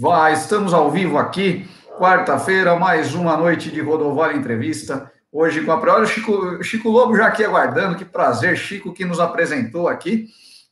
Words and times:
Vai, 0.00 0.32
estamos 0.32 0.72
ao 0.72 0.90
vivo 0.90 1.18
aqui, 1.18 1.68
quarta-feira, 1.98 2.76
mais 2.76 3.14
uma 3.14 3.36
noite 3.36 3.70
de 3.70 3.78
Rodovalho 3.78 4.38
Entrevista. 4.38 5.12
Hoje 5.30 5.60
com 5.62 5.70
a 5.70 5.78
priori, 5.78 6.06
Chico, 6.06 6.62
Chico 6.64 6.88
Lobo 6.88 7.14
já 7.14 7.26
aqui 7.26 7.44
aguardando, 7.44 7.96
que 7.96 8.06
prazer, 8.06 8.56
Chico 8.56 8.94
que 8.94 9.04
nos 9.04 9.20
apresentou 9.20 9.86
aqui, 9.86 10.28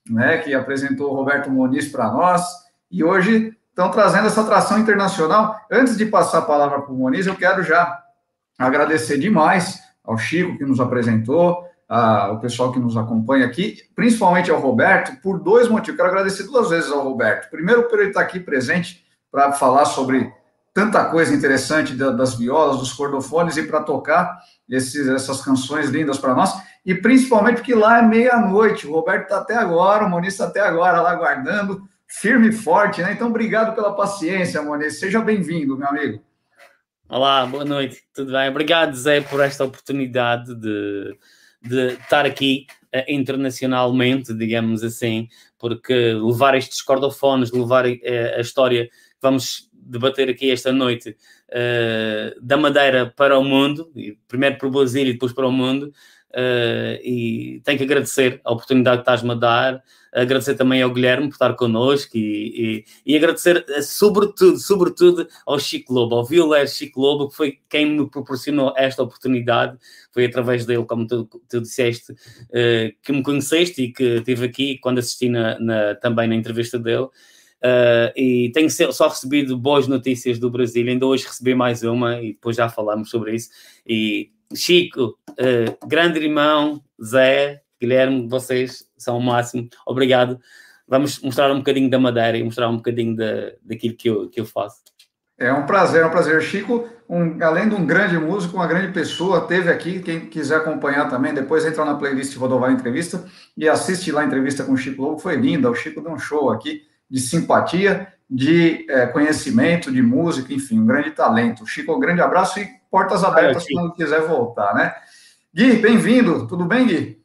né, 0.09 0.39
que 0.39 0.55
apresentou 0.55 1.11
o 1.11 1.15
Roberto 1.15 1.51
Moniz 1.51 1.89
para 1.89 2.11
nós, 2.11 2.43
e 2.91 3.05
hoje 3.05 3.55
estão 3.69 3.91
trazendo 3.91 4.27
essa 4.27 4.41
atração 4.41 4.79
internacional. 4.79 5.55
Antes 5.71 5.99
de 5.99 6.07
passar 6.07 6.39
a 6.39 6.43
palavra 6.43 6.81
para 6.81 6.93
o 6.93 6.97
Moniz, 6.97 7.27
eu 7.27 7.37
quero 7.37 7.63
já 7.63 8.03
agradecer 8.59 9.19
demais 9.19 9.81
ao 10.03 10.17
Chico 10.17 10.57
que 10.57 10.65
nos 10.65 10.81
apresentou, 10.81 11.63
o 12.31 12.39
pessoal 12.39 12.73
que 12.73 12.79
nos 12.79 12.97
acompanha 12.97 13.45
aqui, 13.45 13.79
principalmente 13.95 14.51
ao 14.51 14.61
Roberto, 14.61 15.21
por 15.21 15.39
dois 15.39 15.69
motivos. 15.69 15.97
Quero 15.97 16.09
agradecer 16.09 16.45
duas 16.45 16.71
vezes 16.71 16.91
ao 16.91 17.03
Roberto. 17.03 17.51
Primeiro, 17.51 17.85
por 17.85 17.99
ele 17.99 18.09
estar 18.09 18.23
aqui 18.23 18.41
presente 18.41 19.05
para 19.31 19.53
falar 19.53 19.85
sobre 19.85 20.33
tanta 20.73 21.05
coisa 21.07 21.35
interessante 21.35 21.95
das 21.95 22.35
violas, 22.35 22.79
dos 22.79 22.93
cordofones 22.95 23.59
e 23.59 23.65
para 23.65 23.83
tocar 23.83 24.39
esses, 24.69 25.07
essas 25.07 25.43
canções 25.43 25.91
lindas 25.91 26.19
para 26.19 26.35
nós. 26.35 26.55
E 26.85 26.95
principalmente 26.95 27.57
porque 27.57 27.75
lá 27.75 27.99
é 27.99 28.03
meia-noite. 28.03 28.87
O 28.87 28.93
Roberto 28.93 29.25
está 29.25 29.39
até 29.39 29.55
agora, 29.55 30.07
o 30.07 30.11
Moniz 30.11 30.33
está 30.33 30.47
até 30.47 30.61
agora 30.61 31.01
lá 31.01 31.11
aguardando, 31.11 31.83
firme 32.07 32.49
e 32.49 32.53
forte, 32.53 33.03
né? 33.03 33.13
Então, 33.13 33.29
obrigado 33.29 33.75
pela 33.75 33.95
paciência, 33.95 34.63
Moniz. 34.63 34.99
Seja 34.99 35.21
bem-vindo, 35.21 35.77
meu 35.77 35.89
amigo. 35.89 36.23
Olá, 37.07 37.45
boa 37.45 37.67
noite, 37.67 38.03
tudo 38.15 38.33
bem? 38.33 38.49
Obrigado, 38.49 38.97
Zé, 38.97 39.21
por 39.21 39.41
esta 39.41 39.65
oportunidade 39.65 40.55
de 40.55 41.15
de 41.63 41.95
estar 41.95 42.27
aqui 42.27 42.67
uh, 42.95 43.05
internacionalmente, 43.09 44.35
digamos 44.35 44.83
assim, 44.83 45.29
porque 45.59 46.13
levar 46.13 46.57
estes 46.57 46.83
cordofones, 46.83 47.53
levar 47.53 47.87
uh, 47.87 47.99
a 48.37 48.41
história 48.41 48.87
que 48.87 48.93
vamos 49.21 49.71
debater 49.73 50.29
aqui 50.29 50.51
esta 50.51 50.73
noite 50.73 51.17
uh, 51.51 52.41
da 52.41 52.57
Madeira 52.57 53.13
para 53.17 53.39
o 53.39 53.45
mundo, 53.45 53.91
primeiro 54.29 54.59
para 54.59 54.69
o 54.69 54.71
Brasil 54.71 55.07
e 55.07 55.13
depois 55.13 55.33
para 55.33 55.47
o 55.47 55.53
mundo, 55.53 55.93
e 57.03 57.61
tenho 57.65 57.79
que 57.79 57.85
agradecer 57.85 58.41
a 58.45 58.53
oportunidade 58.53 58.99
que 58.99 59.03
estás-me 59.03 59.33
a 59.33 59.35
dar, 59.35 59.83
agradecer 60.13 60.55
também 60.55 60.83
ao 60.83 60.93
Guilherme 60.93 61.29
por 61.29 61.35
estar 61.35 61.55
connosco 61.55 62.17
e, 62.17 62.85
e, 63.07 63.13
e, 63.15 63.17
agradecer 63.17 63.65
eh, 63.69 63.81
sobretudo, 63.81 64.59
sobretudo 64.59 65.27
ao 65.47 65.59
Chico 65.59 65.93
Lobo, 65.93 66.17
ao 66.17 66.25
violeiro 66.25 66.69
Chico 66.69 67.01
Lobo, 67.01 67.29
que 67.31 67.35
foi 67.35 67.59
quem 67.69 67.87
me 67.87 68.09
proporcionou 68.09 68.75
esta 68.77 69.03
oportunidade, 69.03 69.79
foi 70.13 70.27
através 70.27 70.67
dele, 70.67 70.85
como 70.85 71.07
tu, 71.07 71.25
tu 71.49 71.61
disseste, 71.63 72.13
uh, 72.13 72.95
que 73.03 73.13
me 73.13 73.23
conheceste 73.23 73.83
e 73.83 73.93
que 73.93 74.17
estive 74.17 74.45
aqui 74.45 74.79
quando 74.79 74.99
assisti 74.99 75.31
na, 75.31 75.59
na, 75.59 75.95
também 75.95 76.29
na 76.29 76.35
entrevista 76.35 76.79
dele. 76.79 77.09
Uh, 77.65 78.11
e 78.17 78.51
tenho 78.53 78.69
só 78.69 79.09
recebido 79.09 79.57
boas 79.57 79.87
notícias 79.87 80.39
do 80.39 80.51
Brasil, 80.51 80.87
ainda 80.87 81.07
hoje 81.07 81.27
recebi 81.27 81.55
mais 81.55 81.83
uma 81.85 82.21
e 82.21 82.33
depois 82.33 82.57
já 82.57 82.69
falamos 82.69 83.09
sobre 83.09 83.35
isso. 83.35 83.49
E 83.87 84.31
Chico, 84.55 85.19
uh, 85.31 85.87
grande 85.87 86.19
irmão, 86.19 86.83
Zé, 87.03 87.63
Guilherme, 87.81 88.29
vocês 88.29 88.87
são 88.97 89.19
o 89.19 89.23
máximo. 89.23 89.69
Obrigado. 89.87 90.39
Vamos 90.87 91.21
mostrar 91.21 91.51
um 91.53 91.59
bocadinho 91.59 91.91
da 91.91 91.99
Madeira 91.99 92.37
e 92.37 92.45
mostrar 92.45 92.69
um 92.69 92.77
bocadinho 92.77 93.17
da, 93.17 93.53
daquilo 93.63 93.97
que 93.97 94.09
eu, 94.09 94.29
que 94.29 94.41
eu 94.41 94.47
faço. 94.47 94.83
É 95.39 95.53
um 95.53 95.67
prazer, 95.67 96.03
é 96.03 96.07
um 96.07 96.11
prazer. 96.11 96.41
Chico, 96.43 96.89
um, 97.09 97.43
além 97.43 97.69
de 97.69 97.75
um 97.75 97.85
grande 97.85 98.17
músico, 98.17 98.57
uma 98.57 98.67
grande 98.67 98.93
pessoa, 98.93 99.41
teve 99.41 99.71
aqui. 99.71 100.01
Quem 100.01 100.21
quiser 100.21 100.59
acompanhar 100.59 101.09
também, 101.09 101.35
depois 101.35 101.65
entra 101.65 101.85
na 101.85 101.95
playlist 101.95 102.37
Rodovar 102.37 102.71
Entrevista 102.71 103.25
e 103.57 103.69
assiste 103.69 104.13
lá 104.13 104.21
a 104.21 104.25
entrevista 104.25 104.63
com 104.63 104.73
o 104.73 104.77
Chico 104.77 105.03
Lobo. 105.03 105.19
Foi 105.19 105.35
linda. 105.35 105.71
O 105.71 105.75
Chico 105.75 106.01
deu 106.01 106.13
um 106.13 106.19
show 106.19 106.51
aqui 106.51 106.83
de 107.11 107.21
simpatia, 107.21 108.07
de 108.31 108.87
é, 108.89 109.07
conhecimento, 109.07 109.91
de 109.91 110.01
música, 110.01 110.55
enfim, 110.55 110.79
um 110.79 110.87
grande 110.87 111.11
talento. 111.11 111.67
Chico, 111.67 111.93
um 111.93 112.01
grande 112.01 112.21
abraço 112.21 112.61
e 112.61 112.69
portas 112.93 113.25
abertas 113.25 113.65
quando 113.73 113.95
quiser 113.95 114.21
voltar, 114.29 114.75
né? 114.75 114.95
Gui, 115.55 115.77
bem-vindo. 115.77 116.47
Tudo 116.47 116.67
bem, 116.67 116.87
Gui? 116.87 117.23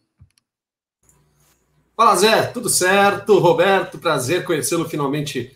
Fala, 1.93 2.15
Zé, 2.15 2.43
tudo 2.43 2.69
certo? 2.69 3.37
Roberto, 3.37 3.99
prazer 3.99 4.45
conhecê-lo 4.45 4.87
finalmente. 4.87 5.53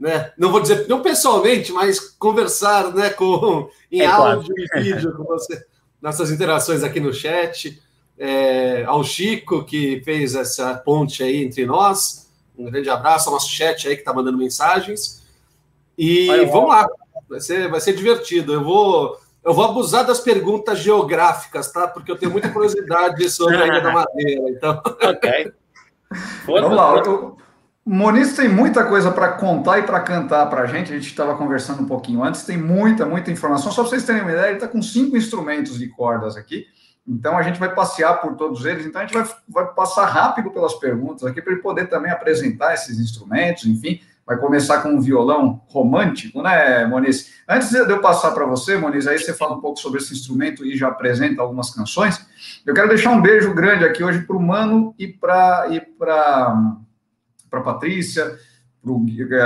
Né? 0.00 0.32
Não 0.36 0.50
vou 0.50 0.60
dizer, 0.60 0.88
não 0.88 1.00
pessoalmente, 1.00 1.70
mas 1.70 2.00
conversar 2.00 2.92
né, 2.92 3.10
com, 3.10 3.70
em 3.90 4.00
é 4.00 4.06
áudio 4.06 4.52
claro. 4.52 4.84
e 4.84 4.92
vídeo 4.92 5.14
com 5.16 5.22
você, 5.22 5.64
nossas 6.00 6.32
interações 6.32 6.82
aqui 6.82 6.98
no 6.98 7.14
chat. 7.14 7.80
É, 8.18 8.82
ao 8.84 9.04
Chico, 9.04 9.64
que 9.64 10.02
fez 10.04 10.34
essa 10.34 10.74
ponte 10.74 11.22
aí 11.22 11.44
entre 11.44 11.64
nós. 11.64 12.28
Um 12.58 12.64
grande 12.64 12.90
abraço 12.90 13.28
ao 13.28 13.34
nosso 13.34 13.48
chat 13.48 13.86
aí 13.86 13.94
que 13.94 14.02
está 14.02 14.12
mandando 14.12 14.38
mensagens. 14.38 15.22
E 15.96 16.26
Vai, 16.26 16.46
vamos 16.46 16.70
lá, 16.70 16.88
vai 17.28 17.40
ser, 17.40 17.70
vai 17.70 17.80
ser 17.80 17.94
divertido. 17.94 18.52
Eu 18.52 18.64
vou, 18.64 19.21
eu 19.44 19.52
vou 19.52 19.64
abusar 19.64 20.06
das 20.06 20.20
perguntas 20.20 20.78
geográficas, 20.78 21.70
tá? 21.72 21.88
Porque 21.88 22.10
eu 22.10 22.16
tenho 22.16 22.30
muita 22.30 22.48
curiosidade 22.48 23.28
sobre 23.28 23.56
a 23.56 23.66
Ilha 23.66 23.80
da 23.80 23.92
Madeira. 23.92 24.48
Então... 24.50 24.80
Ok. 24.84 25.52
Vamos 26.46 26.76
lá. 26.76 27.02
O 27.02 27.36
Moniz 27.84 28.36
tem 28.36 28.48
muita 28.48 28.84
coisa 28.84 29.10
para 29.10 29.32
contar 29.32 29.80
e 29.80 29.82
para 29.82 29.98
cantar 30.00 30.48
para 30.48 30.62
a 30.62 30.66
gente. 30.66 30.92
A 30.92 30.94
gente 30.94 31.08
estava 31.08 31.36
conversando 31.36 31.82
um 31.82 31.86
pouquinho 31.86 32.22
antes. 32.22 32.44
Tem 32.44 32.56
muita, 32.56 33.04
muita 33.04 33.32
informação. 33.32 33.72
Só 33.72 33.82
para 33.82 33.90
vocês 33.90 34.04
terem 34.04 34.22
uma 34.22 34.30
ideia, 34.30 34.46
ele 34.46 34.54
está 34.54 34.68
com 34.68 34.80
cinco 34.80 35.16
instrumentos 35.16 35.76
de 35.78 35.88
cordas 35.88 36.36
aqui. 36.36 36.66
Então 37.08 37.36
a 37.36 37.42
gente 37.42 37.58
vai 37.58 37.74
passear 37.74 38.20
por 38.20 38.36
todos 38.36 38.64
eles. 38.64 38.86
Então 38.86 39.00
a 39.00 39.04
gente 39.04 39.14
vai, 39.14 39.28
vai 39.48 39.74
passar 39.74 40.04
rápido 40.06 40.52
pelas 40.52 40.74
perguntas 40.74 41.24
aqui 41.24 41.42
para 41.42 41.52
ele 41.52 41.62
poder 41.62 41.88
também 41.88 42.12
apresentar 42.12 42.74
esses 42.74 43.00
instrumentos, 43.00 43.66
enfim 43.66 44.00
vai 44.26 44.36
começar 44.38 44.82
com 44.82 44.90
um 44.90 45.00
violão 45.00 45.62
romântico, 45.66 46.42
né, 46.42 46.84
Moniz? 46.86 47.32
Antes 47.48 47.70
de 47.70 47.78
eu 47.78 48.00
passar 48.00 48.30
para 48.30 48.46
você, 48.46 48.76
Moniz, 48.76 49.06
aí 49.06 49.18
você 49.18 49.34
fala 49.34 49.56
um 49.56 49.60
pouco 49.60 49.78
sobre 49.78 50.00
esse 50.00 50.12
instrumento 50.12 50.64
e 50.64 50.76
já 50.76 50.88
apresenta 50.88 51.42
algumas 51.42 51.70
canções. 51.74 52.24
Eu 52.64 52.72
quero 52.72 52.88
deixar 52.88 53.10
um 53.10 53.20
beijo 53.20 53.52
grande 53.52 53.84
aqui 53.84 54.02
hoje 54.04 54.20
para 54.20 54.36
o 54.36 54.42
Mano 54.42 54.94
e 54.98 55.08
para 55.08 55.68
e 55.70 55.80
para 55.80 56.80
Patrícia, 57.50 58.38
para 58.80 58.92
o 58.92 59.04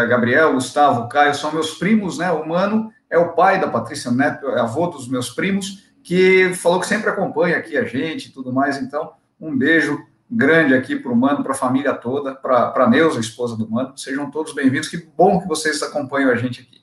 Gabriel, 0.09 0.53
Gustavo, 0.55 1.09
Caio, 1.09 1.35
são 1.35 1.53
meus 1.53 1.75
primos, 1.75 2.19
né? 2.19 2.31
O 2.31 2.47
Mano 2.49 2.91
é 3.11 3.19
o 3.19 3.33
pai 3.33 3.61
da 3.61 3.69
Patrícia 3.69 4.11
Neto, 4.11 4.47
é 4.49 4.61
avô 4.61 4.87
dos 4.87 5.09
meus 5.09 5.31
primos, 5.31 5.85
que 6.03 6.53
falou 6.55 6.81
que 6.81 6.87
sempre 6.87 7.11
acompanha 7.11 7.57
aqui 7.57 7.77
a 7.77 7.85
gente 7.85 8.29
e 8.29 8.33
tudo 8.33 8.53
mais. 8.53 8.81
Então, 8.81 9.13
um 9.41 9.57
beijo 9.57 9.99
grande 10.31 10.75
aqui 10.75 10.97
para 10.97 11.13
o 11.13 11.17
Mano, 11.17 11.43
para 11.43 11.53
a 11.53 11.57
família 11.57 11.95
toda, 11.95 12.35
para 12.35 12.73
a 12.75 12.89
Neuza, 12.89 13.21
esposa 13.21 13.57
do 13.57 13.71
Mano. 13.71 13.97
Sejam 13.97 14.31
todos 14.31 14.55
bem-vindos. 14.55 14.89
Que 14.89 14.97
bom 14.97 15.41
que 15.41 15.49
vocês 15.49 15.83
acompanham 15.83 16.31
a 16.31 16.37
gente 16.37 16.61
aqui. 16.61 16.81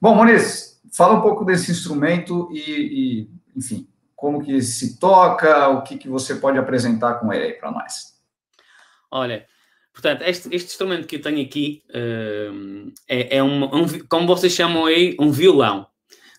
Bom, 0.00 0.14
Moniz, 0.14 0.80
fala 0.92 1.14
um 1.14 1.20
pouco 1.20 1.44
desse 1.44 1.70
instrumento 1.70 2.48
e, 2.52 2.60
e 2.60 3.30
enfim, 3.56 3.86
como 4.16 4.42
que 4.42 4.60
se 4.62 4.98
toca, 4.98 5.68
o 5.68 5.82
que, 5.82 5.98
que 5.98 6.08
você 6.08 6.34
pode 6.34 6.58
apresentar 6.58 7.14
com 7.14 7.32
ele 7.32 7.44
aí 7.44 7.52
para 7.52 7.70
nós. 7.70 8.18
Olha, 9.10 9.46
portanto, 9.92 10.22
este, 10.22 10.54
este, 10.54 10.68
instrumento 10.68 11.06
que 11.06 11.16
eu 11.16 11.22
tenho 11.22 11.44
aqui 11.44 11.82
uh, 11.90 12.92
é, 13.08 13.38
é 13.38 13.42
um, 13.42 13.64
um, 13.64 13.86
como 14.08 14.26
vocês 14.26 14.52
chamam 14.52 14.86
aí, 14.86 15.16
um 15.18 15.30
violão. 15.30 15.86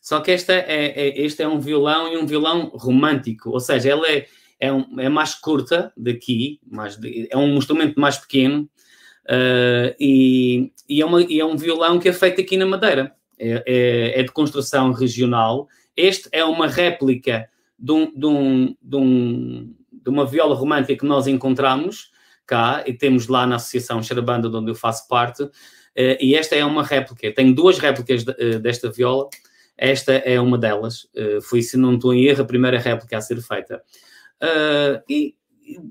Só 0.01 0.19
que 0.19 0.31
esta 0.31 0.53
é, 0.53 0.85
é, 0.87 1.21
este 1.21 1.43
é 1.43 1.47
um 1.47 1.59
violão 1.59 2.11
e 2.11 2.17
um 2.17 2.25
violão 2.25 2.71
romântico, 2.73 3.51
ou 3.51 3.59
seja, 3.59 3.91
ele 3.91 4.07
é, 4.07 4.27
é, 4.61 4.71
um, 4.71 4.99
é 4.99 5.09
mais 5.09 5.33
curta 5.33 5.91
daqui, 5.97 6.61
mais 6.69 6.95
de, 6.95 7.27
é 7.31 7.35
um 7.35 7.55
instrumento 7.57 7.99
mais 7.99 8.15
pequeno 8.15 8.69
uh, 9.25 9.95
e, 9.99 10.71
e, 10.87 11.01
é 11.01 11.05
uma, 11.05 11.21
e, 11.23 11.39
é 11.39 11.45
um 11.45 11.57
violão 11.57 11.99
que 11.99 12.07
é 12.07 12.13
feito 12.13 12.39
aqui 12.39 12.55
na 12.55 12.67
Madeira. 12.67 13.13
É, 13.39 13.63
é, 13.65 14.19
é 14.19 14.23
de 14.23 14.31
construção 14.31 14.91
regional. 14.91 15.67
Este 15.97 16.29
é 16.31 16.45
uma 16.45 16.67
réplica 16.67 17.49
de, 17.77 17.91
um, 17.91 18.13
de, 18.15 18.25
um, 18.27 18.75
de, 18.79 18.95
um, 18.95 19.75
de, 19.91 20.09
uma 20.09 20.27
viola 20.27 20.53
romântica 20.53 20.95
que 20.95 21.05
nós 21.05 21.25
encontramos 21.25 22.11
cá 22.45 22.83
e 22.85 22.93
temos 22.93 23.27
lá 23.27 23.47
na 23.47 23.55
Associação 23.55 24.03
Charabanda, 24.03 24.47
onde 24.47 24.69
eu 24.69 24.75
faço 24.75 25.07
parte. 25.07 25.41
Uh, 25.41 26.21
e 26.21 26.35
esta 26.35 26.55
é 26.55 26.63
uma 26.63 26.83
réplica. 26.83 27.33
Tenho 27.33 27.55
duas 27.55 27.79
réplicas 27.79 28.23
de, 28.23 28.31
uh, 28.31 28.59
desta 28.59 28.91
viola. 28.91 29.27
Esta 29.75 30.13
é 30.13 30.39
uma 30.39 30.59
delas. 30.59 31.05
Uh, 31.15 31.41
foi, 31.41 31.63
se 31.63 31.77
não 31.77 31.95
estou 31.95 32.13
em 32.13 32.25
erro, 32.25 32.43
a 32.43 32.45
primeira 32.45 32.77
réplica 32.77 33.17
a 33.17 33.21
ser 33.21 33.41
feita. 33.41 33.81
Uh, 34.41 35.01
e 35.07 35.35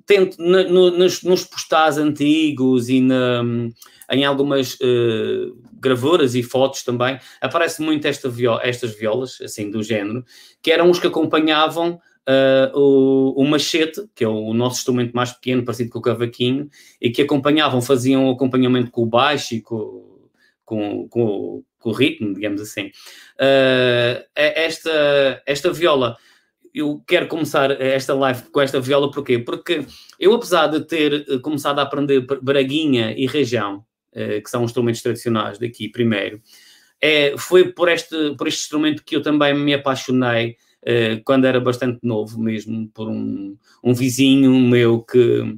tento 0.07 0.37
no, 0.39 0.91
nos, 0.91 1.23
nos 1.23 1.45
postais 1.45 1.99
antigos 1.99 2.89
e 2.89 3.01
na, 3.01 3.43
em 4.11 4.25
algumas 4.25 4.75
uh, 4.75 5.57
gravuras 5.75 6.35
e 6.35 6.43
fotos 6.43 6.83
também 6.83 7.19
aparece 7.41 7.81
muito 7.83 8.07
esta 8.07 8.29
viola, 8.29 8.61
estas 8.63 8.95
violas 8.95 9.39
assim 9.41 9.71
do 9.71 9.83
género 9.83 10.25
que 10.61 10.71
eram 10.71 10.91
os 10.91 10.99
que 10.99 11.07
acompanhavam 11.07 12.01
uh, 12.29 12.79
o, 12.79 13.41
o, 13.41 13.45
machete 13.47 14.05
que 14.15 14.25
é 14.25 14.29
o 14.29 14.53
nosso 14.53 14.79
instrumento 14.79 15.13
mais 15.13 15.33
pequeno 15.33 15.65
parecido 15.65 15.91
com 15.91 15.99
o 15.99 16.03
cavaquinho 16.03 16.69
e 17.01 17.11
que 17.11 17.23
acompanhavam 17.23 17.81
faziam 17.81 18.29
o 18.29 18.33
acompanhamento 18.33 18.91
com 18.91 19.03
o 19.03 19.07
baixo 19.07 19.55
e 19.55 19.63
com, 19.63 20.29
com, 20.65 21.09
com, 21.09 21.63
com 21.79 21.91
o 21.91 21.93
ritmo 21.93 22.35
digamos 22.35 22.61
assim. 22.61 22.87
Uh, 23.37 24.25
esta 24.35 25.43
esta 25.47 25.73
viola 25.73 26.17
eu 26.75 27.03
quero 27.07 27.27
começar 27.29 27.71
esta 27.81 28.15
live 28.15 28.43
com 28.51 28.61
esta 28.61 28.81
viola, 28.81 29.11
porquê? 29.11 29.39
Porque 29.39 29.85
eu, 30.19 30.35
apesar 30.35 30.67
de 30.69 30.81
ter 30.81 31.27
eh, 31.29 31.39
começado 31.39 31.79
a 31.79 31.83
aprender 31.83 32.27
braguinha 32.43 33.13
e 33.17 33.27
região 33.27 33.85
que 34.13 34.51
são 34.51 34.65
instrumentos 34.65 35.03
tradicionais 35.03 35.57
daqui 35.57 35.89
primeiro. 35.89 36.43
É, 37.01 37.33
foi 37.39 37.73
por 37.73 37.89
este, 37.89 38.35
por 38.35 38.49
este 38.49 38.63
instrumento 38.63 39.05
que 39.05 39.15
eu 39.15 39.23
também 39.23 39.55
me 39.55 39.73
apaixonei 39.73 40.57
quando 41.25 41.45
era 41.45 41.61
bastante 41.61 42.01
novo 42.03 42.41
mesmo, 42.41 42.89
por 42.89 43.09
um, 43.09 43.57
um 43.85 43.95
vizinho 43.95 44.51
meu 44.53 45.03
que 45.03 45.19
eh, 45.19 45.53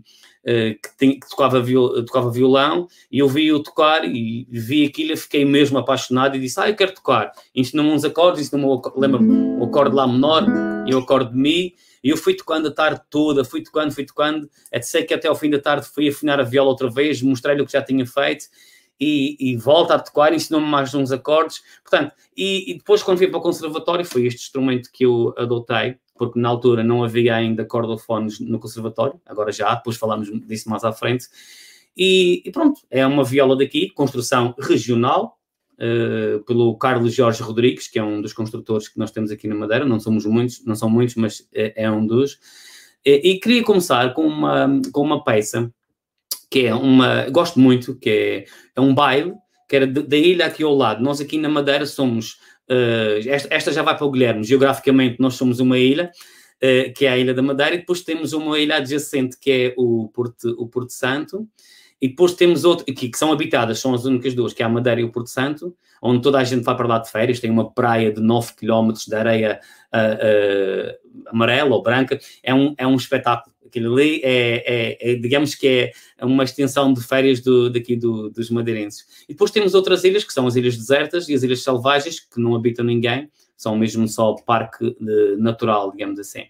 que, 0.44 0.96
tem, 0.98 1.20
que 1.20 1.28
tocava, 1.28 1.60
viol, 1.60 2.04
tocava 2.04 2.30
violão 2.30 2.88
e 3.10 3.20
eu 3.20 3.28
vi-o 3.28 3.62
tocar 3.62 4.04
e 4.04 4.46
vi 4.50 4.84
aquilo 4.84 5.12
e 5.12 5.16
fiquei 5.16 5.44
mesmo 5.44 5.78
apaixonado 5.78 6.36
e 6.36 6.40
disse, 6.40 6.58
ah, 6.60 6.68
eu 6.68 6.74
quero 6.74 6.94
tocar. 6.94 7.32
Ensinou-me 7.54 7.92
uns 7.92 8.04
acordes, 8.04 8.42
ensinou-me, 8.42 8.82
lembra 8.96 9.20
o 9.22 9.64
acorde 9.64 9.94
lá 9.94 10.06
menor 10.06 10.44
e 10.86 10.94
o 10.94 10.98
acorde 10.98 11.30
de 11.30 11.38
mi, 11.38 11.74
e 12.02 12.10
eu 12.10 12.16
fui 12.16 12.34
tocando 12.34 12.68
a 12.68 12.70
tarde 12.72 13.00
toda, 13.08 13.44
fui 13.44 13.62
tocando, 13.62 13.92
fui 13.92 14.04
tocando, 14.04 14.50
até 14.68 14.82
sei 14.82 15.04
que 15.04 15.14
até 15.14 15.28
ao 15.28 15.36
fim 15.36 15.48
da 15.50 15.60
tarde 15.60 15.86
fui 15.86 16.08
afinar 16.08 16.40
a 16.40 16.42
viola 16.42 16.70
outra 16.70 16.90
vez, 16.90 17.22
mostrei-lhe 17.22 17.62
o 17.62 17.66
que 17.66 17.72
já 17.72 17.82
tinha 17.82 18.04
feito, 18.04 18.46
e, 18.98 19.36
e 19.38 19.56
volta 19.56 19.94
a 19.94 19.98
tocar, 19.98 20.32
ensinou-me 20.32 20.66
mais 20.66 20.94
uns 20.94 21.10
acordes, 21.10 21.62
portanto, 21.82 22.14
e, 22.36 22.70
e, 22.70 22.74
depois 22.74 23.02
quando 23.02 23.18
vim 23.18 23.28
para 23.28 23.38
o 23.38 23.42
conservatório 23.42 24.04
foi 24.04 24.26
este 24.26 24.42
instrumento 24.42 24.90
que 24.92 25.04
eu 25.04 25.34
adotei, 25.36 25.96
porque 26.14 26.38
na 26.38 26.48
altura 26.48 26.84
não 26.84 27.02
havia 27.02 27.34
ainda 27.34 27.64
cordofones 27.64 28.38
no 28.40 28.58
conservatório, 28.58 29.20
agora 29.26 29.50
já, 29.52 29.74
depois 29.74 29.96
falamos 29.96 30.28
disso 30.46 30.68
mais 30.68 30.84
à 30.84 30.92
frente. 30.92 31.26
E, 31.96 32.42
e 32.44 32.50
pronto, 32.50 32.80
é 32.90 33.06
uma 33.06 33.24
viola 33.24 33.56
daqui, 33.56 33.90
construção 33.90 34.54
regional, 34.58 35.38
uh, 35.74 36.42
pelo 36.44 36.76
Carlos 36.76 37.14
Jorge 37.14 37.42
Rodrigues, 37.42 37.88
que 37.88 37.98
é 37.98 38.02
um 38.02 38.20
dos 38.20 38.32
construtores 38.32 38.88
que 38.88 38.98
nós 38.98 39.10
temos 39.10 39.30
aqui 39.30 39.48
na 39.48 39.54
Madeira, 39.54 39.84
não 39.84 40.00
somos 40.00 40.24
muitos, 40.24 40.64
não 40.64 40.74
são 40.74 40.88
muitos, 40.88 41.16
mas 41.16 41.46
é, 41.52 41.84
é 41.84 41.90
um 41.90 42.06
dos. 42.06 42.38
E, 43.04 43.32
e, 43.32 43.40
queria 43.40 43.64
começar 43.64 44.14
com 44.14 44.26
uma, 44.26 44.80
com 44.92 45.02
uma 45.02 45.24
peça 45.24 45.72
que 46.48 46.66
é 46.66 46.74
uma, 46.74 47.28
gosto 47.30 47.58
muito, 47.58 47.96
que 47.96 48.10
é, 48.10 48.44
é 48.76 48.80
um 48.80 48.94
baile, 48.94 49.34
que 49.68 49.76
era 49.76 49.86
da 49.86 50.16
ilha 50.16 50.46
aqui 50.46 50.62
ao 50.62 50.74
lado. 50.74 51.02
Nós 51.02 51.20
aqui 51.20 51.38
na 51.38 51.48
Madeira 51.48 51.86
somos 51.86 52.38
Uh, 52.70 53.28
esta, 53.50 53.72
já 53.72 53.82
vai 53.82 53.96
para 53.96 54.06
o 54.06 54.10
Guilherme. 54.10 54.44
Geograficamente, 54.44 55.20
nós 55.20 55.34
somos 55.34 55.60
uma 55.60 55.78
ilha, 55.78 56.10
uh, 56.56 56.92
que 56.94 57.06
é 57.06 57.10
a 57.10 57.18
Ilha 57.18 57.34
da 57.34 57.42
Madeira, 57.42 57.74
e 57.74 57.78
depois 57.78 58.02
temos 58.02 58.32
uma 58.32 58.58
ilha 58.58 58.76
adjacente, 58.76 59.36
que 59.38 59.50
é 59.50 59.74
o 59.76 60.08
Porto, 60.08 60.54
o 60.58 60.66
Porto 60.66 60.92
Santo, 60.92 61.46
e 62.00 62.08
depois 62.08 62.34
temos 62.34 62.64
outro, 62.64 62.84
que, 62.84 63.08
que, 63.08 63.16
são 63.16 63.30
habitadas, 63.30 63.78
são 63.78 63.94
as 63.94 64.04
únicas 64.04 64.34
duas, 64.34 64.52
que 64.52 64.62
é 64.62 64.66
a 64.66 64.68
Madeira 64.68 65.00
e 65.00 65.04
o 65.04 65.12
Porto 65.12 65.28
Santo, 65.28 65.76
onde 66.02 66.20
toda 66.20 66.38
a 66.38 66.44
gente 66.44 66.64
vai 66.64 66.76
para 66.76 66.88
lá 66.88 66.98
de 66.98 67.08
férias, 67.08 67.38
tem 67.38 67.48
uma 67.48 67.70
praia 67.70 68.12
de 68.12 68.20
9 68.20 68.54
km 68.54 68.92
de 69.06 69.14
areia 69.14 69.60
uh, 69.94 71.28
amarela 71.28 71.76
ou 71.76 71.82
branca, 71.82 72.18
é 72.42 72.52
um, 72.52 72.74
é 72.76 72.84
um 72.84 72.96
espetáculo 72.96 73.51
Aquilo 73.72 73.94
ali 73.94 74.20
é, 74.22 74.98
é, 75.00 75.12
é, 75.12 75.14
digamos 75.14 75.54
que 75.54 75.66
é 76.18 76.24
uma 76.24 76.44
extensão 76.44 76.92
de 76.92 77.00
férias 77.00 77.40
do, 77.40 77.70
daqui 77.70 77.96
do, 77.96 78.28
dos 78.28 78.50
madeirenses. 78.50 79.06
E 79.26 79.32
depois 79.32 79.50
temos 79.50 79.72
outras 79.74 80.04
ilhas, 80.04 80.24
que 80.24 80.32
são 80.32 80.46
as 80.46 80.56
ilhas 80.56 80.76
desertas 80.76 81.26
e 81.30 81.34
as 81.34 81.42
ilhas 81.42 81.62
selvagens, 81.62 82.20
que 82.20 82.38
não 82.38 82.54
habitam 82.54 82.84
ninguém, 82.84 83.30
são 83.56 83.74
mesmo 83.78 84.06
só 84.06 84.34
parque 84.34 84.94
de, 85.00 85.36
natural, 85.38 85.90
digamos 85.90 86.20
assim. 86.20 86.42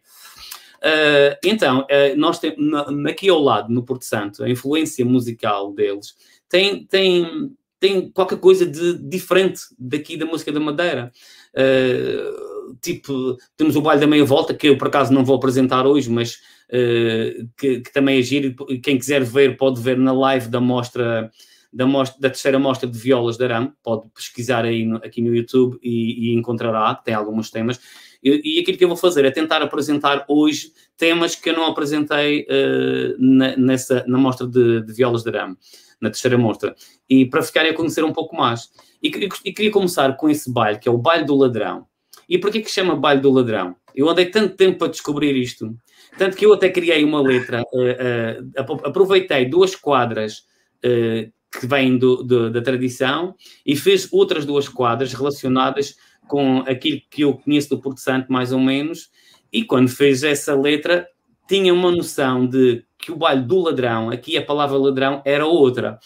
Uh, 0.82 1.38
então, 1.44 1.82
uh, 1.82 2.16
nós 2.16 2.40
temos, 2.40 2.58
aqui 3.06 3.28
ao 3.28 3.40
lado, 3.40 3.72
no 3.72 3.84
Porto 3.84 4.04
Santo, 4.04 4.42
a 4.42 4.50
influência 4.50 5.04
musical 5.04 5.72
deles 5.72 6.16
tem, 6.48 6.84
tem, 6.86 7.52
tem 7.78 8.10
qualquer 8.10 8.40
coisa 8.40 8.66
de 8.66 8.98
diferente 8.98 9.60
daqui 9.78 10.16
da 10.16 10.26
música 10.26 10.50
da 10.50 10.58
Madeira. 10.58 11.12
Uh, 11.54 12.76
tipo, 12.81 13.37
temos 13.56 13.76
o 13.76 13.82
Baile 13.82 14.00
da 14.00 14.06
Meia 14.06 14.25
Volta, 14.25 14.54
que 14.54 14.69
eu 14.69 14.78
por 14.78 14.88
acaso 14.88 15.12
não 15.12 15.25
vou 15.25 15.37
apresentar 15.37 15.87
hoje, 15.87 16.10
mas 16.10 16.34
uh, 16.69 17.49
que, 17.56 17.81
que, 17.81 17.93
também 17.93 18.19
é 18.19 18.22
giro. 18.22 18.54
Quem 18.82 18.99
quiser 18.99 19.22
ver, 19.22 19.56
pode 19.56 19.81
ver 19.81 19.96
na 19.99 20.12
live 20.12 20.49
da 20.49 20.60
mostra. 20.60 21.31
Da, 21.75 21.87
mostra, 21.87 22.20
da 22.20 22.28
terceira 22.28 22.58
mostra 22.58 22.87
de 22.87 22.99
violas 22.99 23.38
de 23.38 23.44
arame, 23.44 23.72
pode 23.82 24.06
pesquisar 24.14 24.62
aí 24.62 24.84
no, 24.84 24.96
aqui 24.96 25.22
no 25.22 25.34
YouTube 25.34 25.78
e, 25.82 26.28
e 26.28 26.34
encontrará, 26.34 26.94
tem 26.94 27.14
alguns 27.14 27.50
temas. 27.50 27.81
E, 28.22 28.58
e, 28.58 28.60
aquilo 28.60 28.76
que 28.76 28.84
eu 28.84 28.88
vou 28.88 28.96
fazer 28.96 29.25
é 29.25 29.31
tentar 29.31 29.62
apresentar 29.62 30.25
hoje 30.28 30.70
temas 30.98 31.34
que 31.34 31.48
eu 31.48 31.55
não 31.55 31.66
apresentei 31.66 32.43
uh, 32.43 33.16
na, 33.19 33.56
nessa, 33.56 34.05
na 34.06 34.19
mostra 34.19 34.46
de, 34.46 34.82
de 34.82 34.93
violas 34.93 35.22
de 35.22 35.31
arame, 35.31 35.56
na 36.02 36.10
terceira 36.10 36.37
mostra, 36.37 36.75
e 37.08 37.25
para 37.25 37.43
ficarem 37.43 37.70
a 37.70 37.75
conhecer 37.75 38.04
um 38.04 38.12
pouco 38.12 38.37
mais. 38.37 38.70
E, 39.00 39.08
e, 39.44 39.52
queria 39.52 39.70
começar 39.70 40.16
com 40.16 40.28
esse 40.28 40.52
baile, 40.52 40.78
que 40.78 40.88
é 40.88 40.93
o 40.93 40.99
baile 40.99 41.25
do 41.25 41.37
ladrão. 41.37 41.87
E 42.28 42.38
porquê 42.38 42.60
que 42.60 42.70
chama 42.70 42.96
baile 42.96 43.20
do 43.20 43.31
ladrão? 43.31 43.76
Eu 43.94 44.08
andei 44.08 44.26
tanto 44.26 44.56
tempo 44.56 44.78
para 44.78 44.88
descobrir 44.88 45.37
isto, 45.37 45.75
tanto 46.19 46.37
que 46.37 46.44
eu 46.44 46.52
até 46.52 46.69
criei 46.69 47.04
uma 47.04 47.22
letra, 47.22 47.62
uh, 47.72 48.62
uh, 48.62 48.87
aproveitei 48.87 49.46
duas 49.46 49.76
quadras 49.76 50.38
uh, 50.84 51.31
que 51.58 51.66
vêm 51.66 51.96
do, 51.96 52.22
do, 52.22 52.50
da 52.50 52.60
tradição 52.62 53.34
e 53.64 53.76
fiz 53.76 54.08
outras 54.12 54.44
duas 54.44 54.69
quadras 54.69 55.12
relacionadas 55.12 55.96
com 56.26 56.60
aquilo 56.60 57.00
que 57.10 57.22
eu 57.22 57.34
conheço 57.34 57.69
do 57.70 57.81
Porto 57.81 58.00
Santo, 58.00 58.32
mais 58.32 58.52
ou 58.52 58.60
menos, 58.60 59.10
e 59.52 59.64
quando 59.64 59.88
fez 59.88 60.22
essa 60.22 60.55
letra, 60.55 61.06
tinha 61.46 61.75
uma 61.75 61.90
noção 61.90 62.46
de 62.46 62.84
que 63.02 63.10
o 63.10 63.16
baile 63.16 63.43
do 63.43 63.58
ladrão, 63.58 64.10
aqui 64.10 64.38
a 64.38 64.44
palavra 64.44 64.78
ladrão 64.78 65.20
era 65.25 65.44
outra. 65.44 65.99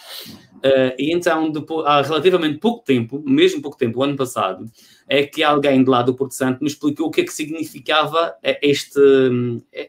Uh, 0.57 0.97
e 0.99 1.13
então, 1.13 1.51
depois, 1.51 1.87
há 1.87 2.01
relativamente 2.01 2.59
pouco 2.59 2.83
tempo, 2.83 3.23
mesmo 3.25 3.61
pouco 3.61 3.77
tempo, 3.77 4.01
o 4.01 4.03
ano 4.03 4.17
passado, 4.17 4.65
é 5.07 5.25
que 5.25 5.43
alguém 5.43 5.85
de 5.85 5.91
lá 5.91 6.01
do 6.01 6.15
Porto 6.15 6.33
Santo 6.33 6.61
me 6.63 6.69
explicou 6.69 7.09
o 7.09 7.11
que 7.11 7.21
é 7.21 7.25
que 7.25 7.33
significava 7.33 8.35
este, 8.63 8.99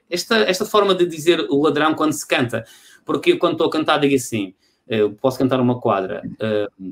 esta, 0.10 0.36
esta 0.40 0.66
forma 0.66 0.94
de 0.94 1.06
dizer 1.06 1.48
o 1.50 1.64
ladrão 1.64 1.96
quando 1.96 2.12
se 2.12 2.28
canta. 2.28 2.66
Porque 3.06 3.38
quando 3.38 3.54
estou 3.54 3.68
a 3.68 3.72
cantar, 3.72 4.00
digo 4.00 4.14
assim: 4.14 4.54
eu 4.88 5.14
posso 5.14 5.38
cantar 5.38 5.62
uma 5.62 5.80
quadra. 5.80 6.22
Uh, 6.42 6.86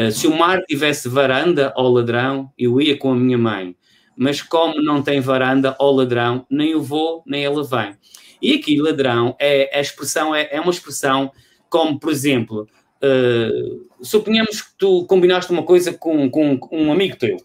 uh, 0.00 0.10
se 0.10 0.26
o 0.26 0.36
mar 0.36 0.62
tivesse 0.62 1.08
varanda 1.08 1.72
ao 1.76 1.90
ladrão, 1.92 2.50
eu 2.58 2.80
ia 2.80 2.96
com 2.96 3.12
a 3.12 3.16
minha 3.16 3.38
mãe. 3.38 3.76
Mas 4.16 4.42
como 4.42 4.82
não 4.82 5.02
tem 5.02 5.20
varanda 5.20 5.76
ao 5.78 5.92
ladrão, 5.92 6.46
nem 6.50 6.70
eu 6.70 6.82
vou, 6.82 7.22
nem 7.26 7.44
ela 7.44 7.62
vem. 7.62 7.96
E 8.42 8.54
aqui, 8.54 8.76
ladrão, 8.80 9.36
é, 9.38 9.70
a 9.72 9.80
expressão 9.80 10.34
é, 10.34 10.48
é 10.50 10.60
uma 10.60 10.72
expressão 10.72 11.30
como, 11.70 11.98
por 11.98 12.10
exemplo, 12.10 12.68
uh, 13.02 14.04
suponhamos 14.04 14.60
que 14.60 14.70
tu 14.76 15.06
combinaste 15.06 15.50
uma 15.50 15.62
coisa 15.62 15.92
com, 15.92 16.28
com, 16.28 16.58
com 16.58 16.76
um 16.76 16.92
amigo 16.92 17.16
teu 17.16 17.36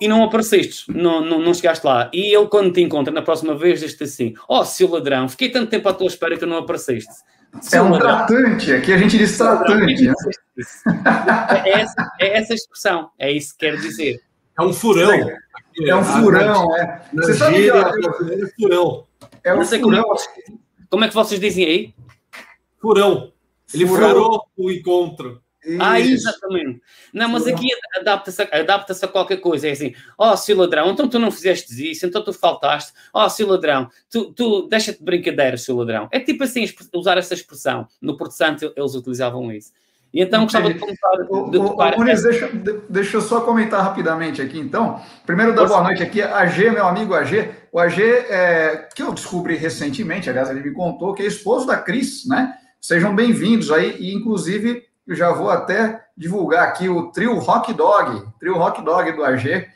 e 0.00 0.06
não 0.06 0.22
apareceste, 0.22 0.84
não, 0.92 1.20
não, 1.20 1.40
não, 1.40 1.52
chegaste 1.52 1.84
lá. 1.84 2.08
E 2.12 2.34
ele, 2.34 2.46
quando 2.46 2.72
te 2.72 2.80
encontra 2.80 3.12
na 3.12 3.22
próxima 3.22 3.54
vez, 3.54 3.80
diz-te 3.80 4.04
assim: 4.04 4.34
Ó, 4.48 4.60
oh, 4.60 4.64
seu 4.64 4.88
ladrão, 4.88 5.28
fiquei 5.28 5.50
tanto 5.50 5.70
tempo 5.70 5.88
à 5.88 5.92
tua 5.92 6.06
espera 6.06 6.36
que 6.36 6.46
não 6.46 6.58
apareceste. 6.58 7.12
Seu 7.60 7.80
é 7.80 7.82
um 7.82 7.90
ladrão. 7.90 8.26
tratante, 8.26 8.72
aqui 8.72 8.92
a 8.92 8.98
gente 8.98 9.18
diz 9.18 9.36
tratante. 9.36 10.06
Né? 10.06 10.14
É, 11.64 11.80
essa, 11.80 12.12
é 12.20 12.38
essa 12.38 12.54
expressão, 12.54 13.10
é 13.18 13.32
isso 13.32 13.52
que 13.56 13.66
quer 13.66 13.76
dizer. 13.76 14.20
É 14.58 14.62
um 14.62 14.72
furão. 14.72 15.12
É 15.80 15.94
um 15.94 16.04
furão, 16.04 16.76
é. 16.76 17.02
Você 17.14 17.34
sabe 17.34 17.56
que, 17.56 17.70
é 17.70 18.46
furão. 18.60 19.07
É 19.44 19.54
um 19.54 19.64
furão. 19.64 19.80
Como 19.80 19.96
é, 19.96 20.12
como 20.90 21.04
é 21.04 21.08
que 21.08 21.14
vocês 21.14 21.40
dizem 21.40 21.64
aí? 21.64 21.94
Furão. 22.80 23.32
Ele 23.72 23.86
furou, 23.86 24.08
furou 24.08 24.48
o 24.56 24.70
encontro. 24.70 25.42
Isso. 25.64 25.82
Ah, 25.82 26.00
exatamente. 26.00 26.80
Não, 27.12 27.28
mas 27.28 27.46
aqui 27.46 27.68
adapta-se 27.96 28.42
adapta 28.42 28.92
a 28.92 29.08
qualquer 29.08 29.38
coisa. 29.38 29.68
É 29.68 29.72
assim, 29.72 29.94
ó, 30.16 30.32
oh, 30.32 30.36
seu 30.36 30.56
ladrão, 30.56 30.90
então 30.90 31.08
tu 31.08 31.18
não 31.18 31.30
fizeste 31.30 31.90
isso, 31.90 32.06
então 32.06 32.22
tu 32.22 32.32
faltaste. 32.32 32.92
Ó, 33.12 33.26
oh, 33.26 33.28
seu 33.28 33.46
ladrão, 33.46 33.90
tu, 34.08 34.32
tu 34.32 34.68
deixa-te 34.68 34.98
de 34.98 35.04
brincadeira, 35.04 35.56
seu 35.56 35.76
ladrão. 35.76 36.08
É 36.10 36.20
tipo 36.20 36.44
assim, 36.44 36.64
usar 36.94 37.18
essa 37.18 37.34
expressão. 37.34 37.86
No 38.00 38.16
Porto 38.16 38.32
Santo 38.32 38.72
eles 38.74 38.94
utilizavam 38.94 39.52
isso. 39.52 39.72
E 40.12 40.22
então 40.22 40.44
gostava 40.44 40.72
de 40.72 40.78
começar 40.78 41.10
de. 41.10 41.26
O, 41.28 41.74
o, 41.74 41.98
Muniz, 41.98 42.22
deixa, 42.22 42.50
deixa 42.88 43.16
eu 43.16 43.20
só 43.20 43.42
comentar 43.42 43.82
rapidamente 43.82 44.40
aqui, 44.40 44.58
então. 44.58 45.00
Primeiro, 45.26 45.54
dar 45.54 45.66
boa 45.66 45.82
noite 45.82 46.02
aqui. 46.02 46.22
AG, 46.22 46.70
meu 46.70 46.86
amigo 46.86 47.14
AG. 47.14 47.50
O 47.70 47.78
AG, 47.78 48.02
é, 48.02 48.88
que 48.94 49.02
eu 49.02 49.12
descobri 49.12 49.56
recentemente, 49.56 50.30
aliás, 50.30 50.48
ele 50.48 50.60
me 50.60 50.72
contou, 50.72 51.12
que 51.12 51.22
é 51.22 51.26
esposo 51.26 51.66
da 51.66 51.76
Cris, 51.76 52.26
né? 52.26 52.54
Sejam 52.80 53.14
bem-vindos 53.14 53.70
aí, 53.70 53.96
e 53.98 54.14
inclusive 54.14 54.82
eu 55.06 55.14
já 55.14 55.30
vou 55.32 55.50
até 55.50 56.02
divulgar 56.16 56.68
aqui 56.68 56.88
o 56.88 57.10
trio 57.10 57.38
Rock 57.38 57.74
Dog, 57.74 58.24
trio 58.40 58.54
Rock 58.54 58.82
Dog 58.82 59.12
do 59.12 59.24
AG. 59.24 59.66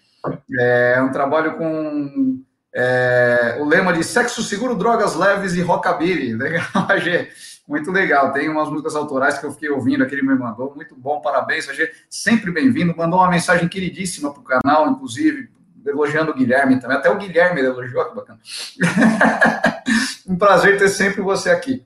É 0.59 1.03
um 1.03 1.11
trabalho 1.11 1.57
com 1.57 2.43
é, 2.75 3.59
o 3.61 3.65
lema 3.65 3.93
de 3.93 4.03
sexo 4.03 4.43
seguro, 4.43 4.75
drogas 4.75 5.15
leves 5.15 5.55
e 5.55 5.61
rockabilly. 5.61 6.35
Legal, 6.37 6.67
AG. 6.89 7.29
Muito 7.73 7.91
legal. 7.91 8.35
Tem 8.35 8.51
umas 8.51 8.69
músicas 8.69 8.95
autorais 8.95 9.39
que 9.39 9.47
eu 9.47 9.51
fiquei 9.51 9.71
ouvindo, 9.71 10.07
que 10.07 10.15
ele 10.15 10.21
me 10.21 10.35
mandou. 10.35 10.75
Muito 10.77 10.95
bom, 10.95 11.23
parabéns, 11.23 11.67
AG. 11.71 11.91
Sempre 12.11 12.51
bem-vindo. 12.51 12.95
Mandou 12.95 13.19
uma 13.19 13.31
mensagem 13.31 13.67
queridíssima 13.67 14.31
para 14.31 14.41
o 14.41 14.45
canal, 14.45 14.91
inclusive, 14.91 15.49
elogiando 15.87 16.33
o 16.33 16.35
Guilherme 16.35 16.79
também. 16.79 16.99
Até 16.99 17.09
o 17.09 17.17
Guilherme 17.17 17.63
elogiou, 17.63 18.05
que 18.11 18.15
bacana. 18.15 18.39
um 20.29 20.37
prazer 20.37 20.77
ter 20.77 20.91
sempre 20.91 21.23
você 21.23 21.49
aqui. 21.49 21.83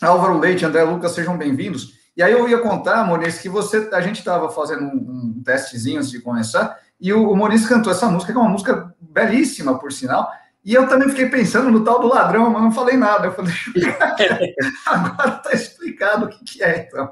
Álvaro 0.00 0.38
Leite, 0.38 0.64
André 0.64 0.82
Lucas, 0.82 1.12
sejam 1.12 1.36
bem-vindos. 1.36 1.92
E 2.16 2.22
aí 2.22 2.32
eu 2.32 2.48
ia 2.48 2.60
contar, 2.60 3.04
Moniz, 3.04 3.38
que 3.38 3.50
você, 3.50 3.86
a 3.92 4.00
gente 4.00 4.20
estava 4.20 4.48
fazendo 4.48 4.84
um, 4.84 5.36
um, 5.36 5.42
testezinho 5.44 5.98
antes 5.98 6.10
de 6.10 6.22
começar, 6.22 6.78
e 6.98 7.12
o, 7.12 7.30
o 7.30 7.36
Moniz 7.36 7.68
cantou 7.68 7.92
essa 7.92 8.08
música, 8.08 8.32
que 8.32 8.38
é 8.38 8.40
uma 8.40 8.50
música 8.50 8.94
belíssima, 8.98 9.78
por 9.78 9.92
sinal, 9.92 10.32
e 10.68 10.74
eu 10.74 10.86
também 10.86 11.08
fiquei 11.08 11.30
pensando 11.30 11.70
no 11.70 11.82
tal 11.82 11.98
do 11.98 12.08
ladrão, 12.08 12.50
mas 12.50 12.62
não 12.62 12.70
falei 12.70 12.94
nada. 12.94 13.28
Eu 13.28 13.32
falei, 13.32 13.54
agora 14.84 15.36
está 15.36 15.52
explicado 15.54 16.26
o 16.26 16.28
que, 16.28 16.44
que 16.44 16.62
é, 16.62 16.86
então. 16.86 17.08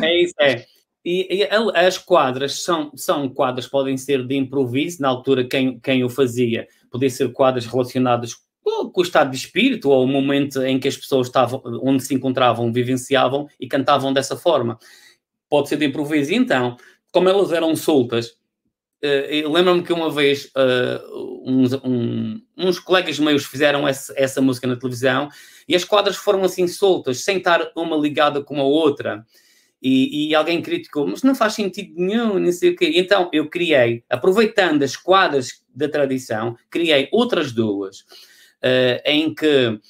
É 0.00 0.22
isso, 0.22 0.34
é. 0.40 0.64
E, 1.04 1.38
e, 1.40 1.48
as 1.76 1.98
quadras 1.98 2.62
são, 2.62 2.92
são 2.94 3.28
quadras, 3.28 3.66
podem 3.66 3.96
ser 3.96 4.24
de 4.24 4.36
improviso, 4.36 5.02
na 5.02 5.08
altura 5.08 5.48
quem, 5.48 5.80
quem 5.80 6.04
o 6.04 6.08
fazia, 6.08 6.68
podia 6.92 7.10
ser 7.10 7.32
quadras 7.32 7.66
relacionadas 7.66 8.36
com 8.62 8.92
o 8.94 9.02
estado 9.02 9.32
de 9.32 9.36
espírito 9.36 9.90
ou 9.90 10.04
o 10.04 10.06
momento 10.06 10.62
em 10.62 10.78
que 10.78 10.86
as 10.86 10.96
pessoas 10.96 11.26
estavam, 11.26 11.60
onde 11.82 12.04
se 12.04 12.14
encontravam, 12.14 12.72
vivenciavam 12.72 13.48
e 13.58 13.66
cantavam 13.66 14.12
dessa 14.12 14.36
forma. 14.36 14.78
Pode 15.48 15.68
ser 15.68 15.76
de 15.76 15.86
improviso, 15.86 16.32
então, 16.32 16.76
como 17.10 17.28
elas 17.28 17.50
eram 17.50 17.74
soltas, 17.74 18.36
uh, 19.04 19.52
lembro-me 19.52 19.82
que 19.82 19.92
uma 19.92 20.10
vez 20.10 20.46
uh, 20.56 21.42
uns, 21.44 21.72
um, 21.84 22.40
uns 22.56 22.78
colegas 22.78 23.18
meus 23.18 23.44
fizeram 23.44 23.86
essa, 23.86 24.12
essa 24.16 24.40
música 24.40 24.66
na 24.66 24.76
televisão 24.76 25.28
e 25.68 25.74
as 25.74 25.84
quadras 25.84 26.16
foram 26.16 26.42
assim 26.44 26.66
soltas, 26.68 27.24
sem 27.24 27.38
estar 27.38 27.70
uma 27.76 27.96
ligada 27.96 28.42
com 28.42 28.60
a 28.60 28.64
outra. 28.64 29.24
E, 29.84 30.28
e, 30.28 30.34
alguém 30.34 30.62
criticou, 30.62 31.08
mas 31.08 31.24
não 31.24 31.34
faz 31.34 31.54
sentido 31.54 31.94
nenhum, 31.96 32.38
não 32.38 32.52
sei 32.52 32.70
o 32.70 32.76
quê. 32.76 32.92
Então 32.94 33.28
eu 33.32 33.50
criei, 33.50 34.04
aproveitando 34.08 34.84
as 34.84 34.96
quadras 34.96 35.60
da 35.74 35.88
tradição, 35.88 36.56
criei 36.70 37.08
outras 37.10 37.50
duas, 37.50 38.02
uh, 38.62 39.02
em 39.04 39.34
que 39.34 39.80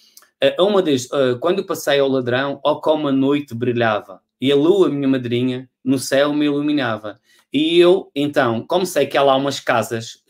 uma 0.59 0.83
das, 0.83 1.07
quando 1.41 1.65
passei 1.65 2.01
ao 2.01 2.09
ladrão, 2.09 2.59
ó 2.65 2.77
como 2.77 3.07
a 3.07 3.13
noite 3.13 3.55
brilhava, 3.55 4.21
e 4.41 4.51
a 4.51 4.57
lua, 4.57 4.89
minha 4.89 5.07
madrinha, 5.07 5.71
no 5.85 5.99
céu 5.99 6.33
me 6.33 6.47
iluminava. 6.47 7.21
E 7.53 7.79
eu, 7.79 8.11
então, 8.15 8.67
como 8.67 8.87
sei 8.87 9.07
que 9.07 9.17
há 9.17 9.23
lá 9.23 9.37
umas 9.37 9.61
casas 9.61 10.23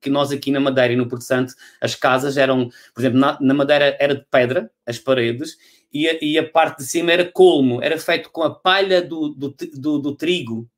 que 0.00 0.10
nós 0.10 0.30
aqui 0.30 0.50
na 0.50 0.60
Madeira 0.60 0.92
e 0.92 0.96
no 0.96 1.08
Porto 1.08 1.22
Santo, 1.22 1.54
as 1.80 1.94
casas 1.94 2.36
eram, 2.36 2.68
por 2.94 3.00
exemplo, 3.00 3.18
na, 3.18 3.38
na 3.40 3.54
Madeira 3.54 3.96
era 3.98 4.14
de 4.14 4.24
pedra, 4.30 4.70
as 4.86 4.98
paredes, 4.98 5.56
e 5.92 6.08
a, 6.08 6.18
e 6.20 6.38
a, 6.38 6.48
parte 6.48 6.78
de 6.78 6.84
cima 6.84 7.12
era 7.12 7.24
colmo, 7.24 7.82
era 7.82 7.98
feito 7.98 8.30
com 8.30 8.42
a 8.42 8.54
palha 8.54 9.00
do, 9.02 9.30
do, 9.30 9.54
do, 9.74 9.98
do 9.98 10.16
trigo. 10.16 10.68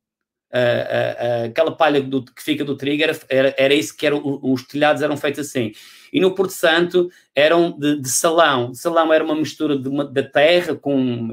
Uh, 0.52 0.56
uh, 0.56 1.44
uh, 1.44 1.46
aquela 1.46 1.70
palha 1.70 2.02
do, 2.02 2.24
que 2.24 2.42
fica 2.42 2.64
do 2.64 2.76
trigo 2.76 3.04
era, 3.04 3.16
era, 3.28 3.54
era 3.56 3.72
isso 3.72 3.96
que 3.96 4.04
era, 4.04 4.16
os 4.16 4.64
telhados 4.66 5.00
eram 5.00 5.16
feitos 5.16 5.46
assim. 5.46 5.72
E 6.12 6.20
no 6.20 6.34
Porto 6.34 6.50
Santo 6.50 7.08
eram 7.36 7.70
de, 7.78 8.00
de 8.00 8.08
salão. 8.08 8.74
Salão 8.74 9.12
era 9.12 9.22
uma 9.22 9.36
mistura 9.36 9.78
de 9.78 9.88
uma, 9.88 10.04
da 10.04 10.24
terra 10.24 10.74
com. 10.74 11.28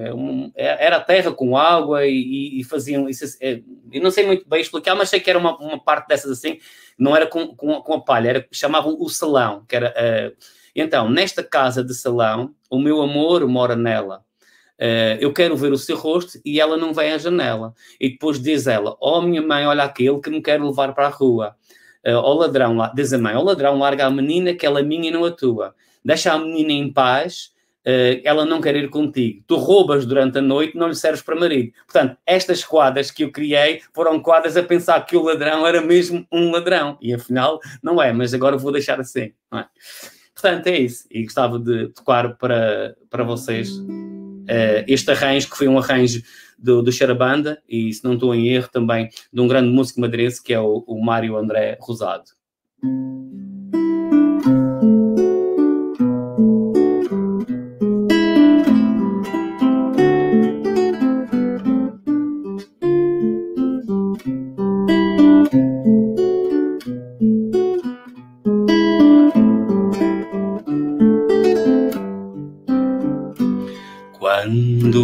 É, 0.55 0.65
é, 0.67 0.85
era 0.85 0.97
a 0.97 1.01
terra 1.01 1.31
com 1.31 1.57
água 1.57 2.05
e, 2.05 2.59
e 2.59 2.63
faziam 2.63 3.09
isso. 3.09 3.25
É, 3.41 3.59
eu 3.91 4.03
não 4.03 4.11
sei 4.11 4.23
muito 4.23 4.47
bem 4.47 4.61
explicar, 4.61 4.93
mas 4.93 5.09
sei 5.09 5.19
que 5.19 5.31
era 5.31 5.39
uma, 5.39 5.57
uma 5.57 5.83
parte 5.83 6.07
dessas 6.07 6.29
assim, 6.29 6.59
não 6.97 7.15
era 7.15 7.25
com, 7.25 7.55
com, 7.55 7.81
com 7.81 7.93
a 7.95 8.01
palha, 8.01 8.29
era, 8.29 8.47
chamavam 8.51 8.95
o 8.99 9.09
salão, 9.09 9.65
que 9.67 9.75
era. 9.75 9.95
então, 10.75 11.09
nesta 11.09 11.41
casa 11.41 11.83
de 11.83 11.95
salão, 11.95 12.53
o 12.69 12.77
meu 12.77 13.01
amor 13.01 13.47
mora 13.47 13.75
nela. 13.75 14.26
Uh, 14.79 15.17
eu 15.19 15.33
quero 15.33 15.57
ver 15.57 15.71
o 15.71 15.77
seu 15.77 15.97
rosto 15.97 16.39
e 16.45 16.61
ela 16.61 16.77
não 16.77 16.93
vem 16.93 17.11
à 17.11 17.17
janela. 17.17 17.73
E 17.99 18.09
depois 18.09 18.39
diz 18.39 18.67
ela: 18.67 18.95
Oh, 19.01 19.21
minha 19.21 19.41
mãe, 19.41 19.65
olha 19.65 19.83
aquele 19.83 20.19
que 20.19 20.29
me 20.29 20.41
quer 20.41 20.61
levar 20.61 20.93
para 20.93 21.07
a 21.07 21.09
rua. 21.09 21.55
Uh, 22.05 22.15
oh, 22.23 22.33
ladrão, 22.33 22.77
diz 22.93 23.11
a 23.11 23.17
mãe: 23.17 23.35
Oh, 23.35 23.43
ladrão, 23.43 23.79
larga 23.79 24.05
a 24.05 24.11
menina 24.11 24.53
que 24.53 24.65
ela 24.65 24.79
é 24.79 24.83
minha 24.83 25.09
e 25.09 25.11
não 25.11 25.25
a 25.25 25.31
tua. 25.31 25.73
Deixa 26.05 26.31
a 26.31 26.37
menina 26.37 26.71
em 26.71 26.93
paz, 26.93 27.51
uh, 27.87 28.21
ela 28.23 28.45
não 28.45 28.61
quer 28.61 28.75
ir 28.75 28.87
contigo. 28.89 29.43
Tu 29.47 29.55
roubas 29.55 30.05
durante 30.05 30.37
a 30.37 30.41
noite, 30.41 30.77
não 30.77 30.87
lhe 30.87 30.95
serves 30.95 31.23
para 31.23 31.35
marido. 31.35 31.73
Portanto, 31.91 32.15
estas 32.23 32.63
quadras 32.63 33.09
que 33.09 33.23
eu 33.23 33.31
criei 33.31 33.81
foram 33.93 34.19
quadras 34.19 34.55
a 34.55 34.61
pensar 34.61 35.03
que 35.07 35.17
o 35.17 35.23
ladrão 35.23 35.65
era 35.65 35.81
mesmo 35.81 36.25
um 36.31 36.51
ladrão. 36.51 36.99
E 37.01 37.13
afinal, 37.15 37.59
não 37.81 37.99
é, 37.99 38.13
mas 38.13 38.31
agora 38.31 38.57
vou 38.57 38.71
deixar 38.71 38.99
assim. 38.99 39.33
É? 39.55 39.65
Portanto, 40.35 40.67
é 40.67 40.77
isso. 40.77 41.07
E 41.09 41.23
gostava 41.23 41.57
de 41.57 41.87
tocar 41.87 42.37
para, 42.37 42.95
para 43.09 43.23
vocês 43.23 43.71
uh, 44.49 44.83
este 44.87 45.11
arranjo, 45.11 45.49
que 45.49 45.57
foi 45.57 45.67
um 45.67 45.77
arranjo 45.77 46.21
do, 46.57 46.81
do 46.81 46.91
Xarabanda, 46.91 47.61
e 47.67 47.93
se 47.93 48.03
não 48.03 48.13
estou 48.13 48.33
em 48.33 48.47
erro 48.49 48.69
também, 48.71 49.09
de 49.31 49.41
um 49.41 49.47
grande 49.47 49.69
músico 49.69 50.01
madeirense, 50.01 50.41
que 50.41 50.53
é 50.53 50.59
o, 50.59 50.83
o 50.87 51.03
Mário 51.03 51.37
André 51.37 51.77
Rosado. 51.79 52.25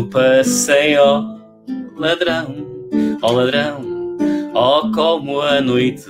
Passei, 0.09 0.97
ó 0.97 1.23
ladrão, 1.97 2.55
ó 3.21 3.31
ladrão, 3.31 3.81
ó 4.53 4.91
como 4.91 5.41
a 5.41 5.59
noite 5.61 6.09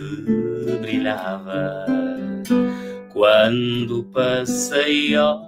brilhava. 0.82 1.86
Quando 3.12 4.04
passei, 4.14 5.16
ó 5.18 5.40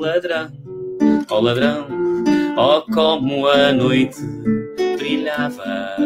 ladrão, 0.00 0.50
ó 1.30 1.40
ladrão, 1.40 1.86
ó 2.56 2.80
como 2.92 3.46
a 3.48 3.72
noite 3.72 4.22
brilhava. 4.96 5.96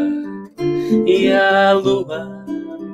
E 1.07 1.31
a 1.31 1.73
lua, 1.73 2.45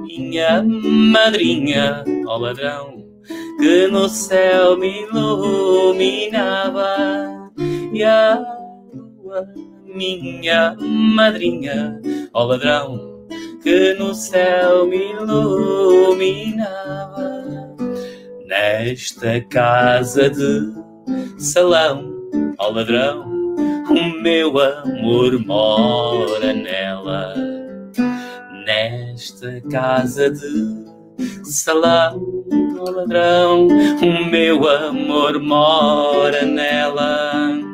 minha 0.04 0.62
madrinha, 0.62 2.04
ó 2.26 2.36
ladrão, 2.36 3.04
que 3.58 3.86
no 3.88 4.08
céu 4.08 4.76
me 4.76 5.02
iluminava. 5.02 6.86
E 7.92 8.04
a 8.04 8.57
minha 9.84 10.76
madrinha, 10.78 12.00
ó 12.32 12.44
ladrão, 12.44 13.26
que 13.62 13.94
no 13.94 14.14
céu 14.14 14.86
me 14.86 15.12
iluminava. 15.12 16.68
Nesta 18.46 19.40
casa 19.50 20.30
de 20.30 20.72
salão, 21.38 22.14
ó 22.58 22.68
ladrão, 22.70 23.26
o 23.90 24.22
meu 24.22 24.58
amor 24.58 25.38
mora 25.44 26.52
nela. 26.52 27.34
Nesta 28.66 29.60
casa 29.70 30.30
de 30.30 30.86
salão, 31.44 32.44
ó 32.78 32.90
ladrão, 32.90 33.66
o 33.66 34.24
meu 34.30 34.68
amor 34.68 35.40
mora 35.40 36.44
nela 36.44 37.67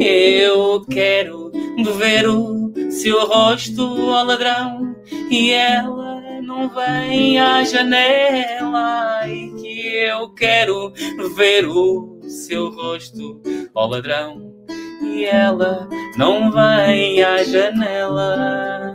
eu 0.00 0.84
quero 0.90 1.50
ver 1.96 2.28
o 2.28 2.72
seu 2.90 3.26
rosto, 3.26 3.82
ó 4.10 4.22
ladrão, 4.22 4.96
e 5.30 5.50
ela 5.52 6.20
não 6.42 6.68
vem 6.68 7.38
à 7.38 7.64
janela. 7.64 9.26
E 9.28 9.50
que 9.60 9.96
eu 9.96 10.30
quero 10.30 10.92
ver 11.34 11.66
o 11.66 12.20
seu 12.26 12.70
rosto, 12.70 13.40
ó 13.74 13.86
ladrão, 13.86 14.54
e 15.02 15.24
ela 15.24 15.88
não 16.16 16.50
vem 16.50 17.22
à 17.22 17.42
janela. 17.42 18.94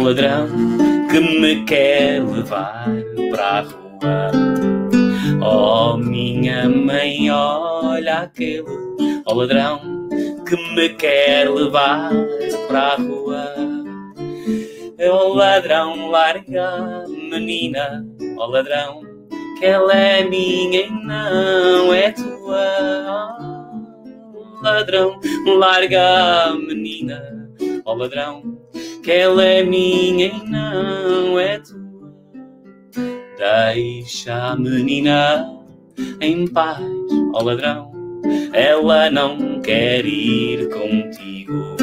Ladrão 0.00 0.48
que 1.10 1.20
me 1.20 1.64
quer 1.64 2.22
levar 2.22 2.86
para 3.30 3.46
a 3.46 3.60
rua. 3.60 4.30
Oh, 5.42 5.96
minha 5.96 6.68
mãe, 6.68 7.30
olha 7.30 8.20
aquele, 8.20 8.64
oh 9.26 9.34
ladrão 9.34 9.80
que 10.46 10.56
me 10.74 10.88
quer 10.90 11.50
levar 11.50 12.10
para 12.68 12.80
a 12.80 12.96
rua. 12.96 13.54
Oh 15.00 15.34
ladrão, 15.34 16.10
larga 16.10 17.04
menina, 17.08 18.04
oh 18.36 18.46
ladrão, 18.46 19.00
que 19.58 19.66
ela 19.66 19.92
é 19.92 20.24
minha 20.24 20.82
e 20.82 20.90
não 20.90 21.92
é 21.92 22.12
tua. 22.12 23.36
Oh, 24.34 24.62
ladrão, 24.62 25.20
larga 25.58 26.54
menina, 26.54 27.33
oh 27.84 27.94
ladrão, 27.94 28.58
que 29.02 29.10
ela 29.10 29.44
é 29.44 29.62
minha 29.62 30.26
e 30.26 30.48
não 30.48 31.38
é 31.38 31.58
tua. 31.58 31.84
Deixa 33.36 34.52
a 34.52 34.56
menina 34.56 35.60
em 36.20 36.46
paz, 36.46 36.82
ó 37.34 37.42
ladrão, 37.42 37.92
ela 38.52 39.10
não 39.10 39.60
quer 39.60 40.06
ir 40.06 40.68
contigo. 40.70 41.76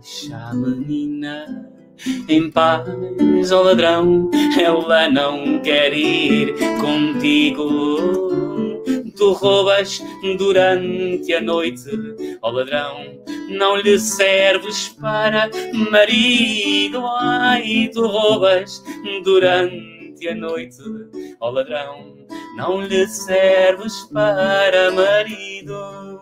Deixa 0.00 0.36
a 0.36 0.54
menina 0.54 1.68
em 2.28 2.50
paz, 2.50 3.52
ó 3.52 3.62
ladrão, 3.62 4.30
ela 4.58 5.10
não 5.10 5.58
quer 5.60 5.92
ir 5.92 6.54
contigo. 6.80 8.47
Tu 9.18 9.32
roubas 9.32 10.00
durante 10.38 11.34
a 11.34 11.40
noite, 11.40 11.90
ó 12.40 12.50
ladrão, 12.50 13.20
não 13.48 13.74
lhe 13.74 13.98
serves 13.98 14.90
para 14.90 15.50
marido. 15.90 17.04
Ai, 17.04 17.90
tu 17.92 18.06
roubas 18.06 18.80
durante 19.24 20.28
a 20.28 20.34
noite, 20.36 20.78
ó 21.40 21.50
ladrão, 21.50 22.14
não 22.56 22.80
lhe 22.80 23.08
serves 23.08 24.04
para 24.12 24.92
marido. 24.92 26.18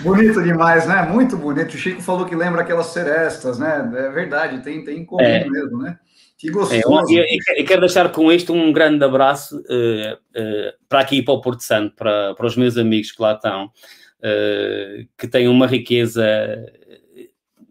Bonito 0.00 0.42
demais, 0.42 0.86
né? 0.86 1.02
Muito 1.02 1.36
bonito. 1.36 1.74
O 1.74 1.78
Chico 1.78 2.02
falou 2.02 2.26
que 2.26 2.34
lembra 2.36 2.60
aquelas 2.60 2.86
serestas, 2.86 3.58
né? 3.58 3.90
É 3.96 4.10
verdade, 4.10 4.62
tem, 4.62 4.84
tem 4.84 5.04
comum 5.04 5.22
é. 5.22 5.48
mesmo, 5.48 5.78
né? 5.78 5.98
Que 6.36 6.50
gostoso. 6.50 6.74
É, 6.74 7.20
eu, 7.20 7.56
eu, 7.56 7.64
quero 7.64 7.80
deixar 7.80 8.10
com 8.10 8.32
isto 8.32 8.52
um 8.52 8.72
grande 8.72 9.04
abraço 9.04 9.58
uh, 9.58 10.14
uh, 10.14 10.72
para 10.88 11.00
aqui 11.00 11.22
para 11.22 11.34
o 11.34 11.40
Porto 11.40 11.60
Santo, 11.60 11.94
para, 11.94 12.34
para 12.34 12.46
os 12.46 12.56
meus 12.56 12.76
amigos 12.76 13.12
que 13.12 13.22
lá 13.22 13.34
estão, 13.34 13.66
uh, 13.66 15.08
que 15.16 15.28
têm 15.28 15.48
uma 15.48 15.66
riqueza 15.66 16.24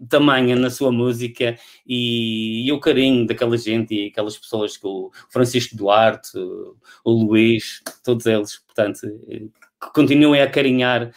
tamanha 0.09 0.55
na 0.55 0.69
sua 0.69 0.91
música 0.91 1.57
e, 1.87 2.67
e, 2.67 2.71
o 2.71 2.79
carinho 2.79 3.25
daquela 3.25 3.57
gente 3.57 3.93
e 3.93 4.07
aquelas 4.07 4.37
pessoas 4.37 4.75
que 4.75 4.85
o 4.85 5.11
Francisco 5.29 5.77
Duarte, 5.77 6.37
o 6.37 7.11
Luís, 7.11 7.81
todos 8.03 8.25
eles, 8.25 8.57
portanto, 8.59 8.99
que 8.99 9.49
continuem 9.93 10.41
a 10.41 10.49
carinhar 10.49 11.09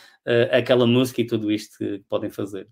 aquela 0.53 0.87
música 0.87 1.21
e 1.21 1.26
tudo 1.26 1.50
isto 1.50 1.79
que 1.79 2.05
podem 2.09 2.31
fazer. 2.31 2.69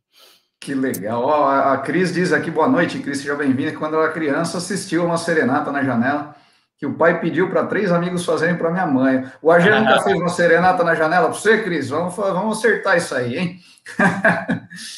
Que 0.64 0.72
legal. 0.72 1.22
Oh, 1.22 1.44
a 1.44 1.76
Cris 1.76 2.10
diz 2.10 2.32
aqui, 2.32 2.50
boa 2.50 2.66
noite, 2.66 2.98
Cris, 2.98 3.18
seja 3.18 3.34
bem-vinda. 3.34 3.76
Quando 3.76 3.96
ela 3.96 4.04
era 4.04 4.12
criança, 4.14 4.56
assistiu 4.56 5.04
uma 5.04 5.18
serenata 5.18 5.70
na 5.70 5.84
janela 5.84 6.34
que 6.78 6.86
o 6.86 6.94
pai 6.94 7.20
pediu 7.20 7.50
para 7.50 7.66
três 7.66 7.92
amigos 7.92 8.24
fazerem 8.24 8.56
para 8.56 8.70
minha 8.70 8.86
mãe. 8.86 9.26
O 9.42 9.50
Argel 9.50 9.78
nunca 9.78 10.00
fez 10.00 10.18
uma 10.18 10.30
serenata 10.30 10.82
na 10.82 10.94
janela 10.94 11.28
para 11.28 11.34
você, 11.34 11.62
Cris? 11.62 11.90
Vamos, 11.90 12.16
vamos 12.16 12.56
acertar 12.56 12.96
isso 12.96 13.14
aí, 13.14 13.36
hein? 13.36 13.58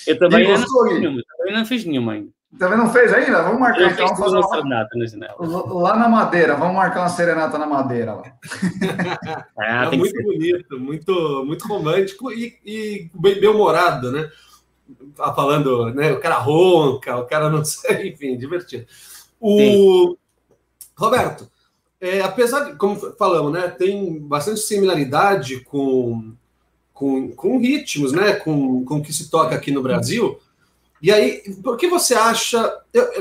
Eu 0.07 0.17
também, 0.21 0.47
não, 0.47 0.57
fiz 0.57 1.01
nenhuma, 1.01 1.23
também 1.37 1.55
não 1.57 1.67
fiz 1.67 1.85
nenhuma 1.85 2.13
ainda. 2.13 2.31
Também 2.57 2.79
não 2.79 2.93
fez 2.93 3.13
ainda? 3.13 3.43
Vamos 3.43 3.59
marcar 3.59 3.81
Eu 3.81 3.89
então. 3.89 4.07
Vamos 4.07 4.21
fazer 4.21 4.37
uma 4.37 4.49
serenata 4.49 4.89
na 4.97 5.07
janela. 5.07 5.37
Lá 5.67 5.97
na 5.97 6.09
Madeira, 6.09 6.55
vamos 6.55 6.77
marcar 6.77 7.01
uma 7.01 7.09
serenata 7.09 7.59
na 7.59 7.67
Madeira. 7.67 8.15
Lá. 8.15 8.23
ah, 9.59 9.89
é 9.93 9.97
muito 9.97 10.23
bonito, 10.23 10.79
muito, 10.79 11.45
muito 11.45 11.67
romântico 11.67 12.31
e, 12.31 12.57
e 12.65 13.11
bem-humorado, 13.13 14.13
né? 14.13 14.31
Tá 15.15 15.35
falando, 15.35 15.93
né? 15.95 16.13
O 16.13 16.21
cara 16.21 16.39
ronca, 16.39 17.17
o 17.17 17.27
cara 17.27 17.51
não 17.51 17.65
sei, 17.67 18.11
enfim, 18.11 18.37
divertido. 18.37 18.87
O 19.41 19.59
Sim. 19.59 20.17
Roberto, 20.97 21.51
é, 22.01 22.21
apesar 22.21 22.61
de, 22.65 22.77
como 22.77 22.97
falamos, 23.17 23.53
né, 23.53 23.69
tem 23.69 24.19
bastante 24.19 24.61
similaridade 24.61 25.61
com, 25.61 26.35
com, 26.93 27.33
com 27.33 27.59
ritmos, 27.59 28.13
né, 28.13 28.35
com, 28.35 28.85
com 28.85 28.99
o 28.99 29.03
que 29.03 29.13
se 29.13 29.31
toca 29.31 29.55
aqui 29.55 29.71
no 29.71 29.83
Brasil. 29.83 30.39
E 31.01 31.13
aí, 31.13 31.43
por 31.63 31.77
que 31.77 31.87
você 31.89 32.15
acha? 32.15 32.73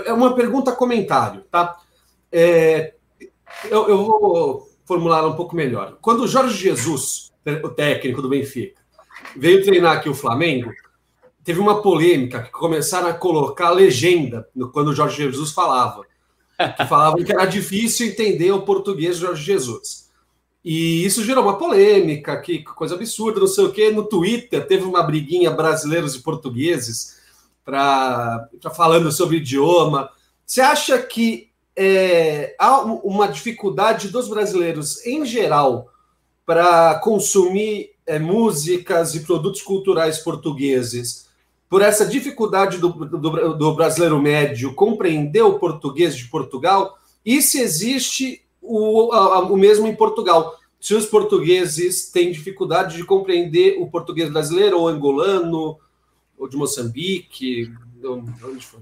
É 0.06 0.14
uma 0.14 0.34
pergunta 0.34 0.72
comentário, 0.72 1.44
tá? 1.52 1.78
É, 2.32 2.94
eu, 3.66 3.88
eu 3.90 3.98
vou 4.06 4.70
formular 4.86 5.26
um 5.28 5.36
pouco 5.36 5.56
melhor. 5.56 5.98
Quando 6.02 6.24
o 6.24 6.28
Jorge 6.28 6.56
Jesus, 6.56 7.32
o 7.64 7.70
técnico 7.70 8.22
do 8.22 8.30
Benfica, 8.30 8.82
veio 9.36 9.64
treinar 9.64 9.98
aqui 9.98 10.10
o 10.10 10.14
Flamengo, 10.14 10.72
teve 11.46 11.60
uma 11.60 11.82
polêmica 11.82 12.42
que 12.42 12.50
começaram 12.50 13.08
a 13.08 13.14
colocar 13.14 13.70
legenda 13.70 14.50
quando 14.74 14.88
o 14.90 14.96
Jorge 14.96 15.18
Jesus 15.18 15.52
falava. 15.52 16.02
Que 16.76 16.86
falavam 16.88 17.24
que 17.24 17.32
era 17.32 17.46
difícil 17.46 18.08
entender 18.08 18.52
o 18.52 18.64
português 18.64 19.20
do 19.20 19.28
Jorge 19.28 19.44
Jesus. 19.44 20.10
E 20.64 21.06
isso 21.06 21.24
gerou 21.24 21.44
uma 21.44 21.58
polêmica, 21.58 22.42
que 22.42 22.64
coisa 22.64 22.96
absurda, 22.96 23.40
não 23.40 23.48
sei 23.48 23.66
o 23.66 23.72
quê. 23.72 23.92
No 23.92 24.04
Twitter 24.04 24.66
teve 24.66 24.84
uma 24.84 25.04
briguinha 25.04 25.52
brasileiros 25.52 26.16
e 26.16 26.24
portugueses 26.24 27.18
para 27.64 28.50
falando 28.76 29.12
sobre 29.12 29.38
idioma. 29.38 30.10
Você 30.44 30.62
acha 30.62 30.98
que 30.98 31.52
é, 31.76 32.56
há 32.58 32.80
uma 32.80 33.28
dificuldade 33.28 34.08
dos 34.08 34.28
brasileiros 34.28 35.06
em 35.06 35.26
geral 35.26 35.90
para 36.44 36.96
consumir 37.00 37.92
é, 38.08 38.18
músicas 38.18 39.14
e 39.14 39.20
produtos 39.20 39.62
culturais 39.62 40.18
portugueses 40.20 41.25
por 41.70 41.82
essa 41.82 42.06
dificuldade 42.06 42.78
do, 42.78 42.90
do, 42.90 43.58
do, 43.58 43.74
brasileiro 43.74 44.22
médio 44.22 44.74
compreender 44.74 45.42
o 45.42 45.60
português 45.60 46.16
de 46.16 46.26
Portugal 46.26 46.98
e 47.26 47.42
se 47.42 47.60
existe 47.60 48.44
o, 48.62 49.12
a, 49.12 49.40
o 49.40 49.58
mesmo 49.58 49.88
em 49.88 49.96
Portugal. 49.96 50.56
Se 50.80 50.94
os 50.94 51.06
portugueses 51.06 52.12
têm 52.12 52.32
dificuldade 52.32 52.96
de 52.98 53.04
compreender 53.04 53.78
o 53.80 53.90
português 53.90 54.32
brasileiro 54.32 54.80
ou 54.80 54.88
angolano 54.88 55.78
ou 56.38 56.48
de 56.48 56.56
Moçambique, 56.56 57.72
onde 58.04 58.66
foi? 58.66 58.82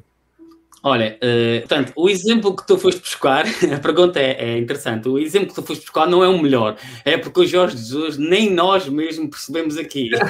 Olha, 0.86 1.18
uh, 1.24 1.60
portanto, 1.62 1.94
o 1.96 2.10
exemplo 2.10 2.54
que 2.54 2.68
tu 2.68 2.78
foste 2.78 3.00
buscar, 3.00 3.46
a 3.74 3.80
pergunta 3.80 4.20
é, 4.20 4.34
é, 4.34 4.58
interessante, 4.58 5.08
o 5.08 5.18
exemplo 5.18 5.48
que 5.48 5.56
tu 5.56 5.64
foste 5.64 5.82
buscar 5.82 6.06
não 6.06 6.22
é 6.22 6.28
o 6.28 6.38
melhor, 6.38 6.76
é 7.06 7.18
porque 7.18 7.40
o 7.40 7.46
Jorge 7.46 7.78
Jesus 7.78 8.18
nem 8.18 8.52
nós 8.52 8.90
mesmo 8.90 9.30
percebemos 9.30 9.78
aqui. 9.78 10.10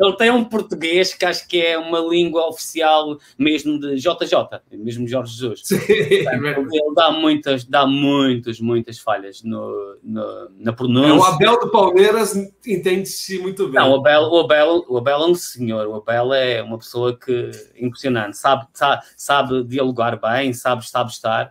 Ele 0.00 0.16
tem 0.16 0.30
um 0.30 0.44
português 0.44 1.12
que 1.12 1.24
acho 1.24 1.48
que 1.48 1.60
é 1.60 1.76
uma 1.76 1.98
língua 1.98 2.46
oficial 2.46 3.18
mesmo 3.36 3.80
de 3.80 3.96
JJ, 3.96 4.60
mesmo 4.70 5.08
Jorge 5.08 5.32
Jesus. 5.32 5.62
Sim, 5.64 5.76
Portanto, 5.76 6.68
ele 6.72 6.94
dá 6.94 7.10
muitas, 7.10 7.64
dá 7.64 7.84
muitas, 7.84 8.60
muitas 8.60 9.00
falhas 9.00 9.42
no, 9.42 9.98
no 10.04 10.50
na 10.56 10.72
pronúncia. 10.72 11.08
É, 11.08 11.12
o 11.12 11.24
Abel 11.24 11.58
do 11.58 11.70
Palmeiras 11.72 12.32
entende-se 12.64 13.40
muito 13.40 13.64
bem. 13.64 13.74
Não, 13.74 13.90
o 13.90 13.96
Abel, 13.96 14.22
o, 14.22 14.38
Abel, 14.38 14.84
o 14.88 14.98
Abel 14.98 15.20
é 15.20 15.26
um 15.26 15.34
senhor, 15.34 15.88
o 15.88 15.96
Abel 15.96 16.32
é 16.32 16.62
uma 16.62 16.78
pessoa 16.78 17.18
que 17.18 17.50
impressionante, 17.76 18.38
sabe, 18.38 18.68
sabe, 18.72 19.02
sabe 19.16 19.64
dialogar 19.64 19.87
bem, 19.92 20.52
sabe, 20.52 20.88
sabe 20.88 21.10
estar. 21.10 21.50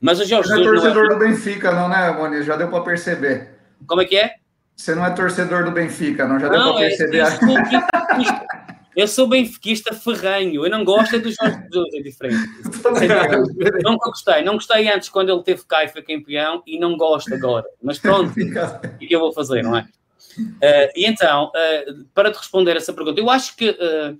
Mas 0.00 0.20
o 0.20 0.24
Jorge 0.24 0.50
não 0.50 0.60
é 0.60 0.64
torcedor 0.64 1.04
não 1.04 1.12
é... 1.12 1.14
do 1.14 1.18
Benfica, 1.18 1.72
não, 1.72 1.88
né, 1.88 2.10
Moniz? 2.12 2.46
Já 2.46 2.56
deu 2.56 2.68
para 2.68 2.82
perceber. 2.82 3.50
Como 3.86 4.00
é 4.00 4.04
que 4.04 4.16
é? 4.16 4.34
Você 4.76 4.94
não 4.94 5.04
é 5.04 5.10
torcedor 5.10 5.64
do 5.64 5.72
Benfica, 5.72 6.26
não? 6.26 6.38
Já 6.38 6.48
deu 6.48 6.74
para 6.74 6.84
é 6.84 6.88
perceber. 6.88 7.24
Eu 8.98 9.06
sou 9.06 9.28
benfiquista 9.28 9.94
ferranho, 9.94 10.66
eu 10.66 10.70
não 10.70 10.84
gosto 10.84 11.14
é 11.14 11.20
do 11.20 11.30
Jorge 11.30 11.56
Jesus, 11.70 11.94
é 11.94 12.02
diferente. 12.02 12.48
Nunca 13.84 14.10
gostei, 14.10 14.42
não 14.42 14.54
gostei 14.54 14.88
antes 14.92 15.08
quando 15.08 15.30
ele 15.30 15.42
teve 15.44 15.64
cá 15.66 15.84
e 15.84 15.88
foi 15.88 16.02
campeão 16.02 16.64
e 16.66 16.80
não 16.80 16.96
gosto 16.96 17.32
agora. 17.32 17.64
Mas 17.80 18.00
pronto, 18.00 18.32
o 18.32 18.98
que 18.98 19.06
eu 19.08 19.20
vou 19.20 19.32
fazer, 19.32 19.62
não 19.62 19.76
é? 19.76 19.86
Uh, 20.36 20.90
e 20.96 21.06
então, 21.06 21.52
uh, 21.54 22.04
para 22.12 22.32
te 22.32 22.38
responder 22.38 22.76
essa 22.76 22.92
pergunta, 22.92 23.20
eu 23.20 23.30
acho 23.30 23.54
que 23.54 23.70
uh, 23.70 24.18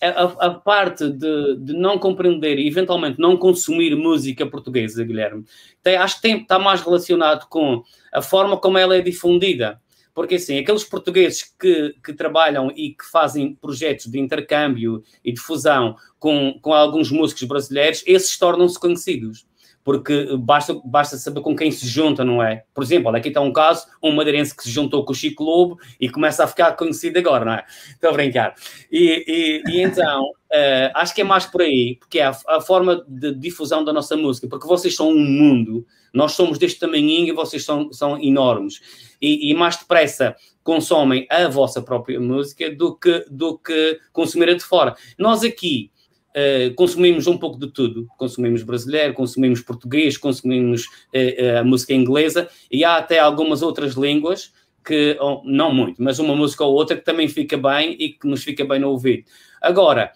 a, 0.00 0.46
a, 0.46 0.50
parte 0.50 1.08
de, 1.10 1.56
de, 1.56 1.72
não 1.72 1.98
compreender 1.98 2.58
e 2.58 2.68
eventualmente 2.68 3.18
não 3.18 3.36
consumir 3.36 3.96
música 3.96 4.46
portuguesa, 4.46 5.04
Guilherme, 5.04 5.44
tem, 5.82 5.96
acho 5.96 6.20
que 6.20 6.28
está 6.28 6.58
mais 6.58 6.82
relacionado 6.82 7.46
com 7.48 7.82
a 8.12 8.20
forma 8.20 8.58
como 8.58 8.78
ela 8.78 8.96
é 8.96 9.00
difundida. 9.00 9.80
Porque, 10.14 10.36
assim, 10.36 10.58
aqueles 10.58 10.82
portugueses 10.82 11.54
que, 11.60 11.94
que 12.02 12.14
trabalham 12.14 12.72
e 12.74 12.94
que 12.94 13.04
fazem 13.04 13.54
projetos 13.54 14.06
de 14.06 14.18
intercâmbio 14.18 15.02
e 15.22 15.30
de 15.30 15.38
fusão 15.38 15.94
com, 16.18 16.58
com 16.62 16.72
alguns 16.72 17.10
músicos 17.10 17.42
brasileiros, 17.42 18.02
esses 18.06 18.38
tornam-se 18.38 18.80
conhecidos. 18.80 19.46
Porque 19.86 20.36
basta, 20.36 20.74
basta 20.84 21.16
saber 21.16 21.42
com 21.42 21.54
quem 21.54 21.70
se 21.70 21.86
junta, 21.86 22.24
não 22.24 22.42
é? 22.42 22.64
Por 22.74 22.82
exemplo, 22.82 23.14
aqui 23.14 23.28
está 23.28 23.40
um 23.40 23.52
caso, 23.52 23.86
um 24.02 24.10
madeirense 24.10 24.52
que 24.52 24.64
se 24.64 24.70
juntou 24.70 25.04
com 25.04 25.12
o 25.12 25.14
Chico 25.14 25.44
Lobo 25.44 25.78
e 26.00 26.08
começa 26.08 26.42
a 26.42 26.46
ficar 26.48 26.72
conhecido 26.72 27.16
agora, 27.20 27.44
não 27.44 27.52
é? 27.52 27.64
Estou 27.90 28.10
a 28.10 28.12
brincar. 28.12 28.56
E, 28.90 29.62
e, 29.64 29.70
e 29.70 29.82
então, 29.84 30.24
uh, 30.24 30.90
acho 30.92 31.14
que 31.14 31.20
é 31.20 31.24
mais 31.24 31.46
por 31.46 31.62
aí, 31.62 31.98
porque 32.00 32.18
é 32.18 32.24
a, 32.24 32.36
a, 32.48 32.60
forma 32.60 33.04
de 33.06 33.32
difusão 33.32 33.84
da 33.84 33.92
nossa 33.92 34.16
música, 34.16 34.48
porque 34.48 34.66
vocês 34.66 34.96
são 34.96 35.08
um 35.08 35.24
mundo, 35.24 35.86
nós 36.12 36.32
somos 36.32 36.58
deste 36.58 36.80
tamanhinho 36.80 37.28
e 37.28 37.32
vocês 37.32 37.64
são, 37.64 37.92
são 37.92 38.20
enormes. 38.20 38.80
E, 39.22 39.52
e 39.52 39.54
mais 39.54 39.76
depressa 39.76 40.34
consomem 40.64 41.28
a 41.30 41.46
vossa 41.46 41.80
própria 41.80 42.18
música 42.18 42.74
do 42.74 42.96
que, 42.96 43.24
do 43.30 43.56
que 43.56 44.00
consumir 44.12 44.48
a 44.48 44.54
de 44.54 44.64
fora. 44.64 44.96
Nós 45.16 45.44
aqui 45.44 45.92
Uh, 46.36 46.74
consumimos 46.74 47.26
um 47.26 47.38
pouco 47.38 47.58
de 47.58 47.68
tudo. 47.72 48.06
Consumimos 48.18 48.62
brasileiro, 48.62 49.14
consumimos 49.14 49.62
português, 49.62 50.18
consumimos 50.18 50.84
uh, 50.84 51.60
a 51.60 51.64
música 51.64 51.94
inglesa 51.94 52.48
e 52.70 52.84
há 52.84 52.96
até 52.96 53.18
algumas 53.18 53.62
outras 53.62 53.94
línguas 53.94 54.52
que, 54.84 55.16
oh, 55.18 55.42
não 55.44 55.74
muito, 55.74 56.00
mas 56.00 56.18
uma 56.18 56.36
música 56.36 56.62
ou 56.62 56.74
outra 56.74 56.96
que 56.96 57.04
também 57.04 57.26
fica 57.26 57.56
bem 57.56 57.96
e 57.98 58.10
que 58.10 58.28
nos 58.28 58.44
fica 58.44 58.64
bem 58.64 58.78
no 58.78 58.90
ouvido. 58.90 59.24
Agora, 59.60 60.12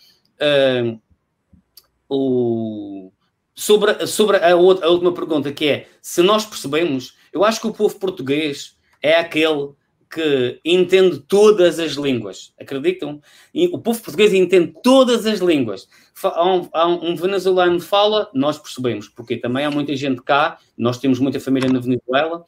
o, 2.09 3.11
sobre, 3.55 4.07
sobre 4.07 4.37
a, 4.37 4.55
outra, 4.55 4.87
a 4.87 4.91
última 4.91 5.13
pergunta, 5.13 5.53
que 5.53 5.67
é 5.67 5.87
se 6.01 6.23
nós 6.23 6.47
percebemos, 6.47 7.17
eu 7.33 7.45
acho 7.45 7.61
que 7.61 7.67
o 7.67 7.73
povo 7.73 7.99
português 7.99 8.77
é 9.03 9.15
aquele 9.15 9.73
que 10.13 10.61
entende 10.65 11.21
todas 11.21 11.79
as 11.79 11.93
línguas. 11.93 12.53
Acreditam? 12.61 13.23
O 13.73 13.79
povo 13.79 14.03
português 14.03 14.35
entende 14.35 14.75
todas 14.83 15.25
as 15.25 15.39
línguas. 15.39 15.89
Um, 16.23 17.11
um, 17.11 17.17
venezuelano 17.17 17.81
fala, 17.81 18.29
nós 18.35 18.59
percebemos, 18.59 19.09
porque 19.09 19.37
também 19.37 19.65
há 19.65 19.71
muita 19.71 19.97
gente 19.97 20.23
cá, 20.23 20.59
nós 20.77 20.99
temos 20.99 21.19
muita 21.19 21.41
família 21.41 21.73
na 21.73 21.81
Venezuela. 21.81 22.45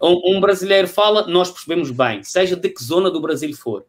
Um, 0.00 0.36
um 0.36 0.40
brasileiro 0.40 0.86
fala, 0.86 1.26
nós 1.26 1.50
percebemos 1.50 1.90
bem, 1.90 2.22
seja 2.22 2.54
de 2.54 2.68
que 2.68 2.82
zona 2.82 3.10
do 3.10 3.20
Brasil 3.20 3.54
for 3.56 3.84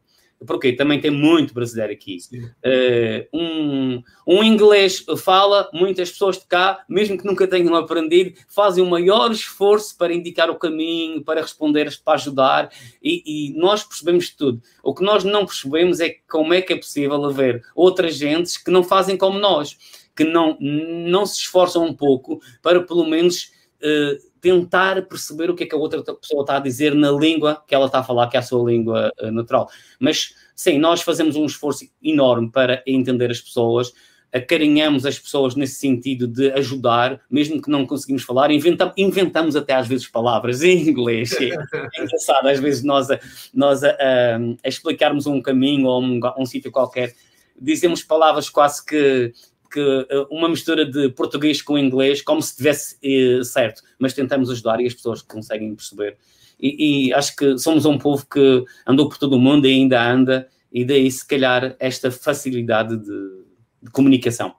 porque 0.46 0.74
também 0.74 1.00
tem 1.00 1.12
muito 1.12 1.54
brasileiro 1.54 1.92
aqui. 1.92 2.18
Uh, 2.34 3.38
um, 3.38 4.04
um 4.26 4.44
inglês 4.44 5.04
fala, 5.24 5.70
muitas 5.74 6.12
pessoas 6.12 6.38
de 6.38 6.46
cá, 6.46 6.84
mesmo 6.88 7.18
que 7.18 7.26
nunca 7.26 7.48
tenham 7.48 7.76
aprendido, 7.76 8.40
fazem 8.48 8.84
o 8.84 8.90
maior 8.90 9.32
esforço 9.32 9.98
para 9.98 10.14
indicar 10.14 10.50
o 10.50 10.56
caminho, 10.56 11.24
para 11.24 11.42
responder, 11.42 11.94
para 12.04 12.14
ajudar, 12.14 12.72
e, 13.04 13.24
e, 13.26 13.54
nós 13.58 13.84
percebemos 13.84 14.30
tudo. 14.30 14.62
O 14.84 14.94
que 14.94 15.04
nós 15.04 15.24
não 15.24 15.46
percebemos 15.46 16.00
é 16.00 16.16
como 16.30 16.54
é 16.54 16.62
que 16.62 16.74
é 16.74 16.78
possível 16.78 17.24
haver 17.26 17.64
outras 17.76 18.16
gentes 18.16 18.58
que 18.58 18.72
não 18.72 18.84
fazem 18.84 19.18
como 19.18 19.38
nós, 19.38 19.78
que 20.16 20.24
não, 20.24 20.58
não 20.60 21.26
se 21.26 21.40
esforçam 21.40 21.86
um 21.86 21.94
pouco 21.94 22.42
para 22.62 22.82
pelo 22.82 23.06
menos. 23.06 23.52
Uh, 23.82 24.29
tentar 24.42 25.02
perceber 25.04 25.50
o 25.50 25.56
que 25.56 25.64
é 25.64 25.68
que 25.68 25.76
a 25.76 25.78
outra 25.78 26.02
pessoa 26.02 26.42
está 26.42 26.58
a 26.58 26.60
dizer 26.60 26.94
na 26.96 27.12
língua 27.12 27.64
que 27.68 27.76
ela 27.76 27.86
está 27.86 28.00
a 28.00 28.04
falar, 28.04 28.28
que 28.28 28.38
é 28.38 28.40
a 28.40 28.44
sua 28.44 28.70
língua 28.70 29.12
uh, 29.22 29.32
natural. 29.32 29.70
Mas 30.00 30.34
sim, 30.56 30.78
nós 30.78 31.02
fazemos 31.02 31.36
um 31.36 31.46
esforço 31.46 31.86
enorme 32.02 32.50
para 32.52 32.84
entender 32.86 33.32
as 33.32 33.42
pessoas, 33.42 33.94
acarinhamos 34.32 35.06
as 35.06 35.18
pessoas 35.18 35.56
nesse 35.56 35.76
sentido 35.76 36.28
de 36.28 36.52
ajudar, 36.52 37.20
mesmo 37.30 37.62
que 37.62 37.70
não 37.70 37.86
conseguimos 37.86 38.24
falar, 38.24 38.52
inventamos, 38.52 38.94
inventamos 38.96 39.56
até 39.56 39.74
às 39.74 39.88
vezes 39.88 40.08
palavras 40.08 40.62
em 40.62 40.88
inglês. 40.88 41.34
É, 41.34 41.46
é 41.96 42.04
engraçado, 42.04 42.48
às 42.48 42.60
vezes 42.60 42.84
nós, 42.84 43.10
a, 43.10 43.20
nós 43.54 43.84
a, 43.84 43.90
a, 43.90 44.38
a 44.64 44.70
explicarmos 44.70 45.26
um 45.26 45.42
caminho 45.42 45.88
ou 45.88 46.02
um, 46.02 46.20
um 46.38 46.46
sítio 46.46 46.72
qualquer, 46.72 47.14
dizemos 47.60 48.04
palavras 48.04 48.50
quase 48.50 48.86
que 48.86 49.34
que 49.70 50.08
eh, 50.10 50.28
uma 50.30 50.50
mistura 50.50 50.86
de 50.86 51.10
português 51.10 51.62
com 51.62 51.78
inglês, 51.78 52.22
como 52.22 52.42
se 52.42 52.56
tivesse 52.56 52.98
eh, 53.04 53.44
certo, 53.44 53.82
mas 53.98 54.14
tentamos 54.14 54.50
ajudar 54.50 54.80
e 54.82 54.88
as 54.88 54.94
pessoas 54.94 55.22
conseguem 55.22 55.76
perceber. 55.76 56.18
E, 56.60 57.08
e, 57.08 57.14
acho 57.14 57.36
que 57.36 57.58
somos 57.58 57.86
um 57.86 57.98
povo 57.98 58.26
que 58.26 58.66
andou 58.86 59.08
por 59.08 59.18
todo 59.18 59.34
o 59.34 59.40
mundo 59.40 59.66
e 59.66 59.72
ainda 59.72 60.04
anda, 60.04 60.48
e 60.72 60.84
daí, 60.84 61.10
se 61.10 61.26
calhar, 61.26 61.76
esta 61.80 62.12
facilidade 62.12 62.98
de, 62.98 63.44
de 63.84 63.92
comunicação. 63.92 64.54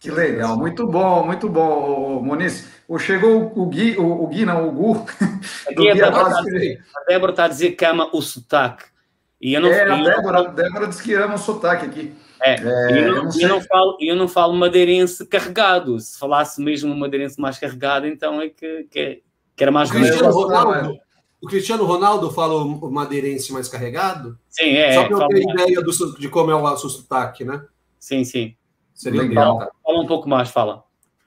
Que 0.00 0.10
legal, 0.10 0.58
muito 0.58 0.86
bom, 0.86 1.24
muito 1.24 1.48
bom, 1.48 2.20
Moniz. 2.20 2.68
Chegou 2.98 3.52
o 3.56 3.66
Gui, 3.66 3.96
o, 3.96 4.24
o 4.24 4.26
Gui, 4.26 4.44
não, 4.44 4.68
o 4.68 4.72
Gu. 4.72 5.06
Aqui 5.66 5.88
a, 5.88 5.94
Débora 5.94 6.28
está 6.28 6.38
a, 6.38 6.42
dizer, 6.42 6.84
a 6.94 7.04
Débora 7.04 7.32
está 7.32 7.44
a 7.44 7.48
dizer 7.48 7.70
que 7.70 7.84
ama 7.86 8.10
o 8.12 8.20
sotaque. 8.20 8.84
E 9.40 9.54
eu 9.54 9.60
não, 9.62 9.70
é, 9.70 9.82
a 9.82 9.96
Débora, 9.96 10.38
a 10.40 10.42
Débora 10.50 10.88
disse 10.88 11.02
que 11.02 11.14
ama 11.14 11.36
o 11.36 11.38
sotaque 11.38 11.86
aqui. 11.86 12.12
É, 12.44 12.56
é 12.56 13.08
eu, 13.08 13.24
não, 13.24 13.30
eu, 13.40 13.48
não 13.48 13.60
falo, 13.62 13.96
eu 14.00 14.16
não 14.16 14.28
falo 14.28 14.52
madeirense 14.52 15.26
carregado. 15.26 15.98
Se 15.98 16.18
falasse 16.18 16.60
mesmo 16.60 16.92
um 16.92 16.98
madeirense 16.98 17.40
mais 17.40 17.58
carregado, 17.58 18.06
então 18.06 18.40
é 18.40 18.50
que, 18.50 18.84
que, 18.90 19.22
que 19.56 19.62
era 19.62 19.72
mais 19.72 19.88
o 19.88 19.94
Cristiano, 19.94 20.30
Ronaldo, 20.30 20.98
o 21.40 21.46
Cristiano 21.46 21.84
Ronaldo 21.84 22.30
fala 22.30 22.54
o 22.54 22.90
madeirense 22.90 23.50
mais 23.52 23.68
carregado? 23.68 24.38
Sim, 24.50 24.76
é. 24.76 24.92
Só 24.92 25.04
para 25.04 25.16
eu 25.16 25.28
ter 25.28 25.42
ideia 25.42 25.80
do, 25.80 26.18
de 26.18 26.28
como 26.28 26.50
é 26.50 26.54
o 26.54 26.76
seu 26.76 26.90
sotaque, 26.90 27.44
né? 27.44 27.64
Sim, 27.98 28.24
sim. 28.24 28.54
Seria 28.92 29.22
legal. 29.22 29.58
Fala, 29.58 29.70
fala 29.82 30.00
um 30.00 30.06
pouco 30.06 30.28
mais, 30.28 30.50
fala. 30.50 30.83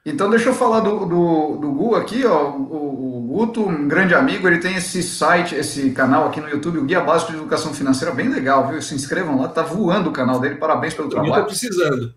Então, 0.10 0.30
deixa 0.30 0.48
eu 0.48 0.54
falar 0.54 0.80
do, 0.80 1.06
do, 1.06 1.58
do 1.58 1.72
Gu 1.74 1.96
aqui, 1.96 2.26
ó. 2.26 2.52
O, 2.52 3.18
o 3.18 3.22
Guto, 3.28 3.68
um 3.68 3.90
grande 3.90 4.16
amigo, 4.16 4.48
ele 4.48 4.60
tem 4.60 4.78
esse 4.78 5.04
site, 5.04 5.54
esse 5.54 5.92
canal 5.92 6.30
aqui 6.30 6.40
no 6.40 6.48
YouTube, 6.48 6.78
o 6.78 6.86
Guia 6.86 7.02
Básico 7.02 7.34
de 7.34 7.38
Educação 7.38 7.74
Financeira, 7.74 8.16
bem 8.16 8.30
legal, 8.30 8.70
viu? 8.70 8.82
Se 8.82 8.96
inscrevam 8.96 9.42
lá, 9.42 9.50
tá 9.50 9.64
voando 9.64 10.10
o 10.10 10.14
canal 10.14 10.40
dele, 10.40 10.56
parabéns 10.56 10.94
pelo 10.94 11.10
trabalho. 11.10 11.34
Eu 11.34 11.42
tô 11.42 11.48
precisando. 11.48 12.14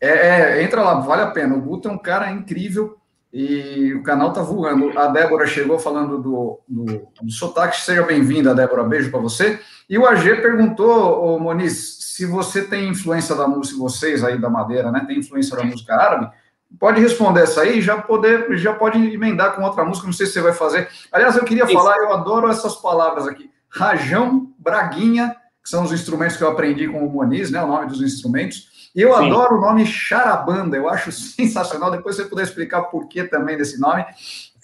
É, 0.00 0.60
é, 0.60 0.62
entra 0.62 0.82
lá, 0.82 0.94
vale 1.00 1.22
a 1.22 1.32
pena. 1.32 1.56
O 1.56 1.60
Guto 1.60 1.88
é 1.88 1.90
um 1.90 1.98
cara 1.98 2.30
incrível 2.30 2.96
e 3.32 3.92
o 3.92 4.04
canal 4.04 4.32
tá 4.32 4.40
voando. 4.40 4.96
A 4.96 5.08
Débora 5.08 5.44
chegou 5.44 5.80
falando 5.80 6.22
do, 6.22 6.60
do, 6.68 7.08
do 7.20 7.32
sotaque, 7.32 7.80
seja 7.80 8.04
bem-vinda, 8.04 8.54
Débora, 8.54 8.84
beijo 8.84 9.10
para 9.10 9.18
você. 9.18 9.58
E 9.90 9.98
o 9.98 10.06
AG 10.06 10.36
perguntou, 10.36 11.40
Moniz, 11.40 11.98
se 12.02 12.24
você 12.24 12.62
tem 12.62 12.88
influência 12.88 13.34
da 13.34 13.48
música, 13.48 13.80
vocês 13.80 14.22
aí 14.22 14.38
da 14.38 14.48
Madeira, 14.48 14.92
né, 14.92 15.02
tem 15.08 15.18
influência 15.18 15.56
da 15.56 15.64
música 15.64 15.92
árabe, 15.96 16.30
pode 16.78 17.00
responder 17.00 17.42
essa 17.42 17.62
aí, 17.62 17.80
já 17.80 18.00
poder, 18.00 18.56
já 18.56 18.72
pode 18.72 18.98
emendar 18.98 19.54
com 19.54 19.62
outra 19.62 19.84
música, 19.84 20.06
não 20.06 20.12
sei 20.12 20.26
se 20.26 20.32
você 20.32 20.40
vai 20.40 20.52
fazer. 20.52 20.88
Aliás, 21.10 21.36
eu 21.36 21.44
queria 21.44 21.64
Isso. 21.64 21.72
falar, 21.72 21.96
eu 21.98 22.12
adoro 22.12 22.48
essas 22.48 22.76
palavras 22.76 23.26
aqui. 23.26 23.50
Rajão, 23.68 24.52
braguinha, 24.58 25.36
que 25.62 25.70
são 25.70 25.84
os 25.84 25.92
instrumentos 25.92 26.36
que 26.36 26.42
eu 26.42 26.48
aprendi 26.50 26.88
com 26.88 27.06
o 27.06 27.10
Moniz, 27.10 27.50
né, 27.50 27.62
o 27.62 27.66
nome 27.66 27.86
dos 27.86 28.00
instrumentos. 28.02 28.90
E 28.94 29.00
eu 29.00 29.16
Sim. 29.16 29.26
adoro 29.26 29.56
o 29.56 29.60
nome 29.60 29.86
charabanda, 29.86 30.76
eu 30.76 30.88
acho 30.88 31.10
sensacional. 31.12 31.90
Depois 31.90 32.16
você 32.16 32.24
puder 32.24 32.42
explicar 32.42 32.82
por 32.82 33.08
que 33.08 33.24
também 33.24 33.56
desse 33.56 33.80
nome. 33.80 34.04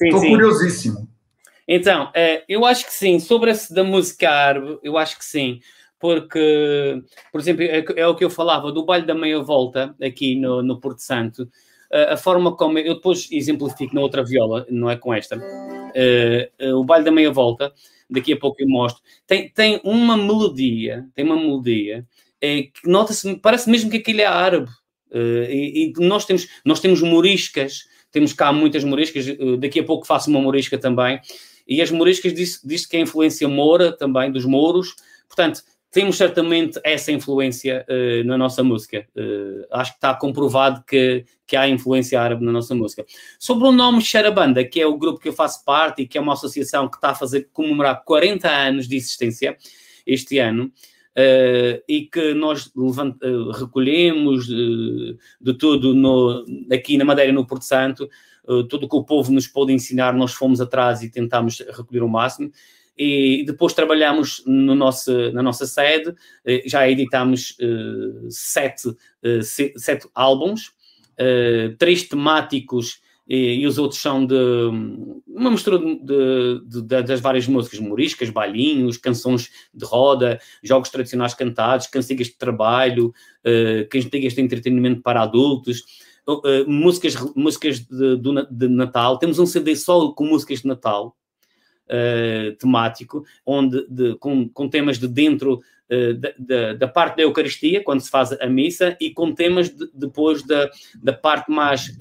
Estou 0.00 0.20
curiosíssimo. 0.20 1.08
Então, 1.66 2.10
é, 2.14 2.44
eu 2.48 2.64
acho 2.64 2.86
que 2.86 2.92
sim. 2.92 3.18
Sobre 3.18 3.50
esse 3.50 3.72
da 3.72 3.84
música 3.84 4.30
árabe, 4.30 4.78
eu 4.82 4.96
acho 4.96 5.18
que 5.18 5.24
sim. 5.24 5.60
Porque, 6.00 7.02
por 7.32 7.40
exemplo, 7.40 7.62
é, 7.62 7.84
é 7.96 8.06
o 8.06 8.14
que 8.14 8.24
eu 8.24 8.30
falava 8.30 8.70
do 8.70 8.84
baile 8.84 9.06
da 9.06 9.14
meia 9.14 9.42
volta 9.42 9.94
aqui 10.02 10.38
no, 10.38 10.62
no 10.62 10.80
Porto 10.80 11.00
Santo 11.00 11.48
a 11.90 12.16
forma 12.16 12.54
como 12.54 12.78
eu 12.78 12.94
depois 12.94 13.28
exemplifico 13.30 13.94
na 13.94 14.00
outra 14.00 14.24
viola, 14.24 14.66
não 14.70 14.90
é 14.90 14.96
com 14.96 15.12
esta, 15.12 15.36
uh, 15.36 16.66
uh, 16.66 16.76
o 16.76 16.84
baile 16.84 17.04
da 17.04 17.10
meia 17.10 17.30
volta, 17.30 17.72
daqui 18.08 18.32
a 18.32 18.36
pouco 18.36 18.60
eu 18.60 18.68
mostro, 18.68 19.02
tem, 19.26 19.48
tem 19.48 19.80
uma 19.84 20.16
melodia, 20.16 21.06
tem 21.14 21.24
uma 21.24 21.36
melodia 21.36 22.06
é, 22.40 22.62
que 22.62 22.86
nota-se, 22.86 23.36
parece 23.36 23.68
mesmo 23.70 23.90
que 23.90 23.96
aquilo 23.96 24.20
é 24.20 24.26
árabe. 24.26 24.70
E, 25.10 25.92
e, 25.96 26.06
nós 26.06 26.26
temos, 26.26 26.46
nós 26.64 26.80
temos 26.80 27.00
moriscas, 27.00 27.84
temos 28.10 28.34
cá 28.34 28.52
muitas 28.52 28.84
moriscas, 28.84 29.24
daqui 29.58 29.80
a 29.80 29.84
pouco 29.84 30.06
faço 30.06 30.30
uma 30.30 30.40
morisca 30.40 30.76
também, 30.76 31.18
e 31.66 31.82
as 31.82 31.90
moriscas 31.90 32.32
diz, 32.34 32.60
diz 32.62 32.86
que 32.86 32.96
é 32.96 33.00
influência 33.00 33.48
moura 33.48 33.90
também, 33.96 34.30
dos 34.30 34.44
mouros, 34.44 34.94
portanto, 35.26 35.62
temos 35.90 36.16
certamente 36.16 36.78
essa 36.84 37.10
influência 37.10 37.86
uh, 37.88 38.24
na 38.24 38.36
nossa 38.36 38.62
música. 38.62 39.06
Uh, 39.16 39.64
acho 39.70 39.92
que 39.92 39.96
está 39.96 40.14
comprovado 40.14 40.84
que, 40.86 41.24
que 41.46 41.56
há 41.56 41.68
influência 41.68 42.20
árabe 42.20 42.44
na 42.44 42.52
nossa 42.52 42.74
música. 42.74 43.04
Sobre 43.38 43.66
o 43.66 43.72
nome 43.72 44.02
Xarabanda, 44.02 44.64
que 44.64 44.80
é 44.80 44.86
o 44.86 44.98
grupo 44.98 45.18
que 45.18 45.28
eu 45.28 45.32
faço 45.32 45.64
parte 45.64 46.02
e 46.02 46.06
que 46.06 46.18
é 46.18 46.20
uma 46.20 46.34
associação 46.34 46.88
que 46.88 46.96
está 46.96 47.10
a 47.10 47.14
fazer 47.14 47.48
comemorar 47.52 48.02
40 48.04 48.48
anos 48.48 48.86
de 48.86 48.96
existência 48.96 49.56
este 50.06 50.38
ano, 50.38 50.66
uh, 50.66 51.82
e 51.88 52.02
que 52.02 52.34
nós 52.34 52.70
levant, 52.76 53.16
recolhemos 53.58 54.46
de 54.46 55.54
tudo 55.58 55.94
no, 55.94 56.44
aqui 56.70 56.98
na 56.98 57.04
Madeira, 57.04 57.32
no 57.32 57.46
Porto 57.46 57.64
Santo, 57.64 58.08
tudo 58.70 58.88
que 58.88 58.96
o 58.96 59.04
povo 59.04 59.30
nos 59.30 59.46
pôde 59.46 59.74
ensinar, 59.74 60.14
nós 60.14 60.32
fomos 60.32 60.58
atrás 60.58 61.02
e 61.02 61.10
tentámos 61.10 61.60
recolher 61.60 62.02
o 62.02 62.08
máximo 62.08 62.50
e 62.98 63.44
depois 63.46 63.72
trabalhamos 63.72 64.42
no 64.44 64.74
nosso, 64.74 65.30
na 65.32 65.42
nossa 65.42 65.66
sede, 65.66 66.12
eh, 66.44 66.64
já 66.66 66.88
editamos 66.90 67.56
uh, 67.60 68.28
sete, 68.28 68.88
uh, 68.88 69.42
sete 69.76 70.08
álbuns, 70.12 70.72
uh, 71.12 71.76
três 71.78 72.02
temáticos 72.02 73.00
e, 73.28 73.60
e, 73.60 73.66
os 73.66 73.78
outros 73.78 74.00
são 74.00 74.26
de 74.26 74.34
uma 75.28 75.50
mistura 75.50 75.78
de, 75.78 76.60
de, 76.66 76.82
de, 76.82 77.02
das 77.02 77.20
várias 77.20 77.46
músicas, 77.46 77.78
moriscas, 77.78 78.30
bailinhos, 78.30 78.96
canções 78.96 79.50
de 79.72 79.84
roda, 79.84 80.40
jogos 80.64 80.88
tradicionais 80.88 81.34
cantados, 81.34 81.86
cantigas 81.86 82.28
de 82.28 82.38
trabalho, 82.38 83.12
cantigas 83.90 84.32
de 84.32 84.40
entretenimento 84.40 85.02
para 85.02 85.20
adultos. 85.20 85.84
uh, 86.26 86.66
músicas, 86.66 87.16
músicas 87.36 87.80
de, 87.80 88.68
Natal, 88.68 89.18
temos 89.18 89.38
um 89.38 89.44
CD 89.44 89.76
só 89.76 90.10
com 90.12 90.24
músicas 90.24 90.62
de 90.62 90.66
Natal, 90.66 91.14
uh, 91.90 92.54
temático, 92.56 93.24
onde, 93.44 93.86
de, 93.88 94.16
com, 94.16 94.48
com 94.48 94.68
temas 94.68 94.98
de 94.98 95.08
dentro 95.08 95.60
da, 96.18 96.34
da, 96.38 96.74
da, 96.74 96.86
parte 96.86 97.16
da 97.16 97.22
Eucaristia, 97.22 97.82
quando 97.82 98.02
se 98.02 98.10
faz 98.10 98.32
a 98.32 98.46
missa, 98.46 98.94
e 99.00 99.10
com 99.10 99.32
temas 99.32 99.70
de, 99.70 99.88
depois 99.94 100.42
da, 100.42 100.68
da 101.02 101.14
parte 101.14 101.50
mais 101.50 101.96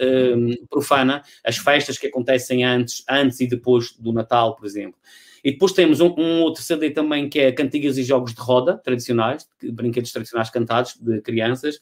profana, 0.69 1.23
as 1.41 1.57
festas 1.57 1.97
que 1.97 2.07
acontecem 2.07 2.65
antes, 2.65 3.01
antes 3.09 3.39
e 3.39 3.47
depois 3.47 3.93
do 3.93 4.11
Natal, 4.11 4.57
por 4.57 4.65
exemplo. 4.65 4.99
E 5.47 5.51
depois 5.51 5.71
temos 5.71 6.01
um, 6.01 6.13
um, 6.17 6.41
outro 6.41 6.61
CD 6.61 6.89
também 6.89 7.29
que 7.29 7.39
é 7.39 7.53
Cantigas 7.53 7.97
e 7.97 8.03
Jogos 8.03 8.33
de 8.33 8.41
Roda, 8.41 8.77
tradicionais, 8.83 9.47
brinquedos 9.63 10.11
tradicionais 10.11 10.49
cantados 10.49 10.97
de 10.99 11.21
crianças. 11.21 11.79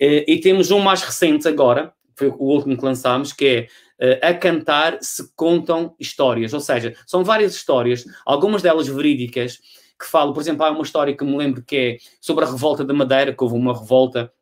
E, 0.00 0.24
e 0.26 0.40
temos 0.40 0.72
um 0.72 0.80
mais 0.80 1.02
recente 1.02 1.46
agora, 1.46 1.92
foi 2.16 2.28
o 2.28 2.44
último 2.44 2.76
que 2.76 2.84
lançámos, 2.84 3.32
que 3.32 3.46
é 3.46 3.68
A 4.22 4.34
Cantar 4.34 4.98
se 5.00 5.30
Contam 5.34 5.94
Histórias. 5.98 6.52
Ou 6.52 6.60
seja, 6.60 6.94
são 7.06 7.24
várias 7.24 7.54
histórias, 7.54 8.04
algumas 8.24 8.62
delas 8.62 8.86
verídicas, 8.88 9.58
que 9.98 10.06
falam, 10.06 10.32
por 10.32 10.40
exemplo, 10.40 10.64
há 10.64 10.70
uma 10.70 10.82
história 10.82 11.16
que 11.16 11.24
me 11.24 11.36
lembro 11.36 11.62
que 11.62 11.76
é 11.76 11.96
sobre 12.20 12.44
a 12.44 12.50
revolta 12.50 12.84
da 12.84 12.94
Madeira, 12.94 13.34
que 13.34 13.42
houve 13.42 13.56
uma 13.56 13.76
revolta 13.76 14.32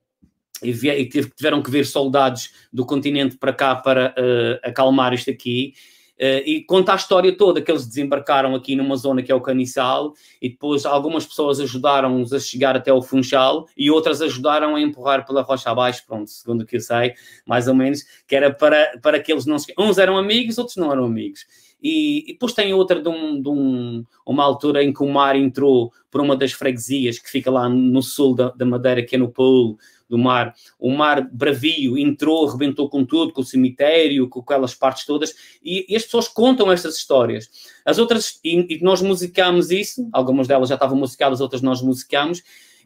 e, 0.63 0.71
e 0.71 1.09
tiveram 1.09 1.63
que 1.63 1.71
vir 1.71 1.87
soldados 1.87 2.51
do 2.73 2.85
continente 2.85 3.37
para 3.37 3.53
cá 3.53 3.75
para 3.75 4.15
uh, 4.19 4.69
acalmar 4.69 5.15
isto 5.15 5.31
aqui. 5.31 5.75
Uh, 6.19 6.41
e 6.47 6.65
conta 6.65 6.93
a 6.93 6.97
história 6.97 7.37
toda, 7.37 7.61
que 7.61 7.71
eles 7.71 7.87
desembarcaram 7.87 8.55
aqui 8.55 8.75
numa 8.75 8.97
zona 8.97 9.23
que 9.23 9.31
é 9.31 9.35
o 9.35 9.41
Caniçal, 9.41 10.15
e 10.41 10.49
depois 10.49 10.87
algumas 10.87 11.27
pessoas 11.27 11.61
ajudaram-os 11.61 12.33
a 12.33 12.41
chegar 12.41 12.75
até 12.75 12.93
o 12.93 13.03
Funchal, 13.03 13.67
e 13.77 13.91
outras 13.91 14.23
ajudaram 14.23 14.75
a 14.77 14.81
empurrar 14.81 15.27
pela 15.27 15.43
rocha 15.43 15.71
abaixo, 15.71 16.05
pronto, 16.07 16.31
segundo 16.31 16.63
o 16.63 16.67
que 16.67 16.77
eu 16.77 16.81
sei, 16.81 17.13
mais 17.45 17.69
ou 17.69 17.75
menos, 17.75 18.03
que 18.27 18.35
era 18.35 18.53
para, 18.53 18.99
para 19.03 19.21
que 19.21 19.31
eles 19.31 19.45
não 19.45 19.59
se... 19.59 19.75
Uns 19.79 19.99
eram 19.99 20.17
amigos, 20.17 20.57
outros 20.57 20.77
não 20.77 20.91
eram 20.91 21.05
amigos. 21.05 21.45
E, 21.83 22.31
e 22.31 22.33
depois 22.33 22.55
tem 22.55 22.73
outra 22.73 23.01
de, 23.01 23.09
um, 23.09 23.41
de 23.41 23.49
um, 23.49 24.05
uma 24.25 24.43
altura 24.43 24.83
em 24.83 24.93
que 24.93 25.03
o 25.03 25.09
mar 25.09 25.37
entrou 25.37 25.93
por 26.11 26.21
uma 26.21 26.35
das 26.35 26.53
freguesias 26.53 27.19
que 27.19 27.31
fica 27.31 27.51
lá 27.51 27.69
no 27.69 28.03
sul 28.03 28.35
da, 28.35 28.49
da 28.51 28.65
Madeira, 28.65 29.05
que 29.05 29.17
é 29.17 29.19
no 29.19 29.29
Polo, 29.29 29.77
do 30.09 30.19
mar. 30.19 30.55
O 30.79 30.91
mar 30.91 31.29
bravio 31.33 31.99
entrou, 31.99 32.47
rebentou 32.47 32.89
com 32.89 33.05
tudo, 33.05 33.33
com 33.33 33.41
o 33.41 33.45
cemitério, 33.45 34.29
com 34.29 34.41
aquelas 34.41 34.75
partes 34.75 35.05
todas, 35.05 35.35
e, 35.63 35.87
e 35.89 35.97
as 35.97 36.05
pessoas 36.05 36.29
contam 36.29 36.71
estas 36.71 36.97
histórias. 36.97 37.49
As 37.85 37.99
outras, 37.99 38.39
e, 38.45 38.77
e, 38.77 38.83
nós 38.83 39.03
musicamos 39.03 39.71
isso, 39.71 40.09
algumas 40.13 40.47
delas 40.47 40.69
já 40.69 40.75
estavam 40.75 40.97
musicadas, 40.99 41.41
outras 41.41 41.63
nós 41.63 41.83
musicamos, 41.83 42.43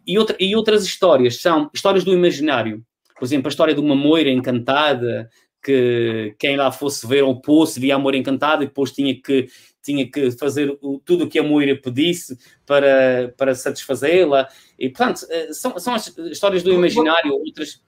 e, 0.07 0.19
outra, 0.19 0.37
e 0.41 0.57
outras 0.57 0.85
histórias 0.85 1.41
são 1.41 1.71
histórias 1.75 2.05
do 2.05 2.13
imaginário. 2.13 2.85
Por 3.19 3.25
exemplo, 3.25 3.49
a 3.49 3.51
história 3.51 3.75
de 3.75 3.81
uma 3.81 3.95
moira 3.95 4.31
encantada, 4.31 5.29
que 5.63 6.35
quem 6.39 6.57
lá 6.57 6.73
fosse 6.73 7.07
ver 7.07 7.23
o 7.23 7.37
poço 7.37 7.79
via 7.79 7.95
amor 7.95 8.15
encantado 8.15 8.63
e 8.63 8.67
depois 8.67 8.93
tinha 8.93 9.15
que 9.15 9.49
tinha 9.83 10.11
que 10.11 10.31
fazer 10.33 10.77
o, 10.81 11.01
tudo 11.05 11.25
o 11.25 11.29
que 11.29 11.39
a 11.39 11.43
Moira 11.43 11.77
pedisse 11.77 12.39
para, 12.67 13.33
para 13.37 13.55
satisfazê-la. 13.55 14.49
E, 14.79 14.89
portanto, 14.89 15.27
eh, 15.31 15.53
são, 15.53 15.79
são 15.79 15.95
as 15.95 16.17
histórias 16.31 16.63
do 16.63 16.73
imaginário, 16.73 17.33
outras. 17.33 17.83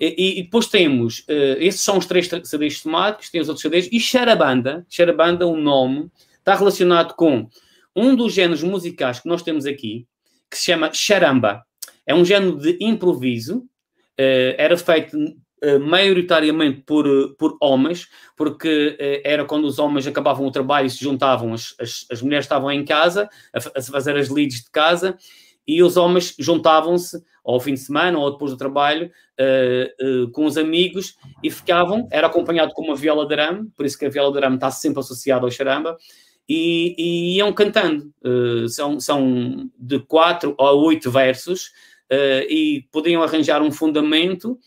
E, 0.00 0.38
e 0.38 0.42
depois 0.42 0.66
temos, 0.66 1.20
uh, 1.20 1.58
esses 1.58 1.80
são 1.80 1.98
os 1.98 2.06
três 2.06 2.28
CDs 2.44 2.82
temáticos, 2.82 3.30
tem 3.30 3.40
os 3.40 3.48
outros 3.48 3.62
CDs, 3.62 3.88
e 3.90 3.98
Charabanda, 3.98 4.86
Charabanda, 4.88 5.44
o 5.46 5.56
nome, 5.56 6.08
está 6.38 6.54
relacionado 6.54 7.14
com 7.14 7.48
um 7.96 8.14
dos 8.14 8.32
géneros 8.32 8.62
musicais 8.62 9.18
que 9.18 9.28
nós 9.28 9.42
temos 9.42 9.66
aqui, 9.66 10.06
que 10.48 10.56
se 10.56 10.66
chama 10.66 10.92
charamba. 10.92 11.64
É 12.06 12.14
um 12.14 12.24
género 12.24 12.56
de 12.56 12.78
improviso, 12.80 13.58
uh, 13.58 14.54
era 14.56 14.76
feito 14.76 15.18
Uh, 15.62 15.80
maioritariamente 15.80 16.82
por, 16.86 17.34
por 17.36 17.56
homens, 17.60 18.08
porque 18.36 18.96
uh, 18.96 19.20
era 19.24 19.44
quando 19.44 19.64
os 19.64 19.80
homens 19.80 20.06
acabavam 20.06 20.46
o 20.46 20.52
trabalho 20.52 20.86
e 20.86 20.90
se 20.90 21.02
juntavam, 21.02 21.52
as, 21.52 21.74
as, 21.80 22.06
as 22.12 22.22
mulheres 22.22 22.44
estavam 22.44 22.70
em 22.70 22.84
casa 22.84 23.28
a, 23.52 23.58
a, 23.58 23.82
fazer 23.82 24.16
as 24.16 24.28
leads 24.28 24.62
de 24.62 24.70
casa 24.70 25.18
e 25.66 25.82
os 25.82 25.96
homens 25.96 26.34
juntavam-se 26.38 27.20
ao 27.44 27.58
fim 27.58 27.74
de 27.74 27.80
semana 27.80 28.16
ou 28.18 28.30
depois 28.30 28.52
do 28.52 28.56
trabalho 28.56 29.10
uh, 29.40 30.30
com 30.30 30.44
os 30.44 30.56
amigos 30.56 31.16
e 31.42 31.50
ficavam, 31.50 32.06
era 32.12 32.28
acompanhado 32.28 32.72
com 32.72 32.82
uma 32.82 32.94
viola 32.94 33.26
de 33.26 33.34
arame, 33.34 33.68
por 33.76 33.84
isso 33.84 33.98
que 33.98 34.06
a 34.06 34.10
viola 34.10 34.30
de 34.30 34.38
arame 34.38 34.56
está 34.56 34.70
sempre 34.70 35.00
associada 35.00 35.44
ao 35.44 35.50
charamba, 35.50 35.96
e, 36.48 36.94
e 36.96 37.36
iam 37.36 37.52
cantando. 37.52 38.10
são, 38.70 38.98
são 38.98 39.68
de 39.78 39.98
quatro 39.98 40.54
a 40.58 40.72
oito 40.72 41.10
versos 41.10 41.72
e 42.48 42.86
podiam 42.90 43.22
arranjar 43.22 43.60
um 43.60 43.70
fundamento 43.70 44.52
uh, 44.52 44.58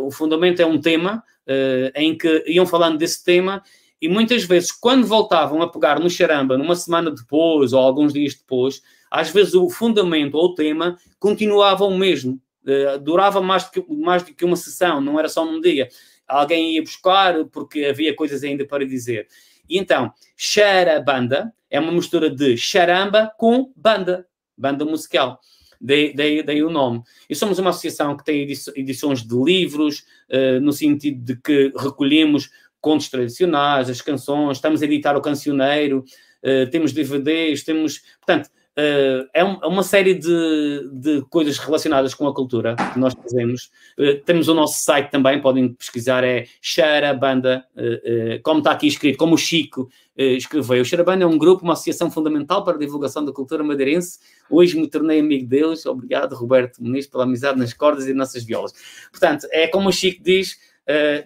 o 0.00 0.10
fundamento 0.10 0.60
é 0.60 0.66
um 0.66 0.80
tema 0.80 1.22
uh, 1.46 1.90
em 1.94 2.16
que 2.16 2.44
iam 2.46 2.66
falando 2.66 2.98
desse 2.98 3.24
tema 3.24 3.62
e 4.00 4.08
muitas 4.08 4.44
vezes, 4.44 4.70
quando 4.70 5.06
voltavam 5.06 5.62
a 5.62 5.70
pegar 5.70 5.98
no 5.98 6.10
charamba, 6.10 6.58
numa 6.58 6.76
semana 6.76 7.10
depois 7.10 7.72
ou 7.72 7.80
alguns 7.80 8.12
dias 8.12 8.34
depois, 8.34 8.82
às 9.10 9.30
vezes 9.30 9.54
o 9.54 9.70
fundamento 9.70 10.34
ou 10.34 10.46
o 10.46 10.54
tema 10.54 10.98
continuava 11.18 11.84
o 11.84 11.96
mesmo. 11.96 12.40
Uh, 12.64 12.98
durava 12.98 13.40
mais 13.40 13.64
do, 13.64 13.70
que, 13.70 13.92
mais 13.94 14.22
do 14.22 14.34
que 14.34 14.44
uma 14.44 14.56
sessão, 14.56 15.00
não 15.00 15.18
era 15.18 15.28
só 15.28 15.44
num 15.44 15.60
dia. 15.60 15.88
Alguém 16.26 16.74
ia 16.74 16.82
buscar 16.82 17.44
porque 17.46 17.84
havia 17.84 18.14
coisas 18.14 18.42
ainda 18.42 18.66
para 18.66 18.84
dizer. 18.84 19.28
E 19.68 19.78
então, 19.78 20.12
charabanda 20.36 21.54
é 21.70 21.80
uma 21.80 21.92
mistura 21.92 22.28
de 22.28 22.56
charamba 22.56 23.32
com 23.38 23.72
banda, 23.76 24.26
banda 24.56 24.84
musical 24.84 25.40
daí, 25.80 26.14
daí, 26.14 26.42
daí 26.42 26.62
o 26.62 26.70
nome. 26.70 27.02
E 27.28 27.34
somos 27.34 27.58
uma 27.58 27.70
associação 27.70 28.16
que 28.16 28.24
tem 28.24 28.46
edições 28.74 29.22
de 29.22 29.34
livros, 29.34 30.04
uh, 30.30 30.60
no 30.60 30.72
sentido 30.72 31.22
de 31.22 31.36
que 31.36 31.72
recolhemos 31.76 32.50
contos 32.80 33.08
tradicionais, 33.08 33.90
as 33.90 34.00
canções, 34.00 34.58
estamos 34.58 34.82
a 34.82 34.84
editar 34.84 35.16
o 35.16 35.20
cancioneiro, 35.20 36.04
uh, 36.42 36.70
temos 36.70 36.92
DVDs, 36.92 37.64
temos. 37.64 38.02
Portanto, 38.18 38.50
Uh, 38.78 39.24
é, 39.32 39.42
um, 39.42 39.58
é, 39.62 39.66
uma 39.66 39.82
série 39.82 40.12
de, 40.12 40.90
de, 40.92 41.22
coisas 41.30 41.56
relacionadas 41.56 42.12
com 42.12 42.28
a 42.28 42.34
cultura 42.34 42.76
que 42.92 42.98
nós 42.98 43.14
fazemos. 43.14 43.70
Uh, 43.98 44.22
temos 44.22 44.48
o 44.48 44.54
nosso 44.54 44.84
site 44.84 45.10
também, 45.10 45.40
podem 45.40 45.72
pesquisar, 45.72 46.22
é 46.22 46.44
Xarabanda, 46.60 47.64
uh, 47.74 48.42
como 48.42 48.58
está 48.58 48.72
aqui 48.72 48.86
escrito, 48.86 49.16
como 49.16 49.34
o 49.34 49.38
Chico 49.38 49.88
escreveu. 50.14 50.82
O 50.82 50.84
Xarabanda 50.84 51.24
é 51.24 51.26
um 51.26 51.38
grupo, 51.38 51.62
uma 51.62 51.72
associação 51.72 52.10
fundamental 52.10 52.64
para 52.64 52.76
a 52.76 52.78
divulgação 52.78 53.24
da 53.24 53.32
cultura 53.32 53.64
madeirense. 53.64 54.18
Hoje 54.50 54.78
me 54.78 54.88
tornei 54.88 55.20
amigo 55.20 55.46
deles. 55.46 55.86
Obrigado, 55.86 56.34
Roberto 56.34 56.82
Muniz, 56.82 57.06
pela 57.06 57.24
amizade 57.24 57.58
nas 57.58 57.72
cordas 57.72 58.04
e 58.04 58.08
nas 58.08 58.28
nossas 58.28 58.44
violas. 58.44 58.72
Portanto, 59.10 59.46
é 59.52 59.68
como 59.68 59.90
o 59.90 59.92
Chico 59.92 60.22
diz, 60.22 60.56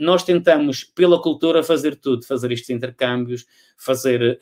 nós 0.01 0.25
tentamos, 0.25 0.83
pela 0.83 1.23
cultura, 1.23 1.63
fazer 1.63 1.95
tudo, 1.95 2.27
fazer 2.27 2.51
estes 2.51 2.71
intercâmbios, 2.71 3.47
fazer 3.77 4.37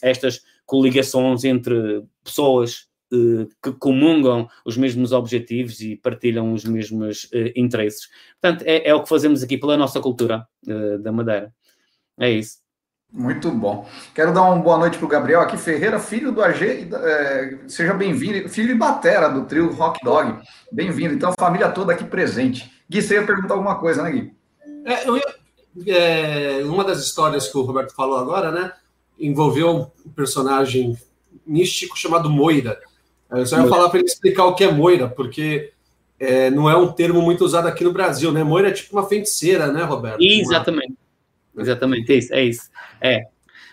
estas 0.00 0.40
coligações 0.70 1.42
entre 1.42 2.04
pessoas 2.22 2.86
uh, 3.12 3.48
que 3.60 3.72
comungam 3.72 4.48
os 4.64 4.76
mesmos 4.76 5.10
objetivos 5.10 5.80
e 5.80 5.96
partilham 5.96 6.52
os 6.52 6.64
mesmos 6.64 7.24
uh, 7.24 7.50
interesses. 7.56 8.08
Portanto, 8.40 8.62
é, 8.64 8.88
é, 8.88 8.94
o 8.94 9.02
que 9.02 9.08
fazemos 9.08 9.42
aqui 9.42 9.58
pela 9.58 9.76
nossa 9.76 10.00
cultura 10.00 10.46
uh, 10.68 10.96
da 10.98 11.10
Madeira. 11.10 11.52
É 12.16 12.30
isso. 12.30 12.58
Muito 13.12 13.50
bom. 13.50 13.84
Quero 14.14 14.32
dar 14.32 14.42
uma 14.42 14.62
boa 14.62 14.78
noite 14.78 14.96
para 14.96 15.06
o 15.06 15.08
Gabriel 15.08 15.40
aqui, 15.40 15.56
Ferreira, 15.56 15.98
filho 15.98 16.30
do 16.30 16.40
AG. 16.40 16.88
É, 16.94 17.58
seja 17.66 17.92
bem-vindo, 17.92 18.48
filho 18.48 18.70
e 18.70 18.78
batera 18.78 19.28
do 19.28 19.46
trio 19.46 19.72
Rock 19.72 19.98
Dog. 20.04 20.40
Bem-vindo. 20.70 21.14
Então, 21.14 21.30
a 21.30 21.40
família 21.40 21.68
toda 21.72 21.92
aqui 21.92 22.04
presente. 22.04 22.70
Gui, 22.88 23.02
você 23.02 23.14
ia 23.14 23.26
perguntar 23.26 23.54
alguma 23.54 23.80
coisa, 23.80 24.04
né, 24.04 24.12
Gui? 24.12 24.32
É, 24.84 25.08
eu 25.08 25.16
ia, 25.16 25.34
é, 25.88 26.62
uma 26.64 26.84
das 26.84 27.00
histórias 27.00 27.48
que 27.48 27.58
o 27.58 27.62
Roberto 27.62 27.92
falou 27.92 28.16
agora, 28.16 28.52
né? 28.52 28.72
Envolveu 29.20 29.92
um 30.04 30.10
personagem 30.10 30.96
místico 31.46 31.98
chamado 31.98 32.30
Moira. 32.30 32.78
Eu 33.30 33.46
só 33.46 33.60
ia 33.60 33.68
falar 33.68 33.88
para 33.88 34.00
ele 34.00 34.08
explicar 34.08 34.44
o 34.46 34.54
que 34.54 34.64
é 34.64 34.72
Moira, 34.72 35.08
porque 35.08 35.72
é, 36.18 36.50
não 36.50 36.68
é 36.68 36.76
um 36.76 36.90
termo 36.92 37.22
muito 37.22 37.44
usado 37.44 37.68
aqui 37.68 37.84
no 37.84 37.92
Brasil, 37.92 38.32
né? 38.32 38.42
Moira 38.42 38.68
é 38.68 38.72
tipo 38.72 38.96
uma 38.96 39.08
feiticeira, 39.08 39.70
né, 39.72 39.82
Roberto? 39.84 40.20
Exatamente. 40.20 40.94
Exatamente, 41.56 42.12
é 42.12 42.16
isso. 42.16 42.32
É. 42.32 42.44
Isso. 42.44 42.70
é. 43.00 43.22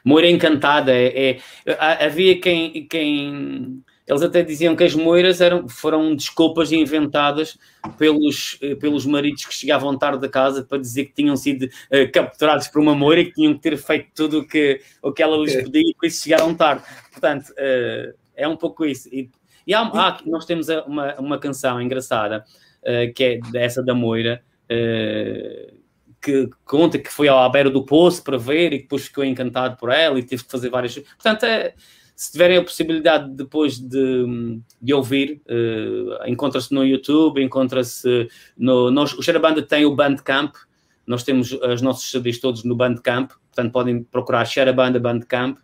Moira 0.03 0.29
encantada. 0.29 0.93
É, 0.93 1.39
é, 1.65 2.05
havia 2.05 2.39
quem, 2.39 2.87
quem 2.87 3.83
eles 4.07 4.21
até 4.21 4.41
diziam 4.41 4.73
que 4.73 4.85
as 4.85 4.95
moiras 4.95 5.41
eram, 5.41 5.67
foram 5.67 6.15
desculpas 6.15 6.71
inventadas 6.71 7.57
pelos, 7.97 8.57
eh, 8.61 8.73
pelos 8.73 9.05
maridos 9.05 9.45
que 9.45 9.53
chegavam 9.53 9.97
tarde 9.97 10.21
da 10.21 10.29
casa 10.29 10.63
para 10.63 10.77
dizer 10.77 11.05
que 11.05 11.13
tinham 11.13 11.35
sido 11.35 11.63
uh, 11.65 12.09
capturados 12.13 12.69
por 12.69 12.81
uma 12.81 12.95
moira 12.95 13.19
e 13.19 13.25
que 13.25 13.33
tinham 13.33 13.53
que 13.53 13.59
ter 13.59 13.77
feito 13.77 14.07
tudo 14.15 14.39
o 14.39 14.47
que, 14.47 14.79
o 15.01 15.11
que 15.11 15.21
ela 15.21 15.35
lhes 15.35 15.55
pedia 15.55 15.81
e 15.81 15.93
por 15.93 16.05
isso 16.05 16.23
chegaram 16.23 16.55
tarde. 16.55 16.83
Portanto, 17.11 17.49
uh, 17.49 18.17
é 18.33 18.47
um 18.47 18.55
pouco 18.55 18.85
isso. 18.85 19.09
E, 19.13 19.29
e 19.65 19.73
há, 19.73 19.81
há, 19.81 20.19
nós 20.25 20.45
temos 20.45 20.69
uma, 20.85 21.15
uma 21.15 21.37
canção 21.37 21.81
engraçada, 21.81 22.45
uh, 22.83 23.13
que 23.13 23.23
é 23.23 23.39
essa 23.55 23.83
da 23.83 23.93
moira, 23.93 24.41
que 26.21 26.49
conta 26.65 26.97
que 26.97 27.11
foi 27.11 27.27
à 27.29 27.47
beira 27.49 27.69
do 27.69 27.85
poço 27.85 28.23
para 28.23 28.37
ver 28.37 28.73
e 28.73 28.79
depois 28.79 29.05
ficou 29.05 29.23
encantado 29.23 29.77
por 29.77 29.89
ela 29.89 30.17
e 30.19 30.23
teve 30.23 30.43
que 30.43 30.51
fazer 30.51 30.69
várias. 30.69 30.97
Portanto, 30.97 31.43
é 31.43 31.73
Se 32.17 32.31
tiverem 32.31 32.57
a 32.57 32.63
possibilidade 32.63 33.29
depois 33.29 33.77
de, 33.77 34.59
de 34.81 34.91
ouvir, 34.91 35.39
uh, 35.45 36.27
encontra-se 36.27 36.73
no 36.73 36.83
YouTube, 36.83 37.43
encontra-se 37.43 38.27
no. 38.57 38.89
Nós, 38.89 39.13
o 39.13 39.21
Xerabanda 39.21 39.61
tem 39.61 39.85
o 39.85 39.95
Bandcamp, 39.95 40.55
nós 41.05 41.21
temos 41.21 41.51
os 41.51 41.81
nossos 41.83 42.09
CDs 42.09 42.39
todos 42.39 42.63
no 42.63 42.75
Bandcamp, 42.75 43.29
portanto 43.29 43.71
podem 43.71 44.01
procurar 44.01 44.45
Xerabanda 44.45 44.99
Bandcamp 44.99 45.59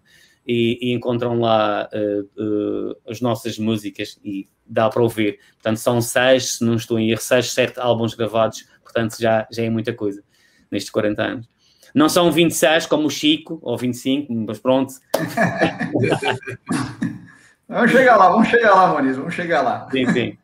e, 0.47 0.77
e 0.79 0.93
encontram 0.93 1.39
lá 1.39 1.89
uh, 1.91 2.43
uh, 2.43 2.95
as 3.09 3.19
nossas 3.19 3.57
músicas 3.57 4.19
e 4.23 4.47
dá 4.63 4.87
para 4.89 5.01
ouvir. 5.01 5.39
Portanto, 5.53 5.77
são 5.77 5.99
seis, 6.01 6.57
se 6.57 6.63
não 6.63 6.75
estou 6.75 6.99
em 6.99 7.09
erro, 7.09 7.21
seis, 7.21 7.51
sete 7.51 7.79
álbuns 7.79 8.13
gravados, 8.13 8.63
portanto 8.83 9.17
já, 9.19 9.47
já 9.51 9.63
é 9.63 9.71
muita 9.71 9.91
coisa 9.91 10.23
nestes 10.69 10.91
40 10.91 11.23
anos. 11.23 11.52
Não 11.93 12.09
são 12.09 12.31
26 12.31 12.87
como 12.87 13.07
o 13.07 13.11
Chico, 13.11 13.59
ou 13.61 13.77
25, 13.77 14.33
mas 14.33 14.59
pronto. 14.59 14.95
vamos 17.69 17.91
chegar 17.91 18.17
lá, 18.17 18.29
vamos 18.29 18.47
chegar 18.47 18.73
lá, 18.73 18.87
Maurício, 18.87 19.17
vamos 19.17 19.35
chegar 19.35 19.61
lá. 19.61 19.87
Sim, 19.91 20.11
sim. 20.11 20.37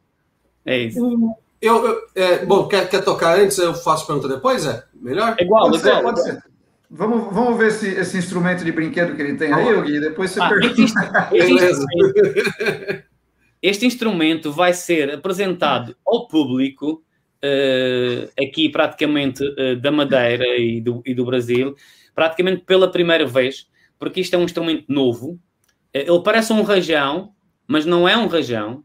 É 0.65 0.77
isso. 0.77 0.99
Eu, 1.61 1.85
eu 1.85 2.01
é, 2.15 2.45
bom, 2.45 2.67
quer, 2.67 2.87
quer 2.87 3.03
tocar 3.03 3.39
antes? 3.39 3.57
Eu 3.57 3.73
faço 3.73 4.05
pergunta 4.05 4.27
depois? 4.27 4.65
É 4.65 4.83
melhor? 4.93 5.35
É 5.39 5.43
igual, 5.43 5.63
pode 5.63 5.77
igual. 5.77 5.95
Ser, 5.95 6.03
pode 6.03 6.21
ser. 6.21 6.43
Vamos, 6.91 7.33
vamos 7.33 7.57
ver 7.57 7.67
esse, 7.67 7.87
esse 7.87 8.17
instrumento 8.17 8.63
de 8.63 8.71
brinquedo 8.71 9.15
que 9.15 9.21
ele 9.21 9.37
tem 9.37 9.53
aí, 9.53 9.81
Gui, 9.81 9.99
depois 9.99 10.31
você 10.31 10.41
ah, 10.41 10.49
pergunta. 10.49 11.29
Este, 11.31 11.31
este, 11.33 13.05
este, 13.61 13.85
instrumento 13.85 14.51
vai 14.51 14.73
ser 14.73 15.13
apresentado 15.13 15.95
ao 16.05 16.27
público 16.27 17.03
uh, 17.43 18.31
aqui 18.41 18.69
praticamente 18.69 19.43
uh, 19.43 19.75
da 19.79 19.91
Madeira 19.91 20.45
e 20.57 20.81
do, 20.81 21.01
e 21.05 21.13
do 21.13 21.25
Brasil, 21.25 21.75
praticamente 22.13 22.63
pela 22.65 22.91
primeira 22.91 23.25
vez, 23.25 23.67
porque 23.97 24.21
isto 24.21 24.35
é 24.35 24.37
um 24.37 24.43
instrumento 24.43 24.85
novo. 24.87 25.31
Uh, 25.31 25.39
ele 25.93 26.23
parece 26.23 26.53
um 26.53 26.61
rajão, 26.61 27.31
mas 27.67 27.85
não 27.85 28.07
é 28.07 28.17
um 28.17 28.27
rajão. 28.27 28.83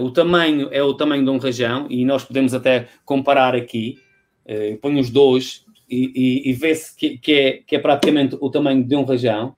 o 0.00 0.10
tamanho 0.10 0.68
é 0.72 0.82
o 0.82 0.94
tamanho 0.94 1.24
de 1.24 1.30
um 1.30 1.38
rajão, 1.38 1.86
e 1.90 2.04
nós 2.04 2.24
podemos 2.24 2.54
até 2.54 2.88
comparar 3.04 3.54
aqui. 3.54 3.98
Uh, 4.44 4.76
põe 4.78 4.98
os 4.98 5.10
dois 5.10 5.64
e, 5.88 6.12
e, 6.14 6.50
e 6.50 6.52
vê-se 6.52 6.96
que, 6.96 7.18
que, 7.18 7.32
é, 7.32 7.52
que 7.66 7.76
é 7.76 7.78
praticamente 7.78 8.36
o 8.40 8.50
tamanho 8.50 8.82
de 8.82 8.96
um 8.96 9.04
rajão. 9.04 9.54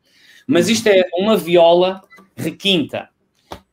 Mas 0.46 0.68
isto 0.68 0.88
é 0.88 1.04
uma 1.14 1.36
viola 1.36 2.02
requinta. 2.36 3.08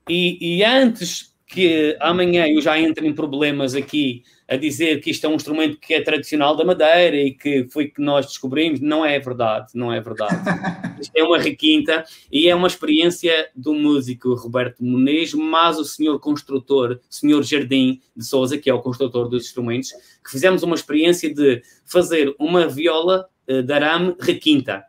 E, 0.07 0.37
e 0.39 0.63
antes 0.63 1.28
que 1.49 1.97
amanhã 1.99 2.47
eu 2.47 2.61
já 2.61 2.79
entre 2.79 3.07
em 3.07 3.13
problemas 3.13 3.73
aqui 3.73 4.21
a 4.47 4.55
dizer 4.55 5.01
que 5.01 5.09
isto 5.09 5.25
é 5.25 5.29
um 5.29 5.33
instrumento 5.33 5.79
que 5.79 5.95
é 5.95 6.01
tradicional 6.01 6.55
da 6.55 6.63
Madeira 6.63 7.17
e 7.17 7.31
que 7.31 7.67
foi 7.69 7.87
que 7.87 7.99
nós 7.99 8.27
descobrimos. 8.27 8.79
Não 8.79 9.03
é 9.03 9.19
verdade, 9.19 9.71
não 9.73 9.91
é 9.91 9.99
verdade. 9.99 10.35
Isto 11.01 11.11
é 11.17 11.23
uma 11.23 11.39
requinta 11.39 12.05
e 12.31 12.47
é 12.47 12.53
uma 12.53 12.67
experiência 12.67 13.49
do 13.55 13.73
músico 13.73 14.35
Roberto 14.35 14.83
Muniz, 14.83 15.33
mas 15.33 15.79
o 15.79 15.83
senhor 15.83 16.19
construtor, 16.19 16.99
senhor 17.09 17.41
Jardim 17.41 17.99
de 18.15 18.23
Souza, 18.23 18.55
que 18.55 18.69
é 18.69 18.73
o 18.73 18.81
construtor 18.81 19.27
dos 19.27 19.45
instrumentos, 19.45 19.89
que 20.23 20.29
fizemos 20.29 20.61
uma 20.61 20.75
experiência 20.75 21.33
de 21.33 21.63
fazer 21.83 22.35
uma 22.37 22.67
viola 22.67 23.27
uh, 23.49 23.63
de 23.63 23.73
arame 23.73 24.15
requinta 24.19 24.83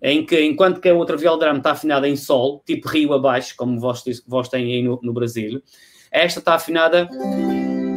em 0.00 0.24
que, 0.24 0.40
enquanto 0.44 0.80
que 0.80 0.88
a 0.88 0.94
outra 0.94 1.16
viola 1.16 1.38
de 1.38 1.44
arame 1.44 1.58
está 1.58 1.72
afinada 1.72 2.08
em 2.08 2.16
sol, 2.16 2.62
tipo 2.64 2.88
rio 2.88 3.12
abaixo, 3.12 3.54
como 3.56 3.80
vós, 3.80 4.02
vós 4.26 4.48
têm 4.48 4.74
aí 4.74 4.82
no, 4.82 5.00
no 5.02 5.12
Brasil, 5.12 5.60
esta 6.10 6.38
está 6.40 6.54
afinada 6.54 7.08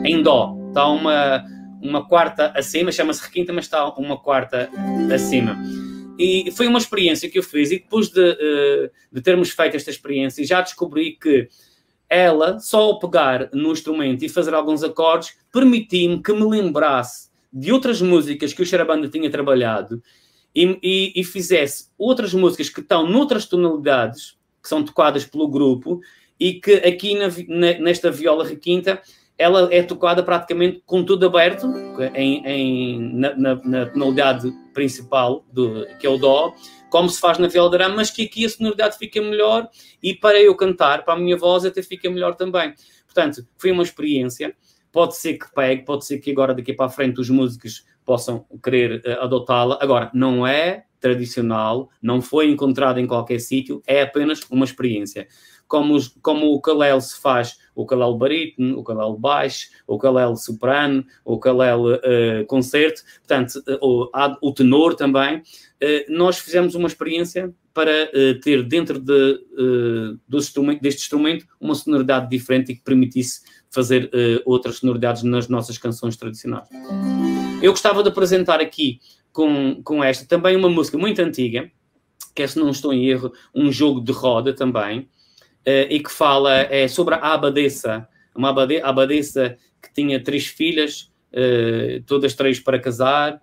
em 0.05 0.21
dó. 0.21 0.55
Está 0.69 0.87
uma, 0.87 1.45
uma 1.81 2.07
quarta 2.07 2.51
acima, 2.55 2.91
chama-se 2.91 3.23
requinta, 3.23 3.51
mas 3.51 3.65
está 3.65 3.87
uma 3.89 4.17
quarta 4.17 4.69
acima. 5.13 5.57
E 6.17 6.51
foi 6.51 6.67
uma 6.67 6.77
experiência 6.77 7.29
que 7.29 7.39
eu 7.39 7.43
fiz, 7.43 7.71
e 7.71 7.79
depois 7.79 8.09
de, 8.09 8.37
eh, 8.39 8.91
de 9.11 9.21
termos 9.21 9.49
feito 9.49 9.75
esta 9.75 9.89
experiência, 9.89 10.45
já 10.45 10.61
descobri 10.61 11.13
que 11.13 11.47
ela, 12.07 12.59
só 12.59 12.81
ao 12.81 12.99
pegar 12.99 13.49
no 13.53 13.71
instrumento 13.71 14.23
e 14.23 14.29
fazer 14.29 14.53
alguns 14.53 14.83
acordes, 14.83 15.35
permitiu-me 15.51 16.21
que 16.21 16.33
me 16.33 16.43
lembrasse 16.43 17.29
de 17.51 17.71
outras 17.71 18.01
músicas 18.01 18.53
que 18.53 18.61
o 18.61 18.65
Xarabanda 18.65 19.09
tinha 19.09 19.31
trabalhado 19.31 20.03
e, 20.53 20.77
e, 20.83 21.13
e, 21.15 21.23
fizesse 21.23 21.89
outras 21.97 22.33
músicas 22.33 22.69
que 22.69 22.81
estão 22.81 23.09
noutras 23.09 23.45
tonalidades, 23.45 24.37
que 24.61 24.69
são 24.69 24.83
tocadas 24.83 25.25
pelo 25.25 25.47
grupo, 25.47 26.01
e 26.41 26.55
que 26.55 26.73
aqui 26.73 27.13
na, 27.13 27.29
nesta 27.79 28.09
viola 28.09 28.43
requinta 28.43 28.99
ela 29.37 29.69
é 29.71 29.83
tocada 29.83 30.23
praticamente 30.23 30.81
com 30.85 31.03
tudo 31.03 31.25
aberto, 31.25 31.67
em, 32.15 32.43
em 32.45 32.99
na, 33.13 33.35
na, 33.35 33.55
na, 33.63 33.85
tonalidade 33.85 34.51
principal, 34.73 35.45
do, 35.51 35.85
que 35.99 36.05
é 36.05 36.09
o 36.09 36.17
Dó, 36.17 36.53
como 36.89 37.09
se 37.09 37.19
faz 37.19 37.37
na 37.37 37.47
viola 37.47 37.69
de 37.69 37.75
arame, 37.75 37.95
mas 37.95 38.09
que 38.09 38.23
aqui 38.23 38.45
a 38.45 38.49
sonoridade 38.49 38.97
fica 38.97 39.21
melhor 39.21 39.67
e 40.01 40.15
para 40.15 40.39
eu 40.41 40.55
cantar, 40.55 41.05
para 41.05 41.13
a 41.13 41.17
minha 41.17 41.37
voz, 41.37 41.63
até 41.63 41.81
fica 41.81 42.09
melhor 42.09 42.35
também. 42.35 42.73
Portanto, 43.05 43.47
foi 43.57 43.71
uma 43.71 43.83
experiência. 43.83 44.55
Pode 44.91 45.15
ser 45.15 45.35
que 45.35 45.45
pegue, 45.53 45.85
pode 45.85 46.05
ser 46.05 46.19
que 46.19 46.31
agora 46.31 46.53
daqui 46.53 46.73
para 46.73 46.87
a 46.87 46.89
frente 46.89 47.21
os 47.21 47.29
músicos 47.29 47.85
possam 48.05 48.45
querer 48.63 49.01
uh, 49.05 49.23
adotá-la. 49.23 49.77
Agora, 49.81 50.11
não 50.13 50.45
é 50.45 50.85
tradicional, 50.99 51.89
não 52.01 52.21
foi 52.21 52.49
encontrada 52.49 53.01
em 53.01 53.07
qualquer 53.07 53.39
sítio, 53.39 53.81
é 53.87 54.03
apenas 54.03 54.41
uma 54.51 54.65
experiência 54.65 55.27
como, 55.71 55.97
como 56.21 56.53
o 56.53 56.59
Kalel 56.59 56.99
se 56.99 57.17
faz, 57.17 57.57
o 57.73 57.85
Kalel 57.85 58.17
barítono, 58.17 58.77
o 58.77 58.83
Kalel 58.83 59.15
baixo, 59.17 59.69
o 59.87 59.97
Kalel 59.97 60.35
soprano, 60.35 61.05
o 61.23 61.39
Kalel 61.39 61.85
uh, 61.85 62.45
concerto, 62.45 63.01
portanto, 63.19 63.63
uh, 63.65 63.77
o, 63.81 64.09
o, 64.41 64.51
tenor 64.51 64.95
também. 64.95 65.37
Uh, 65.37 66.13
nós 66.13 66.37
fizemos 66.37 66.75
uma 66.75 66.89
experiência 66.89 67.53
para 67.73 68.11
ter 68.43 68.63
dentro 68.63 68.99
de, 68.99 69.45
instrumento, 70.33 70.81
deste 70.81 71.03
instrumento 71.03 71.45
uma 71.57 71.73
sonoridade 71.73 72.29
diferente 72.29 72.73
e 72.73 72.75
que 72.75 72.83
permitisse 72.83 73.43
fazer 73.69 74.11
outras 74.43 74.79
sonoridades 74.79 75.23
nas 75.23 75.47
nossas 75.47 75.77
canções 75.77 76.17
tradicionais. 76.17 76.67
Eu 77.63 77.71
gostava 77.71 78.03
de 78.03 78.09
apresentar 78.09 78.59
aqui 78.59 78.99
com, 79.31 79.81
com 79.85 80.03
esta 80.03 80.25
também 80.25 80.57
uma 80.57 80.67
música 80.67 80.97
muito 80.97 81.21
antiga, 81.21 81.71
que 82.35 82.43
é, 82.43 82.47
se 82.47 82.59
não 82.59 82.71
estou 82.71 82.93
em 82.93 83.05
erro, 83.07 83.31
um 83.55 83.71
jogo 83.71 84.01
de 84.01 84.11
roda 84.11 84.53
também, 84.53 84.99
uh, 84.99 85.05
e 85.65 85.99
que 85.99 86.11
fala 86.11 86.53
é, 86.53 86.87
sobre 86.87 87.15
a 87.15 87.33
abadesa, 87.33 88.07
uma 88.35 88.49
abade, 88.49 88.81
abadesa 88.81 89.57
que 89.81 89.93
tinha 89.93 90.23
três 90.23 90.47
filhas, 90.47 91.11
uh, 91.33 92.01
todas 92.05 92.33
três 92.33 92.59
para 92.59 92.79
casar, 92.79 93.41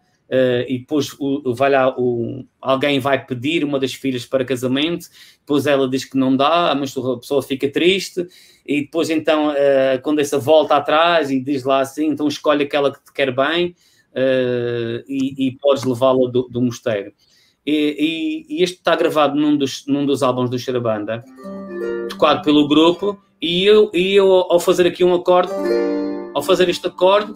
e 0.68 0.80
depois 0.80 1.08
vai 1.56 1.70
lá, 1.70 1.88
o, 1.98 2.44
alguém 2.60 3.00
vai 3.00 3.24
pedir 3.24 3.64
uma 3.64 3.80
das 3.80 3.94
filhas 3.94 4.26
para 4.26 4.44
casamento, 4.44 5.06
depois 5.40 5.66
ela 5.66 5.88
diz 5.88 6.04
que 6.04 6.18
não 6.18 6.36
dá, 6.36 6.74
mas 6.78 6.94
a 6.94 7.16
pessoa 7.16 7.42
fica 7.42 7.66
triste, 7.70 8.26
e 8.66 8.82
depois 8.82 9.08
então 9.08 9.48
a 9.48 9.96
condessa 9.96 10.38
volta 10.38 10.76
atrás 10.76 11.30
e 11.30 11.40
diz 11.40 11.64
lá 11.64 11.80
assim, 11.80 12.08
então 12.08 12.28
escolhe 12.28 12.64
aquela 12.64 12.92
que 12.92 13.02
te 13.02 13.10
quer 13.10 13.34
bem, 13.34 13.74
e, 15.08 15.46
e 15.48 15.56
podes 15.56 15.84
levá-la 15.84 16.28
do, 16.28 16.42
do 16.42 16.60
mosteiro. 16.60 17.10
E, 17.64 18.46
e, 18.48 18.56
e, 18.58 18.62
este 18.62 18.76
está 18.76 18.96
gravado 18.96 19.34
num 19.34 19.56
dos, 19.56 19.86
num 19.86 20.06
dos 20.06 20.22
álbuns 20.22 20.48
do 20.48 20.58
Xerabanda 20.58 21.22
tocado 22.08 22.42
pelo 22.42 22.66
grupo, 22.68 23.20
e 23.40 23.64
eu, 23.64 23.90
e 23.94 24.14
eu 24.14 24.30
ao 24.30 24.58
fazer 24.58 24.86
aqui 24.86 25.04
um 25.04 25.14
acorde, 25.14 25.52
ao 26.34 26.42
fazer 26.42 26.68
este 26.68 26.86
acorde, 26.86 27.32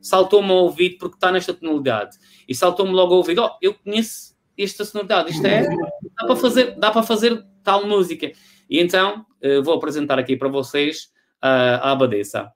saltou-me 0.00 0.50
ao 0.50 0.58
ouvido 0.58 0.98
porque 0.98 1.16
está 1.16 1.32
nesta 1.32 1.52
tonalidade. 1.54 2.16
E 2.48 2.54
saltou-me 2.54 2.92
logo 2.92 3.12
ao 3.12 3.18
ouvido, 3.18 3.42
oh, 3.42 3.50
eu 3.60 3.74
conheço 3.74 4.36
esta 4.56 4.84
sonoridade, 4.84 5.32
isto 5.32 5.46
é, 5.46 5.62
dá 5.62 6.26
para 6.26 6.36
fazer, 6.36 6.78
dá 6.78 6.90
para 6.90 7.02
fazer 7.02 7.44
tal 7.62 7.86
música. 7.86 8.30
E 8.68 8.80
então 8.80 9.26
uh, 9.42 9.62
vou 9.62 9.74
apresentar 9.74 10.18
aqui 10.18 10.36
para 10.36 10.48
vocês 10.48 11.10
a 11.40 11.92
Abadesa. 11.92 12.50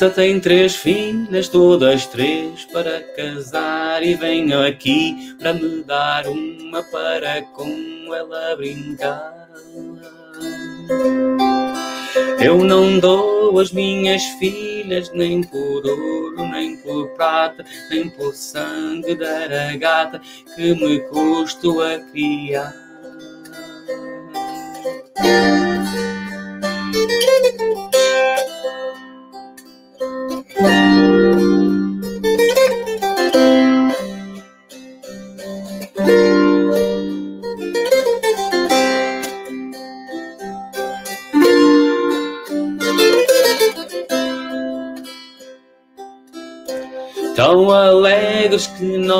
Abadesa 0.00 0.10
tem 0.10 0.40
três 0.40 0.76
filhas, 0.76 1.46
todas 1.46 2.06
três 2.06 2.64
para 2.72 3.02
casar 3.14 4.02
e 4.02 4.14
venho 4.14 4.66
aqui 4.66 5.36
para 5.38 5.52
me 5.52 5.82
dar 5.82 6.26
uma 6.26 6.82
para 6.84 7.42
com 7.52 8.14
ela 8.14 8.56
brincar. 8.56 9.46
Eu 12.42 12.64
não 12.64 12.98
dou 12.98 13.58
as 13.58 13.72
minhas 13.72 14.24
filhas 14.38 15.12
nem 15.12 15.42
por 15.42 15.86
ouro, 15.86 16.48
nem 16.48 16.78
por 16.78 17.08
prata, 17.10 17.62
nem 17.90 18.08
por 18.08 18.34
sangue 18.34 19.14
da 19.14 19.48
ragata 19.48 20.18
que 20.56 20.74
me 20.76 21.00
custo 21.00 21.82
a 21.82 21.98
criar. 22.10 22.74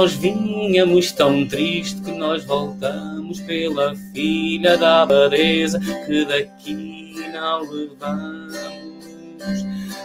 Nós 0.00 0.14
vinhamos, 0.14 1.12
tão 1.12 1.46
triste 1.46 2.00
que 2.00 2.12
nós 2.12 2.42
voltamos 2.46 3.38
pela 3.40 3.94
filha 4.14 4.78
da 4.78 5.02
abadesa 5.02 5.78
que 6.06 6.24
daqui 6.24 7.16
não 7.30 7.60
levamos. 7.70 8.56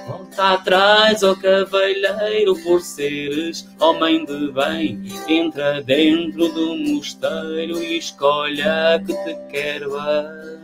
Volta 0.06 0.44
atrás, 0.52 1.24
ó 1.24 1.32
oh 1.32 1.36
cavalheiro, 1.38 2.62
por 2.62 2.82
seres 2.82 3.66
homem 3.80 4.26
de 4.26 4.52
bem, 4.52 5.02
entra 5.30 5.82
dentro 5.82 6.50
do 6.50 6.76
mosteiro 6.76 7.82
e 7.82 7.98
escolhe 7.98 8.64
a 8.64 9.00
que 9.00 9.14
te 9.14 9.34
quer 9.50 9.80
bem. 9.80 10.56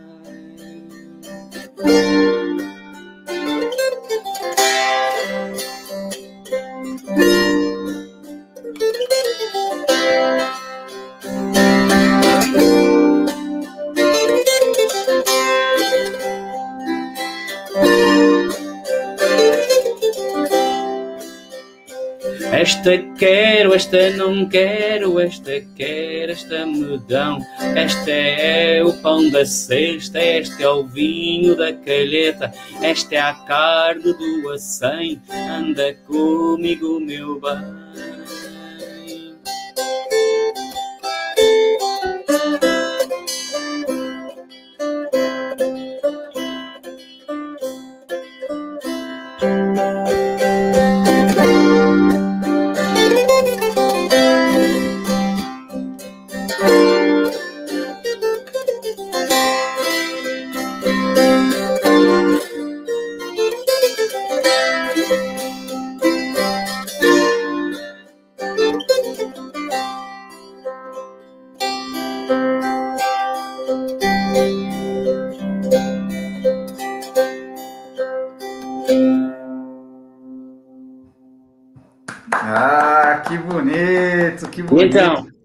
Esta 22.62 22.96
quero, 23.18 23.74
esta 23.74 24.12
não 24.12 24.48
quero, 24.48 25.20
esta 25.20 25.60
quero, 25.76 26.32
esta 26.32 26.64
me 26.64 27.00
dão. 27.00 27.40
Esta 27.76 28.12
é 28.12 28.84
o 28.84 28.94
pão 29.02 29.28
da 29.32 29.44
cesta, 29.44 30.24
este 30.24 30.62
é 30.62 30.70
o 30.70 30.86
vinho 30.86 31.56
da 31.56 31.74
calheta, 31.74 32.54
esta 32.84 33.16
é 33.16 33.18
a 33.18 33.34
carne 33.34 34.14
do 34.14 34.52
acém, 34.52 35.20
anda 35.32 35.96
comigo, 36.06 37.00
meu 37.00 37.42
bem. 37.42 37.81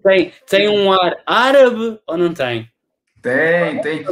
Tem, 0.07 0.33
tem 0.49 0.69
um 0.69 0.93
ar 0.93 1.17
árabe 1.25 1.99
ou 2.07 2.17
não 2.17 2.33
tem? 2.33 2.69
Tem, 3.21 3.81
tem. 3.81 4.05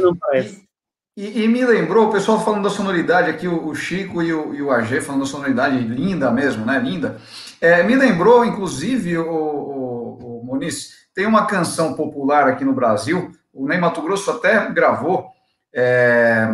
E, 1.16 1.44
e, 1.44 1.48
me 1.48 1.64
lembrou, 1.64 2.08
o 2.08 2.12
pessoal 2.12 2.44
falando 2.44 2.64
da 2.64 2.70
sonoridade 2.70 3.30
aqui, 3.30 3.48
o, 3.48 3.68
o 3.68 3.74
Chico 3.74 4.22
e 4.22 4.30
o, 4.34 4.54
e 4.54 4.60
o 4.60 4.70
AG 4.70 5.00
falando 5.00 5.22
da 5.22 5.26
sonoridade 5.26 5.78
linda 5.78 6.30
mesmo, 6.30 6.66
né? 6.66 6.78
Linda. 6.78 7.18
É, 7.58 7.82
me 7.82 7.96
lembrou, 7.96 8.44
inclusive, 8.44 9.16
o, 9.16 9.32
o, 9.32 10.40
o 10.40 10.44
Muniz, 10.44 10.90
tem 11.14 11.24
uma 11.24 11.46
canção 11.46 11.94
popular 11.94 12.46
aqui 12.46 12.62
no 12.62 12.74
Brasil, 12.74 13.32
o 13.54 13.66
Ney 13.66 13.78
Mato 13.78 14.02
Grosso 14.02 14.30
até 14.30 14.70
gravou, 14.70 15.30
é, 15.74 16.46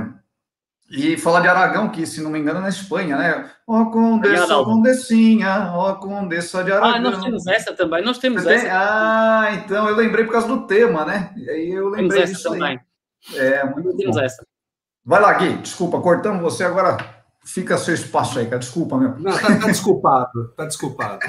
e 0.93 1.16
fala 1.16 1.40
de 1.40 1.49
Aragão, 1.49 1.88
que, 1.88 2.05
se 2.05 2.20
não 2.20 2.30
me 2.30 2.38
engano, 2.38 2.59
é 2.59 2.62
na 2.62 2.68
Espanha, 2.68 3.16
né? 3.16 3.51
Ó 3.66 3.80
oh, 3.80 3.90
Condessa, 3.90 4.59
ó 4.59 4.62
Condessinha, 4.62 5.72
ó 5.72 5.90
oh, 5.90 5.95
Condessa 5.97 6.62
de 6.62 6.70
Aragão. 6.70 6.95
Ah, 6.95 7.01
nós 7.01 7.24
temos 7.24 7.47
essa 7.47 7.72
também, 7.72 8.05
nós 8.05 8.18
temos 8.18 8.45
essa. 8.45 8.68
Ah, 8.70 9.55
então, 9.55 9.88
eu 9.88 9.97
lembrei 9.97 10.26
por 10.26 10.32
causa 10.32 10.47
do 10.47 10.66
tema, 10.66 11.07
né? 11.07 11.32
E 11.34 11.49
aí 11.49 11.70
eu 11.70 11.88
lembrei 11.88 12.20
temos 12.20 12.36
disso 12.36 12.51
também. 12.51 12.78
Aí. 13.32 13.38
É, 13.38 13.64
muito 13.64 13.97
temos 13.97 14.16
bom. 14.16 14.22
essa. 14.22 14.47
Vai 15.03 15.20
lá, 15.20 15.32
Gui, 15.32 15.55
desculpa, 15.57 15.99
cortamos 15.99 16.43
você, 16.43 16.62
agora 16.62 16.99
fica 17.43 17.78
seu 17.78 17.95
espaço 17.95 18.38
aí, 18.38 18.45
cara, 18.45 18.59
desculpa, 18.59 18.99
meu. 18.99 19.18
Não, 19.18 19.32
tá, 19.32 19.59
tá 19.59 19.66
desculpado, 19.66 20.49
tá 20.55 20.66
desculpado. 20.66 21.20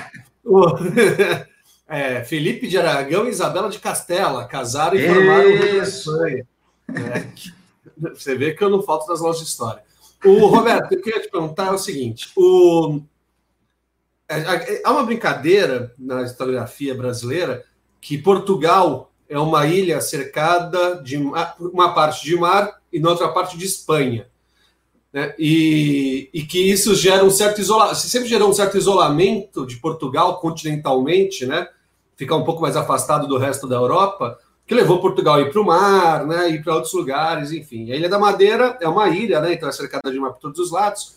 é, 1.88 2.22
Felipe 2.26 2.68
de 2.68 2.78
Aragão 2.78 3.26
e 3.26 3.30
Isabela 3.30 3.70
de 3.70 3.80
Castela 3.80 4.46
casaram 4.46 4.98
e 4.98 5.08
formaram 5.08 5.46
o 5.46 5.58
Rio 5.58 5.78
da 5.78 5.88
Espanha. 5.88 6.46
É. 6.90 7.63
Você 7.98 8.36
vê 8.36 8.54
que 8.54 8.64
eu 8.64 8.70
não 8.70 8.82
falto 8.82 9.08
das 9.08 9.22
lojas 9.22 9.42
de 9.42 9.48
história. 9.48 9.84
O 10.24 10.46
Roberto, 10.48 10.92
eu 10.94 11.02
queria 11.02 11.22
te 11.22 11.30
perguntar 11.30 11.68
é 11.68 11.72
o 11.72 11.78
seguinte: 11.78 12.32
o... 12.36 13.02
É, 14.28 14.40
é, 14.40 14.82
há 14.84 14.92
uma 14.92 15.04
brincadeira 15.04 15.94
na 15.98 16.24
historiografia 16.24 16.96
brasileira 16.96 17.66
que 18.00 18.18
Portugal 18.18 19.12
é 19.30 19.40
uma 19.40 19.66
ilha 19.66 20.00
cercada 20.02 21.02
de 21.02 21.18
uma 21.18 21.94
parte 21.94 22.24
de 22.24 22.36
mar 22.36 22.80
e 22.92 23.00
na 23.00 23.10
outra 23.10 23.30
parte 23.30 23.58
de 23.58 23.66
Espanha. 23.66 24.28
Né? 25.12 25.34
E, 25.38 26.30
e, 26.34 26.44
que 26.44 26.60
isso 26.60 26.96
gera 26.96 27.24
um 27.24 27.30
certo 27.30 27.62
isolamento, 27.62 27.96
sempre 27.96 28.28
gerou 28.28 28.50
um 28.50 28.54
certo 28.54 28.78
isolamento 28.78 29.66
de 29.66 29.78
Portugal 29.78 30.40
continentalmente, 30.40 31.46
né? 31.46 31.68
ficar 32.16 32.36
um 32.36 32.44
pouco 32.44 32.62
mais 32.62 32.76
afastado 32.76 33.28
do 33.28 33.38
resto 33.38 33.68
da 33.68 33.76
Europa, 33.76 34.40
que 34.74 34.80
levou 34.80 35.00
Portugal 35.00 35.46
para 35.50 35.62
o 35.62 35.66
mar, 35.66 36.26
né, 36.26 36.50
ir 36.50 36.64
para 36.64 36.74
outros 36.74 36.94
lugares, 36.94 37.52
enfim. 37.52 37.92
A 37.92 37.96
Ilha 37.96 38.10
da 38.10 38.18
Madeira 38.18 38.76
é 38.82 38.88
uma 38.88 39.08
ilha, 39.08 39.40
né, 39.40 39.54
então 39.54 39.70
é 39.70 39.72
cercada 39.72 40.12
de 40.12 40.20
mar 40.20 40.32
por 40.32 40.40
todos 40.40 40.60
os 40.60 40.72
lados. 40.72 41.16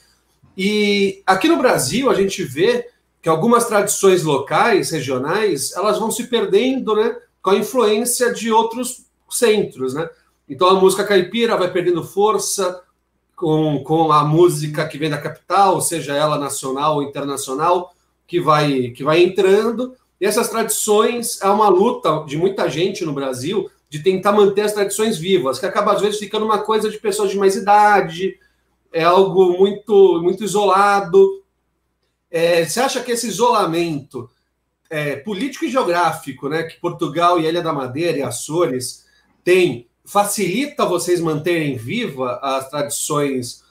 E 0.57 1.23
aqui 1.27 1.49
no 1.49 1.57
Brasil 1.57 2.11
a 2.11 2.15
gente 2.15 2.45
vê 2.45 2.87
que 3.23 3.29
algumas 3.29 3.67
tradições 3.67 4.23
locais, 4.23 4.91
regionais, 4.91 5.73
elas 5.73 5.99
vão 5.99 6.11
se 6.11 6.25
perdendo, 6.25 6.95
né, 6.95 7.17
com 7.41 7.51
a 7.51 7.57
influência 7.57 8.33
de 8.33 8.53
outros 8.53 9.07
centros, 9.31 9.95
né. 9.95 10.09
Então 10.47 10.69
a 10.69 10.79
música 10.79 11.03
caipira 11.03 11.57
vai 11.57 11.73
perdendo 11.73 12.05
força 12.05 12.83
com, 13.35 13.83
com 13.83 14.13
a 14.13 14.23
música 14.23 14.87
que 14.87 14.99
vem 14.99 15.09
da 15.09 15.19
capital, 15.19 15.81
seja 15.81 16.15
ela 16.15 16.39
nacional 16.39 16.97
ou 16.97 17.03
internacional, 17.03 17.95
que 18.27 18.39
vai 18.39 18.91
que 18.91 19.03
vai 19.03 19.23
entrando 19.23 19.95
e 20.21 20.27
essas 20.27 20.49
tradições 20.49 21.41
é 21.43 21.49
uma 21.49 21.69
luta 21.69 22.25
de 22.27 22.37
muita 22.37 22.69
gente 22.69 23.05
no 23.05 23.12
Brasil 23.12 23.71
de 23.89 24.01
tentar 24.01 24.33
manter 24.33 24.62
as 24.62 24.73
tradições 24.73 25.19
vivas, 25.19 25.59
que 25.59 25.67
acaba 25.67 25.93
às 25.93 26.01
vezes 26.01 26.19
ficando 26.19 26.45
uma 26.45 26.59
coisa 26.59 26.91
de 26.91 26.99
pessoas 26.99 27.31
de 27.31 27.37
mais 27.37 27.55
idade, 27.55 28.39
é 28.93 29.05
algo 29.05 29.59
muito, 29.59 30.21
muito 30.23 30.43
isolado. 30.43 31.43
É, 32.31 32.64
você 32.64 32.81
acha 32.81 33.03
que 33.03 33.12
esse 33.12 33.29
isolamento 33.29 34.29
é, 34.91 35.17
político 35.17 35.64
e 35.64 35.71
geográfico, 35.71 36.49
né, 36.49 36.64
que 36.64 36.81
Portugal 36.81 37.39
e 37.39 37.47
Ilha 37.47 37.62
da 37.62 37.73
Madeira 37.73 38.19
e 38.19 38.23
Açores 38.23 39.05
têm, 39.45 39.89
facilita 40.05 40.87
vocês 40.87 41.21
manterem 41.21 41.77
viva 41.77 42.39
as 42.43 42.69
tradições 42.71 43.64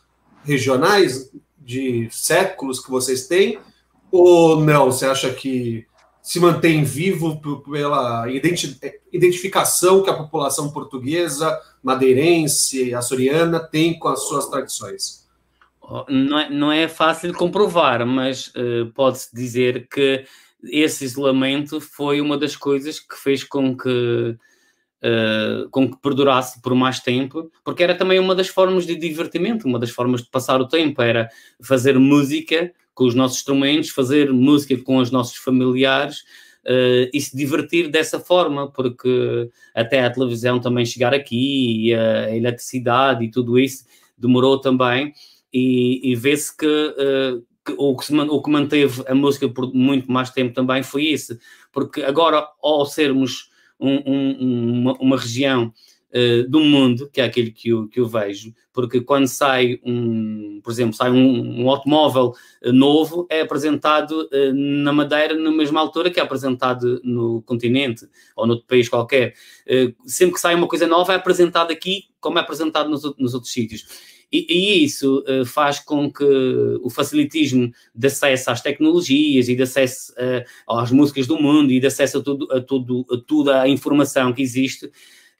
regionais 0.43 1.31
de 1.57 2.07
séculos 2.11 2.79
que 2.79 2.91
vocês 2.91 3.27
têm? 3.27 3.57
Ou 4.11 4.61
não? 4.61 4.91
Você 4.91 5.05
acha 5.05 5.33
que 5.33 5.85
se 6.25 6.39
mantém 6.39 6.83
vivo 6.83 7.39
pela 7.71 8.25
identificação 9.13 10.01
que 10.01 10.09
a 10.09 10.13
população 10.15 10.71
portuguesa, 10.71 11.55
madeirense, 11.83 12.95
açoriana 12.95 13.59
tem 13.59 13.99
com 13.99 14.07
as 14.07 14.23
suas 14.23 14.47
tradições? 14.47 15.23
Não 16.09 16.39
é, 16.39 16.49
não 16.49 16.71
é 16.71 16.87
fácil 16.87 17.31
comprovar, 17.31 18.07
mas 18.07 18.47
uh, 18.47 18.91
pode-se 18.95 19.35
dizer 19.35 19.87
que 19.87 20.25
esse 20.63 21.05
isolamento 21.05 21.79
foi 21.79 22.19
uma 22.19 22.39
das 22.39 22.55
coisas 22.55 22.99
que 22.99 23.15
fez 23.15 23.43
com 23.43 23.77
que 23.77 24.35
uh, 25.03 25.69
com 25.69 25.91
que 25.91 26.01
perdurasse 26.01 26.59
por 26.59 26.73
mais 26.73 26.99
tempo, 26.99 27.51
porque 27.63 27.83
era 27.83 27.93
também 27.93 28.17
uma 28.17 28.33
das 28.33 28.47
formas 28.47 28.87
de 28.87 28.95
divertimento, 28.95 29.67
uma 29.67 29.77
das 29.77 29.91
formas 29.91 30.23
de 30.23 30.31
passar 30.31 30.59
o 30.59 30.67
tempo, 30.67 31.03
era 31.03 31.29
fazer 31.61 31.99
música 31.99 32.73
com 32.95 33.05
os 33.05 33.13
nossos 33.13 33.37
instrumentos, 33.37 33.89
fazer 33.89 34.31
música 34.31 34.75
com 34.77 34.97
os 34.97 35.11
nossos 35.11 35.35
familiares, 35.35 36.21
uh, 36.65 37.09
e 37.13 37.21
se 37.21 37.35
divertir 37.35 37.89
dessa 37.89 38.19
forma, 38.19 38.71
porque 38.71 39.49
até 39.75 40.03
a 40.03 40.09
televisão 40.09 40.59
também 40.59 40.85
chegar 40.85 41.13
aqui, 41.13 41.89
e 41.89 41.93
a 41.93 42.35
eletricidade 42.35 43.25
e 43.25 43.29
tudo 43.29 43.59
isso 43.59 43.85
demorou 44.17 44.59
também, 44.59 45.13
e, 45.53 46.11
e 46.11 46.15
vê-se 46.15 46.55
que, 46.55 46.65
uh, 46.65 47.43
que, 47.65 47.75
o, 47.77 47.95
que 47.97 48.05
se, 48.05 48.13
o 48.17 48.41
que 48.41 48.49
manteve 48.49 49.03
a 49.07 49.13
música 49.13 49.47
por 49.49 49.73
muito 49.73 50.09
mais 50.11 50.29
tempo 50.29 50.53
também 50.53 50.81
foi 50.81 51.03
isso, 51.03 51.37
porque 51.71 52.01
agora, 52.01 52.47
ao 52.63 52.85
sermos 52.85 53.49
um, 53.79 53.95
um, 54.05 54.79
uma, 54.79 54.93
uma 54.93 55.17
região 55.17 55.73
uh, 56.15 56.49
do 56.49 56.61
mundo, 56.61 57.09
que 57.11 57.19
é 57.19 57.25
aquilo 57.25 57.51
que 57.51 57.69
eu, 57.69 57.87
que 57.87 57.99
eu 57.99 58.07
vejo, 58.07 58.53
porque 58.71 59.01
quando 59.01 59.27
sai 59.27 59.79
um, 59.83 60.61
por 60.63 60.71
exemplo, 60.71 60.95
sai 60.95 61.11
um, 61.11 61.63
um 61.63 61.69
automóvel 61.69 62.33
uh, 62.63 62.71
novo, 62.71 63.27
é 63.29 63.41
apresentado 63.41 64.29
uh, 64.31 64.53
na 64.53 64.93
Madeira 64.93 65.35
na 65.35 65.51
mesma 65.51 65.79
altura 65.81 66.09
que 66.09 66.19
é 66.19 66.23
apresentado 66.23 67.01
no 67.03 67.41
continente 67.41 68.07
ou 68.35 68.47
no 68.47 68.61
país 68.61 68.87
qualquer. 68.87 69.33
sempre 70.05 70.35
que 70.35 70.41
sai 70.41 70.55
uma 70.55 70.67
coisa 70.67 70.87
nova, 70.87 71.13
é 71.13 71.15
apresentado 71.15 71.71
aqui 71.71 72.05
como 72.19 72.39
é 72.39 72.41
apresentado 72.41 72.89
nos, 72.89 73.03
nos 73.17 73.33
outros 73.33 73.51
sítios. 73.51 73.85
E, 74.31 74.45
e, 74.49 74.83
isso 74.83 75.23
uh, 75.27 75.45
faz 75.45 75.79
com 75.79 76.11
que 76.11 76.23
o 76.81 76.89
facilitismo 76.89 77.71
de 77.93 78.07
acesso 78.07 78.51
às 78.51 78.61
tecnologias 78.61 79.47
e 79.47 79.55
de 79.55 79.63
acesso 79.63 80.13
uh, 80.13 80.77
às 80.77 80.91
músicas 80.91 81.27
do 81.27 81.39
mundo 81.39 81.71
e 81.71 81.79
de 81.79 81.87
acesso 81.87 82.17
a, 82.17 82.23
tudo, 82.23 82.51
a, 82.51 82.59
tudo, 82.59 83.05
a 83.11 83.17
toda 83.17 83.61
a 83.61 83.69
informação 83.69 84.33
que 84.33 84.41
existe 84.41 84.91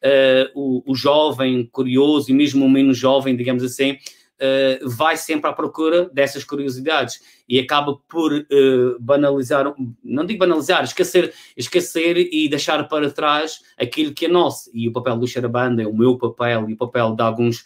uh, 0.06 0.52
o, 0.54 0.92
o, 0.92 0.96
jovem 0.96 1.66
curioso 1.72 2.30
e 2.30 2.34
mesmo 2.34 2.66
o 2.66 2.70
menos 2.70 2.98
jovem, 2.98 3.36
digamos 3.36 3.64
assim, 3.64 3.94
uh, 3.94 4.90
vai 4.90 5.18
sempre 5.18 5.50
à 5.50 5.54
procura 5.54 6.10
dessas 6.14 6.44
curiosidades 6.44 7.20
e 7.50 7.60
acaba 7.60 7.98
por 8.08 8.32
uh, 8.32 9.00
banalizar, 9.00 9.74
não 10.04 10.26
digo 10.26 10.40
banalizar, 10.40 10.84
esquecer, 10.84 11.34
esquecer 11.58 12.18
e 12.32 12.48
deixar 12.48 12.88
para 12.88 13.12
trás 13.12 13.62
aquilo 13.78 14.14
que 14.14 14.26
é 14.26 14.30
nosso. 14.30 14.70
E 14.74 14.88
o 14.88 14.94
papel 14.94 15.18
do 15.18 15.28
Xarabanda, 15.28 15.88
o 15.90 15.98
meu 15.98 16.18
papel 16.18 16.70
e 16.70 16.74
o 16.74 16.78
papel 16.78 17.16
de 17.16 17.24
alguns 17.24 17.66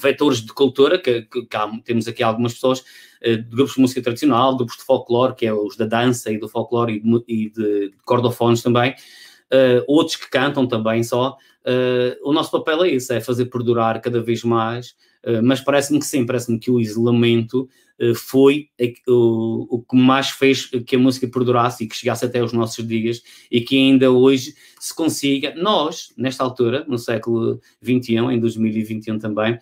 vetores 0.00 0.40
de 0.40 0.52
cultura, 0.52 0.98
que, 0.98 1.22
que, 1.22 1.46
que 1.46 1.56
há, 1.56 1.68
temos 1.84 2.06
aqui 2.08 2.22
algumas 2.22 2.54
pessoas 2.54 2.80
uh, 2.80 3.36
de 3.36 3.42
grupos 3.42 3.74
de 3.74 3.80
música 3.80 4.02
tradicional, 4.02 4.56
grupos 4.56 4.76
de 4.76 4.84
folclore, 4.84 5.34
que 5.34 5.46
é 5.46 5.52
os 5.52 5.76
da 5.76 5.84
dança 5.84 6.30
e 6.30 6.38
do 6.38 6.48
folclore 6.48 7.02
e 7.28 7.50
de, 7.50 7.50
de, 7.50 7.90
de 7.90 7.96
cordofones 8.04 8.62
também, 8.62 8.94
uh, 9.52 9.84
outros 9.86 10.16
que 10.16 10.28
cantam 10.30 10.66
também 10.66 11.02
só. 11.02 11.36
Uh, 11.64 12.16
o 12.28 12.32
nosso 12.32 12.50
papel 12.50 12.84
é 12.84 12.90
isso, 12.90 13.12
é 13.12 13.20
fazer 13.20 13.46
perdurar 13.46 14.00
cada 14.00 14.20
vez 14.20 14.42
mais, 14.42 14.90
uh, 15.24 15.42
mas 15.42 15.60
parece-me 15.60 16.00
que 16.00 16.06
sim, 16.06 16.24
parece-me 16.26 16.58
que 16.58 16.70
o 16.70 16.80
isolamento 16.80 17.68
foi 18.16 18.68
o, 19.06 19.76
o 19.76 19.80
que 19.80 19.94
mais 19.94 20.30
fez 20.30 20.66
que 20.66 20.96
a 20.96 20.98
música 20.98 21.28
perdurasse 21.28 21.84
e 21.84 21.86
que 21.86 21.94
chegasse 21.94 22.24
até 22.24 22.42
os 22.42 22.52
nossos 22.52 22.84
dias 22.84 23.22
e 23.48 23.60
que 23.60 23.76
ainda 23.76 24.10
hoje 24.10 24.54
se 24.80 24.92
consiga, 24.92 25.54
nós, 25.54 26.12
nesta 26.16 26.42
altura, 26.42 26.84
no 26.88 26.98
século 26.98 27.60
XXI, 27.80 28.16
em 28.16 28.40
2021 28.40 29.20
também, 29.20 29.56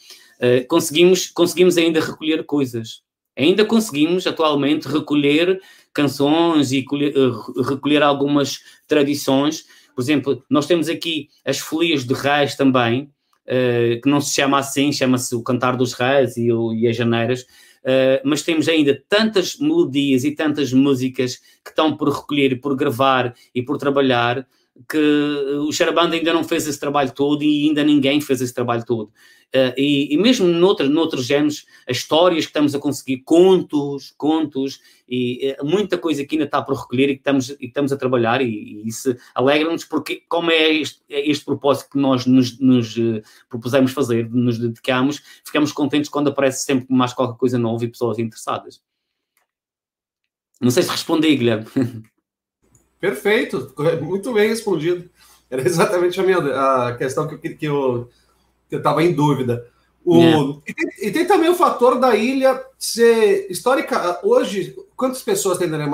conseguimos, 0.69 1.29
conseguimos 1.29 1.77
ainda 1.77 2.01
recolher 2.01 2.43
coisas. 2.45 3.03
Ainda 3.37 3.63
conseguimos 3.63 4.27
atualmente 4.27 4.89
recolher 4.89 5.61
canções 5.93 6.73
e 6.73 6.85
recolher 7.69 8.03
algumas 8.03 8.61
tradições 8.87 9.67
por 10.01 10.05
exemplo, 10.05 10.43
nós 10.49 10.67
temos 10.67 10.89
aqui 10.89 11.29
as 11.45 11.59
folias 11.59 12.07
de 12.07 12.15
reis 12.15 12.55
também, 12.55 13.11
uh, 13.45 14.01
que 14.01 14.09
não 14.09 14.19
se 14.19 14.35
chama 14.35 14.59
assim, 14.59 14.91
chama-se 14.91 15.35
o 15.35 15.43
Cantar 15.43 15.77
dos 15.77 15.93
Reis 15.93 16.39
e, 16.39 16.51
o, 16.51 16.73
e 16.73 16.89
as 16.89 16.97
Janeiras, 16.97 17.43
uh, 17.43 18.25
mas 18.25 18.41
temos 18.41 18.67
ainda 18.67 18.99
tantas 19.11 19.59
melodias 19.59 20.25
e 20.25 20.31
tantas 20.31 20.73
músicas 20.73 21.37
que 21.63 21.69
estão 21.69 21.95
por 21.99 22.09
recolher 22.09 22.59
por 22.63 22.75
gravar 22.75 23.35
e 23.55 23.63
por 23.63 23.77
trabalhar 23.77 24.47
que 24.89 24.97
o 24.97 25.71
Xarabanda 25.71 26.17
ainda 26.17 26.33
não 26.33 26.45
fez 26.45 26.67
esse 26.67 26.81
trabalho 26.81 27.13
todo 27.13 27.43
e 27.43 27.69
ainda 27.69 27.85
ninguém 27.85 28.23
fez 28.23 28.41
esse 28.41 28.55
trabalho 28.55 28.87
todo. 28.87 29.13
Uh, 29.53 29.75
e, 29.77 30.15
e, 30.15 30.17
mesmo 30.17 30.47
noutros, 30.47 30.89
noutros 30.89 31.27
géneros, 31.27 31.67
as 31.89 31.97
histórias 31.97 32.45
que 32.45 32.51
estamos 32.51 32.73
a 32.73 32.79
conseguir, 32.79 33.19
contos, 33.25 34.15
contos, 34.17 34.81
e 35.09 35.57
uh, 35.61 35.67
muita 35.67 35.99
coisa 35.99 36.25
que 36.25 36.37
ainda 36.37 36.45
está 36.45 36.63
por 36.63 36.77
recolher 36.77 37.11
e 37.11 37.15
que 37.15 37.21
estamos, 37.21 37.51
e 37.51 37.67
estamos 37.67 37.93
a 37.93 37.97
trabalhar, 37.97 38.41
e, 38.41 38.47
e 38.47 38.87
isso 38.87 39.17
alegra-nos, 39.35 39.85
porque, 39.85 40.23
como 40.29 40.53
é 40.53 40.73
este, 40.75 41.03
é 41.11 41.29
este 41.29 41.45
propósito 41.45 41.91
que 41.91 41.99
nós 41.99 42.27
nos, 42.27 42.61
nos 42.61 42.97
uh, 42.97 43.21
propusemos 43.49 43.91
fazer, 43.91 44.31
nos 44.31 44.57
dedicamos, 44.57 45.21
ficamos 45.45 45.73
contentes 45.73 46.09
quando 46.09 46.29
aparece 46.29 46.65
sempre 46.65 46.87
mais 46.89 47.13
qualquer 47.13 47.37
coisa 47.37 47.59
nova 47.59 47.85
e 47.85 47.89
pessoas 47.89 48.21
interessadas. 48.21 48.81
Não 50.61 50.71
sei 50.71 50.85
se 50.85 50.91
respondi, 50.91 51.35
Guilherme. 51.35 51.67
Perfeito, 53.01 53.75
muito 54.01 54.33
bem 54.33 54.49
respondido. 54.49 55.11
Era 55.51 55.63
exatamente 55.67 56.21
a 56.21 56.23
minha 56.23 56.39
a 56.39 56.97
questão 56.97 57.27
que, 57.27 57.37
que 57.37 57.65
eu 57.65 58.09
que 58.71 58.77
eu 58.77 58.79
estava 58.79 59.03
em 59.03 59.13
dúvida. 59.13 59.67
O, 60.03 60.23
é. 60.23 60.71
e, 60.71 60.75
tem, 60.75 61.09
e, 61.09 61.11
tem, 61.11 61.27
também 61.27 61.51
o 61.51 61.55
fator 61.55 62.01
da 62.01 62.17
ilha 62.17 62.59
ser 62.79 63.47
histórica. 63.51 64.19
Hoje, 64.23 64.75
quantas 64.97 65.23
pessoas 65.23 65.59
tem 65.59 65.69
na, 65.69 65.87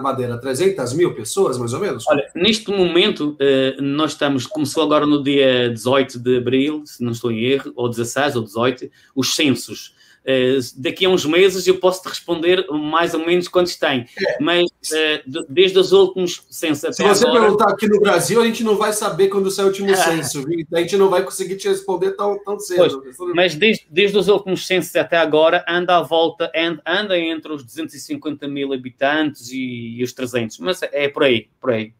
Madeira? 0.00 0.36
300 0.36 0.92
mil 0.92 1.14
pessoas, 1.14 1.56
mais 1.56 1.72
ou 1.72 1.80
menos? 1.80 2.04
Olha, 2.06 2.30
neste 2.34 2.70
momento, 2.70 3.34
eh, 3.40 3.76
nós 3.80 4.12
estamos, 4.12 4.46
começou 4.46 4.82
agora 4.82 5.06
no 5.06 5.22
dia 5.22 5.70
18 5.70 6.18
de 6.18 6.36
abril, 6.36 6.82
se 6.84 7.02
não 7.02 7.12
estou 7.12 7.32
em 7.32 7.42
erro, 7.44 7.72
ou 7.74 7.88
16 7.88 8.36
ou 8.36 8.42
18, 8.42 8.90
os 9.14 9.34
censos. 9.34 9.94
Uh, 10.24 10.58
daqui 10.78 11.04
a 11.04 11.10
uns 11.10 11.26
meses 11.26 11.66
eu 11.66 11.78
posso 11.78 12.02
te 12.02 12.08
responder 12.08 12.66
mais 12.70 13.12
ou 13.12 13.20
menos 13.20 13.46
quantos 13.46 13.76
tem. 13.76 14.06
É. 14.18 14.42
Mas 14.42 14.64
uh, 14.64 15.44
desde 15.48 15.78
os 15.78 15.92
últimos 15.92 16.46
censos 16.48 16.96
Se 16.96 17.02
você 17.02 17.26
agora... 17.26 17.42
perguntar 17.42 17.68
aqui 17.70 17.86
no 17.86 18.00
Brasil, 18.00 18.40
a 18.40 18.46
gente 18.46 18.64
não 18.64 18.74
vai 18.74 18.94
saber 18.94 19.28
quando 19.28 19.50
sai 19.50 19.66
o 19.66 19.68
último 19.68 19.92
ah. 19.92 19.96
censo, 19.96 20.42
viu? 20.42 20.66
a 20.72 20.80
gente 20.80 20.96
não 20.96 21.10
vai 21.10 21.22
conseguir 21.22 21.56
te 21.56 21.68
responder 21.68 22.12
tão, 22.12 22.42
tão 22.42 22.58
cedo. 22.58 23.02
Pois, 23.16 23.34
mas 23.34 23.54
desde, 23.54 23.86
desde 23.90 24.16
os 24.16 24.28
últimos 24.28 24.66
censos 24.66 24.96
até 24.96 25.18
agora, 25.18 25.62
anda 25.68 25.98
à 25.98 26.02
volta, 26.02 26.50
anda 26.86 27.18
entre 27.18 27.52
os 27.52 27.62
250 27.62 28.48
mil 28.48 28.72
habitantes 28.72 29.50
e, 29.50 29.98
e 29.98 30.02
os 30.02 30.14
300, 30.14 30.58
mas 30.58 30.80
é 30.82 31.06
por 31.06 31.24
aí, 31.24 31.48
por 31.60 31.70
aí. 31.70 31.92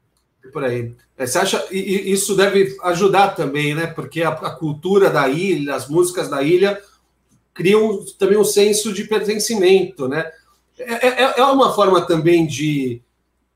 É 0.43 0.49
por 0.49 0.65
aí. 0.65 0.95
É, 1.17 1.27
você 1.27 1.39
acha 1.39 1.65
e, 1.71 2.11
isso 2.11 2.35
deve 2.35 2.77
ajudar 2.85 3.35
também, 3.35 3.75
né? 3.75 3.87
Porque 3.87 4.23
a, 4.23 4.31
a 4.31 4.51
cultura 4.51 5.11
da 5.11 5.29
ilha, 5.29 5.75
as 5.75 5.89
músicas 5.89 6.29
da 6.29 6.43
ilha 6.43 6.81
criam 7.55 8.05
também 8.19 8.37
um 8.37 8.45
senso 8.45 8.93
de 8.93 9.05
pertencimento, 9.05 10.09
né? 10.09 10.31
É, 10.77 11.23
é, 11.23 11.35
é 11.39 11.45
uma 11.45 11.73
forma 11.73 12.05
também 12.05 12.47
de, 12.47 13.01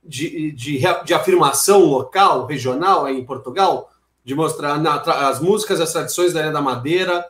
de, 0.05 0.53
de, 0.53 0.81
de, 1.05 1.15
afirmação 1.15 1.85
local, 1.85 2.47
regional 2.47 3.09
em 3.09 3.25
Portugal, 3.25 3.91
de 4.25 4.37
mostrar 4.37 4.81
na, 4.81 5.01
as 5.29 5.41
músicas, 5.41 5.81
as 5.81 5.93
tradições 5.93 6.33
da 6.33 6.41
Ilha 6.41 6.53
da 6.53 6.63
Madeira, 6.63 7.27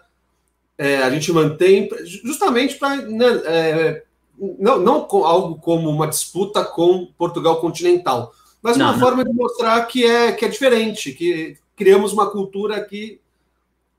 é, 0.77 0.99
a 0.99 1.11
gente 1.11 1.33
mantém 1.33 1.89
justamente 2.05 2.77
para 2.77 2.97
né, 2.97 3.27
é, 3.47 4.03
não, 4.39 4.79
não 4.79 5.09
algo 5.25 5.59
como 5.59 5.89
uma 5.89 6.07
disputa 6.07 6.63
com 6.63 7.09
Portugal 7.17 7.61
continental, 7.61 8.33
mas 8.63 8.77
não, 8.77 8.87
uma 8.87 8.93
não. 8.93 9.01
forma 9.01 9.25
de 9.25 9.33
mostrar 9.33 9.81
que 9.87 10.05
é, 10.05 10.33
que 10.33 10.45
é 10.45 10.49
diferente, 10.49 11.13
que 11.13 11.57
criamos 11.75 12.13
uma 12.13 12.31
cultura 12.31 12.77
aqui 12.77 13.21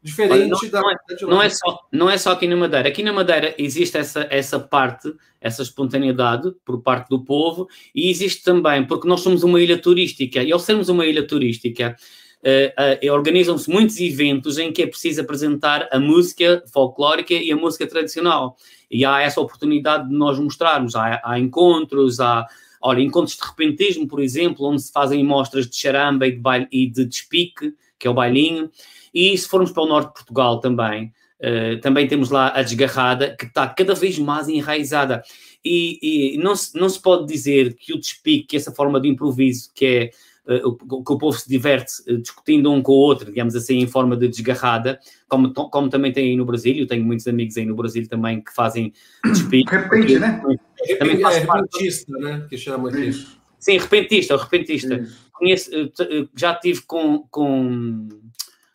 Diferente 0.02 0.34
Olha, 0.34 0.48
não, 0.48 0.70
da. 0.70 0.82
Não 0.82 0.92
é, 0.92 0.96
não 1.22 1.42
é, 1.42 1.50
só, 1.50 1.80
não 1.92 2.10
é 2.10 2.18
só 2.18 2.32
aqui 2.32 2.48
na 2.48 2.56
Madeira. 2.56 2.88
Aqui 2.88 3.04
na 3.04 3.12
Madeira 3.12 3.54
existe 3.58 3.98
essa, 3.98 4.26
essa 4.30 4.58
parte, 4.58 5.14
essa 5.42 5.62
espontaneidade 5.62 6.54
por 6.64 6.82
parte 6.82 7.10
do 7.10 7.24
povo, 7.24 7.68
e 7.94 8.10
existe 8.10 8.44
também, 8.44 8.86
porque 8.86 9.08
nós 9.08 9.20
somos 9.20 9.44
uma 9.44 9.60
ilha 9.62 9.78
turística, 9.78 10.42
e 10.42 10.52
ao 10.54 10.60
sermos 10.60 10.88
uma 10.88 11.06
ilha 11.06 11.28
turística, 11.28 11.98
uh, 12.44 13.08
uh, 13.08 13.14
organizam-se 13.14 13.70
muitos 13.70 14.00
eventos 14.00 14.58
em 14.58 14.72
que 14.72 14.84
é 14.84 14.88
preciso 14.88 15.20
apresentar 15.20 15.90
a 15.92 16.00
música 16.00 16.64
folclórica 16.72 17.34
e 17.34 17.52
a 17.52 17.56
música 17.58 17.86
tradicional. 17.86 18.56
E 18.90 19.04
há 19.04 19.22
essa 19.22 19.42
oportunidade 19.42 20.08
de 20.08 20.16
nós 20.16 20.40
mostrarmos. 20.40 20.96
Há, 20.96 21.22
há 21.24 21.38
encontros, 21.38 22.22
há. 22.22 22.48
Olha, 22.82 23.02
encontros 23.02 23.36
de 23.36 23.44
repentismo, 23.46 24.08
por 24.08 24.22
exemplo, 24.22 24.66
onde 24.66 24.82
se 24.82 24.92
fazem 24.94 25.22
mostras 25.26 25.68
de 25.68 25.76
charamba 25.76 26.26
e 26.26 26.32
de, 26.32 26.40
baile, 26.40 26.68
e 26.72 26.88
de 26.88 27.04
despique, 27.04 27.74
que 28.00 28.08
é 28.08 28.10
o 28.10 28.14
bailinho. 28.14 28.72
E 29.14 29.38
se 29.38 29.48
formos 29.48 29.72
para 29.72 29.84
o 29.84 29.88
norte 29.88 30.08
de 30.08 30.14
Portugal 30.14 30.60
também, 30.60 31.12
uh, 31.42 31.80
também 31.82 32.08
temos 32.08 32.30
lá 32.30 32.54
a 32.56 32.62
desgarrada, 32.62 33.36
que 33.38 33.46
está 33.46 33.68
cada 33.68 33.94
vez 33.96 34.18
mais 34.20 34.48
enraizada. 34.48 35.22
E, 35.64 36.34
e 36.34 36.38
não, 36.38 36.56
se, 36.56 36.78
não 36.78 36.90
se 36.90 37.02
pode 37.02 37.26
dizer 37.26 37.76
que 37.76 37.94
o 37.94 38.00
despique, 38.00 38.56
essa 38.56 38.72
forma 38.72 39.00
de 39.00 39.10
improviso, 39.10 39.70
que 39.74 39.86
é 39.86 40.10
uh, 40.66 40.76
que 41.04 41.14
o 41.14 41.18
povo 41.18 41.38
se 41.38 41.50
diverte 41.50 41.94
uh, 42.08 42.18
discutindo 42.18 42.72
um 42.72 42.82
com 42.82 42.94
o 42.94 42.96
outro, 42.96 43.26
digamos 43.26 43.56
assim, 43.56 43.80
em 43.80 43.88
forma 43.88 44.16
de 44.16 44.28
desgarrada, 44.28 45.00
como, 45.28 45.54
como 45.54 45.90
também 45.90 46.12
tem 46.12 46.30
aí 46.30 46.36
no 46.36 46.46
Brasil, 46.46 46.76
eu 46.76 46.88
tenho 46.88 47.04
muitos 47.04 47.28
amigos 47.28 47.58
aí 47.58 47.66
no 47.66 47.76
Brasil 47.76 48.08
também 48.08 48.42
que 48.42 48.54
fazem 48.54 48.94
despique. 49.26 49.70
Repente, 49.76 50.20
né? 50.20 50.42
Também 50.98 51.20
faz 51.20 51.38
é, 51.38 51.46
parte... 51.46 52.06
né? 52.10 52.46
Que 52.50 52.58
chama 52.58 52.98
isso. 53.00 53.40
Sim, 53.60 53.78
repentista, 53.78 54.38
repentista. 54.38 55.06
Conheço, 55.34 55.70
já 56.36 56.56
tive 56.56 56.82
com, 56.82 57.26
com, 57.30 58.08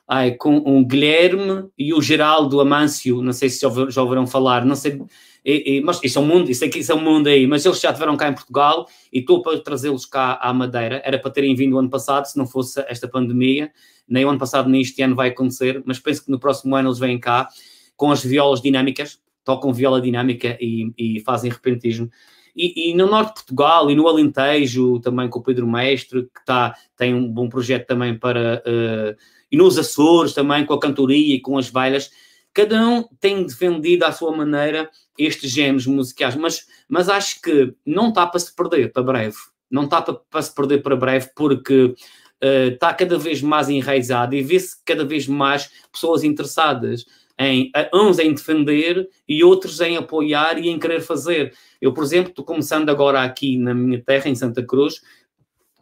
ai, 0.07 0.32
com 0.32 0.59
o 0.59 0.84
Guilherme 0.84 1.68
e 1.78 1.94
o 1.94 2.02
Geraldo 2.02 2.61
Amâncio, 2.61 3.22
não 3.22 3.32
sei 3.32 3.48
se 3.48 3.61
já, 3.61 3.68
já 3.88 4.02
ouviram 4.02 4.26
falar, 4.26 4.64
não 4.64 4.76
sei, 4.76 5.00
e, 5.44 5.76
e, 5.76 5.80
mas 5.80 6.00
isso 6.02 6.18
é 6.18 6.22
um 6.22 6.26
mundo, 6.26 6.50
isso 6.50 6.64
aqui 6.64 6.80
isso 6.80 6.92
é 6.92 6.94
um 6.94 7.00
mundo 7.00 7.26
aí, 7.26 7.46
mas 7.46 7.64
eles 7.64 7.80
já 7.80 7.90
estiveram 7.90 8.16
cá 8.16 8.28
em 8.28 8.34
Portugal 8.34 8.86
e 9.12 9.20
estou 9.20 9.42
para 9.42 9.59
trazê-los 9.61 10.05
cá 10.07 10.38
à 10.40 10.52
Madeira, 10.52 11.02
era 11.05 11.18
para 11.18 11.30
terem 11.30 11.55
vindo 11.55 11.74
o 11.74 11.78
ano 11.78 11.90
passado, 11.90 12.26
se 12.26 12.36
não 12.36 12.46
fosse 12.46 12.84
esta 12.88 13.09
pandemia, 13.09 13.70
nem 14.07 14.24
o 14.24 14.28
ano 14.28 14.38
passado 14.38 14.68
nem 14.68 14.80
este 14.80 15.00
ano 15.02 15.14
vai 15.14 15.28
acontecer, 15.28 15.82
mas 15.86 15.98
penso 15.98 16.24
que 16.24 16.30
no 16.30 16.38
próximo 16.38 16.76
ano 16.76 16.88
eles 16.88 16.98
vêm 16.98 17.18
cá 17.18 17.48
com 17.96 18.11
as 18.11 18.22
violas 18.22 18.61
dinâmicas, 18.61 19.18
tocam 19.42 19.72
viola 19.72 20.00
dinâmica 20.00 20.57
e, 20.61 20.92
e 20.98 21.20
fazem 21.20 21.50
repentismo. 21.50 22.11
E, 22.57 22.90
e, 22.90 22.94
no 22.94 23.07
norte 23.07 23.28
de 23.28 23.34
Portugal 23.34 23.90
e 23.90 23.96
no 23.96 24.07
Alentejo, 24.07 25.00
também 25.00 25.28
com 25.28 25.40
o 25.40 25.42
Pedro 25.42 25.66
Mestre, 25.66 26.22
que 26.22 26.44
tá, 26.44 26.74
tem 26.96 27.12
um 27.12 27.28
bom 27.28 27.48
projeto 27.48 27.86
também 27.86 28.16
para. 28.16 28.62
Uh, 28.64 29.34
e 29.55 29.57
nos 29.57 29.78
Açores 29.78 30.32
também, 30.32 30.66
com 30.66 30.74
a 30.74 30.80
cantoria 30.80 31.36
e 31.36 31.40
com 31.40 31.57
as 31.57 31.70
bailas. 31.70 32.11
Cada 32.52 32.84
um 32.88 33.05
tem 33.20 33.46
defendido 33.46 34.02
à 34.02 34.11
sua 34.11 34.36
maneira 34.36 34.90
estes 35.16 35.48
géneros 35.48 35.86
musicais, 35.86 36.34
mas, 36.34 36.66
mas 36.88 37.09
acho 37.09 37.40
que 37.40 37.72
não 37.86 38.09
está 38.09 38.26
para 38.26 38.40
se 38.40 38.52
perder 38.52 38.92
para 38.92 39.05
breve. 39.05 39.36
Não 39.70 39.84
está 39.84 40.02
para, 40.02 40.42
se 40.42 40.52
perder 40.52 40.82
para 40.82 40.96
breve, 40.96 41.30
porque 41.36 41.84
uh, 41.84 42.72
está 42.72 42.92
cada 42.92 43.16
vez 43.16 43.40
mais 43.40 43.68
enraizado 43.68 44.34
e 44.34 44.42
vê-se 44.42 44.74
cada 44.84 45.05
vez 45.05 45.28
mais 45.28 45.70
pessoas 45.92 46.24
interessadas 46.24 47.07
em 47.38 47.70
uns 47.94 48.18
em 48.18 48.34
defender 48.34 49.09
e 49.28 49.44
outros 49.44 49.80
em 49.80 49.96
apoiar 49.96 50.59
e 50.59 50.68
em 50.68 50.80
querer 50.80 51.00
fazer. 51.00 51.55
Eu, 51.80 51.94
por 51.94 52.02
exemplo, 52.02 52.30
estou 52.30 52.44
começando 52.44 52.88
agora 52.90 53.22
aqui 53.22 53.57
na 53.57 53.72
minha 53.72 54.02
terra, 54.02 54.28
em 54.28 54.34
Santa 54.34 54.64
Cruz, 54.64 55.00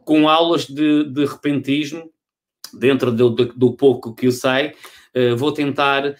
com 0.04 0.28
aulas 0.28 0.66
de, 0.66 1.04
de 1.04 1.24
repentismo, 1.24 2.11
dentro 2.78 3.12
do, 3.12 3.30
do, 3.30 3.72
pouco 3.72 4.14
que 4.14 4.26
eu 4.26 4.32
sei, 4.32 4.68
uh, 5.14 5.36
vou 5.36 5.52
tentar 5.52 6.06
uh, 6.08 6.14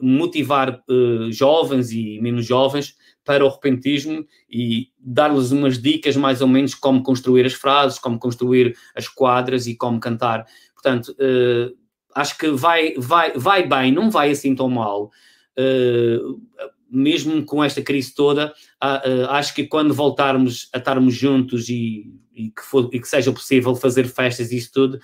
motivar 0.00 0.82
uh, 0.88 1.32
jovens 1.32 1.90
e 1.90 2.20
menos 2.20 2.46
jovens 2.46 2.94
para 3.24 3.44
o 3.44 3.48
repentismo 3.48 4.24
e 4.50 4.88
dar-lhes 4.98 5.50
umas 5.50 5.80
dicas 5.80 6.16
mais 6.16 6.40
ou 6.40 6.48
menos 6.48 6.74
como 6.74 7.02
construir 7.02 7.44
as 7.44 7.52
frases, 7.52 7.98
como 7.98 8.18
construir 8.18 8.74
as 8.94 9.06
quadras 9.06 9.66
e 9.66 9.76
como 9.76 10.00
cantar. 10.00 10.46
Portanto, 10.72 11.14
acho 12.14 12.38
que 12.38 12.48
vai, 12.48 12.94
vai, 12.96 13.32
vai 13.36 13.68
bem, 13.68 13.92
não 13.92 14.10
vai 14.10 14.30
assim 14.30 14.54
tão 14.54 14.70
mal. 14.70 15.10
Mesmo 16.90 17.44
com 17.44 17.62
esta 17.62 17.82
crise 17.82 18.14
toda, 18.14 18.54
uh, 18.82 19.28
acho 19.28 19.54
que 19.54 19.66
quando 19.66 19.92
voltarmos 19.92 20.70
a 20.72 20.78
estarmos 20.78 21.14
juntos 21.14 21.68
e, 21.68 22.10
e, 22.32 22.50
que, 22.50 22.62
for, 22.62 22.88
e 22.90 22.98
que, 22.98 23.06
seja 23.06 23.30
possível 23.30 23.74
fazer 23.74 24.06
festas 24.06 24.50
e 24.50 24.56
isso 24.56 24.70
tudo, 24.72 24.98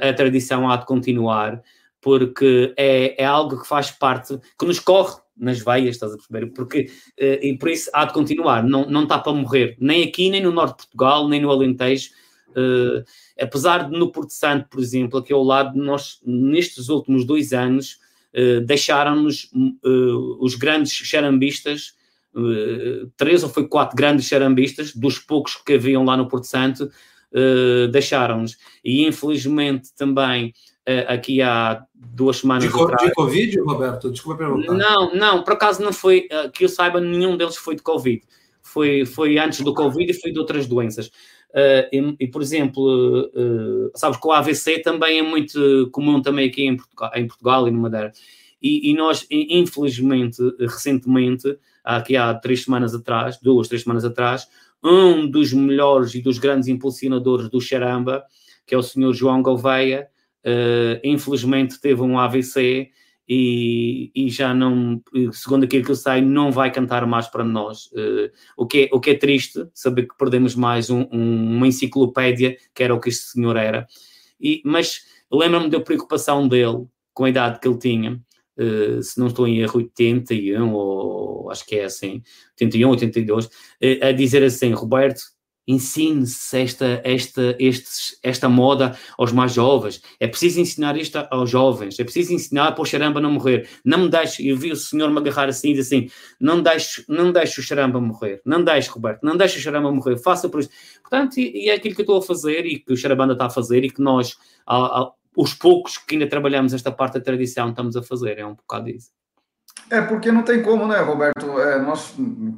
a 0.00 0.12
tradição 0.12 0.68
há 0.70 0.76
de 0.76 0.86
continuar, 0.86 1.62
porque 2.00 2.74
é, 2.76 3.22
é 3.22 3.24
algo 3.24 3.60
que 3.60 3.66
faz 3.66 3.90
parte, 3.90 4.38
que 4.58 4.66
nos 4.66 4.78
corre 4.78 5.20
nas 5.36 5.60
veias, 5.60 5.96
estás 5.96 6.12
a 6.12 6.16
perceber? 6.16 6.52
Porque, 6.52 6.90
e 7.18 7.56
por 7.58 7.70
isso 7.70 7.90
há 7.94 8.04
de 8.04 8.12
continuar, 8.12 8.62
não, 8.62 8.84
não 8.84 9.04
está 9.04 9.18
para 9.18 9.32
morrer, 9.32 9.76
nem 9.80 10.04
aqui, 10.04 10.28
nem 10.28 10.42
no 10.42 10.52
norte 10.52 10.72
de 10.72 10.76
Portugal, 10.78 11.28
nem 11.28 11.40
no 11.40 11.50
Alentejo, 11.50 12.10
Uh, 12.52 13.04
apesar 13.40 13.88
de 13.88 13.98
no 13.98 14.10
Porto 14.10 14.32
Santo, 14.32 14.68
por 14.68 14.80
exemplo, 14.80 15.18
aqui 15.18 15.32
ao 15.32 15.42
lado, 15.42 15.78
nós, 15.78 16.20
nestes 16.24 16.88
últimos 16.88 17.24
dois 17.24 17.52
anos, 17.52 17.98
uh, 18.34 18.60
deixaram-nos 18.60 19.50
uh, 19.84 20.38
os 20.40 20.54
grandes 20.54 20.92
xarambistas, 20.92 21.94
três 23.18 23.42
ou 23.42 23.50
foi 23.50 23.68
quatro 23.68 23.94
grandes 23.94 24.26
xarambistas, 24.26 24.94
dos 24.94 25.18
poucos 25.18 25.54
que 25.54 25.74
haviam 25.74 26.02
lá 26.02 26.16
no 26.16 26.26
Porto 26.26 26.46
Santo, 26.46 26.90
deixaram-nos. 27.90 28.56
E 28.84 29.06
infelizmente 29.06 29.90
também, 29.96 30.52
aqui 31.08 31.40
há 31.40 31.82
duas 31.94 32.38
semanas. 32.38 32.64
De, 32.64 32.80
atrás, 32.80 33.08
de 33.08 33.14
Covid, 33.14 33.60
Roberto? 33.60 34.10
Desculpa 34.10 34.38
perguntar. 34.38 34.74
Não, 34.74 35.14
não, 35.14 35.42
por 35.42 35.54
acaso 35.54 35.82
não 35.82 35.92
foi, 35.92 36.28
que 36.52 36.64
eu 36.64 36.68
saiba, 36.68 37.00
nenhum 37.00 37.36
deles 37.36 37.56
foi 37.56 37.74
de 37.74 37.82
Covid. 37.82 38.22
Foi, 38.62 39.04
foi 39.04 39.38
antes 39.38 39.60
do 39.60 39.74
Covid 39.74 40.10
e 40.10 40.14
foi 40.14 40.32
de 40.32 40.38
outras 40.38 40.66
doenças. 40.66 41.10
Uh, 41.52 41.84
e, 41.92 42.16
e, 42.20 42.26
por 42.28 42.40
exemplo, 42.40 43.30
uh, 43.34 43.90
sabes 43.94 44.18
que 44.18 44.26
o 44.26 44.32
AVC 44.32 44.78
também 44.78 45.18
é 45.18 45.22
muito 45.22 45.90
comum 45.92 46.22
também 46.22 46.48
aqui 46.48 46.64
em 46.64 46.76
Portugal, 46.76 47.10
em 47.14 47.26
Portugal 47.26 47.68
e 47.68 47.70
no 47.70 47.78
Madeira. 47.78 48.12
E, 48.60 48.90
e, 48.90 48.94
nós, 48.94 49.26
infelizmente, 49.30 50.40
recentemente, 50.60 51.58
aqui 51.84 52.16
há 52.16 52.32
três 52.32 52.62
semanas 52.62 52.94
atrás, 52.94 53.38
duas, 53.42 53.68
três 53.68 53.82
semanas 53.82 54.04
atrás, 54.04 54.48
um 54.82 55.28
dos 55.28 55.52
melhores 55.52 56.14
e 56.14 56.20
dos 56.20 56.38
grandes 56.38 56.68
impulsionadores 56.68 57.48
do 57.48 57.60
Xaramba, 57.60 58.24
que 58.66 58.74
é 58.74 58.78
o 58.78 58.82
senhor 58.82 59.12
João 59.12 59.42
Gouveia, 59.42 60.08
uh, 60.44 61.00
infelizmente 61.04 61.80
teve 61.80 62.02
um 62.02 62.18
AVC 62.18 62.90
e, 63.28 64.10
e, 64.14 64.28
já 64.28 64.52
não, 64.52 65.00
segundo 65.32 65.64
aquilo 65.64 65.84
que 65.84 65.90
eu 65.90 65.96
sei, 65.96 66.20
não 66.20 66.50
vai 66.50 66.70
cantar 66.72 67.06
mais 67.06 67.28
para 67.28 67.44
nós. 67.44 67.86
Uh, 67.86 68.30
o, 68.56 68.66
que 68.66 68.84
é, 68.84 68.88
o 68.92 69.00
que 69.00 69.10
é 69.10 69.14
triste, 69.14 69.66
saber 69.72 70.08
que 70.08 70.16
perdemos 70.18 70.54
mais 70.54 70.90
um, 70.90 71.06
um, 71.12 71.56
uma 71.56 71.66
enciclopédia, 71.66 72.56
que 72.74 72.82
era 72.82 72.94
o 72.94 73.00
que 73.00 73.08
este 73.08 73.24
senhor 73.30 73.56
era. 73.56 73.86
E, 74.40 74.60
mas 74.64 75.02
lembro-me 75.30 75.70
da 75.70 75.80
preocupação 75.80 76.48
dele, 76.48 76.84
com 77.14 77.24
a 77.24 77.30
idade 77.30 77.60
que 77.60 77.68
ele 77.68 77.78
tinha, 77.78 78.20
uh, 78.58 79.02
se 79.02 79.18
não 79.18 79.26
estou 79.28 79.46
em 79.46 79.60
erro, 79.60 79.78
81, 79.78 80.72
ou 80.72 81.50
acho 81.50 81.66
que 81.66 81.76
é 81.76 81.84
assim, 81.84 82.22
81, 82.60 82.90
82, 82.90 83.46
uh, 83.46 83.50
a 84.02 84.12
dizer 84.12 84.42
assim: 84.42 84.72
Roberto, 84.72 85.22
Ensine-se 85.66 86.58
esta, 86.58 87.00
esta, 87.04 87.56
estes, 87.56 88.18
esta 88.20 88.48
moda 88.48 88.98
aos 89.16 89.30
mais 89.30 89.54
jovens. 89.54 90.02
É 90.18 90.26
preciso 90.26 90.60
ensinar 90.60 90.96
isto 90.96 91.16
aos 91.30 91.48
jovens. 91.48 92.00
É 92.00 92.04
preciso 92.04 92.32
ensinar 92.32 92.72
para 92.72 92.82
o 92.82 92.84
xaramba 92.84 93.20
não 93.20 93.30
morrer. 93.30 93.68
Não 93.84 93.98
me 93.98 94.08
deixe, 94.08 94.46
eu 94.46 94.56
vi 94.56 94.72
o 94.72 94.76
senhor 94.76 95.08
me 95.08 95.18
agarrar 95.18 95.48
assim 95.48 95.70
e 95.70 95.74
dizer 95.74 95.96
assim: 95.96 96.10
não 96.40 96.60
deixe, 96.60 97.04
não 97.08 97.30
deixe 97.30 97.60
o 97.60 97.62
xaramba 97.62 98.00
morrer. 98.00 98.42
Não 98.44 98.64
deixe, 98.64 98.90
Roberto, 98.90 99.22
não 99.22 99.36
deixe 99.36 99.58
o 99.58 99.62
xaramba 99.62 99.92
morrer. 99.92 100.18
Faça 100.18 100.48
por 100.48 100.60
isso. 100.60 100.70
Portanto, 101.00 101.38
e, 101.38 101.66
e 101.66 101.70
é 101.70 101.74
aquilo 101.74 101.94
que 101.94 102.00
eu 102.00 102.04
estou 102.04 102.18
a 102.18 102.22
fazer 102.22 102.66
e 102.66 102.80
que 102.80 102.92
o 102.92 102.96
xarabanda 102.96 103.34
está 103.34 103.46
a 103.46 103.50
fazer 103.50 103.84
e 103.84 103.90
que 103.90 104.02
nós, 104.02 104.36
a, 104.66 105.02
a, 105.02 105.12
os 105.36 105.54
poucos 105.54 105.96
que 105.96 106.14
ainda 106.14 106.28
trabalhamos 106.28 106.74
esta 106.74 106.90
parte 106.90 107.14
da 107.14 107.20
tradição, 107.20 107.70
estamos 107.70 107.96
a 107.96 108.02
fazer. 108.02 108.38
É 108.38 108.46
um 108.46 108.54
bocado 108.54 108.90
isso. 108.90 109.10
É 109.90 110.00
porque 110.00 110.32
não 110.32 110.42
tem 110.42 110.62
como, 110.62 110.86
né, 110.86 111.00
Roberto? 111.00 111.58
É, 111.60 111.78
nós, 111.80 112.14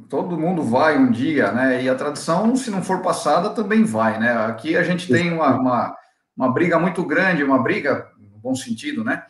todo 0.09 0.39
mundo 0.39 0.61
vai 0.61 0.97
um 0.97 1.11
dia, 1.11 1.51
né? 1.51 1.83
E 1.83 1.89
a 1.89 1.95
tradição, 1.95 2.55
se 2.55 2.69
não 2.69 2.81
for 2.83 3.01
passada, 3.01 3.49
também 3.49 3.83
vai, 3.83 4.19
né? 4.19 4.31
Aqui 4.45 4.77
a 4.77 4.83
gente 4.83 5.07
tem 5.07 5.33
uma, 5.33 5.55
uma, 5.55 5.95
uma 6.35 6.51
briga 6.51 6.79
muito 6.79 7.03
grande, 7.05 7.43
uma 7.43 7.61
briga, 7.61 8.07
no 8.19 8.37
bom 8.39 8.55
sentido, 8.55 9.03
né? 9.03 9.23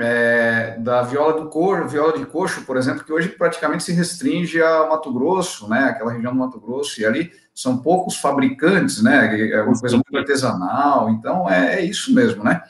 É, 0.00 0.76
da 0.78 1.02
viola 1.02 1.40
do 1.40 1.48
coxo, 1.48 1.88
viola 1.88 2.16
de 2.16 2.24
coxo, 2.24 2.62
por 2.64 2.76
exemplo, 2.76 3.02
que 3.02 3.12
hoje 3.12 3.30
praticamente 3.30 3.82
se 3.82 3.92
restringe 3.92 4.62
ao 4.62 4.90
Mato 4.90 5.12
Grosso, 5.12 5.68
né? 5.68 5.86
Aquela 5.86 6.12
região 6.12 6.32
do 6.32 6.38
Mato 6.38 6.60
Grosso, 6.60 7.00
e 7.00 7.04
ali 7.04 7.32
são 7.52 7.78
poucos 7.78 8.16
fabricantes, 8.16 9.02
né? 9.02 9.50
É 9.50 9.60
uma 9.60 9.76
coisa 9.76 9.96
muito 9.96 10.16
artesanal, 10.16 11.10
então 11.10 11.50
é, 11.50 11.80
é 11.80 11.84
isso 11.84 12.14
mesmo, 12.14 12.44
né? 12.44 12.62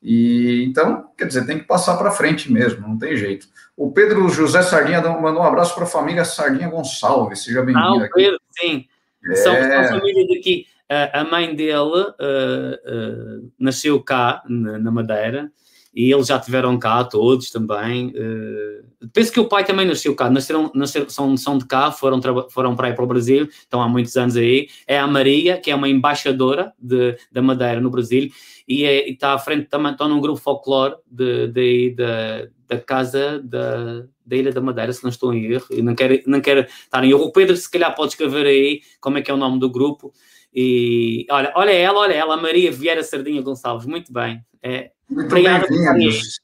E 0.00 0.64
então, 0.64 1.10
quer 1.18 1.26
dizer, 1.26 1.44
tem 1.44 1.58
que 1.58 1.64
passar 1.64 1.96
para 1.96 2.12
frente 2.12 2.52
mesmo, 2.52 2.86
não 2.86 2.96
tem 2.96 3.16
jeito. 3.16 3.48
O 3.76 3.90
Pedro 3.90 4.28
José 4.28 4.62
Sardinha 4.62 5.00
mandou 5.00 5.42
um 5.42 5.46
abraço 5.46 5.74
para 5.74 5.82
a 5.82 5.88
família 5.88 6.24
Sardinha 6.24 6.68
Gonçalves, 6.68 7.42
seja 7.42 7.62
bem-vindo. 7.62 8.04
Ah, 8.04 8.08
Pedro, 8.14 8.40
sim. 8.52 8.86
É... 9.24 9.34
São, 9.34 9.52
são 9.52 9.98
família 9.98 10.28
daqui. 10.28 10.66
a 11.12 11.24
mãe 11.24 11.54
dele 11.56 11.72
uh, 11.74 12.04
uh, 12.08 13.52
nasceu 13.58 14.00
cá, 14.00 14.44
na, 14.48 14.78
na, 14.78 14.90
Madeira, 14.92 15.50
e 15.96 16.12
eles 16.12 16.26
já 16.26 16.38
tiveram 16.38 16.78
cá 16.78 17.02
todos 17.02 17.50
também. 17.50 18.08
Uh, 18.08 19.08
penso 19.14 19.32
que 19.32 19.40
o 19.40 19.48
pai 19.48 19.64
também 19.64 19.86
nasceu 19.86 20.14
cá, 20.14 20.28
nasceram, 20.28 20.70
nasceram 20.74 21.08
são, 21.08 21.34
são 21.38 21.56
de 21.56 21.64
cá, 21.64 21.90
foram, 21.90 22.20
foram 22.50 22.76
para 22.76 22.88
aí 22.88 22.92
para 22.92 23.02
o 23.02 23.06
Brasil, 23.06 23.48
estão 23.50 23.80
há 23.80 23.88
muitos 23.88 24.14
anos 24.14 24.36
aí. 24.36 24.68
É 24.86 24.98
a 24.98 25.06
Maria, 25.06 25.56
que 25.56 25.70
é 25.70 25.74
uma 25.74 25.88
embaixadora 25.88 26.74
de, 26.78 27.16
da 27.32 27.40
Madeira 27.40 27.80
no 27.80 27.88
Brasil, 27.88 28.30
e, 28.68 28.84
é, 28.84 29.08
está 29.08 29.32
à 29.32 29.38
frente 29.38 29.68
também, 29.68 29.92
estão 29.92 30.06
num 30.06 30.20
grupo 30.20 30.38
folclore 30.38 30.96
de, 31.10 31.46
de, 31.48 31.90
de, 31.90 32.50
da 32.68 32.78
casa 32.78 33.40
da, 33.42 34.04
da 34.26 34.36
Ilha 34.36 34.52
da 34.52 34.60
Madeira, 34.60 34.92
se 34.92 35.02
não 35.02 35.08
estou 35.08 35.32
em 35.32 35.46
erro, 35.46 35.66
e 35.70 35.80
não 35.80 35.94
quero, 35.94 36.20
não 36.26 36.42
quero 36.42 36.60
estar 36.60 37.02
em 37.02 37.08
erro. 37.08 37.24
O 37.24 37.32
Pedro, 37.32 37.56
se 37.56 37.70
calhar, 37.70 37.94
pode 37.94 38.12
escrever 38.12 38.44
aí 38.44 38.82
como 39.00 39.16
é 39.16 39.22
que 39.22 39.30
é 39.30 39.34
o 39.34 39.38
nome 39.38 39.58
do 39.58 39.70
grupo. 39.70 40.12
E 40.52 41.26
olha, 41.30 41.52
olha 41.54 41.70
ela, 41.70 42.00
olha 42.00 42.14
ela, 42.14 42.36
Maria 42.36 42.70
Vieira 42.70 43.02
Sardinha 43.02 43.40
Gonçalves, 43.40 43.86
muito 43.86 44.12
bem. 44.12 44.42
É, 44.62 44.90
muito 45.08 45.34
bem-vindos. 45.34 46.40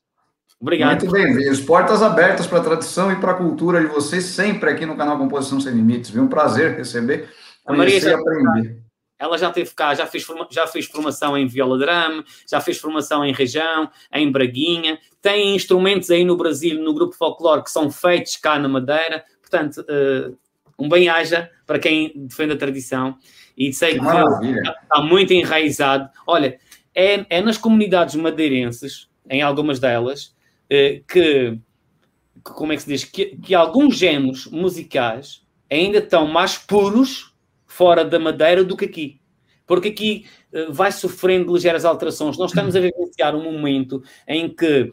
Obrigado. 0.60 1.00
Muito 1.00 1.12
bem-vindos. 1.12 1.60
Portas 1.60 2.02
abertas 2.02 2.46
para 2.46 2.58
a 2.58 2.62
tradição 2.62 3.10
e 3.10 3.16
para 3.16 3.32
a 3.32 3.34
cultura 3.34 3.80
de 3.80 3.86
vocês, 3.86 4.24
sempre 4.24 4.70
aqui 4.70 4.86
no 4.86 4.96
canal 4.96 5.18
Composição 5.18 5.60
Sem 5.60 5.72
Limites. 5.74 6.10
Viu? 6.10 6.22
Um 6.22 6.28
prazer 6.28 6.76
receber, 6.76 7.28
conhecer 7.64 8.10
e 8.10 8.14
aprender. 8.14 8.82
Ela 9.18 9.38
já 9.38 9.50
teve 9.50 9.70
cá, 9.74 9.94
já 9.94 10.06
fez, 10.06 10.26
já 10.50 10.66
fez 10.66 10.86
formação 10.86 11.36
em 11.36 11.46
viola 11.46 11.78
drama, 11.78 12.24
já 12.48 12.60
fez 12.60 12.78
formação 12.78 13.24
em 13.24 13.32
região, 13.32 13.90
em 14.12 14.30
Braguinha. 14.30 14.98
Tem 15.20 15.54
instrumentos 15.54 16.10
aí 16.10 16.24
no 16.24 16.36
Brasil, 16.36 16.80
no 16.82 16.94
grupo 16.94 17.14
folclore, 17.14 17.62
que 17.62 17.70
são 17.70 17.90
feitos 17.90 18.36
cá 18.36 18.58
na 18.58 18.68
Madeira. 18.68 19.24
Portanto, 19.40 19.84
uh, 19.88 20.36
um 20.78 20.88
bem-aja 20.88 21.50
para 21.66 21.78
quem 21.78 22.12
defende 22.14 22.54
a 22.54 22.56
tradição 22.56 23.16
e 23.56 23.72
sei 23.72 23.98
que, 23.98 24.00
que 24.00 24.68
está 24.82 25.00
muito 25.00 25.32
enraizado. 25.32 26.08
Olha, 26.26 26.58
é, 26.94 27.24
é 27.28 27.40
nas 27.40 27.58
comunidades 27.58 28.14
madeirenses, 28.14 29.08
em 29.28 29.42
algumas 29.42 29.78
delas, 29.78 30.34
eh, 30.68 31.02
que, 31.06 31.58
que, 32.44 32.52
como 32.54 32.72
é 32.72 32.76
que 32.76 32.82
se 32.82 32.88
diz, 32.88 33.04
que, 33.04 33.36
que 33.36 33.54
alguns 33.54 33.96
géneros 33.96 34.46
musicais 34.46 35.42
ainda 35.70 35.98
estão 35.98 36.26
mais 36.26 36.58
puros 36.58 37.34
fora 37.66 38.04
da 38.04 38.18
Madeira 38.18 38.62
do 38.62 38.76
que 38.76 38.84
aqui. 38.84 39.20
Porque 39.66 39.88
aqui 39.88 40.26
uh, 40.52 40.72
vai 40.72 40.92
sofrendo 40.92 41.54
ligeiras 41.54 41.84
alterações. 41.84 42.36
Nós 42.36 42.50
estamos 42.50 42.76
a 42.76 42.80
vivenciar 42.80 43.34
um 43.34 43.42
momento 43.42 44.02
em 44.28 44.48
que 44.48 44.82
uh, 44.82 44.92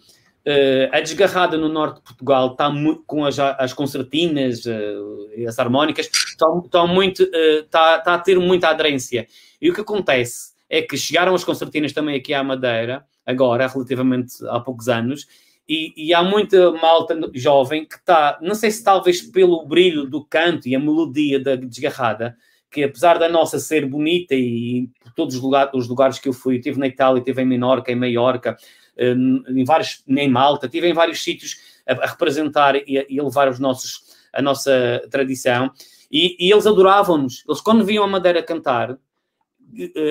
a 0.92 1.02
desgarrada 1.02 1.58
no 1.58 1.68
norte 1.68 1.98
de 1.98 2.04
Portugal 2.04 2.52
está 2.52 2.72
com 3.06 3.26
as, 3.26 3.38
as 3.40 3.74
concertinas 3.74 4.66
uh, 4.66 5.48
as 5.48 5.60
harmónicas, 5.60 6.10
estão 6.10 6.88
muito, 6.88 7.24
está, 7.24 7.98
está 7.98 8.14
a 8.14 8.20
ter 8.20 8.40
muita 8.40 8.70
aderência. 8.70 9.28
E 9.62 9.70
o 9.70 9.74
que 9.74 9.82
acontece 9.82 10.49
é 10.70 10.82
que 10.82 10.96
chegaram 10.96 11.34
as 11.34 11.44
concertinas 11.44 11.92
também 11.92 12.16
aqui 12.16 12.34
à 12.34 12.44
Madeira, 12.44 13.04
agora, 13.26 13.68
relativamente 13.68 14.36
há 14.48 14.60
poucos 14.60 14.88
anos, 14.88 15.26
e, 15.68 15.94
e, 15.96 16.14
há 16.16 16.24
muita 16.24 16.72
malta 16.72 17.16
jovem 17.34 17.86
que 17.86 17.96
está, 17.96 18.40
não 18.42 18.56
sei 18.56 18.72
se 18.72 18.84
talvez 18.84 19.22
pelo 19.22 19.64
brilho 19.68 20.06
do 20.06 20.26
canto 20.26 20.68
e 20.68 20.76
a 20.76 20.80
melodia 20.80 21.40
da 21.40 21.56
desgarrada, 21.56 22.36
que 22.72 22.84
apesar 22.84 23.20
da 23.20 23.30
nossa 23.30 23.60
ser 23.60 23.86
bonita 23.86 24.34
e 24.34 24.90
por 25.04 25.14
todos 25.14 25.36
os 25.36 25.42
lugares, 25.42 25.72
os 25.76 25.88
lugares 25.88 26.18
que 26.18 26.28
eu 26.28 26.34
fui, 26.34 26.56
estive 26.56 26.80
na 26.80 26.88
Itália, 26.88 27.20
estive 27.20 27.44
em 27.44 27.46
Menorca, 27.46 27.92
em 27.92 27.96
Maiorca, 27.96 28.58
eh, 28.98 29.14
em 29.14 29.64
vários, 29.64 30.04
em 30.08 30.28
Malta, 30.28 30.66
estive 30.66 30.88
em 30.88 30.94
vários 30.94 31.24
sítios 31.24 31.58
a, 31.88 31.94
a 31.94 32.08
representar 32.08 32.76
e 32.76 32.98
a, 32.98 33.06
e 33.08 33.20
a, 33.20 33.24
levar 33.24 33.48
os 33.48 33.60
nossos, 33.60 34.02
a 34.34 34.42
nossa 34.42 35.02
tradição, 35.12 35.72
e, 36.12 36.36
e 36.40 36.52
eles 36.52 36.66
adoravam-nos. 36.66 37.44
Eles, 37.48 37.62
quando 37.62 37.86
viam 37.86 38.04
a 38.04 38.08
Madeira 38.08 38.42
cantar, 38.42 38.98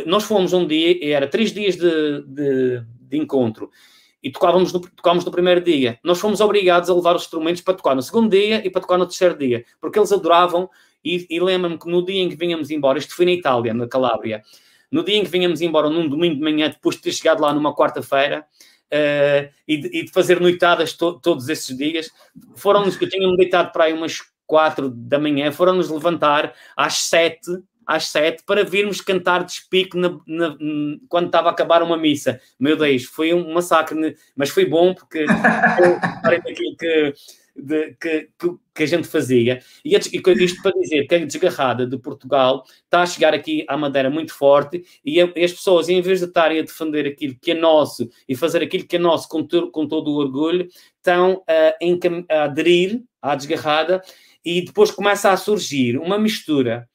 nós 0.06 0.24
fomos 0.24 0.52
um 0.52 0.66
dia, 0.66 0.98
era 1.14 1.26
três 1.26 1.52
dias 1.52 1.76
de, 1.76 2.22
de, 2.26 2.82
de 3.02 3.18
encontro, 3.18 3.70
e 4.22 4.30
tocávamos 4.30 4.72
no, 4.72 4.80
tocávamos 4.80 5.24
no 5.24 5.30
primeiro 5.30 5.60
dia. 5.60 5.98
Nós 6.02 6.18
fomos 6.18 6.40
obrigados 6.40 6.90
a 6.90 6.94
levar 6.94 7.16
os 7.16 7.22
instrumentos 7.22 7.62
para 7.62 7.74
tocar 7.74 7.94
no 7.94 8.02
segundo 8.02 8.30
dia 8.30 8.64
e 8.66 8.70
para 8.70 8.80
tocar 8.80 8.98
no 8.98 9.06
terceiro 9.06 9.36
dia, 9.36 9.64
porque 9.80 9.98
eles 9.98 10.12
adoravam. 10.12 10.68
E, 11.04 11.26
e 11.30 11.40
lembro-me 11.40 11.78
que 11.78 11.88
no 11.88 12.04
dia 12.04 12.20
em 12.20 12.28
que 12.28 12.36
vinhamos 12.36 12.70
embora, 12.70 12.98
isto 12.98 13.14
foi 13.14 13.24
na 13.24 13.32
Itália, 13.32 13.72
na 13.72 13.86
Calábria, 13.86 14.42
no 14.90 15.04
dia 15.04 15.16
em 15.16 15.24
que 15.24 15.30
vinhamos 15.30 15.60
embora, 15.60 15.88
num 15.88 16.08
domingo 16.08 16.34
de 16.36 16.40
manhã, 16.40 16.68
depois 16.68 16.96
de 16.96 17.02
ter 17.02 17.12
chegado 17.12 17.40
lá 17.40 17.52
numa 17.52 17.74
quarta-feira, 17.74 18.44
uh, 18.92 19.48
e, 19.66 19.74
e, 19.74 20.04
de, 20.04 20.10
fazer 20.10 20.40
noitadas 20.40 20.92
to, 20.94 21.20
todos 21.20 21.48
esses 21.48 21.76
dias, 21.76 22.10
foram-nos, 22.56 22.96
que 22.96 23.04
eu 23.04 23.08
tinha-me 23.08 23.36
deitado 23.36 23.70
para 23.70 23.84
aí 23.84 23.92
umas 23.92 24.20
quatro 24.46 24.90
da 24.90 25.18
manhã, 25.18 25.52
foram-nos 25.52 25.88
levantar 25.90 26.54
às 26.76 26.94
sete 26.94 27.50
às 27.88 28.08
sete 28.08 28.42
para 28.44 28.62
virmos 28.62 29.00
cantar 29.00 29.44
de 29.44 29.54
na, 29.96 30.20
na, 30.26 30.56
quando 31.08 31.26
estava 31.26 31.48
a 31.48 31.52
acabar 31.52 31.82
uma 31.82 31.96
missa. 31.96 32.38
Meu 32.60 32.76
Deus, 32.76 33.04
foi 33.04 33.32
um 33.32 33.50
massacre, 33.54 34.14
mas 34.36 34.50
foi 34.50 34.66
bom 34.66 34.92
porque 34.92 35.24
daquilo 35.24 36.76
que, 36.76 37.14
de, 37.56 37.96
que, 37.98 38.28
que, 38.74 38.82
a 38.82 38.86
gente 38.86 39.08
fazia. 39.08 39.62
E 39.82 39.96
isto 40.44 40.60
para 40.62 40.72
dizer 40.72 41.06
que 41.06 41.14
a 41.14 41.24
desgarrada 41.24 41.86
de 41.86 41.96
Portugal 41.96 42.62
está 42.84 43.00
a 43.00 43.06
chegar 43.06 43.32
aqui 43.32 43.64
à 43.66 43.74
Madeira 43.74 44.10
muito 44.10 44.34
forte 44.34 44.84
e, 45.02 45.18
a, 45.22 45.32
e 45.34 45.42
as 45.42 45.52
pessoas, 45.52 45.88
em 45.88 46.02
vez 46.02 46.18
de 46.18 46.26
estarem 46.26 46.58
a 46.58 46.62
defender 46.62 47.06
aquilo 47.06 47.36
que 47.40 47.52
é 47.52 47.54
nosso 47.54 48.06
e 48.28 48.36
fazer 48.36 48.62
aquilo 48.62 48.86
que 48.86 48.96
é 48.96 48.98
nosso 48.98 49.26
com, 49.30 49.48
com 49.72 49.88
todo 49.88 50.10
o 50.10 50.16
orgulho, 50.16 50.68
estão 50.96 51.42
a, 51.48 52.34
a 52.34 52.44
aderir 52.44 53.02
à 53.22 53.34
desgarrada 53.34 54.02
e 54.44 54.60
depois 54.60 54.90
começa 54.90 55.30
a 55.30 55.36
surgir 55.38 55.96
uma 55.96 56.18
mistura 56.18 56.86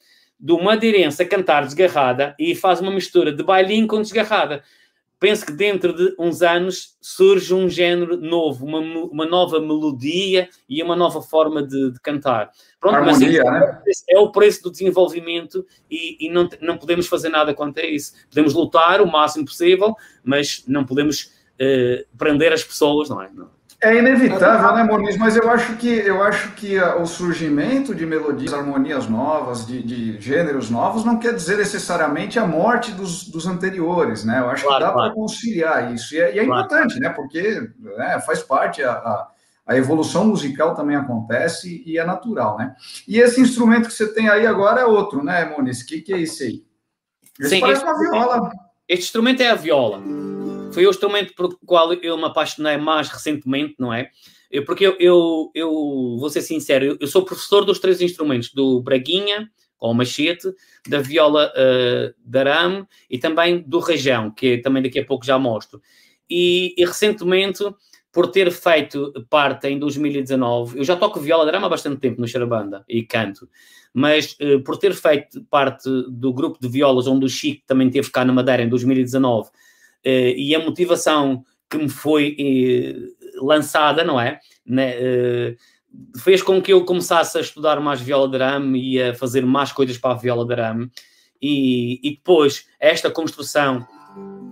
do 0.44 0.62
madeirense 0.62 1.24
a 1.24 1.26
cantar 1.26 1.64
desgarrada 1.64 2.36
e 2.38 2.54
faz 2.54 2.82
uma 2.82 2.92
mistura 2.92 3.32
de 3.32 3.42
bailinho 3.42 3.88
com 3.88 4.02
desgarrada. 4.02 4.62
Penso 5.18 5.46
que 5.46 5.54
dentro 5.54 5.96
de 5.96 6.14
uns 6.20 6.42
anos 6.42 6.98
surge 7.00 7.54
um 7.54 7.70
género 7.70 8.18
novo, 8.18 8.66
uma, 8.66 8.80
uma 8.80 9.26
nova 9.26 9.62
melodia 9.62 10.50
e 10.68 10.84
uma 10.84 10.98
nova 10.98 11.22
forma 11.22 11.66
de, 11.66 11.92
de 11.92 12.00
cantar. 12.02 12.52
Pronto, 12.78 12.96
Harmonia, 12.96 13.42
mas 13.42 13.62
é, 13.62 13.62
né? 13.62 13.82
é 14.10 14.20
o 14.20 14.34
preço 14.34 14.64
do 14.64 14.72
desenvolvimento 14.72 15.66
e, 15.90 16.28
e, 16.28 16.30
não, 16.30 16.50
não 16.60 16.78
podemos 16.78 17.08
fazer 17.08 17.30
nada 17.30 17.54
quanto 17.54 17.80
a 17.80 17.86
isso. 17.86 18.12
Podemos 18.28 18.54
lutar 18.54 19.00
o 19.00 19.10
máximo 19.10 19.46
possível, 19.46 19.96
mas 20.26 20.66
não 20.68 20.84
podemos 20.84 21.32
uh, 21.54 22.06
prender 22.18 22.52
as 22.52 22.66
pessoas, 22.66 23.08
não 23.08 23.22
é? 23.22 23.30
Não. 23.34 23.50
É 23.84 23.98
inevitável, 23.98 24.74
né, 24.76 24.84
Moniz? 24.84 25.18
Mas 25.18 25.36
eu 25.36 25.50
acho 25.50 25.76
que 25.76 25.90
eu 25.90 26.24
acho 26.24 26.54
que 26.54 26.80
o 26.80 27.06
surgimento 27.06 27.94
de 27.94 28.06
melodias, 28.06 28.54
harmonias 28.54 29.10
novas, 29.10 29.68
de, 29.68 29.84
de 29.84 30.22
gêneros 30.22 30.70
novos, 30.70 31.04
não 31.04 31.20
quer 31.20 31.36
dizer 31.36 31.58
necessariamente 31.58 32.40
a 32.40 32.48
morte 32.48 32.94
dos, 32.94 33.28
dos 33.28 33.46
anteriores, 33.46 34.24
né? 34.24 34.40
Eu 34.40 34.50
acho 34.50 34.64
claro, 34.64 34.80
que 34.80 34.86
dá 34.86 34.94
claro. 34.94 35.10
para 35.10 35.22
conciliar 35.22 35.94
isso. 35.94 36.16
E 36.16 36.22
é, 36.22 36.34
e 36.34 36.40
é 36.40 36.46
claro. 36.46 36.66
importante, 36.66 36.98
né? 36.98 37.10
Porque 37.10 37.70
né, 37.98 38.22
faz 38.26 38.42
parte 38.42 38.82
a, 38.82 38.94
a, 38.94 39.28
a, 39.68 39.76
evolução 39.76 40.26
musical 40.26 40.74
também 40.74 40.96
acontece 40.96 41.84
e 41.86 41.98
é 41.98 42.06
natural, 42.06 42.58
né? 42.58 42.74
E 43.06 43.20
esse 43.20 43.42
instrumento 43.42 43.90
que 43.90 43.94
você 43.94 44.14
tem 44.14 44.30
aí 44.30 44.48
agora 44.48 44.80
é 44.80 44.86
outro, 44.86 45.22
né, 45.22 45.44
Moniz? 45.44 45.82
O 45.82 45.86
que, 45.86 46.00
que 46.00 46.14
é 46.14 46.22
esse 46.22 46.44
aí? 46.44 46.64
Esse 47.38 47.50
Sim, 47.50 47.60
parece 47.60 47.84
uma 47.84 48.00
viola. 48.00 48.50
Este 48.88 49.04
instrumento 49.04 49.42
é 49.42 49.50
a 49.50 49.56
viola. 49.56 50.02
Foi 50.74 50.86
o 50.86 50.90
instrumento 50.90 51.34
por 51.36 51.58
qual 51.66 51.94
eu 51.94 52.18
me 52.18 52.26
apaixonei 52.26 52.78
mais 52.78 53.10
recentemente, 53.10 53.76
não 53.80 53.94
é? 53.94 54.10
Eu, 54.50 54.66
porque 54.66 54.86
eu, 54.86 54.96
eu, 55.00 55.52
eu, 55.56 55.72
vou 56.20 56.30
ser 56.30 56.42
sincero, 56.42 56.86
eu, 56.86 56.98
eu, 57.00 57.08
sou 57.08 57.26
professor 57.26 57.66
dos 57.66 57.80
três 57.80 58.02
instrumentos, 58.02 58.54
do 58.54 58.82
braguinha, 58.82 59.50
ou 59.80 59.94
machete, 59.94 60.48
da 60.88 61.02
viola 61.02 61.52
uh, 61.52 62.14
de 62.24 62.40
arame 62.40 62.86
e 63.10 63.18
também 63.18 63.62
do 63.68 63.80
rajão, 63.80 64.32
que 64.32 64.60
também 64.60 64.82
daqui 64.82 65.00
a 65.00 65.06
pouco 65.06 65.26
já 65.26 65.38
mostro. 65.38 65.82
E, 66.30 66.74
e, 66.78 66.86
recentemente, 66.86 67.64
por 68.12 68.28
ter 68.28 68.52
feito 68.52 69.12
parte 69.30 69.68
em 69.68 69.78
2019, 69.78 70.78
eu 70.78 70.84
já 70.84 70.96
toco 70.96 71.20
viola 71.20 71.44
de 71.44 71.50
arame 71.50 71.66
há 71.66 71.70
bastante 71.70 72.00
tempo 72.00 72.22
no 72.22 72.28
Charabanda 72.28 72.86
e 72.88 73.04
canto, 73.04 73.50
mas 73.94 74.38
uh, 74.40 74.64
por 74.64 74.78
ter 74.78 74.94
feito 74.94 75.44
parte 75.50 75.90
do 76.10 76.32
grupo 76.32 76.60
de 76.62 76.70
violas 76.70 77.08
onde 77.08 77.26
o 77.26 77.30
Chico 77.30 77.64
também 77.66 77.90
teve 77.90 78.10
cá 78.10 78.24
na 78.24 78.32
Madeira 78.32 78.64
em 78.64 78.70
2019 78.70 79.50
eh, 79.50 79.52
e 80.04 80.56
a 80.56 80.60
motivação 80.60 81.44
que 81.70 81.78
me 81.78 81.90
foi 81.90 82.36
eh, 82.40 82.96
lançada, 83.42 84.04
não 84.04 84.20
é? 84.20 84.40
Né, 84.66 84.94
eh, 84.96 85.56
fez 86.20 86.42
com 86.42 86.62
que 86.62 86.72
eu 86.72 86.86
começasse 86.86 87.38
a 87.38 87.42
estudar 87.42 87.80
mais 87.80 88.00
viola 88.00 88.30
de 88.30 88.36
arame 88.36 88.94
e 88.94 89.02
a 89.02 89.14
fazer 89.14 89.46
mais 89.46 89.72
coisas 89.72 89.98
para 89.98 90.14
a 90.14 90.18
viola 90.18 90.46
de 90.46 90.54
arame. 90.54 90.92
E, 91.42 92.00
e 92.08 92.12
depois, 92.16 92.68
esta 92.80 93.10
construção 93.10 93.86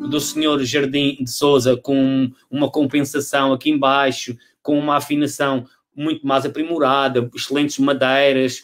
do 0.10 0.20
senhor 0.20 0.64
Jardim 0.64 1.18
de 1.24 1.30
Souza 1.30 1.78
com 1.78 2.32
uma 2.49 2.70
compensação 2.70 3.54
aqui 3.54 3.70
embaixo, 3.70 4.36
com 4.64 4.78
uma 4.78 4.97
afinação 4.97 5.66
muito 5.95 6.26
mais 6.26 6.45
aprimorada, 6.45 7.30
excelentes 7.36 7.78
madeiras, 7.78 8.64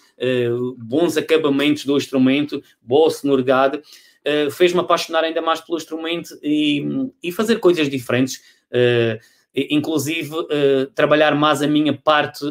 bons 0.77 1.17
acabamentos 1.17 1.85
do 1.85 1.95
instrumento, 1.95 2.61
boa 2.81 3.09
sonoridade. 3.09 3.81
Eh, 4.27 4.49
fez-me 4.49 4.81
apaixonar 4.81 5.23
ainda 5.23 5.41
mais 5.41 5.61
pelo 5.61 5.77
instrumento 5.77 6.37
e, 6.43 6.85
e 7.23 7.31
fazer 7.31 7.61
coisas 7.61 7.89
diferentes, 7.89 8.41
uh, 8.73 9.17
inclusive 9.55 10.35
uh, 10.35 10.85
trabalhar 10.93 11.33
mais 11.33 11.61
a 11.61 11.67
minha 11.67 11.97
parte 11.97 12.43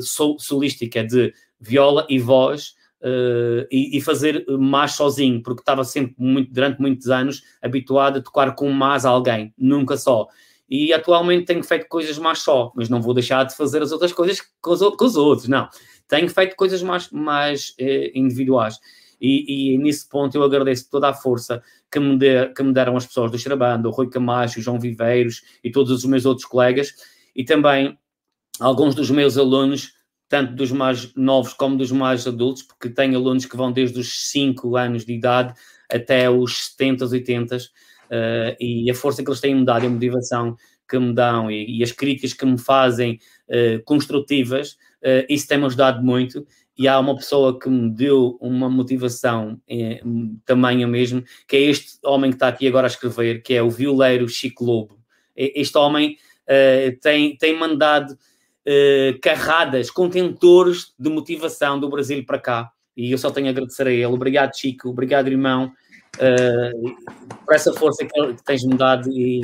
sol, 0.00 0.38
solística 0.38 1.04
de 1.04 1.34
viola 1.60 2.06
e 2.08 2.18
voz. 2.18 2.78
E, 3.70 3.96
e, 3.96 4.00
fazer 4.00 4.44
mais 4.58 4.94
sozinho, 4.94 5.40
porque 5.40 5.62
estava 5.62 5.84
sempre 5.84 6.16
muito, 6.18 6.52
durante 6.52 6.80
muitos 6.80 7.08
anos 7.08 7.44
habituado 7.62 8.18
a 8.18 8.20
tocar 8.20 8.56
com 8.56 8.68
mais 8.72 9.04
alguém, 9.04 9.54
nunca 9.56 9.96
só. 9.96 10.26
E 10.68 10.92
atualmente 10.92 11.44
tenho 11.44 11.62
feito 11.62 11.86
coisas 11.86 12.18
mais 12.18 12.40
só, 12.40 12.72
mas 12.74 12.88
não 12.88 13.00
vou 13.00 13.14
deixar 13.14 13.44
de 13.44 13.54
fazer 13.54 13.80
as 13.82 13.92
outras 13.92 14.12
coisas 14.12 14.40
com 14.60 14.72
os, 14.72 14.80
com 14.80 15.04
os 15.04 15.16
outros, 15.16 15.46
não. 15.46 15.68
Tenho 16.08 16.28
feito 16.28 16.56
coisas 16.56 16.82
mais, 16.82 17.08
mais 17.12 17.72
individuais. 18.12 18.80
E, 19.20 19.74
e 19.74 19.78
nesse 19.78 20.08
ponto 20.08 20.36
eu 20.36 20.42
agradeço 20.42 20.88
toda 20.90 21.08
a 21.08 21.14
força 21.14 21.62
que 21.90 21.98
me, 21.98 22.16
de, 22.16 22.48
que 22.48 22.62
me 22.62 22.72
deram 22.72 22.96
as 22.96 23.06
pessoas 23.06 23.30
do 23.30 23.38
Xarabanda, 23.38 23.88
o 23.88 23.92
Rui 23.92 24.08
Camacho, 24.08 24.60
o 24.60 24.62
João 24.62 24.78
Viveiros 24.78 25.42
e 25.62 25.70
todos 25.70 25.90
os 25.90 26.04
meus 26.04 26.24
outros 26.24 26.46
colegas, 26.46 26.92
e 27.34 27.44
também 27.44 27.98
alguns 28.60 28.94
dos 28.94 29.10
meus 29.10 29.36
alunos, 29.38 29.92
tanto 30.28 30.54
dos 30.54 30.70
mais 30.70 31.14
novos 31.14 31.52
como 31.52 31.76
dos 31.76 31.90
mais 31.90 32.26
adultos, 32.26 32.62
porque 32.62 32.90
tenho 32.90 33.16
alunos 33.16 33.46
que 33.46 33.56
vão 33.56 33.72
desde 33.72 33.98
os 33.98 34.30
5 34.30 34.76
anos 34.76 35.04
de 35.04 35.14
idade 35.14 35.54
até 35.90 36.28
os 36.28 36.70
70, 36.72 37.06
80, 37.06 37.56
uh, 37.56 37.60
e 38.60 38.90
a 38.90 38.94
força 38.94 39.22
que 39.22 39.30
eles 39.30 39.40
têm 39.40 39.54
me 39.54 39.64
dado 39.64 39.86
a 39.86 39.90
motivação 39.90 40.56
que 40.88 40.98
me 40.98 41.14
dão 41.14 41.50
e, 41.50 41.78
e 41.78 41.82
as 41.82 41.92
críticas 41.92 42.32
que 42.32 42.44
me 42.44 42.58
fazem 42.58 43.18
uh, 43.48 43.82
construtivas, 43.84 44.72
uh, 45.02 45.24
isso 45.28 45.48
tem-me 45.48 45.64
ajudado 45.64 46.04
muito 46.04 46.46
e 46.78 46.86
há 46.86 46.98
uma 47.00 47.16
pessoa 47.16 47.58
que 47.58 47.68
me 47.68 47.90
deu 47.90 48.38
uma 48.40 48.70
motivação 48.70 49.60
tamanho 50.44 50.86
mesmo, 50.86 51.24
que 51.48 51.56
é 51.56 51.60
este 51.62 51.98
homem 52.04 52.30
que 52.30 52.36
está 52.36 52.46
aqui 52.46 52.68
agora 52.68 52.86
a 52.86 52.88
escrever, 52.90 53.42
que 53.42 53.52
é 53.52 53.62
o 53.62 53.68
violeiro 53.68 54.28
Chico 54.28 54.64
Lobo. 54.64 54.96
Este 55.34 55.76
homem 55.76 56.16
uh, 56.44 56.96
tem, 57.00 57.36
tem 57.36 57.58
mandado 57.58 58.12
uh, 58.12 59.20
carradas, 59.20 59.90
contentores 59.90 60.94
de 60.96 61.10
motivação 61.10 61.80
do 61.80 61.88
Brasil 61.88 62.24
para 62.24 62.38
cá. 62.38 62.70
E 62.96 63.10
eu 63.10 63.18
só 63.18 63.30
tenho 63.30 63.48
a 63.48 63.50
agradecer 63.50 63.86
a 63.86 63.92
ele. 63.92 64.06
Obrigado, 64.06 64.56
Chico. 64.56 64.88
Obrigado, 64.88 65.28
irmão, 65.28 65.72
uh, 66.16 67.36
por 67.44 67.54
essa 67.54 67.72
força 67.72 68.04
que, 68.04 68.34
que 68.34 68.44
tens-me 68.44 68.76
dado. 68.76 69.10
E 69.10 69.40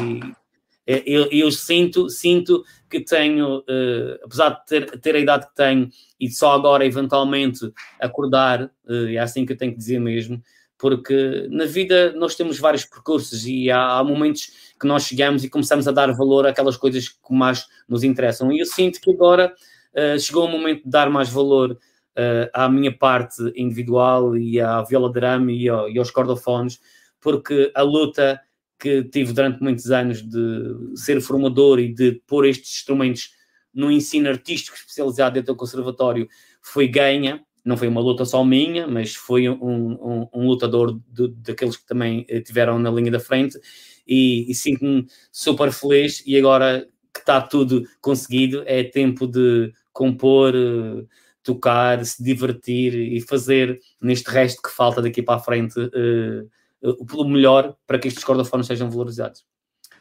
eu, 0.86 1.28
eu, 1.30 1.50
sinto, 1.50 2.08
sinto 2.10 2.64
que 2.90 3.00
tenho, 3.00 3.58
uh, 3.60 4.18
apesar 4.24 4.50
de 4.50 4.66
ter, 4.66 5.00
ter, 5.00 5.16
a 5.16 5.18
idade 5.18 5.46
que 5.48 5.54
tenho 5.54 5.88
e 6.20 6.30
só 6.30 6.52
agora 6.52 6.84
eventualmente 6.84 7.72
acordar, 8.00 8.70
é 8.88 9.18
assim 9.18 9.46
que 9.46 9.52
eu 9.52 9.56
tenho 9.56 9.72
que 9.72 9.78
dizer 9.78 9.98
mesmo, 9.98 10.42
porque 10.84 11.48
na 11.50 11.64
vida 11.64 12.12
nós 12.12 12.34
temos 12.34 12.58
vários 12.58 12.84
percursos 12.84 13.46
e 13.46 13.70
há, 13.70 13.98
há, 13.98 14.04
momentos 14.04 14.74
que 14.78 14.86
nós 14.86 15.04
chegamos 15.04 15.42
e 15.42 15.48
começamos 15.48 15.88
a 15.88 15.92
dar 15.92 16.12
valor 16.12 16.46
àquelas 16.46 16.76
coisas 16.76 17.08
que 17.08 17.32
mais 17.32 17.66
nos 17.88 18.04
interessam. 18.04 18.52
E 18.52 18.58
eu 18.58 18.66
sinto 18.66 19.00
que 19.00 19.10
agora 19.10 19.54
uh, 19.94 20.18
chegou 20.18 20.44
o 20.44 20.50
momento 20.50 20.84
de 20.84 20.90
dar 20.90 21.08
mais 21.08 21.30
valor 21.30 21.72
uh, 21.72 22.50
à 22.52 22.68
minha 22.68 22.96
parte 22.96 23.42
individual 23.56 24.36
e 24.36 24.60
à 24.60 24.82
viola 24.82 25.10
drama 25.10 25.52
e, 25.52 25.68
ao, 25.68 25.88
e 25.88 25.98
aos 25.98 26.10
cordofones, 26.10 26.78
porque 27.18 27.72
a 27.74 27.80
luta 27.80 28.38
que 28.78 29.02
tive 29.04 29.32
durante 29.32 29.62
muitos 29.62 29.90
anos 29.90 30.22
de 30.22 30.96
ser 30.96 31.20
formador 31.20 31.78
e 31.78 31.92
de 31.92 32.20
pôr 32.26 32.46
estes 32.46 32.76
instrumentos 32.76 33.30
no 33.72 33.90
ensino 33.90 34.28
artístico 34.28 34.76
especializado 34.76 35.34
dentro 35.34 35.54
do 35.54 35.58
conservatório 35.58 36.28
foi 36.62 36.86
ganha. 36.86 37.44
Não 37.64 37.76
foi 37.76 37.88
uma 37.88 38.00
luta 38.00 38.24
só 38.24 38.44
minha, 38.44 38.86
mas 38.86 39.14
foi 39.14 39.48
um, 39.48 39.54
um, 39.54 40.28
um 40.34 40.46
lutador 40.46 41.00
daqueles 41.38 41.76
que 41.76 41.86
também 41.86 42.26
eh, 42.28 42.40
tiveram 42.40 42.78
na 42.78 42.90
linha 42.90 43.10
da 43.10 43.18
frente. 43.18 43.58
E, 44.06 44.50
e 44.50 44.54
sinto-me 44.54 45.06
super 45.32 45.72
feliz 45.72 46.22
e 46.26 46.36
agora 46.36 46.86
que 47.12 47.20
está 47.20 47.40
tudo 47.40 47.88
conseguido 48.02 48.62
é 48.66 48.84
tempo 48.84 49.26
de 49.26 49.72
compor, 49.92 50.52
eh, 50.54 51.04
tocar, 51.44 52.04
se 52.04 52.22
divertir 52.22 52.94
e 52.94 53.20
fazer 53.20 53.78
neste 54.00 54.28
resto 54.30 54.60
que 54.62 54.70
falta 54.70 55.00
daqui 55.00 55.22
para 55.22 55.36
a 55.36 55.42
frente 55.42 55.78
uh, 55.78 56.50
o 56.84 57.24
melhor 57.24 57.74
para 57.86 57.98
que 57.98 58.08
estes 58.08 58.22
cordofones 58.22 58.66
sejam 58.66 58.90
valorizados. 58.90 59.44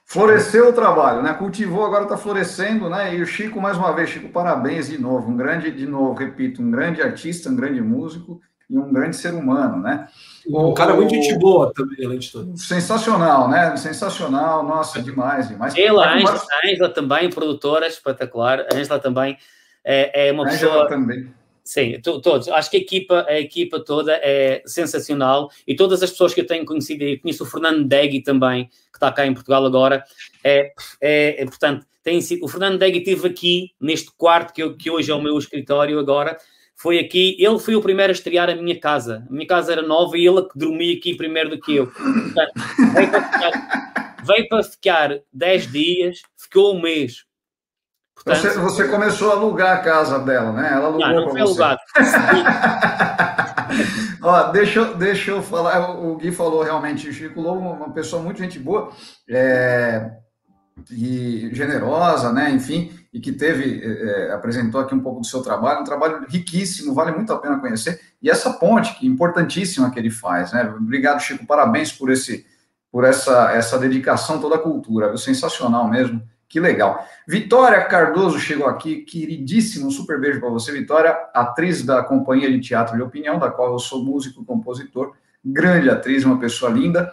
Floresceu 0.05 0.69
o 0.69 0.73
trabalho, 0.73 1.23
né? 1.23 1.33
Cultivou, 1.33 1.85
agora 1.85 2.03
está 2.03 2.17
florescendo, 2.17 2.89
né? 2.89 3.15
E 3.15 3.21
o 3.21 3.25
Chico, 3.25 3.61
mais 3.61 3.77
uma 3.77 3.93
vez, 3.93 4.09
Chico, 4.09 4.29
parabéns 4.29 4.89
de 4.89 4.97
novo. 4.97 5.31
Um 5.31 5.37
grande, 5.37 5.71
de 5.71 5.85
novo, 5.85 6.13
repito, 6.13 6.61
um 6.61 6.69
grande 6.69 7.01
artista, 7.01 7.49
um 7.49 7.55
grande 7.55 7.81
músico 7.81 8.41
e 8.69 8.77
um 8.77 8.91
grande 8.91 9.15
ser 9.15 9.33
humano, 9.33 9.81
né? 9.81 10.07
Um 10.45 10.73
cara 10.73 10.93
muito 10.93 11.15
gente 11.15 11.37
boa 11.39 11.71
também, 11.73 12.05
além 12.05 12.19
de 12.19 12.31
tudo. 12.31 12.57
Sensacional, 12.57 13.47
né? 13.49 13.77
Sensacional, 13.77 14.61
nossa, 14.63 15.01
demais, 15.01 15.47
demais. 15.47 15.73
Ela, 15.77 16.05
a 16.05 16.15
Angela, 16.15 16.41
Angela 16.65 16.89
também, 16.89 17.29
produtora 17.29 17.87
espetacular. 17.87 18.59
A 18.71 18.75
Angela 18.75 18.99
também 18.99 19.37
é, 19.85 20.27
é 20.27 20.31
uma 20.33 20.43
Angela 20.43 20.71
pessoa... 20.71 20.89
também 20.89 21.33
Sim, 21.63 21.99
todos. 22.01 22.49
Acho 22.49 22.69
que 22.69 22.77
a 22.77 22.79
equipa, 22.79 23.25
a 23.27 23.39
equipa 23.39 23.79
toda 23.79 24.13
é 24.21 24.61
sensacional 24.65 25.49
e 25.65 25.75
todas 25.75 26.03
as 26.03 26.11
pessoas 26.11 26.33
que 26.33 26.41
eu 26.41 26.45
tenho 26.45 26.65
conhecido, 26.65 27.03
eu 27.03 27.19
conheço 27.19 27.43
o 27.43 27.47
Fernando 27.47 27.85
Degui 27.85 28.21
também, 28.21 28.65
que 28.65 28.97
está 28.97 29.11
cá 29.11 29.25
em 29.25 29.33
Portugal 29.33 29.65
agora, 29.65 30.03
é, 30.43 30.73
é, 30.99 31.41
é 31.41 31.45
portanto, 31.45 31.85
tem 32.03 32.19
sido, 32.19 32.43
o 32.43 32.49
Fernando 32.49 32.77
Degui 32.77 32.99
esteve 32.99 33.27
aqui 33.27 33.71
neste 33.79 34.11
quarto 34.17 34.53
que, 34.53 34.61
eu, 34.61 34.75
que 34.75 34.91
hoje 34.91 35.09
é 35.09 35.15
o 35.15 35.21
meu 35.21 35.37
escritório 35.37 35.97
agora, 35.99 36.37
foi 36.75 36.99
aqui, 36.99 37.37
ele 37.39 37.57
foi 37.59 37.75
o 37.75 37.81
primeiro 37.81 38.11
a 38.11 38.15
estrear 38.15 38.49
a 38.49 38.55
minha 38.55 38.77
casa. 38.77 39.25
A 39.29 39.31
minha 39.31 39.47
casa 39.47 39.71
era 39.71 39.81
nova 39.81 40.17
e 40.17 40.27
ele 40.27 40.41
que 40.41 40.57
dormia 40.57 40.97
aqui 40.97 41.15
primeiro 41.15 41.51
do 41.51 41.59
que 41.59 41.77
eu. 41.77 41.87
Portanto, 41.87 42.53
veio 44.25 44.49
para 44.49 44.63
ficar, 44.63 45.09
ficar 45.09 45.19
10 45.31 45.71
dias, 45.71 46.21
ficou 46.35 46.75
um 46.75 46.81
mês. 46.81 47.23
Portanto, 48.23 48.53
você, 48.53 48.59
você, 48.59 48.87
começou 48.87 49.31
a 49.31 49.35
alugar 49.35 49.77
a 49.77 49.81
casa 49.81 50.19
dela, 50.19 50.53
né? 50.53 50.69
Ela 50.71 50.85
alugou 50.85 51.07
não, 51.07 51.25
não 51.25 51.31
foi 51.31 51.41
alugado. 51.41 51.79
Ó, 54.21 54.51
deixa, 54.51 54.93
deixa 54.93 55.31
eu 55.31 55.43
falar, 55.43 55.99
o 55.99 56.15
Gui 56.15 56.31
falou 56.31 56.63
realmente, 56.63 57.11
Chico 57.11 57.41
Lobo, 57.41 57.59
uma 57.59 57.91
pessoa 57.91 58.21
muito 58.21 58.39
gente 58.39 58.57
boa 58.57 58.91
é, 59.29 60.11
e 60.89 61.49
generosa, 61.51 62.31
né? 62.31 62.49
Enfim, 62.51 62.93
e 63.13 63.19
que 63.19 63.33
teve, 63.33 63.81
é, 63.83 64.29
é, 64.29 64.31
apresentou 64.31 64.79
aqui 64.79 64.95
um 64.95 65.01
pouco 65.01 65.19
do 65.19 65.27
seu 65.27 65.41
trabalho, 65.41 65.81
um 65.81 65.85
trabalho 65.85 66.25
riquíssimo, 66.29 66.93
vale 66.93 67.11
muito 67.11 67.33
a 67.33 67.37
pena 67.37 67.59
conhecer. 67.59 67.99
E 68.21 68.29
essa 68.29 68.53
ponte, 68.53 68.97
que 68.97 69.05
importantíssima 69.05 69.91
que 69.91 69.99
ele 69.99 70.09
faz, 70.09 70.53
né? 70.53 70.63
Obrigado, 70.63 71.19
Chico, 71.19 71.45
parabéns 71.45 71.91
por 71.91 72.09
esse 72.09 72.45
por 72.93 73.03
essa, 73.03 73.51
essa 73.51 73.79
dedicação 73.79 74.39
toda 74.39 74.53
a 74.53 74.59
cultura, 74.59 75.07
viu? 75.07 75.17
sensacional 75.17 75.89
mesmo. 75.89 76.21
Que 76.47 76.59
legal. 76.59 77.05
Vitória 77.27 77.83
Cardoso 77.85 78.39
chegou 78.39 78.67
aqui, 78.67 78.97
queridíssimo, 78.97 79.87
um 79.87 79.91
super 79.91 80.19
beijo 80.19 80.39
para 80.39 80.49
você, 80.49 80.71
Vitória, 80.71 81.17
atriz 81.33 81.83
da 81.83 82.03
Companhia 82.03 82.51
de 82.51 82.59
Teatro 82.59 82.95
de 82.95 83.01
Opinião, 83.01 83.39
da 83.39 83.49
qual 83.49 83.71
eu 83.71 83.79
sou 83.79 84.03
músico 84.03 84.41
e 84.41 84.45
compositor, 84.45 85.13
grande 85.43 85.89
atriz, 85.89 86.23
uma 86.23 86.39
pessoa 86.39 86.71
linda. 86.71 87.11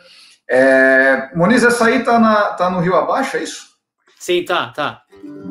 É... 0.48 1.34
Moniz, 1.34 1.64
essa 1.64 1.86
aí 1.86 2.04
tá, 2.04 2.18
na, 2.18 2.52
tá 2.52 2.68
no 2.68 2.80
Rio 2.80 2.94
Abaixo, 2.96 3.36
é 3.36 3.42
isso? 3.42 3.70
Sim, 4.18 4.44
tá, 4.44 4.68
tá. 4.68 5.02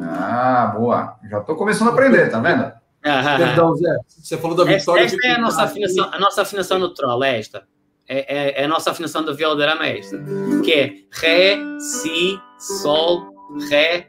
Ah, 0.02 0.74
boa. 0.78 1.18
Já 1.30 1.40
estou 1.40 1.56
começando 1.56 1.90
a 1.90 1.92
aprender, 1.92 2.30
tá 2.30 2.40
vendo? 2.40 2.72
Perdão, 3.02 3.76
Zé, 3.76 3.98
você 4.08 4.38
falou 4.38 4.56
da 4.56 4.64
Vitória. 4.66 5.04
Esta, 5.04 5.16
esta 5.16 5.28
é 5.28 5.32
a 5.32 5.40
nossa, 5.40 5.64
afinação, 5.64 6.10
a 6.12 6.20
nossa 6.20 6.42
afinação 6.42 6.80
neutral, 6.80 7.24
é 7.24 7.40
esta. 7.40 7.64
É, 8.08 8.36
é, 8.36 8.62
é 8.62 8.66
a 8.66 8.68
nossa 8.68 8.90
afinação 8.90 9.24
da 9.24 9.34
viola 9.34 9.64
é 9.86 10.00
esta, 10.00 10.18
que 10.66 10.74
é 10.74 10.94
Ré, 11.12 11.60
Si, 11.80 12.40
Sol, 12.58 13.29
Ré, 13.70 14.08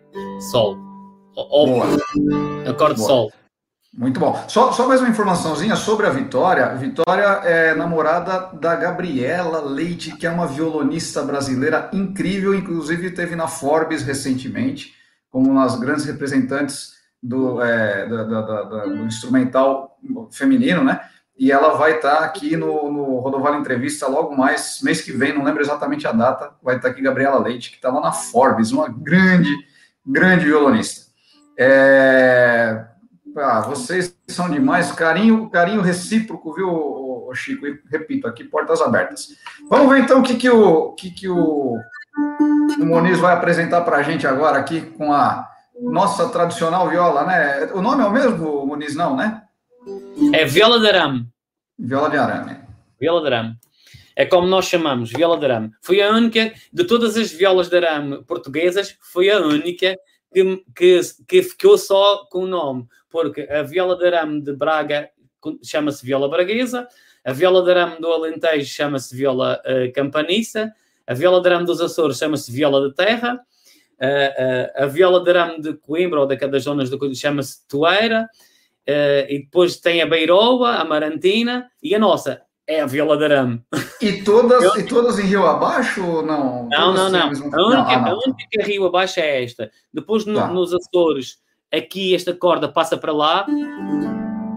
Sol. 0.50 0.76
Acorde 2.68 2.96
Boa. 2.96 3.08
Sol. 3.08 3.32
Muito 3.92 4.20
bom. 4.20 4.44
Só, 4.48 4.70
só 4.72 4.86
mais 4.86 5.00
uma 5.00 5.08
informaçãozinha 5.08 5.74
sobre 5.74 6.06
a 6.06 6.10
Vitória. 6.10 6.74
Vitória 6.76 7.24
é 7.44 7.74
namorada 7.74 8.50
da 8.58 8.76
Gabriela 8.76 9.60
Leite, 9.62 10.16
que 10.16 10.26
é 10.26 10.30
uma 10.30 10.46
violonista 10.46 11.22
brasileira 11.22 11.90
incrível, 11.92 12.54
inclusive 12.54 13.10
teve 13.10 13.34
na 13.34 13.48
Forbes 13.48 14.02
recentemente, 14.02 14.94
como 15.30 15.50
uma 15.50 15.64
das 15.64 15.78
grandes 15.78 16.04
representantes 16.04 16.92
do, 17.22 17.60
é, 17.62 18.06
do 18.06 19.06
instrumental 19.06 19.98
feminino, 20.30 20.84
né? 20.84 21.00
E 21.40 21.50
ela 21.50 21.74
vai 21.74 21.96
estar 21.96 22.18
tá 22.18 22.24
aqui 22.26 22.54
no, 22.54 22.92
no 22.92 23.18
Rodovalho 23.18 23.58
Entrevista 23.58 24.06
logo 24.06 24.36
mais, 24.36 24.82
mês 24.82 25.00
que 25.00 25.10
vem, 25.10 25.32
não 25.32 25.42
lembro 25.42 25.62
exatamente 25.62 26.06
a 26.06 26.12
data, 26.12 26.52
vai 26.62 26.76
estar 26.76 26.88
tá 26.88 26.92
aqui 26.92 27.00
Gabriela 27.00 27.38
Leite, 27.38 27.70
que 27.70 27.76
está 27.76 27.88
lá 27.88 27.98
na 27.98 28.12
Forbes, 28.12 28.72
uma 28.72 28.90
grande, 28.90 29.48
grande 30.06 30.44
violonista. 30.44 31.06
É... 31.58 32.84
Ah, 33.38 33.62
vocês 33.62 34.14
são 34.28 34.50
demais, 34.50 34.92
carinho, 34.92 35.48
carinho 35.48 35.80
recíproco, 35.80 36.52
viu, 36.52 37.30
Chico? 37.32 37.66
E 37.66 37.80
repito, 37.90 38.26
aqui 38.26 38.44
portas 38.44 38.82
abertas. 38.82 39.28
Vamos 39.70 39.90
ver 39.90 40.00
então 40.00 40.20
o 40.20 40.22
que, 40.22 40.34
que, 40.34 40.50
o, 40.50 40.92
que, 40.92 41.10
que 41.10 41.28
o, 41.28 41.78
o 42.78 42.84
Moniz 42.84 43.18
vai 43.18 43.32
apresentar 43.32 43.80
para 43.80 43.96
a 43.96 44.02
gente 44.02 44.26
agora 44.26 44.58
aqui 44.58 44.82
com 44.82 45.10
a 45.10 45.48
nossa 45.80 46.28
tradicional 46.28 46.90
viola, 46.90 47.24
né? 47.24 47.70
O 47.72 47.80
nome 47.80 48.02
é 48.02 48.06
o 48.06 48.10
mesmo, 48.10 48.66
Moniz, 48.66 48.94
não, 48.94 49.16
né? 49.16 49.42
É 50.34 50.44
viola 50.44 50.78
de 50.78 50.88
arame. 50.88 51.26
Viola 51.78 52.10
de 52.10 52.16
arame. 52.16 52.56
Viola 53.00 53.20
de 53.20 53.26
arame. 53.26 53.56
É 54.14 54.26
como 54.26 54.46
nós 54.46 54.66
chamamos, 54.66 55.10
viola 55.10 55.38
de 55.38 55.46
arame. 55.46 55.70
Foi 55.80 56.02
a 56.02 56.10
única, 56.10 56.52
de 56.72 56.84
todas 56.84 57.16
as 57.16 57.32
violas 57.32 57.68
de 57.68 57.76
arame 57.76 58.22
portuguesas, 58.24 58.98
foi 59.00 59.30
a 59.30 59.40
única 59.40 59.96
que, 60.32 60.64
que, 60.76 61.00
que 61.26 61.42
ficou 61.42 61.78
só 61.78 62.26
com 62.30 62.40
o 62.40 62.46
nome. 62.46 62.86
Porque 63.08 63.42
a 63.50 63.62
viola 63.62 63.96
de 63.96 64.06
arame 64.06 64.42
de 64.42 64.52
Braga 64.52 65.10
chama-se 65.62 66.04
viola 66.04 66.28
braguesa, 66.28 66.86
a 67.24 67.32
viola 67.32 67.64
de 67.64 67.70
arame 67.70 68.00
do 68.00 68.08
Alentejo 68.08 68.66
chama-se 68.66 69.16
viola 69.16 69.60
uh, 69.64 69.92
campaniça, 69.92 70.72
a 71.06 71.14
viola 71.14 71.40
de 71.40 71.48
arame 71.48 71.64
dos 71.64 71.80
Açores 71.80 72.18
chama-se 72.18 72.52
viola 72.52 72.88
de 72.88 72.94
terra, 72.94 73.40
uh, 73.98 74.82
uh, 74.82 74.84
a 74.84 74.86
viola 74.86 75.24
de 75.24 75.30
arame 75.30 75.60
de 75.62 75.74
Coimbra 75.74 76.20
ou 76.20 76.26
daquelas 76.26 76.62
zonas 76.62 76.90
do 76.90 77.14
chama-se 77.14 77.66
toeira, 77.66 78.28
Uh, 78.88 79.26
e 79.28 79.42
depois 79.44 79.76
tem 79.76 80.02
a 80.02 80.06
Beiroa, 80.06 80.76
a 80.76 80.84
Marantina 80.84 81.70
e 81.82 81.94
a 81.94 81.98
nossa, 81.98 82.42
é 82.66 82.80
a 82.80 82.86
Viola 82.86 83.16
de 83.16 83.24
Arame. 83.24 83.62
E 84.00 84.22
todas, 84.22 84.62
Eu... 84.62 84.78
e 84.78 84.84
todas 84.84 85.18
em 85.18 85.26
Rio 85.26 85.46
Abaixo 85.46 86.04
ou 86.04 86.22
não? 86.22 86.68
Não, 86.68 86.94
não, 86.94 87.10
não. 87.10 87.20
A 87.20 87.26
única, 87.28 87.56
não, 87.56 87.80
ah, 87.80 88.00
não. 88.00 88.12
a 88.12 88.14
única 88.14 88.64
Rio 88.64 88.86
Abaixo 88.86 89.20
é 89.20 89.44
esta. 89.44 89.70
Depois 89.92 90.24
no, 90.24 90.36
tá. 90.36 90.48
nos 90.48 90.72
Açores, 90.72 91.38
aqui 91.72 92.14
esta 92.14 92.32
corda 92.32 92.68
passa 92.68 92.96
para 92.96 93.12
lá, 93.12 93.44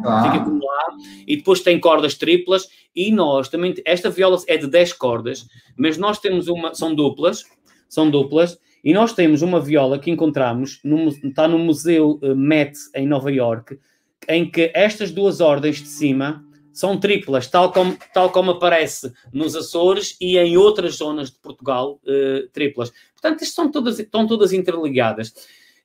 tá. 0.03 0.23
fica 0.23 0.43
como 0.43 0.63
lá, 0.63 0.85
e 1.27 1.37
depois 1.37 1.61
tem 1.61 1.79
cordas 1.79 2.15
triplas, 2.15 2.67
e 2.95 3.11
nós 3.11 3.49
também, 3.49 3.73
esta 3.85 4.09
viola 4.09 4.37
é 4.47 4.57
de 4.57 4.67
10 4.67 4.93
cordas, 4.93 5.47
mas 5.77 5.97
nós 5.97 6.19
temos 6.19 6.47
uma, 6.47 6.73
são 6.73 6.93
duplas, 6.93 7.43
são 7.89 8.09
duplas, 8.09 8.59
e 8.83 8.93
nós 8.93 9.13
temos 9.13 9.41
uma 9.41 9.59
viola 9.59 9.97
que 9.97 10.11
encontramos, 10.11 10.79
no, 10.83 11.07
está 11.07 11.47
no 11.47 11.57
Museu 11.57 12.19
eh, 12.21 12.35
Met 12.35 12.77
em 12.93 13.07
Nova 13.07 13.31
York, 13.31 13.79
em 14.27 14.49
que 14.49 14.71
estas 14.73 15.11
duas 15.11 15.39
ordens 15.39 15.77
de 15.77 15.87
cima 15.87 16.43
são 16.71 16.99
triplas, 16.99 17.47
tal 17.47 17.71
como, 17.71 17.95
tal 18.13 18.31
como 18.31 18.51
aparece 18.51 19.13
nos 19.31 19.55
Açores 19.55 20.17
e 20.19 20.37
em 20.37 20.57
outras 20.57 20.95
zonas 20.95 21.29
de 21.29 21.37
Portugal, 21.37 21.99
uh, 22.03 22.47
triplas. 22.51 22.91
Portanto, 23.13 23.43
estas 23.43 23.53
são 23.53 23.71
todas, 23.71 23.99
estão 23.99 24.25
todas 24.25 24.51
interligadas. 24.51 25.33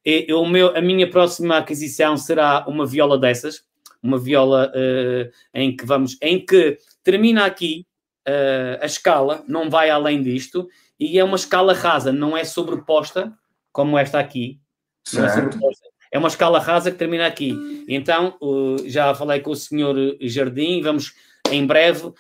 eu, 0.04 0.44
meu, 0.46 0.74
a 0.74 0.80
minha 0.80 1.08
próxima 1.08 1.58
aquisição 1.58 2.16
será 2.16 2.64
uma 2.66 2.86
viola 2.86 3.18
dessas, 3.18 3.62
uma 4.02 4.18
viola 4.18 4.72
uh, 4.74 5.30
em 5.52 5.76
que 5.76 5.84
vamos, 5.84 6.16
em 6.22 6.44
que 6.44 6.78
termina 7.02 7.44
aqui 7.44 7.86
uh, 8.26 8.82
a 8.82 8.86
escala, 8.86 9.44
não 9.46 9.68
vai 9.68 9.90
além 9.90 10.22
disto, 10.22 10.68
e 10.98 11.18
é 11.18 11.24
uma 11.24 11.36
escala 11.36 11.74
rasa, 11.74 12.10
não 12.12 12.36
é 12.36 12.44
sobreposta 12.44 13.32
como 13.72 13.98
esta 13.98 14.18
aqui. 14.18 14.58
Certo. 15.04 15.56
É, 15.56 15.87
é 16.10 16.18
uma 16.18 16.28
escala 16.28 16.58
rasa 16.58 16.90
que 16.90 16.98
termina 16.98 17.26
aqui. 17.26 17.54
Então, 17.88 18.36
uh, 18.40 18.76
já 18.88 19.14
falei 19.14 19.40
com 19.40 19.50
o 19.50 19.56
senhor 19.56 19.96
Jardim, 20.20 20.80
vamos 20.82 21.12
em 21.50 21.66
breve 21.66 22.06
uh, 22.06 22.14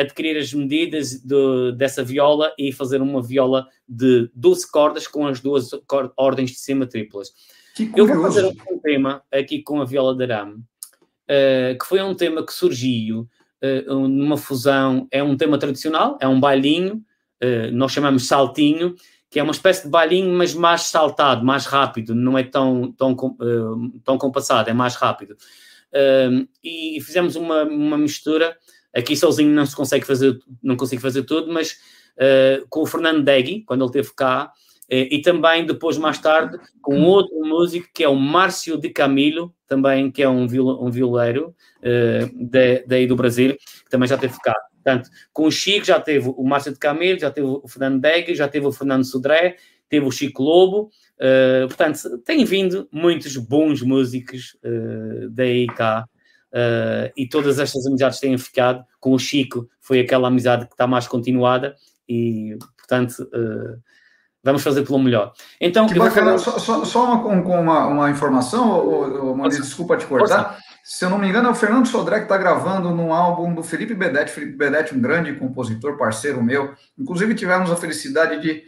adquirir 0.00 0.36
as 0.36 0.52
medidas 0.52 1.20
de, 1.22 1.72
dessa 1.76 2.02
viola 2.02 2.52
e 2.58 2.72
fazer 2.72 3.00
uma 3.00 3.22
viola 3.22 3.66
de 3.88 4.30
12 4.34 4.70
cordas 4.70 5.06
com 5.06 5.26
as 5.26 5.40
duas 5.40 5.70
ordens 6.16 6.50
de 6.50 6.58
cima 6.58 6.86
triplas. 6.86 7.32
Eu 7.94 8.06
vou 8.06 8.22
fazer 8.22 8.44
um 8.44 8.78
tema 8.80 9.22
aqui 9.32 9.62
com 9.62 9.80
a 9.80 9.84
viola 9.84 10.14
de 10.14 10.24
arame, 10.24 10.54
uh, 10.54 11.78
que 11.78 11.86
foi 11.86 12.02
um 12.02 12.14
tema 12.14 12.44
que 12.44 12.52
surgiu 12.52 13.28
uh, 13.62 14.08
numa 14.08 14.36
fusão, 14.36 15.06
é 15.10 15.22
um 15.22 15.36
tema 15.36 15.58
tradicional, 15.58 16.18
é 16.20 16.28
um 16.28 16.40
bailinho, 16.40 17.02
nós 17.72 17.92
chamamos 17.92 18.26
saltinho, 18.26 18.96
que 19.30 19.38
é 19.38 19.42
uma 19.42 19.52
espécie 19.52 19.84
de 19.84 19.90
bailinho, 19.90 20.32
mas 20.32 20.54
mais 20.54 20.82
saltado, 20.82 21.44
mais 21.44 21.66
rápido, 21.66 22.14
não 22.14 22.38
é 22.38 22.42
tão, 22.42 22.92
tão, 22.92 23.14
tão 24.04 24.16
compassado, 24.16 24.70
é 24.70 24.72
mais 24.72 24.94
rápido. 24.94 25.36
Uh, 25.88 26.48
e 26.62 27.00
fizemos 27.00 27.36
uma, 27.36 27.64
uma 27.64 27.98
mistura. 27.98 28.56
Aqui 28.94 29.16
sozinho 29.16 29.50
não 29.50 29.66
se 29.66 29.76
consegue 29.76 30.06
fazer, 30.06 30.38
não 30.62 30.76
consigo 30.76 31.02
fazer 31.02 31.22
tudo, 31.24 31.52
mas 31.52 31.72
uh, 32.16 32.66
com 32.68 32.82
o 32.82 32.86
Fernando 32.86 33.22
Degui, 33.22 33.62
quando 33.64 33.82
ele 33.82 33.88
esteve 33.88 34.14
cá, 34.14 34.46
uh, 34.46 34.94
e 34.94 35.20
também 35.20 35.66
depois, 35.66 35.98
mais 35.98 36.18
tarde, 36.18 36.58
com 36.80 37.02
outro 37.02 37.38
músico 37.44 37.88
que 37.94 38.04
é 38.04 38.08
o 38.08 38.16
Márcio 38.16 38.78
de 38.78 38.88
Camilo, 38.90 39.54
também 39.66 40.10
que 40.10 40.22
é 40.22 40.28
um, 40.28 40.46
viol, 40.46 40.82
um 40.84 40.90
violeiro 40.90 41.54
daí 42.86 43.06
do 43.06 43.14
Brasil, 43.14 43.56
que 43.56 43.90
também 43.90 44.08
já 44.08 44.14
esteve 44.14 44.38
cá. 44.40 44.54
Portanto, 44.88 45.10
com 45.32 45.46
o 45.46 45.50
Chico 45.50 45.84
já 45.84 46.00
teve 46.00 46.32
o 46.34 46.42
Márcio 46.44 46.72
de 46.72 46.78
Camilo, 46.78 47.18
já 47.18 47.30
teve 47.30 47.46
o 47.46 47.68
Fernando 47.68 48.00
Degui, 48.00 48.34
já 48.34 48.48
teve 48.48 48.66
o 48.66 48.72
Fernando 48.72 49.04
Sodré, 49.04 49.56
teve 49.88 50.06
o 50.06 50.10
Chico 50.10 50.42
Lobo, 50.42 50.90
Uh, 51.18 51.66
portanto, 51.66 51.98
têm 52.24 52.44
vindo 52.44 52.88
muitos 52.92 53.36
bons 53.36 53.82
músicos 53.82 54.56
uh, 54.64 55.28
daí 55.30 55.66
cá. 55.66 56.06
Uh, 56.52 57.10
e 57.16 57.28
todas 57.28 57.58
estas 57.58 57.84
amizades 57.86 58.20
têm 58.20 58.38
ficado. 58.38 58.84
Com 59.00 59.12
o 59.12 59.18
Chico 59.18 59.68
foi 59.80 60.00
aquela 60.00 60.28
amizade 60.28 60.66
que 60.66 60.74
está 60.74 60.86
mais 60.86 61.08
continuada 61.08 61.74
e, 62.08 62.56
portanto, 62.76 63.28
uh, 63.34 63.82
vamos 64.44 64.62
fazer 64.62 64.82
pelo 64.84 65.00
melhor. 65.00 65.32
Então, 65.60 65.88
que 65.88 65.98
bacana. 65.98 66.38
Falar... 66.38 66.58
Só, 66.60 66.84
só, 66.84 67.04
uma, 67.04 67.24
uma, 67.24 67.86
uma 67.88 68.10
informação, 68.10 69.34
Mani, 69.34 69.56
desculpa 69.56 69.96
te 69.96 70.06
cortar. 70.06 70.56
Se 70.88 71.04
eu 71.04 71.10
não 71.10 71.18
me 71.18 71.28
engano, 71.28 71.48
é 71.48 71.50
o 71.50 71.54
Fernando 71.54 71.86
Sodré 71.86 72.16
que 72.16 72.22
está 72.22 72.38
gravando 72.38 72.88
num 72.88 73.12
álbum 73.12 73.54
do 73.54 73.62
Felipe 73.62 73.92
Bedetti. 73.92 74.32
Felipe 74.32 74.56
Bedetti, 74.56 74.94
um 74.94 75.00
grande 75.02 75.34
compositor, 75.34 75.98
parceiro 75.98 76.42
meu. 76.42 76.72
Inclusive, 76.98 77.34
tivemos 77.34 77.70
a 77.70 77.76
felicidade 77.76 78.40
de 78.40 78.62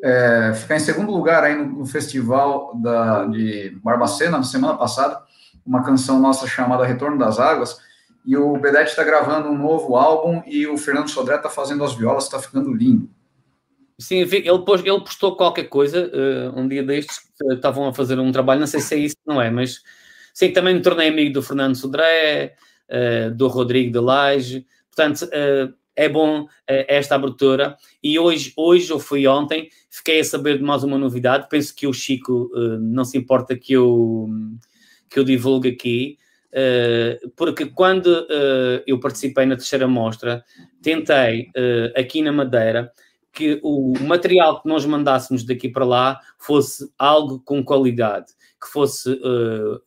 é, 0.00 0.52
ficar 0.54 0.76
em 0.76 0.78
segundo 0.78 1.10
lugar 1.10 1.42
aí 1.42 1.56
no, 1.56 1.80
no, 1.80 1.84
festival 1.84 2.78
da, 2.80 3.26
de 3.26 3.76
Barbacena, 3.82 4.38
na 4.38 4.44
semana 4.44 4.78
passada, 4.78 5.20
uma 5.66 5.82
canção 5.82 6.20
nossa 6.20 6.46
chamada 6.46 6.86
Retorno 6.86 7.18
das 7.18 7.40
Águas, 7.40 7.76
e 8.24 8.36
o 8.36 8.56
Bedete 8.56 8.90
está 8.90 9.02
gravando 9.02 9.48
um 9.48 9.58
novo 9.58 9.96
álbum 9.96 10.44
e 10.46 10.68
o 10.68 10.78
Fernando 10.78 11.10
Sodré 11.10 11.34
está 11.34 11.50
fazendo 11.50 11.82
as 11.82 11.92
violas, 11.92 12.22
está 12.22 12.38
ficando 12.38 12.72
lindo. 12.72 13.10
Sim, 13.98 14.18
ele, 14.18 14.58
pôs, 14.64 14.80
ele 14.80 15.00
postou 15.00 15.36
qualquer 15.36 15.64
coisa 15.64 16.08
uh, 16.08 16.56
um 16.56 16.68
dia 16.68 16.84
destes, 16.84 17.18
estavam 17.50 17.88
a 17.88 17.92
fazer 17.92 18.16
um 18.20 18.30
trabalho, 18.30 18.60
não 18.60 18.66
sei 18.68 18.78
se 18.78 18.94
é 18.94 18.98
isso, 18.98 19.16
não 19.26 19.42
é, 19.42 19.50
mas 19.50 19.82
sim, 20.34 20.52
também 20.52 20.74
me 20.74 20.82
tornei 20.82 21.08
amigo 21.08 21.32
do 21.32 21.42
Fernando 21.42 21.76
Sodré, 21.76 22.56
uh, 22.90 23.34
do 23.34 23.46
Rodrigo 23.46 23.92
de 23.92 24.00
Laje, 24.00 24.66
portanto, 24.94 25.22
uh, 25.22 25.72
é 25.96 26.08
bom 26.08 26.48
é, 26.66 26.96
esta 26.96 27.14
abertura. 27.14 27.76
E 28.02 28.18
hoje, 28.18 28.52
hoje, 28.56 28.92
ou 28.92 28.98
foi 28.98 29.28
ontem, 29.28 29.68
fiquei 29.88 30.18
a 30.18 30.24
saber 30.24 30.58
de 30.58 30.64
mais 30.64 30.82
uma 30.82 30.98
novidade. 30.98 31.46
Penso 31.48 31.72
que 31.72 31.86
o 31.86 31.92
Chico 31.92 32.50
não 32.80 33.04
se 33.04 33.16
importa 33.16 33.56
que 33.56 33.74
eu, 33.74 34.28
que 35.08 35.20
eu 35.20 35.22
divulgue 35.22 35.68
aqui, 35.68 36.18
porque 37.36 37.66
quando 37.66 38.26
eu 38.88 38.98
participei 38.98 39.46
na 39.46 39.54
terceira 39.54 39.86
mostra, 39.86 40.44
tentei 40.82 41.52
aqui 41.94 42.22
na 42.22 42.32
Madeira 42.32 42.92
que 43.34 43.60
o 43.62 43.92
material 44.00 44.62
que 44.62 44.68
nós 44.68 44.86
mandássemos 44.86 45.44
daqui 45.44 45.68
para 45.68 45.84
lá 45.84 46.20
fosse 46.38 46.88
algo 46.96 47.40
com 47.44 47.64
qualidade, 47.64 48.32
que 48.64 48.70
fosse 48.70 49.20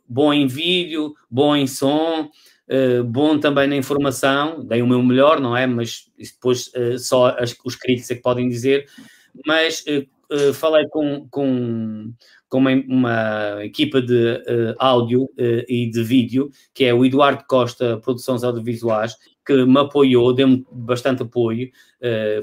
bom 0.07 0.33
em 0.33 0.47
vídeo, 0.47 1.13
bom 1.29 1.55
em 1.55 1.67
som, 1.67 2.29
Uh, 2.69 3.01
bom 3.01 3.39
também 3.39 3.65
na 3.65 3.77
informação, 3.77 4.61
dei 4.65 4.81
o 4.81 4.87
meu 4.87 5.01
melhor, 5.01 5.39
não 5.39 5.55
é? 5.55 5.65
Mas 5.65 6.11
depois 6.17 6.67
uh, 6.75 6.99
só 6.99 7.29
as, 7.39 7.55
os 7.63 7.75
críticos 7.77 8.11
é 8.11 8.15
que 8.15 8.21
podem 8.21 8.49
dizer. 8.49 8.85
Mas 9.45 9.85
uh, 9.87 10.53
falei 10.53 10.85
com, 10.89 11.25
com, 11.29 12.11
com 12.49 12.57
uma, 12.57 12.71
uma 12.71 13.65
equipa 13.65 14.01
de 14.01 14.43
áudio 14.77 15.29
e 15.37 15.89
de 15.89 16.03
vídeo, 16.03 16.51
que 16.73 16.83
é 16.83 16.93
o 16.93 17.05
Eduardo 17.05 17.45
Costa 17.47 17.97
Produções 18.03 18.43
Audiovisuais, 18.43 19.15
que 19.45 19.65
me 19.65 19.79
apoiou, 19.79 20.33
deu-me 20.33 20.65
bastante 20.69 21.23
apoio, 21.23 21.71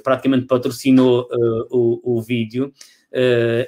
praticamente 0.02 0.46
patrocinou 0.46 1.28
o, 1.70 2.16
o 2.16 2.22
vídeo. 2.22 2.72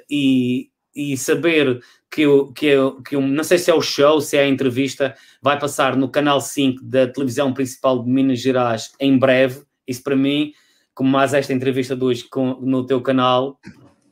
e, 0.08 0.70
e 0.96 1.14
saber 1.16 1.80
que, 2.10 2.22
eu, 2.22 2.52
que, 2.52 2.66
eu, 2.66 3.02
que 3.02 3.14
eu, 3.14 3.20
não 3.20 3.44
sei 3.44 3.58
se 3.58 3.70
é 3.70 3.74
o 3.74 3.82
show, 3.82 4.20
se 4.20 4.38
é 4.38 4.44
a 4.44 4.48
entrevista, 4.48 5.14
vai 5.42 5.58
passar 5.58 5.94
no 5.94 6.08
canal 6.08 6.40
5 6.40 6.82
da 6.82 7.06
televisão 7.06 7.52
principal 7.52 8.02
de 8.02 8.10
Minas 8.10 8.40
Gerais 8.40 8.92
em 8.98 9.18
breve. 9.18 9.62
Isso 9.86 10.02
para 10.02 10.16
mim, 10.16 10.52
como 10.94 11.10
mais 11.10 11.34
esta 11.34 11.52
entrevista 11.52 11.94
de 11.94 12.02
hoje 12.02 12.24
com, 12.24 12.54
no 12.62 12.86
teu 12.86 13.02
canal, 13.02 13.60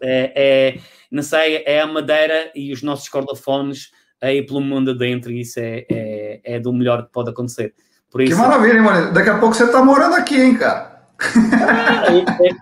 é, 0.03 0.33
é, 0.37 0.81
não 1.11 1.23
sei, 1.23 1.63
é 1.65 1.81
a 1.81 1.87
Madeira 1.87 2.53
e 2.55 2.71
os 2.71 2.83
nossos 2.83 3.09
cordofones 3.09 3.91
aí 4.21 4.45
pelo 4.45 4.61
mundo 4.61 4.91
adentro, 4.91 5.33
e 5.33 5.41
isso 5.41 5.59
é, 5.59 5.87
é, 5.91 6.41
é 6.45 6.61
do 6.61 6.73
melhor 6.73 7.07
que 7.07 7.13
pode 7.13 7.31
acontecer. 7.31 7.75
Por 8.11 8.21
isso, 8.21 8.37
que 8.37 8.41
maravilha, 8.41 8.77
hein, 8.77 8.83
mano? 8.83 9.13
Daqui 9.13 9.31
a 9.31 9.39
pouco 9.39 9.55
você 9.55 9.65
está 9.65 9.83
morando 9.83 10.15
aqui, 10.15 10.41
hein, 10.41 10.57
cara? 10.57 10.95
Ah, 11.19 12.13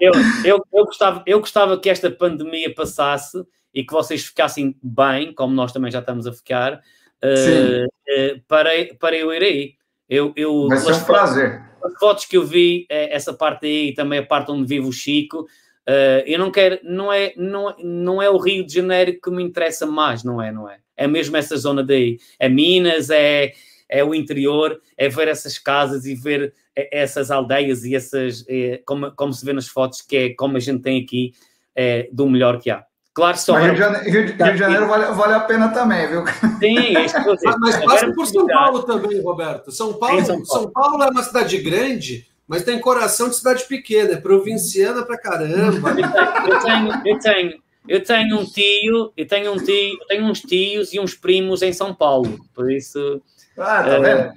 eu, 0.01 0.12
eu, 0.45 0.64
eu, 0.73 0.85
gostava, 0.85 1.23
eu 1.27 1.41
gostava 1.41 1.79
que 1.79 1.91
esta 1.91 2.11
pandemia 2.11 2.73
passasse 2.75 3.39
e 3.75 3.85
que 3.85 3.93
vocês 3.93 4.25
ficassem 4.25 4.77
bem, 4.83 5.33
como 5.33 5.55
nós 5.55 5.73
também 5.73 5.91
já 5.91 6.01
estamos 6.01 6.27
a 6.27 6.33
ficar, 6.33 6.75
uh, 7.23 7.87
uh, 7.87 8.43
para, 8.47 8.70
para 8.99 9.16
eu 9.16 9.33
ir 9.33 9.43
aí. 9.43 9.75
Eu, 10.09 10.33
eu, 10.37 10.68
Vai 10.68 10.79
ser 10.79 10.93
um 10.93 11.05
prazer. 11.05 11.62
As 11.83 11.99
fotos 11.99 12.27
que 12.27 12.37
eu 12.37 12.45
vi, 12.45 12.87
é, 12.89 13.14
essa 13.14 13.33
parte 13.33 13.66
aí, 13.66 13.95
também 13.95 14.18
a 14.18 14.27
parte 14.27 14.51
onde 14.51 14.66
vive 14.66 14.87
o 14.87 14.93
Chico, 14.93 15.41
uh, 15.41 16.23
eu 16.27 16.39
não 16.39 16.51
quero, 16.51 16.79
não 16.83 17.12
é, 17.12 17.33
não, 17.37 17.75
não 17.79 18.23
é 18.23 18.29
o 18.29 18.39
Rio 18.39 18.64
de 18.64 18.75
Janeiro 18.75 19.18
que 19.20 19.31
me 19.31 19.43
interessa 19.43 19.87
mais, 19.87 20.23
não 20.23 20.41
é, 20.41 20.53
não 20.53 20.68
é? 20.68 20.79
É 20.97 21.07
mesmo 21.07 21.37
essa 21.37 21.57
zona 21.57 21.83
daí. 21.83 22.18
É 22.39 22.49
Minas, 22.49 23.11
é, 23.11 23.53
é 23.89 24.05
o 24.05 24.14
interior, 24.14 24.81
é 24.97 25.09
ver 25.09 25.29
essas 25.29 25.59
casas 25.59 26.05
e 26.05 26.14
ver 26.14 26.55
essas 26.75 27.31
aldeias 27.31 27.85
e 27.85 27.95
essas, 27.95 28.45
é, 28.49 28.81
como, 28.87 29.11
como 29.12 29.33
se 29.33 29.45
vê 29.45 29.53
nas 29.53 29.68
fotos, 29.68 30.01
que 30.01 30.16
é 30.16 30.35
como 30.35 30.57
a 30.57 30.61
gente 30.61 30.83
tem 30.83 31.03
aqui, 31.03 31.33
é, 31.75 32.09
do 32.12 32.29
melhor 32.29 32.61
que 32.61 32.70
há. 32.70 32.85
Claro, 33.15 33.37
só. 33.37 33.57
Rio 33.59 33.73
de 33.73 33.79
Janeiro, 33.79 34.05
Rio 34.11 34.27
de, 34.27 34.33
Rio 34.33 34.53
de 34.53 34.59
Janeiro 34.59 34.89
vale, 34.89 35.05
vale, 35.13 35.35
a 35.35 35.41
pena 35.41 35.69
também, 35.69 36.09
viu? 36.09 36.25
Sim, 36.59 36.79
é 36.97 37.05
isso 37.05 37.17
mas, 37.61 37.85
passa 37.85 38.13
por 38.13 38.27
São 38.27 38.47
Paulo 38.47 38.83
também, 38.85 39.21
Roberto. 39.21 39.71
São 39.71 39.93
Paulo, 39.95 40.25
São 40.25 40.43
Paulo, 40.43 40.47
São 40.47 40.71
Paulo. 40.71 41.03
é 41.03 41.11
uma 41.11 41.23
cidade 41.23 41.59
grande, 41.59 42.27
mas 42.49 42.65
tem 42.65 42.81
coração 42.81 43.29
de 43.29 43.37
cidade 43.37 43.65
pequena, 43.65 44.13
é 44.13 44.17
provinciana 44.17 45.03
pra 45.05 45.19
caramba. 45.19 45.91
Eu 45.91 46.59
tenho, 46.61 47.03
eu 47.05 47.19
tenho, 47.19 47.63
eu 47.87 48.03
tenho 48.03 48.39
um 48.39 48.45
tio, 48.47 49.13
eu 49.15 49.27
tenho 49.27 49.53
um 49.53 49.57
tio, 49.59 49.99
eu 50.01 50.07
tenho 50.09 50.25
uns 50.25 50.41
tios 50.41 50.95
e 50.95 50.99
uns 50.99 51.15
primos 51.15 51.61
em 51.61 51.73
São 51.73 51.95
Paulo, 51.95 52.39
por 52.55 52.73
isso. 52.73 53.21
Ah, 53.59 53.83
tá 53.83 53.99
vendo? 53.99 54.33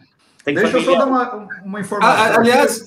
Deixa 0.45 0.77
eu 0.77 0.83
só 0.83 0.95
dar 0.97 1.05
uma, 1.05 1.47
uma 1.63 1.79
informação. 1.79 2.23
Ah, 2.23 2.39
aliás, 2.39 2.85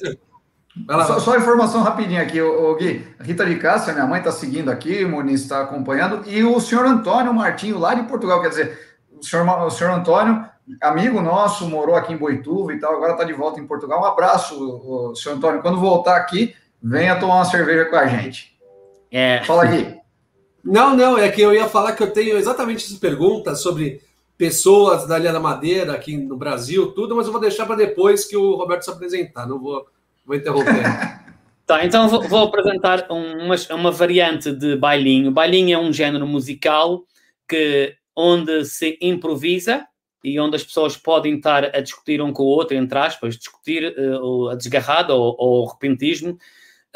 só, 1.07 1.21
só, 1.21 1.37
informação 1.37 1.83
rapidinha 1.83 2.23
aqui, 2.23 2.41
o, 2.41 2.75
Gui. 2.77 3.07
Rita 3.21 3.45
de 3.45 3.57
Cássia, 3.57 3.93
minha 3.93 4.07
mãe 4.07 4.19
está 4.19 4.31
seguindo 4.31 4.71
aqui, 4.71 5.05
o 5.05 5.09
Muniz 5.09 5.43
está 5.43 5.63
acompanhando, 5.63 6.23
e 6.27 6.45
o 6.45 6.61
senhor 6.61 6.85
Antônio 6.87 7.33
Martinho, 7.33 7.79
lá 7.79 7.95
de 7.95 8.03
Portugal, 8.05 8.41
quer 8.41 8.51
dizer, 8.51 8.79
o 9.19 9.25
senhor, 9.25 9.47
o 9.47 9.71
senhor 9.71 9.93
Antônio, 9.93 10.45
amigo 10.81 11.21
nosso, 11.21 11.67
morou 11.69 11.97
aqui 11.97 12.13
em 12.13 12.17
Boituva 12.17 12.73
e 12.73 12.79
tal, 12.79 12.95
agora 12.95 13.13
está 13.13 13.25
de 13.25 13.33
volta 13.33 13.61
em 13.61 13.67
Portugal. 13.67 14.01
Um 14.01 14.05
abraço, 14.05 14.55
o, 14.55 15.11
o 15.11 15.17
senhor 15.17 15.37
Antônio. 15.37 15.63
Quando 15.63 15.81
voltar 15.81 16.17
aqui, 16.17 16.55
venha 16.83 17.19
tomar 17.19 17.37
uma 17.37 17.45
cerveja 17.45 17.87
com 17.87 17.97
a 17.97 18.07
gente. 18.07 18.57
É. 19.11 19.43
Fala, 19.45 19.67
Gui. 19.67 19.99
Não, 20.65 20.95
não, 20.95 21.17
é 21.17 21.31
que 21.31 21.41
eu 21.41 21.55
ia 21.55 21.69
falar 21.69 21.93
que 21.93 22.03
eu 22.03 22.13
tenho 22.13 22.37
exatamente 22.37 22.85
essa 22.85 23.01
pergunta 23.01 23.55
sobre 23.55 24.03
pessoas 24.37 25.07
da 25.07 25.19
Ilha 25.19 25.33
da 25.33 25.41
Madeira 25.41 25.95
aqui 25.95 26.17
no 26.17 26.37
Brasil, 26.37 26.93
tudo, 26.93 27.17
mas 27.17 27.27
eu 27.27 27.33
vou 27.33 27.41
deixar 27.41 27.67
para 27.67 27.77
depois 27.77 28.25
que 28.25 28.37
o 28.37 28.55
Roberto 28.55 28.85
se 28.85 28.91
apresentar. 28.91 29.47
Não 29.47 29.59
vou 29.59 29.87
Vou 30.29 30.37
interromper. 30.37 30.85
Tá, 31.67 31.85
então 31.85 32.09
vou, 32.09 32.23
vou 32.23 32.45
apresentar 32.45 33.07
uma, 33.11 33.55
uma 33.73 33.93
variante 33.93 34.51
de 34.51 34.75
bailinho. 34.75 35.31
Bailinho 35.31 35.75
é 35.75 35.79
um 35.79 35.93
género 35.93 36.27
musical 36.27 37.05
que 37.47 37.95
onde 38.17 38.65
se 38.65 38.97
improvisa 39.03 39.87
e 40.25 40.41
onde 40.41 40.57
as 40.57 40.65
pessoas 40.65 40.97
podem 40.97 41.37
estar 41.37 41.67
a 41.77 41.81
discutir 41.81 42.23
um 42.23 42.33
com 42.33 42.43
o 42.43 42.47
outro, 42.47 42.75
entre 42.75 42.99
aspas, 42.99 43.37
discutir 43.37 43.95
uh, 43.99 44.49
a 44.49 44.55
desgarrada 44.55 45.15
ou, 45.15 45.37
ou 45.39 45.63
o 45.63 45.67
repentismo. 45.67 46.39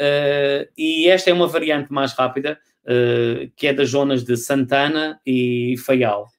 Uh, 0.01 0.65
e 0.75 1.07
esta 1.07 1.29
é 1.29 1.33
uma 1.33 1.47
variante 1.47 1.93
mais 1.93 2.13
rápida, 2.13 2.57
uh, 2.85 3.47
que 3.55 3.67
é 3.67 3.73
das 3.73 3.89
zonas 3.91 4.23
de 4.23 4.35
Santana 4.35 5.21
e 5.23 5.75
Faial. 5.85 6.29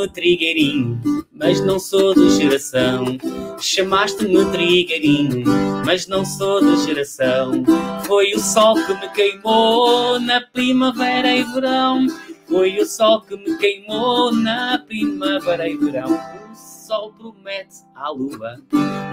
Chamaste-me 0.00 0.08
trigueirinho, 0.08 1.00
mas 1.32 1.60
não 1.60 1.78
sou 1.78 2.14
de 2.14 2.30
geração. 2.30 3.04
Chamaste-me 3.58 4.44
trigueirinho, 4.50 5.44
mas 5.84 6.06
não 6.06 6.24
sou 6.24 6.60
de 6.60 6.84
geração. 6.86 7.62
Foi 8.06 8.32
o 8.32 8.38
sol 8.38 8.74
que 8.74 8.94
me 8.94 9.08
queimou 9.10 10.18
na 10.20 10.40
primavera 10.40 11.34
e 11.34 11.42
verão. 11.44 12.06
Foi 12.48 12.78
o 12.78 12.86
sol 12.86 13.20
que 13.22 13.36
me 13.36 13.58
queimou 13.58 14.32
na 14.32 14.78
primavera 14.78 15.68
e 15.68 15.76
verão. 15.76 16.18
Sol 16.90 17.12
promete 17.12 17.84
à 17.94 18.10
lua 18.10 18.60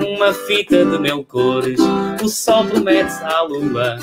uma 0.04 0.34
fita 0.34 0.84
de 0.84 0.98
mil 0.98 1.24
cores. 1.24 1.80
O 2.24 2.28
sol 2.28 2.66
promete 2.66 3.14
à 3.24 3.44
lua 3.44 4.00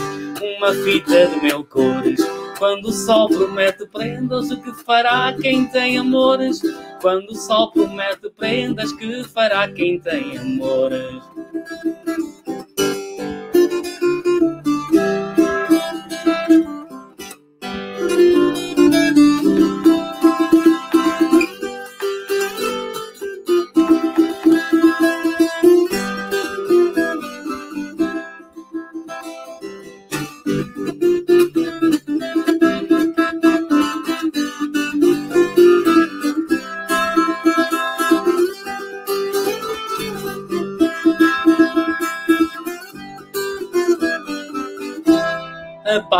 uma 0.56 0.72
fita 0.72 1.26
de 1.26 1.40
mil 1.40 1.64
cores. 1.64 2.20
Quando 2.56 2.84
o 2.84 2.92
sol 2.92 3.26
promete 3.26 3.84
prendas, 3.88 4.52
o 4.52 4.62
que 4.62 4.72
fará 4.84 5.32
quem 5.32 5.66
tem 5.66 5.98
amores? 5.98 6.62
Quando 7.00 7.30
o 7.30 7.34
sol 7.34 7.72
promete 7.72 8.30
prendas, 8.30 8.92
que 8.92 9.24
fará 9.24 9.68
quem 9.68 9.98
tem 9.98 10.38
amores? 10.38 11.20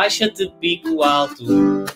Abaixa-te, 0.05 0.53
pico 0.61 1.03
alto, 1.03 1.47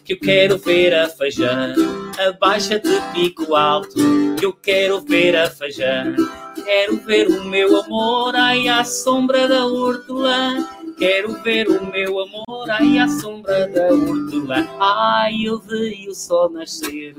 que 0.03 0.15
eu 0.15 0.19
quero 0.19 0.57
ver 0.57 0.95
a 0.95 1.11
feijão. 1.11 1.75
Abaixa-te, 2.19 2.89
pico 3.13 3.55
alto, 3.55 3.97
que 4.39 4.47
eu 4.47 4.53
quero 4.55 5.03
ver 5.03 5.37
a 5.37 5.51
feijão. 5.51 6.17
Quero 6.65 6.97
ver 7.05 7.29
o 7.29 7.45
meu 7.45 7.83
amor 7.83 8.35
aí 8.35 8.67
à 8.67 8.83
sombra 8.83 9.47
da 9.47 9.67
hortelã. 9.67 10.67
Quero 10.99 11.41
ver 11.43 11.69
o 11.69 11.87
meu 11.87 12.19
amor 12.19 12.71
aí 12.71 12.99
à 12.99 13.07
sombra 13.07 13.69
da 13.69 13.87
hortelã. 13.87 14.67
Ai, 14.81 15.45
eu 15.45 15.61
vi 15.61 16.09
o 16.09 16.15
sol 16.15 16.51
nascer 16.51 17.15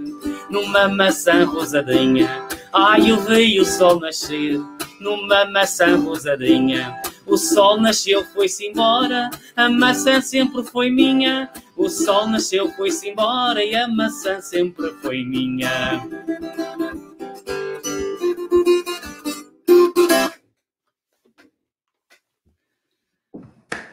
numa 0.50 0.90
maçã 0.90 1.46
rosadinha. 1.46 2.46
Ai, 2.74 3.10
eu 3.10 3.18
vi 3.22 3.60
o 3.60 3.66
sol 3.66 4.00
nascer 4.00 4.60
numa 5.00 5.46
maçã 5.46 5.96
rosadinha. 5.96 7.02
O 7.26 7.38
sol 7.38 7.80
nasceu, 7.80 8.26
foi-se 8.26 8.68
embora, 8.68 9.30
a 9.56 9.70
maçã 9.70 10.20
sempre 10.20 10.62
foi 10.64 10.90
minha. 10.90 11.50
O 11.78 11.88
sol 11.88 12.28
nasceu, 12.28 12.70
foi-se 12.72 13.10
embora 13.10 13.64
e 13.64 13.76
a 13.76 13.88
maçã 13.88 14.42
sempre 14.42 14.92
foi 15.02 15.24
minha. 15.24 16.06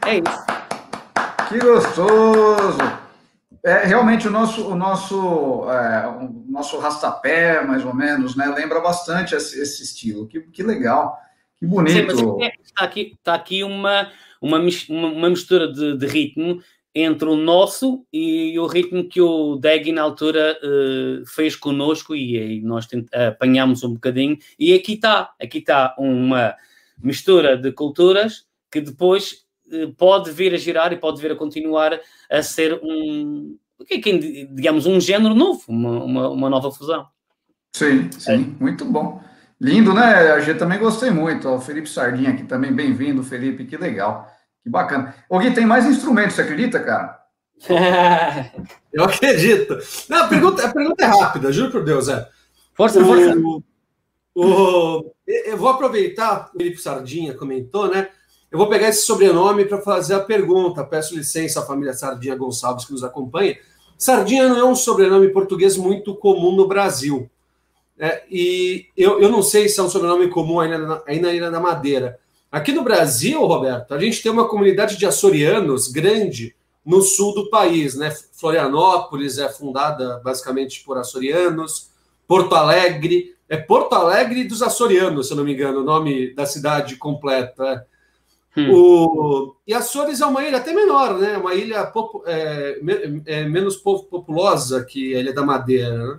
É 0.07 0.19
isso. 0.19 0.47
Que 1.49 1.59
gostoso! 1.59 2.79
É, 3.65 3.85
realmente 3.85 4.29
o 4.29 4.31
nosso, 4.31 4.69
o 4.69 4.77
nosso, 4.77 5.69
é, 5.69 6.07
o 6.07 6.45
nosso 6.49 6.79
rastapé, 6.79 7.61
mais 7.65 7.85
ou 7.85 7.93
menos, 7.93 8.37
né? 8.37 8.47
Lembra 8.47 8.79
bastante 8.79 9.35
esse, 9.35 9.61
esse 9.61 9.83
estilo. 9.83 10.29
Que, 10.29 10.41
que 10.43 10.63
legal. 10.63 11.19
Que 11.59 11.67
bonito. 11.67 12.17
Sim, 12.17 12.25
mas 12.39 12.53
está 12.65 12.85
aqui, 12.85 13.15
está 13.19 13.35
aqui 13.35 13.65
uma, 13.65 14.13
uma, 14.41 14.61
uma 14.89 15.29
mistura 15.29 15.73
de, 15.73 15.97
de, 15.97 16.07
ritmo 16.07 16.63
entre 16.95 17.29
o 17.29 17.35
nosso 17.35 18.07
e 18.13 18.57
o 18.61 18.67
ritmo 18.67 19.09
que 19.09 19.21
o 19.21 19.57
Deggy 19.57 19.91
na 19.91 20.03
altura 20.03 20.57
uh, 20.63 21.27
fez 21.27 21.57
connosco 21.57 22.15
e 22.15 22.39
aí 22.39 22.61
nós 22.61 22.87
apanhámos 23.13 23.83
um 23.83 23.95
bocadinho. 23.95 24.39
E 24.57 24.73
aqui 24.73 24.93
está, 24.93 25.33
aqui 25.43 25.59
está 25.59 25.97
uma 25.99 26.55
mistura 27.03 27.57
de 27.57 27.73
culturas 27.73 28.47
que 28.71 28.81
depois 28.81 29.46
pode 29.97 30.31
vir 30.31 30.55
a 30.55 30.59
girar 30.59 30.93
e 30.93 30.97
pode 30.97 31.21
vir 31.21 31.33
a 31.33 31.37
continuar 31.37 31.99
a 32.31 32.43
ser 32.43 32.81
um, 32.83 33.57
digamos, 34.53 34.87
um 34.87 35.01
género 35.01 35.35
novo, 35.35 35.63
uma, 35.69 36.05
uma, 36.05 36.29
uma 36.31 36.51
nova 36.51 36.71
fusão. 36.71 37.07
Sim, 37.75 38.11
sim, 38.13 38.57
é. 38.59 38.63
muito 38.63 38.85
bom. 38.85 39.21
Lindo, 39.61 39.95
né? 39.95 40.33
A 40.33 40.41
gente 40.41 40.59
também 40.59 40.79
gostei 40.79 41.11
muito. 41.11 41.49
O 41.49 41.61
Felipe 41.61 41.89
Sardinha 41.89 42.31
aqui 42.31 42.45
também, 42.45 42.73
bem-vindo, 42.73 43.23
Felipe, 43.23 43.65
que 43.65 43.77
legal, 43.77 44.31
que 44.63 44.69
bacana. 44.69 45.15
O 45.29 45.39
Gui, 45.39 45.53
tem 45.53 45.67
mais 45.67 45.87
instrumentos, 45.87 46.35
você 46.35 46.43
acredita, 46.43 46.81
cara? 46.81 47.19
eu 48.93 49.05
acredito. 49.05 49.79
Não, 50.09 50.25
a 50.25 50.29
pergunta, 50.29 50.67
a 50.67 50.73
pergunta 50.73 51.05
é 51.05 51.07
rápida, 51.07 51.53
juro 51.53 51.71
por 51.71 51.85
Deus, 51.85 52.09
é. 52.09 52.29
Força, 52.75 53.01
o, 53.01 53.05
força. 53.05 53.35
O, 54.35 55.13
eu 55.27 55.57
vou 55.57 55.71
aproveitar, 55.71 56.51
o 56.55 56.59
Felipe 56.59 56.77
Sardinha 56.77 57.35
comentou, 57.35 57.89
né? 57.89 58.09
Eu 58.57 58.59
vou 58.59 58.71
pegar 58.71 58.89
esse 58.89 59.03
sobrenome 59.03 59.67
para 59.67 59.83
fazer 59.83 60.15
a 60.15 60.21
pergunta. 60.21 60.83
Peço 60.83 61.15
licença 61.15 61.61
à 61.61 61.63
família 61.63 61.93
Sardinha 61.93 62.35
Gonçalves 62.35 62.87
que 62.87 62.93
nos 62.93 63.05
acompanha. 63.05 63.59
Sardinha 63.99 64.49
não 64.49 64.57
é 64.57 64.65
um 64.65 64.75
sobrenome 64.75 65.29
português 65.29 65.77
muito 65.77 66.15
comum 66.15 66.57
no 66.57 66.67
Brasil. 66.67 67.29
É, 67.99 68.23
e 68.31 68.87
eu, 68.97 69.21
eu 69.21 69.29
não 69.29 69.43
sei 69.43 69.69
se 69.69 69.79
é 69.79 69.83
um 69.83 69.91
sobrenome 69.91 70.29
comum 70.29 70.59
ainda 70.59 70.79
na, 70.79 71.03
ainda 71.07 71.29
na 71.29 71.35
Ilha 71.35 71.51
da 71.51 71.61
Madeira. 71.61 72.19
Aqui 72.51 72.73
no 72.73 72.83
Brasil, 72.83 73.45
Roberto, 73.45 73.93
a 73.93 73.99
gente 73.99 74.23
tem 74.23 74.33
uma 74.33 74.49
comunidade 74.49 74.97
de 74.97 75.05
açorianos 75.05 75.89
grande 75.89 76.57
no 76.83 77.03
sul 77.03 77.35
do 77.35 77.51
país, 77.51 77.95
né? 77.95 78.11
Florianópolis 78.33 79.37
é 79.37 79.51
fundada 79.51 80.19
basicamente 80.25 80.83
por 80.83 80.97
açorianos, 80.97 81.91
Porto 82.27 82.55
Alegre 82.55 83.37
é 83.51 83.59
Porto 83.59 83.93
Alegre 83.93 84.45
dos 84.45 84.63
Açorianos, 84.63 85.27
se 85.27 85.35
eu 85.35 85.37
não 85.37 85.45
me 85.45 85.53
engano, 85.53 85.81
o 85.81 85.85
nome 85.85 86.35
da 86.35 86.47
cidade 86.47 86.97
completa. 86.97 87.87
Hum. 88.57 88.73
O... 88.73 89.57
E 89.67 89.75
Açores 89.75 90.21
é 90.21 90.27
uma 90.27 90.43
ilha 90.43 90.57
até 90.57 90.73
menor, 90.73 91.19
né? 91.19 91.37
Uma 91.37 91.55
ilha 91.55 91.93
é, 92.27 92.81
é, 93.27 93.45
menos 93.45 93.77
populosa 93.77 94.85
que 94.85 95.15
a 95.15 95.21
Ilha 95.21 95.35
da 95.35 95.43
Madeira. 95.43 95.97
Né? 95.97 96.19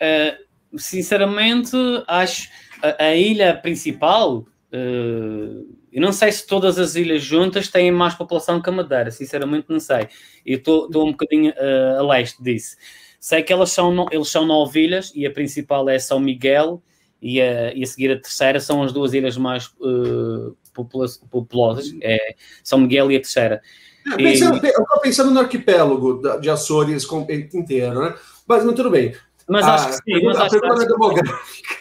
É, 0.00 0.38
sinceramente, 0.76 1.76
acho 2.06 2.48
a, 2.82 3.04
a 3.04 3.14
ilha 3.14 3.54
principal. 3.54 4.46
Uh, 4.72 5.68
eu 5.92 6.00
não 6.00 6.12
sei 6.12 6.32
se 6.32 6.46
todas 6.46 6.78
as 6.78 6.94
ilhas 6.94 7.22
juntas 7.22 7.68
têm 7.68 7.92
mais 7.92 8.14
população 8.14 8.62
que 8.62 8.70
a 8.70 8.72
Madeira, 8.72 9.10
sinceramente 9.10 9.66
não 9.68 9.78
sei. 9.78 10.08
Eu 10.46 10.56
estou 10.56 11.06
um 11.06 11.10
bocadinho 11.10 11.52
uh, 11.52 12.00
a 12.00 12.02
leste 12.02 12.42
disso. 12.42 12.76
Sei 13.20 13.42
que 13.42 13.52
elas 13.52 13.70
são, 13.70 14.06
eles 14.10 14.28
são 14.28 14.46
nove 14.46 14.84
ilhas 14.84 15.12
e 15.14 15.26
a 15.26 15.30
principal 15.30 15.88
é 15.88 15.98
São 15.98 16.18
Miguel 16.18 16.82
e 17.20 17.40
a, 17.40 17.72
e 17.74 17.84
a 17.84 17.86
seguir 17.86 18.10
a 18.10 18.18
terceira 18.18 18.58
são 18.58 18.82
as 18.82 18.92
duas 18.92 19.12
ilhas 19.12 19.36
mais 19.36 19.66
uh, 19.80 20.56
populosas, 20.72 21.94
é 22.00 22.34
São 22.62 22.80
Miguel 22.80 23.10
e 23.10 23.16
a 23.16 23.20
terceira. 23.20 23.62
É, 24.12 24.16
pensando, 24.16 24.56
e... 24.56 24.68
Eu 24.68 24.82
estou 24.82 25.00
pensando 25.00 25.30
no 25.30 25.40
arquipélago 25.40 26.20
de 26.40 26.50
Açores 26.50 27.06
inteiro, 27.54 28.02
né? 28.02 28.14
Mas, 28.46 28.64
mas 28.64 28.74
tudo 28.74 28.90
bem. 28.90 29.14
Mas 29.48 29.64
ah, 29.64 29.74
acho 29.74 29.88
que 29.88 29.94
sim. 29.94 30.24
Mas 30.24 30.38
a 30.38 30.48
pergunta 30.48 30.82
é 30.82 30.86
demográfica. 30.86 31.76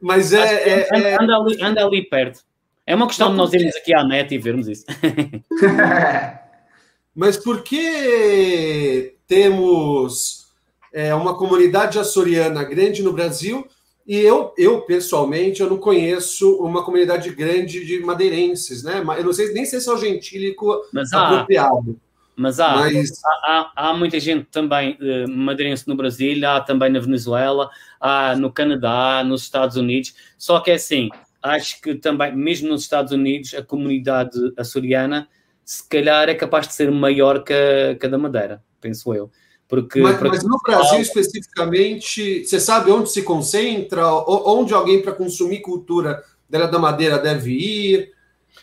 Mas 0.00 0.32
é, 0.32 0.38
é, 0.38 0.88
é, 0.90 1.16
anda, 1.20 1.36
ali, 1.36 1.62
anda 1.62 1.84
ali 1.84 2.02
perto. 2.02 2.40
É 2.86 2.94
uma 2.94 3.06
questão 3.06 3.30
de 3.30 3.36
nós 3.36 3.52
irmos 3.52 3.74
aqui 3.76 3.94
à 3.94 4.04
net 4.04 4.32
e 4.32 4.38
vermos 4.38 4.68
isso. 4.68 4.84
Mas 7.14 7.36
por 7.36 7.62
que 7.62 9.16
temos 9.26 10.46
é, 10.92 11.14
uma 11.14 11.36
comunidade 11.36 11.98
açoriana 11.98 12.62
grande 12.62 13.02
no 13.02 13.12
Brasil 13.12 13.66
e 14.06 14.16
eu, 14.16 14.54
eu, 14.56 14.82
pessoalmente, 14.82 15.60
eu 15.60 15.68
não 15.68 15.78
conheço 15.78 16.56
uma 16.62 16.84
comunidade 16.84 17.28
grande 17.30 17.84
de 17.84 17.98
madeirenses, 17.98 18.84
né? 18.84 19.02
Eu 19.18 19.24
não 19.24 19.32
sei 19.32 19.52
nem 19.52 19.64
sei 19.64 19.80
se 19.80 19.88
é 19.88 19.92
o 19.92 19.96
gentílico 19.96 20.80
mas 20.92 21.12
apropriado. 21.12 21.98
mas, 22.36 22.60
há, 22.60 22.76
mas... 22.76 23.10
Há, 23.24 23.72
há, 23.74 23.88
há, 23.88 23.94
muita 23.94 24.20
gente 24.20 24.44
também 24.44 24.96
uh, 25.00 25.28
madeirense 25.28 25.88
no 25.88 25.96
Brasil, 25.96 26.38
há 26.48 26.60
também 26.60 26.88
na 26.88 27.00
Venezuela, 27.00 27.68
há 28.00 28.36
no 28.36 28.52
Canadá, 28.52 29.24
nos 29.24 29.42
Estados 29.42 29.76
Unidos. 29.76 30.14
Só 30.38 30.60
que 30.60 30.70
é 30.70 30.74
assim, 30.74 31.08
acho 31.42 31.80
que 31.80 31.96
também, 31.96 32.34
mesmo 32.36 32.68
nos 32.68 32.82
Estados 32.82 33.10
Unidos, 33.10 33.54
a 33.54 33.62
comunidade 33.62 34.38
açoriana 34.56 35.28
se 35.64 35.86
calhar 35.88 36.28
é 36.28 36.34
capaz 36.34 36.68
de 36.68 36.74
ser 36.74 36.92
maior 36.92 37.42
que 37.42 37.52
a, 37.52 37.96
que 37.96 38.06
a 38.06 38.08
da 38.08 38.16
Madeira, 38.16 38.62
penso 38.80 39.12
eu. 39.12 39.32
Porque, 39.68 40.00
mas, 40.00 40.20
mas 40.20 40.44
no 40.44 40.58
Brasil 40.64 41.00
especificamente, 41.00 42.44
você 42.44 42.60
sabe 42.60 42.90
onde 42.90 43.10
se 43.10 43.22
concentra, 43.22 44.06
onde 44.26 44.72
alguém 44.72 45.02
para 45.02 45.12
consumir 45.12 45.60
cultura 45.60 46.22
dela 46.48 46.68
da 46.68 46.78
Madeira 46.78 47.18
deve 47.18 47.52
ir? 47.52 48.12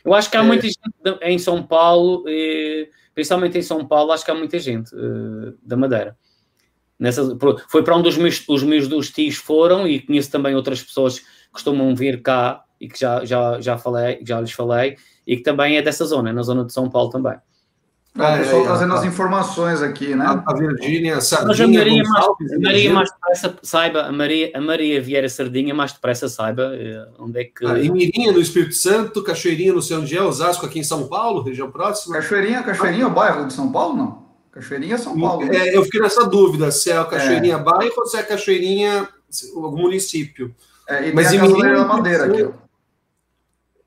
Eu 0.04 0.14
acho 0.14 0.32
que 0.32 0.38
há 0.38 0.44
é... 0.44 0.44
muita 0.44 0.68
gente 0.68 0.80
em 1.22 1.38
São 1.38 1.62
Paulo, 1.62 2.24
principalmente 3.14 3.58
em 3.58 3.62
São 3.62 3.86
Paulo, 3.86 4.12
acho 4.12 4.24
que 4.24 4.32
há 4.32 4.36
muita 4.36 4.58
gente 4.60 4.96
uh, 4.96 5.58
da 5.62 5.76
Madeira. 5.76 6.18
Nessa, 6.98 7.38
foi 7.68 7.84
para 7.84 7.98
onde 7.98 8.08
os 8.08 8.18
meus, 8.18 8.44
os 8.48 8.64
meus 8.64 8.88
dos 8.88 9.12
tios 9.12 9.36
foram 9.36 9.86
e 9.86 10.00
conheço 10.00 10.32
também 10.32 10.56
outras 10.56 10.82
pessoas 10.82 11.20
que 11.20 11.26
costumam 11.52 11.94
vir 11.94 12.22
cá 12.22 12.64
e 12.80 12.88
que 12.88 12.98
já, 12.98 13.26
já, 13.26 13.60
já 13.60 13.78
falei, 13.78 14.20
já 14.26 14.40
lhes 14.40 14.52
falei, 14.52 14.98
e 15.28 15.36
que 15.36 15.44
também 15.44 15.76
é 15.76 15.82
dessa 15.82 16.06
zona, 16.06 16.32
na 16.32 16.44
zona 16.44 16.64
de 16.64 16.72
São 16.72 16.90
Paulo 16.90 17.10
também. 17.10 17.36
Ah, 18.16 18.36
o 18.36 18.38
pessoal 18.38 18.62
é, 18.62 18.66
trazendo 18.66 18.94
é, 18.94 18.98
as 18.98 19.06
informações 19.06 19.82
aqui, 19.82 20.16
né? 20.16 20.44
A 20.46 20.54
Virgínia, 20.54 21.20
Sardinha, 21.20 21.48
Mas 21.48 21.60
a 21.60 21.68
Maria, 21.68 22.04
mais, 22.04 22.26
a 22.26 22.60
Maria 22.60 22.94
mais 22.94 23.12
depressa 23.12 23.56
saiba, 23.64 24.04
a 24.04 24.12
Maria, 24.12 24.52
a 24.54 24.62
Maria 24.62 25.02
Vieira 25.02 25.28
Sardinha 25.28 25.74
mais 25.74 25.94
depressa 25.94 26.30
saiba 26.30 26.76
eh, 26.76 27.08
onde 27.18 27.40
é 27.40 27.44
que... 27.46 27.66
Ah, 27.66 27.80
e 27.80 27.90
Mirinha 27.90 28.32
no 28.32 28.40
Espírito 28.40 28.76
Santo, 28.76 29.24
Cachoeirinha 29.24 29.74
no 29.74 29.82
sei 29.82 29.98
onde 29.98 30.16
é, 30.16 30.22
Osasco 30.22 30.64
aqui 30.64 30.78
em 30.78 30.84
São 30.84 31.08
Paulo, 31.08 31.42
região 31.42 31.72
próxima. 31.72 32.16
Cachoeirinha, 32.16 32.62
Cachoeirinha 32.62 33.06
é 33.06 33.08
o 33.08 33.10
bairro 33.10 33.48
de 33.48 33.54
São 33.54 33.72
Paulo, 33.72 33.98
não? 33.98 34.24
Cachoeirinha 34.52 34.94
é 34.94 34.98
São 35.00 35.20
Paulo. 35.20 35.48
Né? 35.48 35.70
É, 35.70 35.76
eu 35.76 35.84
fiquei 35.84 36.00
nessa 36.00 36.24
dúvida, 36.28 36.70
se 36.70 36.92
é 36.92 36.98
a 36.98 37.06
Cachoeirinha 37.06 37.56
é. 37.56 37.60
bairro 37.60 37.94
ou 37.98 38.06
se 38.06 38.16
é 38.16 38.20
a 38.20 38.24
Cachoeirinha 38.24 39.10
o 39.56 39.72
município. 39.72 40.54
É, 40.88 41.10
e 41.10 41.14
Mas 41.14 41.32
tem 41.32 41.40
a 41.40 41.48
Mirinha, 41.48 41.74
da 41.74 41.86
Madeira 41.86 42.26
aqui, 42.26 42.44
ó. 42.44 42.63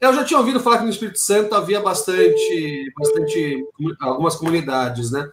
Eu 0.01 0.15
já 0.15 0.25
tinha 0.25 0.39
ouvido 0.39 0.61
falar 0.61 0.79
que 0.79 0.85
no 0.85 0.91
Espírito 0.91 1.19
Santo 1.19 1.55
havia 1.55 1.81
bastante, 1.81 2.93
bastante 2.99 3.65
algumas 4.01 4.37
comunidades, 4.37 5.11
né? 5.11 5.31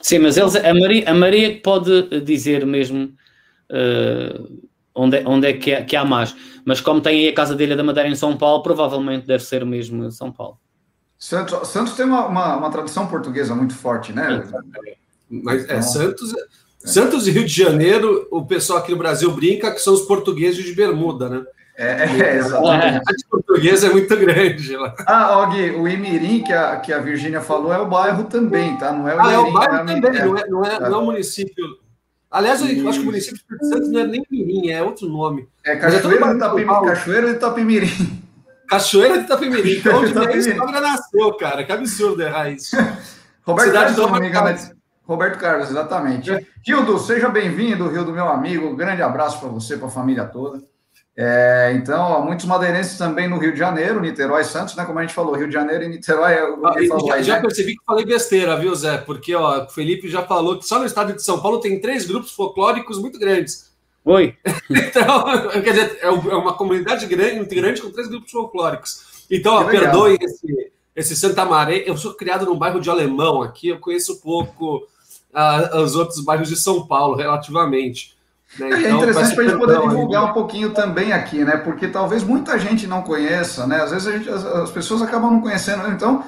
Sim, 0.00 0.20
mas 0.20 0.36
eles, 0.36 0.56
a 0.56 0.74
Maria, 0.74 1.10
a 1.10 1.14
Maria 1.14 1.60
pode 1.60 2.20
dizer 2.22 2.64
mesmo 2.64 3.12
uh, 3.70 4.60
onde, 4.94 5.18
é, 5.18 5.24
onde 5.26 5.46
é 5.46 5.52
que, 5.52 5.72
é 5.72 5.84
que 5.84 5.94
há 5.94 6.04
mais. 6.04 6.34
Mas 6.64 6.80
como 6.80 7.02
tem 7.02 7.20
aí 7.20 7.28
a 7.28 7.34
Casa 7.34 7.54
dele 7.54 7.76
da 7.76 7.82
Madeira 7.82 8.08
em 8.08 8.14
São 8.14 8.36
Paulo, 8.36 8.62
provavelmente 8.62 9.26
deve 9.26 9.44
ser 9.44 9.64
mesmo 9.66 10.10
São 10.10 10.32
Paulo. 10.32 10.58
Santos, 11.18 11.68
Santos 11.68 11.94
tem 11.94 12.06
uma, 12.06 12.26
uma, 12.26 12.56
uma 12.56 12.70
tradição 12.70 13.06
portuguesa 13.06 13.54
muito 13.54 13.74
forte, 13.74 14.10
né? 14.10 14.42
Mas 15.28 15.62
é, 15.62 15.64
então, 15.64 15.82
Santos, 15.82 16.34
é. 16.34 16.40
Santos 16.84 17.28
e 17.28 17.30
Rio 17.30 17.44
de 17.44 17.52
Janeiro, 17.52 18.26
o 18.30 18.44
pessoal 18.44 18.78
aqui 18.78 18.92
no 18.92 18.98
Brasil 18.98 19.30
brinca 19.30 19.70
que 19.70 19.80
são 19.80 19.92
os 19.92 20.02
portugueses 20.02 20.64
de 20.64 20.72
bermuda, 20.72 21.28
né? 21.28 21.44
É, 21.76 22.04
é, 22.04 22.36
exatamente. 22.36 22.96
A 22.98 23.30
portuguesa 23.30 23.86
é 23.86 23.90
muito 23.90 24.14
grande 24.16 24.76
lá. 24.76 24.94
Ah, 25.06 25.38
Og, 25.38 25.70
o 25.76 25.88
Imirim, 25.88 26.42
que 26.42 26.52
a, 26.52 26.76
que 26.76 26.92
a 26.92 26.98
Virgínia 26.98 27.40
falou, 27.40 27.72
é 27.72 27.78
o 27.78 27.86
bairro 27.86 28.24
também, 28.24 28.76
tá? 28.76 28.92
Não 28.92 29.08
é 29.08 29.14
o 29.14 29.20
Ah, 29.20 29.24
Imirim, 29.24 29.34
é 29.34 29.38
o 29.38 29.52
bairro 29.52 29.74
é 29.74 29.78
também, 29.78 30.00
não, 30.12 30.36
é, 30.36 30.48
não, 30.48 30.64
é, 30.64 30.80
não 30.80 30.94
é 30.94 30.96
o 30.98 31.04
município. 31.06 31.64
Aliás, 32.30 32.60
eu 32.60 32.88
acho 32.88 32.98
que 32.98 33.02
o 33.02 33.06
município 33.06 33.36
de 33.36 33.42
Espírito 33.42 33.66
Santo 33.66 33.90
não 33.90 34.00
é 34.00 34.06
nem 34.06 34.22
Mirim, 34.30 34.70
é 34.70 34.82
outro 34.82 35.08
nome. 35.08 35.48
É 35.64 35.74
Cachoeira, 35.76 36.26
é 36.26 36.28
de, 36.30 36.36
Itapim, 36.36 36.66
Cachoeira 36.66 37.26
de 37.28 37.36
Itapimirim. 37.36 38.22
Cachoeira 38.68 39.18
de 39.18 39.24
Itapimirim, 39.24 39.82
é 39.88 39.94
onde 39.94 40.18
a 40.18 40.36
história 40.36 40.80
nasceu, 40.80 41.32
cara. 41.34 41.64
Que 41.64 41.72
absurdo 41.72 42.22
errar 42.22 42.50
isso. 42.50 42.76
Roberto 43.42 43.68
Cidade 43.68 43.96
Carlos, 43.96 44.32
Carlos. 44.32 44.79
Roberto 45.04 45.38
Carlos, 45.38 45.70
exatamente. 45.70 46.30
É. 46.30 46.44
Rildo, 46.66 46.98
seja 46.98 47.28
bem-vindo, 47.28 47.88
Rildo, 47.88 48.12
meu 48.12 48.28
amigo. 48.28 48.74
grande 48.76 49.02
abraço 49.02 49.40
para 49.40 49.48
você, 49.48 49.76
para 49.76 49.88
a 49.88 49.90
família 49.90 50.24
toda. 50.24 50.62
É, 51.16 51.72
então, 51.74 52.14
há 52.14 52.20
muitos 52.20 52.46
madeirenses 52.46 52.96
também 52.96 53.28
no 53.28 53.36
Rio 53.36 53.52
de 53.52 53.58
Janeiro, 53.58 54.00
Niterói 54.00 54.44
Santos, 54.44 54.74
né? 54.76 54.84
Como 54.84 54.98
a 54.98 55.02
gente 55.02 55.12
falou, 55.12 55.34
Rio 55.34 55.48
de 55.48 55.52
Janeiro 55.52 55.84
e 55.84 55.88
Niterói 55.88 56.34
é 56.34 56.44
o 56.44 56.66
ah, 56.66 56.72
falou 56.88 57.08
já, 57.08 57.14
aí, 57.14 57.22
já 57.22 57.34
né? 57.34 57.40
percebi 57.42 57.76
que 57.76 57.84
falei 57.84 58.06
besteira, 58.06 58.56
viu, 58.56 58.74
Zé? 58.74 58.98
Porque 58.98 59.34
ó, 59.34 59.64
o 59.64 59.68
Felipe 59.68 60.08
já 60.08 60.22
falou 60.22 60.58
que 60.58 60.66
só 60.66 60.78
no 60.78 60.86
estado 60.86 61.12
de 61.12 61.22
São 61.22 61.40
Paulo 61.40 61.60
tem 61.60 61.80
três 61.80 62.06
grupos 62.06 62.32
folclóricos 62.32 62.98
muito 62.98 63.18
grandes. 63.18 63.70
Oi. 64.04 64.34
então, 64.70 65.24
quer 65.62 65.72
dizer, 65.72 65.98
é, 66.00 66.06
é 66.06 66.10
uma 66.10 66.54
comunidade 66.54 67.04
grande, 67.06 67.36
muito 67.36 67.54
grande 67.54 67.82
com 67.82 67.90
três 67.90 68.08
grupos 68.08 68.30
folclóricos. 68.30 69.26
Então, 69.30 69.54
ó, 69.54 69.64
perdoe 69.64 70.16
esse, 70.20 70.72
esse 70.94 71.16
Santa 71.16 71.44
Maré. 71.44 71.84
Eu 71.86 71.96
sou 71.96 72.14
criado 72.14 72.46
num 72.46 72.58
bairro 72.58 72.80
de 72.80 72.90
alemão 72.90 73.42
aqui, 73.42 73.68
eu 73.68 73.78
conheço 73.78 74.20
pouco 74.20 74.86
uh, 75.34 75.78
os 75.78 75.94
outros 75.94 76.22
bairros 76.24 76.48
de 76.48 76.56
São 76.56 76.86
Paulo, 76.86 77.16
relativamente. 77.16 78.18
Né? 78.58 78.70
É, 78.70 78.78
então, 78.80 78.90
é 78.90 78.96
interessante 78.96 79.34
para 79.34 79.44
a 79.44 79.48
gente 79.48 79.58
poder 79.58 79.80
divulgar 79.80 80.24
um 80.24 80.32
pouquinho 80.32 80.70
também 80.70 81.12
aqui, 81.12 81.44
né? 81.44 81.56
Porque 81.56 81.86
talvez 81.86 82.24
muita 82.24 82.58
gente 82.58 82.86
não 82.86 83.02
conheça, 83.02 83.66
né? 83.66 83.80
Às 83.82 83.90
vezes 83.92 84.12
gente, 84.12 84.28
as, 84.28 84.44
as, 84.44 84.70
pessoas 84.70 85.02
acabam 85.02 85.30
não 85.30 85.40
conhecendo. 85.40 85.84
Né? 85.84 85.92
Então, 85.94 86.24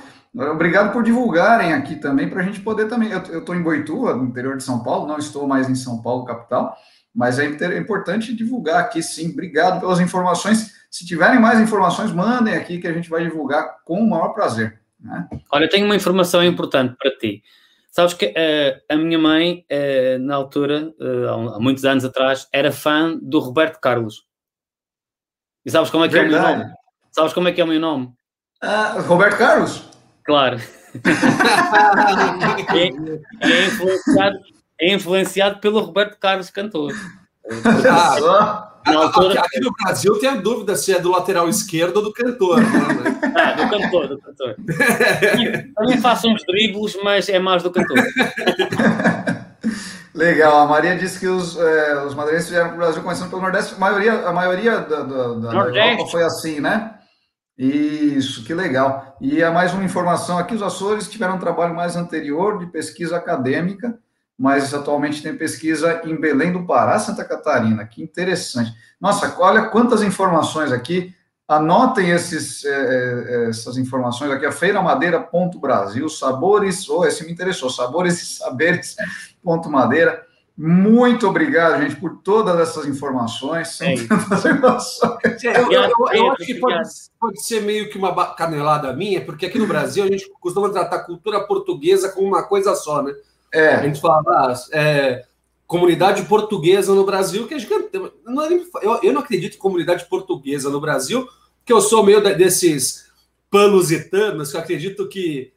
obrigado 0.53 0.93
por 0.93 1.03
divulgarem 1.03 1.73
aqui 1.73 1.97
também, 1.97 2.29
para 2.29 2.41
a 2.41 2.45
gente 2.45 2.61
poder 2.61 2.87
também. 2.89 3.11
Eu 3.11 3.41
estou 3.41 3.55
em 3.55 3.63
Boituva, 3.63 4.15
no 4.15 4.25
interior 4.25 4.57
de 4.57 4.63
São 4.63 4.81
Paulo, 4.85 5.09
não 5.09 5.19
estou 5.19 5.49
mais 5.49 5.69
em 5.69 5.75
São 5.75 6.01
Paulo, 6.01 6.25
capital, 6.25 6.77
mas 7.15 7.39
é, 7.39 7.45
é 7.45 7.79
importante 7.79 8.35
divulgar 8.35 8.81
aqui, 8.81 9.03
sim. 9.03 9.31
Obrigado 9.31 9.81
pelas 9.81 10.01
informações. 10.01 10.73
Se 10.91 11.07
tiverem 11.07 11.39
mais 11.39 11.61
informações, 11.61 12.13
mandem 12.13 12.55
aqui 12.55 12.79
que 12.79 12.87
a 12.87 12.93
gente 12.93 13.09
vai 13.09 13.23
divulgar 13.23 13.79
com 13.85 14.01
o 14.01 14.09
maior 14.09 14.31
prazer. 14.31 14.81
Né? 14.99 15.29
Olha, 15.51 15.65
eu 15.65 15.69
tenho 15.69 15.85
uma 15.85 15.97
informação 15.97 16.43
importante 16.43 16.97
para 16.99 17.11
ti. 17.17 17.43
Sabes 17.91 18.15
que 18.15 18.27
uh, 18.27 18.81
a 18.89 18.97
minha 18.97 19.19
mãe, 19.19 19.67
uh, 19.71 20.19
na 20.19 20.35
altura, 20.35 20.95
uh, 20.99 21.55
há 21.55 21.61
muitos 21.61 21.85
anos 21.85 22.05
atrás, 22.05 22.49
era 22.51 22.73
fã 22.73 23.19
do 23.21 23.39
Roberto 23.39 23.79
Carlos. 23.81 24.27
E 25.65 25.71
sabes 25.71 25.91
como 25.91 26.05
é 26.05 26.09
que 26.09 26.15
Verdade. 26.15 26.35
é 26.35 26.39
o 26.39 26.43
meu 26.43 26.59
nome? 26.59 26.75
Sabes 27.11 27.33
como 27.35 27.49
é 27.49 27.53
que 27.53 27.61
é 27.61 27.65
o 27.65 27.67
meu 27.67 27.79
nome? 27.79 28.07
Uh, 28.65 29.03
Roberto 29.03 29.37
Carlos? 29.37 29.91
Claro. 30.25 30.57
é, 32.75 33.47
é, 33.47 33.67
influenciado, 33.67 34.39
é 34.81 34.93
influenciado 34.93 35.61
pelo 35.61 35.81
Roberto 35.81 36.19
Carlos, 36.19 36.51
cantor. 36.51 36.93
Ah, 37.85 38.73
Altura... 38.85 39.41
Aqui, 39.41 39.61
no 39.61 39.73
Brasil 39.73 40.19
tem 40.19 40.29
a 40.29 40.37
dúvida 40.37 40.75
se 40.75 40.93
é 40.93 40.99
do 40.99 41.11
lateral 41.11 41.49
esquerdo 41.49 41.99
ou 41.99 42.03
do 42.03 42.13
cantor. 42.13 42.61
Né? 42.61 43.21
Ah, 43.37 43.53
do 43.53 43.71
cantor, 43.71 44.09
do 44.09 44.19
cantor. 44.19 44.57
Também 45.77 46.01
faço 46.01 46.29
uns 46.29 46.43
dribles, 46.45 46.99
mas 47.03 47.29
é 47.29 47.39
mais 47.39 47.63
do 47.63 47.71
cantor. 47.71 47.97
Legal, 50.15 50.59
a 50.59 50.67
Maria 50.67 50.97
disse 50.97 51.19
que 51.19 51.27
os, 51.27 51.57
é, 51.59 52.05
os 52.05 52.15
madeirenses 52.15 52.51
vieram 52.51 52.69
para 52.69 52.77
o 52.77 52.79
Brasil 52.81 53.03
começando 53.03 53.31
pelo 53.31 53.43
Nordeste. 53.43 53.75
A 53.75 53.79
maioria, 53.79 54.13
a 54.29 54.33
maioria 54.33 54.79
da, 54.81 55.03
da, 55.03 55.35
da 55.35 55.53
Europa 55.53 56.07
foi 56.11 56.23
assim, 56.23 56.61
né? 56.61 56.95
Isso, 57.57 58.45
que 58.45 58.53
legal. 58.53 59.17
E 59.21 59.43
há 59.43 59.51
mais 59.51 59.73
uma 59.73 59.85
informação 59.85 60.37
aqui: 60.39 60.55
os 60.55 60.63
Açores 60.63 61.09
tiveram 61.09 61.37
um 61.37 61.41
trabalho 61.41 61.75
mais 61.75 61.97
anterior 61.97 62.59
de 62.59 62.67
pesquisa 62.67 63.17
acadêmica 63.17 63.99
mas 64.39 64.73
atualmente 64.75 65.23
tem 65.23 65.37
pesquisa 65.37 66.03
em 66.05 66.17
Belém 66.17 66.53
do 66.53 66.67
Pará, 66.67 66.99
Santa 66.99 67.25
Catarina. 67.25 67.87
Que 67.87 68.03
interessante. 68.03 68.73
Nossa, 69.01 69.35
olha 69.39 69.67
quantas 69.67 70.03
informações 70.03 70.73
aqui. 70.73 71.15
Anotem 71.47 72.11
esses, 72.11 72.65
é, 72.65 73.49
essas 73.49 73.77
informações 73.77 74.31
aqui, 74.31 74.47
a 74.47 74.53
feiramadeira.brasil, 74.53 76.09
sabores, 76.09 76.89
oh, 76.89 77.05
esse 77.05 77.27
me 77.27 77.33
interessou, 77.33 77.69
sabores 77.69 78.23
e 78.23 78.27
saberes, 78.37 78.97
ponto 79.43 79.69
madeira. 79.71 80.25
Muito 80.57 81.27
obrigado, 81.27 81.83
gente, 81.83 81.97
por 81.97 82.19
todas 82.19 82.59
essas 82.61 82.87
informações. 82.87 83.69
São 83.69 83.87
é 83.87 83.95
tantas 84.07 84.45
informações. 84.45 85.45
É, 85.45 85.61
eu, 85.61 85.73
eu, 85.73 85.91
eu, 86.13 86.33
acho 86.33 86.45
que 86.45 86.55
pode, 86.55 86.89
pode 87.19 87.45
ser 87.45 87.63
meio 87.63 87.89
que 87.91 87.99
uma 87.99 88.35
canelada 88.35 88.93
minha, 88.93 89.25
porque 89.25 89.47
aqui 89.47 89.59
no 89.59 89.67
Brasil 89.67 90.05
a 90.05 90.09
gente 90.09 90.31
costuma 90.41 90.69
tratar 90.69 90.97
a 90.97 91.05
cultura 91.05 91.41
portuguesa 91.47 92.11
como 92.11 92.29
uma 92.29 92.43
coisa 92.43 92.75
só, 92.75 93.03
né? 93.03 93.13
É. 93.53 93.75
A 93.75 93.83
gente 93.83 94.01
fala, 94.01 94.23
ah, 94.27 94.55
é, 94.73 95.25
comunidade 95.67 96.25
portuguesa 96.25 96.95
no 96.95 97.05
Brasil, 97.05 97.47
que 97.47 97.55
é 97.55 97.59
gigante. 97.59 97.91
Não, 98.25 98.45
eu, 98.83 99.01
eu 99.03 99.13
não 99.13 99.21
acredito 99.21 99.57
em 99.57 99.61
comunidade 99.61 100.07
portuguesa 100.07 100.71
no 100.71 100.81
Brasil, 100.81 101.29
porque 101.59 101.73
eu 101.73 101.81
sou 101.81 102.05
meio 102.05 102.21
desses 102.37 103.11
palusitanos, 103.51 104.51
que 104.51 104.57
eu 104.57 104.61
acredito 104.61 105.09
que 105.09 105.53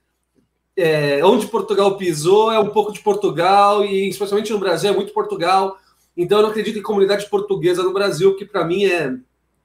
é, 0.77 1.23
onde 1.23 1.47
Portugal 1.47 1.97
pisou 1.97 2.51
é 2.51 2.59
um 2.59 2.69
pouco 2.69 2.91
de 2.91 2.99
Portugal, 2.99 3.85
e 3.85 4.09
especialmente 4.09 4.51
no 4.51 4.59
Brasil 4.59 4.89
é 4.89 4.93
muito 4.93 5.13
Portugal. 5.13 5.77
Então 6.17 6.39
eu 6.39 6.43
não 6.43 6.49
acredito 6.49 6.77
em 6.77 6.83
comunidade 6.83 7.29
portuguesa 7.29 7.83
no 7.83 7.93
Brasil, 7.93 8.35
que 8.35 8.45
para 8.45 8.65
mim 8.65 8.85
é, 8.85 9.15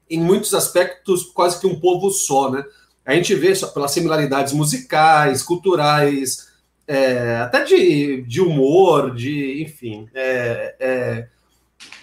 em 0.09 0.19
muitos 0.19 0.53
aspectos, 0.53 1.23
quase 1.23 1.59
que 1.59 1.67
um 1.67 1.79
povo 1.79 2.09
só, 2.11 2.49
né? 2.49 2.63
A 3.05 3.15
gente 3.15 3.33
vê 3.35 3.53
pelas 3.73 3.91
similaridades 3.91 4.53
musicais, 4.53 5.41
culturais, 5.41 6.50
é, 6.87 7.37
até 7.37 7.63
de, 7.63 8.21
de 8.23 8.41
humor, 8.41 9.13
de 9.13 9.61
enfim. 9.63 10.07
É, 10.13 10.75
é, 10.79 11.27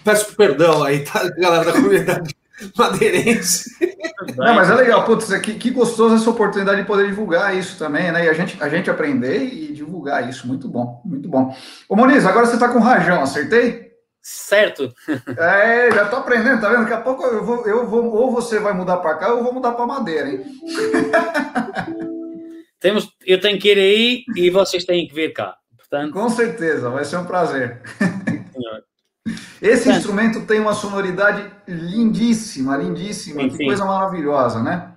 peço 0.03 0.35
perdão 0.35 0.83
aí, 0.83 1.03
tá, 1.03 1.29
galera 1.37 1.65
da 1.65 1.73
comunidade 1.73 2.35
madeirense. 2.77 3.69
Não, 4.35 4.53
mas 4.53 4.69
é 4.69 4.75
legal, 4.75 5.05
putz, 5.05 5.31
que, 5.39 5.53
que 5.55 5.69
gostoso 5.69 6.15
essa 6.15 6.29
oportunidade 6.29 6.81
de 6.81 6.87
poder 6.87 7.07
divulgar 7.07 7.55
isso 7.55 7.77
também, 7.77 8.11
né? 8.11 8.25
E 8.25 8.29
a 8.29 8.33
gente, 8.33 8.61
a 8.61 8.69
gente 8.69 8.89
aprender 8.89 9.43
e 9.43 9.73
divulgar 9.73 10.27
isso. 10.27 10.47
Muito 10.47 10.67
bom, 10.67 11.01
muito 11.05 11.29
bom. 11.29 11.55
Ô 11.87 11.95
Moniz, 11.95 12.25
agora 12.25 12.45
você 12.45 12.53
está 12.53 12.69
com 12.69 12.79
rajão, 12.79 13.21
acertei? 13.21 13.89
Certo. 14.21 14.93
É, 15.37 15.91
já 15.91 16.05
tô 16.05 16.17
aprendendo, 16.17 16.61
tá 16.61 16.69
vendo? 16.69 16.81
Daqui 16.81 16.93
a 16.93 17.01
pouco 17.01 17.23
eu 17.23 17.43
vou, 17.43 17.65
eu 17.65 17.87
vou 17.87 18.13
ou 18.13 18.31
você 18.31 18.59
vai 18.59 18.73
mudar 18.73 18.97
para 18.97 19.15
cá 19.15 19.31
ou 19.31 19.39
eu 19.39 19.43
vou 19.43 19.53
mudar 19.53 19.71
para 19.71 19.87
Madeira, 19.87 20.29
hein? 20.29 20.45
Temos, 22.79 23.09
eu 23.25 23.39
tenho 23.39 23.59
que 23.59 23.69
ir 23.69 23.77
aí 23.77 24.23
e 24.35 24.49
vocês 24.49 24.85
têm 24.85 25.07
que 25.07 25.13
vir 25.13 25.33
cá. 25.33 25.55
Portanto... 25.75 26.13
Com 26.13 26.29
certeza, 26.29 26.89
vai 26.89 27.03
ser 27.03 27.17
um 27.17 27.25
prazer. 27.25 27.81
Esse 29.61 29.83
Portanto, 29.83 29.97
instrumento 29.97 30.45
tem 30.45 30.59
uma 30.59 30.73
sonoridade 30.73 31.51
lindíssima, 31.67 32.77
lindíssima, 32.77 33.41
sim, 33.41 33.49
que 33.49 33.65
coisa 33.65 33.83
maravilhosa, 33.83 34.63
né? 34.63 34.95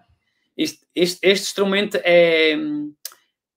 Este, 0.57 0.79
este, 0.95 1.19
este, 1.23 1.47
instrumento 1.47 1.99
é, 2.05 2.57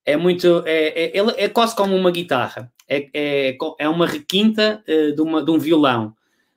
é 0.05 0.17
muito. 0.17 0.63
É, 0.65 1.05
é, 1.05 1.17
ele 1.17 1.33
é 1.37 1.47
quase 1.47 1.75
como 1.75 1.95
uma 1.95 2.09
guitarra 2.09 2.71
é, 2.87 3.09
é, 3.13 3.57
é 3.79 3.89
uma 3.89 4.07
requinta 4.07 4.83
uh, 4.87 5.15
de, 5.15 5.21
uma, 5.21 5.43
de 5.43 5.51
um 5.51 5.59
violão. 5.59 6.13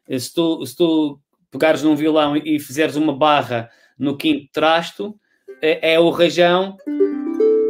Eh, 0.08 0.18
se 0.18 0.32
tu, 0.32 0.64
se 0.64 0.76
tu 0.76 1.18
pegares 1.50 1.82
num 1.82 1.96
violão 1.96 2.36
e 2.36 2.58
fizeres 2.60 2.96
uma 2.96 3.16
barra 3.16 3.70
no 3.98 4.16
quinto 4.16 4.48
trasto, 4.52 5.18
é, 5.62 5.94
é 5.94 6.00
o 6.00 6.10
rajão 6.10 6.76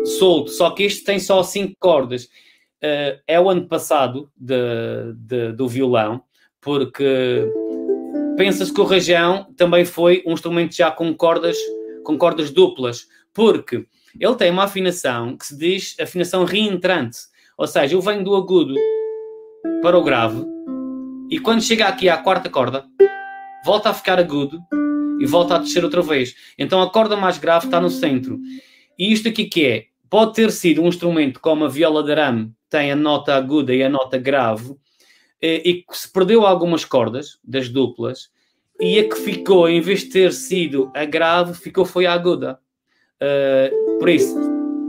solto, 0.08 0.50
só 0.50 0.70
que 0.70 0.82
este 0.82 1.04
tem 1.04 1.18
só 1.18 1.42
cinco 1.42 1.74
cordas. 1.78 2.24
Uh, 2.82 3.18
é 3.26 3.40
o 3.40 3.50
ano 3.50 3.66
passado 3.66 4.30
de, 4.36 4.54
de, 5.16 5.52
do 5.52 5.68
violão, 5.68 6.22
porque 6.60 7.44
pensas 8.36 8.70
que 8.70 8.80
o 8.80 8.84
rajão 8.84 9.52
também 9.56 9.84
foi 9.84 10.22
um 10.26 10.32
instrumento 10.32 10.74
já 10.74 10.90
com 10.90 11.12
cordas, 11.14 11.56
com 12.04 12.16
cordas 12.16 12.50
duplas, 12.50 13.06
porque 13.34 13.86
ele 14.18 14.34
tem 14.36 14.50
uma 14.50 14.64
afinação 14.64 15.36
que 15.36 15.46
se 15.46 15.56
diz 15.58 15.96
afinação 16.00 16.44
reentrante. 16.44 17.18
Ou 17.56 17.66
seja, 17.66 17.94
eu 17.94 18.00
venho 18.00 18.22
do 18.22 18.36
agudo 18.36 18.74
para 19.82 19.98
o 19.98 20.04
grave 20.04 20.44
e 21.30 21.38
quando 21.38 21.62
chega 21.62 21.86
aqui 21.86 22.08
à 22.08 22.16
quarta 22.16 22.48
corda, 22.48 22.86
volta 23.62 23.90
a 23.90 23.94
ficar 23.94 24.18
agudo 24.18 24.62
e 25.20 25.26
volta 25.26 25.56
a 25.56 25.58
descer 25.58 25.84
outra 25.84 26.00
vez. 26.00 26.34
Então 26.56 26.80
a 26.80 26.90
corda 26.90 27.16
mais 27.16 27.36
grave 27.36 27.66
está 27.66 27.78
no 27.78 27.90
centro. 27.90 28.40
E 28.98 29.12
isto 29.12 29.28
aqui 29.28 29.44
que 29.44 29.66
é? 29.66 29.84
Pode 30.10 30.34
ter 30.34 30.50
sido 30.50 30.82
um 30.82 30.88
instrumento 30.88 31.40
como 31.40 31.64
a 31.64 31.68
viola 31.68 32.02
de 32.02 32.12
arame, 32.12 32.52
tem 32.70 32.90
a 32.90 32.96
nota 32.96 33.34
aguda 33.34 33.74
e 33.74 33.82
a 33.82 33.88
nota 33.88 34.18
grave, 34.18 34.74
eh, 35.40 35.62
e 35.64 35.74
que 35.82 35.96
se 35.96 36.10
perdeu 36.10 36.46
algumas 36.46 36.84
cordas 36.84 37.38
das 37.44 37.68
duplas, 37.68 38.30
e 38.80 38.98
a 38.98 39.08
que 39.08 39.16
ficou, 39.16 39.68
em 39.68 39.80
vez 39.80 40.00
de 40.00 40.10
ter 40.10 40.32
sido 40.32 40.90
a 40.94 41.04
grave, 41.04 41.54
ficou 41.54 41.84
foi 41.84 42.06
a 42.06 42.12
aguda. 42.12 42.58
Uh, 43.20 43.98
por 43.98 44.08
isso, 44.08 44.36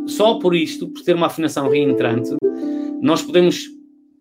só 0.08 0.38
por 0.38 0.56
isto, 0.56 0.88
por 0.88 1.02
ter 1.02 1.16
uma 1.16 1.26
afinação 1.26 1.68
reentrante, 1.68 2.36
nós 3.02 3.24
podemos 3.24 3.66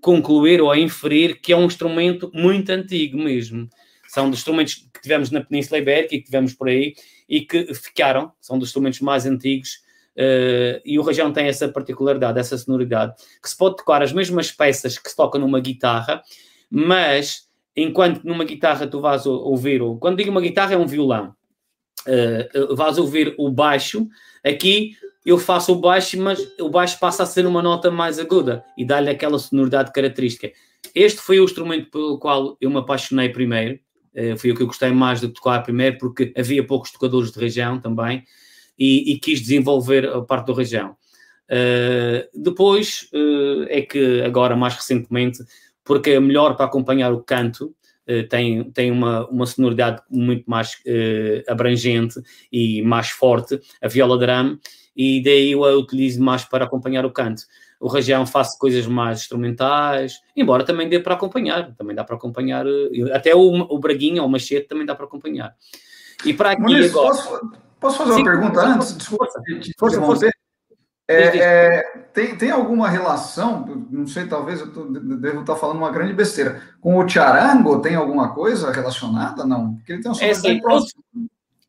concluir 0.01 0.63
ou 0.63 0.75
inferir 0.75 1.41
que 1.41 1.53
é 1.53 1.57
um 1.57 1.67
instrumento 1.67 2.31
muito 2.33 2.71
antigo 2.71 3.19
mesmo. 3.19 3.69
São 4.09 4.31
dos 4.31 4.39
instrumentos 4.39 4.75
que 4.75 5.03
tivemos 5.03 5.31
na 5.31 5.43
Península 5.43 5.79
Ibérica 5.79 6.15
e 6.15 6.19
que 6.19 6.25
tivemos 6.25 6.55
por 6.55 6.69
aí 6.69 6.95
e 7.29 7.43
que 7.43 7.75
ficaram, 7.75 8.33
são 8.41 8.59
dos 8.59 8.69
instrumentos 8.69 9.01
mais 9.01 9.27
antigos. 9.27 9.83
Uh, 10.19 10.83
e 10.85 10.99
o 10.99 11.03
rajão 11.03 11.33
tem 11.33 11.47
essa 11.47 11.69
particularidade, 11.69 12.41
essa 12.41 12.59
sonoridade, 12.59 13.15
que 13.41 13.49
se 13.49 13.57
pode 13.57 13.77
tocar 13.77 14.03
as 14.03 14.13
mesmas 14.13 14.51
peças 14.51 14.99
que 14.99 15.09
se 15.09 15.15
toca 15.15 15.39
numa 15.39 15.61
guitarra, 15.61 16.21
mas 16.69 17.47
enquanto 17.77 18.25
numa 18.25 18.45
guitarra 18.45 18.89
tu 18.89 19.01
vais 19.01 19.27
ouvir, 19.27 19.81
quando 20.01 20.17
digo 20.17 20.33
uma 20.33 20.41
guitarra 20.41 20.75
é 20.75 20.77
um 20.77 20.89
violão, 20.89 21.33
uh, 22.09 22.75
vais 22.75 22.99
ouvir 22.99 23.33
o 23.39 23.49
baixo, 23.49 24.09
aqui 24.45 24.97
eu 25.25 25.39
faço 25.39 25.73
o 25.73 25.77
baixo, 25.77 26.21
mas 26.21 26.41
o 26.59 26.69
baixo 26.69 26.99
passa 26.99 27.23
a 27.23 27.27
ser 27.27 27.47
uma 27.47 27.63
nota 27.63 27.89
mais 27.89 28.19
aguda 28.19 28.65
e 28.77 28.85
dá-lhe 28.85 29.11
aquela 29.11 29.39
sonoridade 29.39 29.93
característica. 29.93 30.51
Este 30.97 31.21
foi 31.21 31.39
o 31.39 31.45
instrumento 31.45 31.93
pelo 31.93 32.19
qual 32.19 32.57
eu 32.61 32.71
me 32.71 32.79
apaixonei 32.79 33.29
primeiro, 33.29 33.79
uh, 34.17 34.37
foi 34.37 34.51
o 34.51 34.57
que 34.57 34.65
eu 34.65 34.67
gostei 34.67 34.91
mais 34.91 35.21
de 35.21 35.29
tocar 35.29 35.63
primeiro, 35.63 35.97
porque 35.97 36.33
havia 36.37 36.67
poucos 36.67 36.91
tocadores 36.91 37.31
de 37.31 37.39
região 37.39 37.81
também 37.81 38.25
e, 38.79 39.13
e 39.13 39.19
quis 39.19 39.41
desenvolver 39.41 40.07
a 40.07 40.23
parte 40.23 40.47
do 40.47 40.53
região. 40.53 40.97
Uh, 41.51 42.29
depois 42.35 43.09
uh, 43.13 43.65
é 43.69 43.83
que 43.83 44.21
agora, 44.23 44.55
mais 44.55 44.75
recentemente, 44.75 45.43
porque 45.85 46.11
é 46.11 46.21
melhor 46.21 46.57
para 46.57 46.67
acompanhar 46.67 47.13
o 47.13 47.23
canto, 47.23 47.75
tem, 48.31 48.71
tem 48.71 48.91
uma, 48.91 49.29
uma 49.29 49.45
sonoridade 49.45 50.01
muito 50.11 50.45
mais 50.47 50.77
abrangente 51.47 52.19
e 52.51 52.81
mais 52.81 53.11
forte, 53.11 53.61
a 53.83 53.87
viola 53.87 54.17
drama, 54.17 54.59
e 54.97 55.23
daí 55.23 55.53
eu 55.53 55.63
a 55.63 55.77
utilizo 55.77 56.23
mais 56.23 56.43
para 56.43 56.65
acompanhar 56.65 57.05
o 57.05 57.11
canto. 57.11 57.43
O 57.79 57.87
Rajão 57.87 58.27
faço 58.27 58.59
coisas 58.59 58.87
mais 58.87 59.21
instrumentais, 59.21 60.21
embora 60.35 60.65
também 60.65 60.89
dê 60.89 60.99
para 60.99 61.15
acompanhar, 61.15 61.75
também 61.77 61.95
dá 61.95 62.03
para 62.03 62.17
acompanhar, 62.17 62.65
até 63.13 63.35
o, 63.35 63.41
o 63.41 63.79
Braguinha 63.79 64.23
ou 64.23 64.29
o 64.29 64.31
Machete 64.31 64.67
também 64.67 64.87
dá 64.87 64.95
para 64.95 65.05
acompanhar. 65.05 65.55
E 66.25 66.33
para 66.33 66.53
aqui 66.53 66.63
Muniz, 66.63 66.91
agora... 66.91 67.15
Posso, 67.15 67.53
posso 67.81 67.99
fazer 67.99 68.15
Sim, 68.15 68.21
uma 68.21 68.31
pergunta 68.31 68.61
antes? 68.61 68.97
Desculpa, 68.97 69.27
força, 69.79 70.01
força, 70.01 70.31
É, 71.09 71.39
é, 71.39 71.83
tem, 72.13 72.37
tem 72.37 72.51
alguma 72.51 72.89
relação, 72.89 73.87
não 73.91 74.07
sei, 74.07 74.27
talvez 74.27 74.61
eu 74.61 74.73
tô, 74.73 74.85
devo 74.85 75.41
estar 75.41 75.57
falando 75.57 75.79
uma 75.79 75.91
grande 75.91 76.13
besteira, 76.13 76.61
com 76.81 76.99
o 76.99 77.09
charango 77.09 77.81
tem 77.81 77.95
alguma 77.95 78.35
coisa 78.35 78.71
relacionada? 78.71 79.47
Não, 79.47 79.75
porque 79.77 79.93
ele 79.93 80.03
tem 80.03 80.11
um 80.11 80.15
som 80.15 80.25
é, 80.25 80.31
assim, 80.31 80.61
todos, 80.61 80.95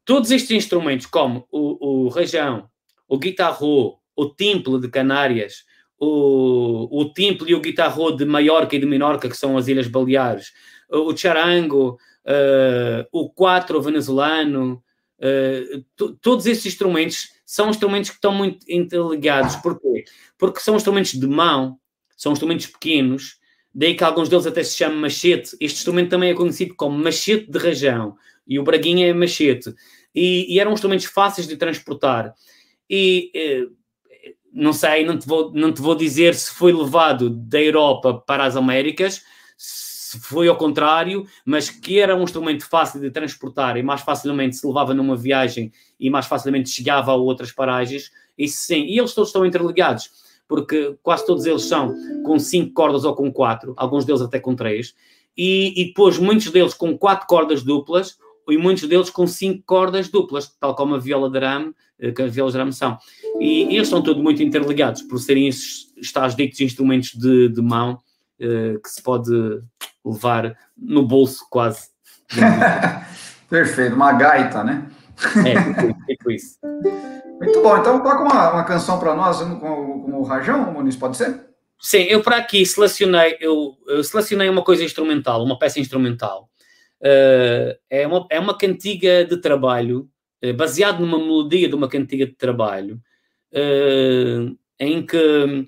todos 0.04 0.32
estes 0.32 0.52
instrumentos, 0.52 1.06
como 1.06 1.48
o, 1.52 2.06
o 2.06 2.10
rajão, 2.10 2.70
o 3.08 3.18
guitarro, 3.18 4.00
o 4.16 4.26
timple 4.28 4.80
de 4.82 4.90
Canárias, 4.90 5.64
o, 5.98 6.88
o 7.02 7.14
timple 7.14 7.52
e 7.52 7.56
o 7.56 7.62
guitarro 7.62 8.12
de 8.12 8.26
Maiorca 8.26 8.76
e 8.76 8.80
de 8.80 8.86
Minorca, 8.86 9.30
que 9.30 9.38
são 9.38 9.58
as 9.58 9.68
Ilhas 9.68 9.88
Baleares, 9.88 10.52
o 10.90 11.16
charango, 11.16 11.98
uh, 12.26 13.06
o 13.12 13.30
quatro 13.30 13.82
venezuelano, 13.82 14.82
uh, 15.20 16.16
todos 16.22 16.46
esses 16.46 16.66
instrumentos 16.66 17.30
são 17.46 17.70
instrumentos 17.70 18.10
que 18.10 18.16
estão 18.18 18.34
muito 18.34 18.60
interligados. 18.70 19.56
Porquê? 19.58 20.06
Porque 20.38 20.60
são 20.60 20.76
instrumentos 20.76 21.14
de 21.14 21.28
mão, 21.28 21.78
são 22.18 22.32
instrumentos 22.32 22.68
pequenos, 22.68 23.38
daí 23.74 23.96
que 23.96 24.04
alguns 24.04 24.30
deles 24.30 24.48
até 24.48 24.64
se 24.64 24.76
chamam 24.76 25.00
machete. 25.00 25.56
Este 25.60 25.78
instrumento 25.78 26.10
também 26.10 26.32
é 26.32 26.36
conhecido 26.36 26.76
como 26.76 26.98
machete 26.98 27.50
de 27.50 27.58
rajão, 27.58 28.16
e 28.48 28.60
o 28.60 28.64
braguinha 28.64 29.08
é 29.08 29.14
machete. 29.14 29.74
E, 30.14 30.54
e 30.54 30.60
eram 30.60 30.74
instrumentos 30.74 31.06
fáceis 31.06 31.48
de 31.48 31.56
transportar 31.56 32.34
e 32.90 33.32
eh, 33.36 33.68
não 34.52 34.74
sei, 34.74 35.06
não 35.06 35.18
te, 35.18 35.28
vou, 35.28 35.54
não 35.54 35.72
te 35.72 35.82
vou 35.82 35.94
dizer 35.94 36.34
se 36.34 36.52
foi 36.52 36.74
levado 36.74 37.30
da 37.30 37.62
Europa 37.62 38.16
para 38.26 38.46
as 38.46 38.56
Américas, 38.56 39.22
se 40.10 40.20
foi 40.20 40.48
ao 40.48 40.56
contrário, 40.56 41.28
mas 41.46 41.70
que 41.70 42.00
era 42.00 42.16
um 42.16 42.24
instrumento 42.24 42.68
fácil 42.68 43.00
de 43.00 43.12
transportar 43.12 43.78
e 43.78 43.84
mais 43.84 44.02
facilmente 44.02 44.56
se 44.56 44.66
levava 44.66 44.92
numa 44.92 45.16
viagem 45.16 45.72
e 46.00 46.10
mais 46.10 46.26
facilmente 46.26 46.72
chegava 46.72 47.12
a 47.12 47.16
outras 47.16 47.52
paragens, 47.52 48.10
isso 48.36 48.58
sim. 48.58 48.86
E 48.86 48.98
eles 48.98 49.14
todos 49.14 49.30
estão 49.30 49.46
interligados, 49.46 50.10
porque 50.48 50.96
quase 51.04 51.28
todos 51.28 51.46
eles 51.46 51.62
são 51.62 51.96
com 52.26 52.40
cinco 52.40 52.74
cordas 52.74 53.04
ou 53.04 53.14
com 53.14 53.32
quatro, 53.32 53.76
alguns 53.78 54.04
deles 54.04 54.22
até 54.22 54.40
com 54.40 54.56
três, 54.56 54.96
e, 55.38 55.80
e 55.80 55.86
depois 55.86 56.18
muitos 56.18 56.50
deles 56.50 56.74
com 56.74 56.98
quatro 56.98 57.28
cordas 57.28 57.62
duplas 57.62 58.18
e 58.50 58.58
muitos 58.58 58.90
deles 58.90 59.12
com 59.12 59.28
cinco 59.28 59.62
cordas 59.64 60.10
duplas, 60.10 60.50
tal 60.60 60.74
como 60.74 60.96
a 60.96 60.98
viola 60.98 61.30
de 61.30 61.38
arame, 61.38 61.72
eh, 62.00 62.12
que 62.12 62.24
as 62.24 62.34
violas 62.34 62.54
de 62.54 62.58
arame 62.58 62.74
são. 62.74 62.98
E, 63.40 63.66
e 63.66 63.76
eles 63.76 63.88
são 63.88 64.02
todos 64.02 64.24
muito 64.24 64.42
interligados, 64.42 65.04
por 65.04 65.20
serem 65.20 65.48
esses 65.48 66.12
tais 66.12 66.36
ditos 66.36 66.60
instrumentos 66.62 67.14
de, 67.14 67.50
de 67.50 67.62
mão 67.62 68.00
uh, 68.42 68.80
que 68.82 68.90
se 68.90 69.02
pode 69.02 69.32
levar 70.06 70.56
no 70.78 71.06
bolso 71.06 71.46
quase. 71.50 71.90
Perfeito, 73.50 73.96
uma 73.96 74.14
gaita, 74.14 74.64
né? 74.64 74.90
É, 75.46 76.14
tipo 76.14 76.32
isso. 76.32 76.58
Muito 77.40 77.62
bom, 77.62 77.78
então 77.78 78.02
toca 78.04 78.22
uma, 78.22 78.52
uma 78.52 78.64
canção 78.64 79.00
para 79.00 79.16
nós 79.16 79.40
com, 79.40 79.60
com 79.60 80.20
o 80.20 80.24
Rajão, 80.24 80.72
Muniz, 80.72 80.96
pode 80.96 81.18
ser? 81.18 81.50
Sim, 81.80 82.00
eu 82.04 82.22
para 82.22 82.38
aqui 82.38 82.66
selecionei, 82.66 83.38
eu, 83.40 83.78
eu, 83.88 84.04
selecionei 84.04 84.50
uma 84.50 84.64
coisa 84.64 84.84
instrumental, 84.84 85.44
uma 85.44 85.58
peça 85.58 85.80
instrumental. 85.80 86.50
Uh, 87.02 87.80
é, 87.90 88.06
uma, 88.06 88.28
é 88.30 88.40
uma 88.40 88.58
cantiga 88.58 89.24
de 89.24 89.38
trabalho, 89.38 90.10
uh, 90.44 90.54
baseado 90.54 91.00
numa 91.00 91.18
melodia 91.18 91.70
de 91.70 91.76
uma 91.76 91.88
cantiga 91.88 92.26
de 92.26 92.34
trabalho, 92.34 93.02
uh, 93.54 94.58
em 94.78 95.06
que 95.06 95.68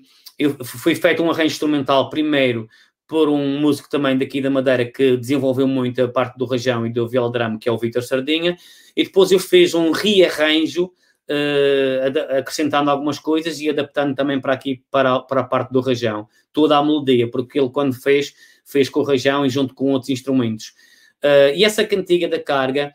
foi 0.64 0.94
feito 0.94 1.22
um 1.22 1.30
arranjo 1.30 1.46
instrumental 1.46 2.10
primeiro 2.10 2.68
por 3.06 3.28
um 3.28 3.60
músico 3.60 3.90
também 3.90 4.16
daqui 4.16 4.40
da 4.40 4.48
Madeira 4.48 4.86
que 4.86 5.16
desenvolveu 5.18 5.68
muito 5.68 6.02
a 6.02 6.08
parte 6.08 6.38
do 6.38 6.46
rajão 6.46 6.86
e 6.86 6.90
do 6.90 7.06
viola 7.06 7.58
que 7.58 7.68
é 7.68 7.72
o 7.72 7.76
Vitor 7.76 8.02
Sardinha, 8.02 8.56
e 8.96 9.04
depois 9.04 9.30
eu 9.30 9.38
fiz 9.38 9.74
um 9.74 9.90
rearranjo 9.90 10.86
uh, 10.86 12.38
acrescentando 12.38 12.90
algumas 12.90 13.18
coisas 13.18 13.60
e 13.60 13.68
adaptando 13.68 14.14
também 14.14 14.40
para 14.40 14.54
aqui, 14.54 14.82
para, 14.90 15.20
para 15.20 15.42
a 15.42 15.44
parte 15.44 15.72
do 15.72 15.80
rajão, 15.80 16.26
toda 16.52 16.78
a 16.78 16.82
melodia, 16.82 17.30
porque 17.30 17.58
ele 17.58 17.68
quando 17.68 17.94
fez, 17.94 18.32
fez 18.64 18.88
com 18.88 19.00
o 19.00 19.04
rajão 19.04 19.44
e 19.44 19.50
junto 19.50 19.74
com 19.74 19.90
outros 19.90 20.08
instrumentos. 20.10 20.68
Uh, 21.22 21.54
e 21.54 21.64
essa 21.64 21.84
cantiga 21.84 22.26
da 22.28 22.40
carga, 22.40 22.92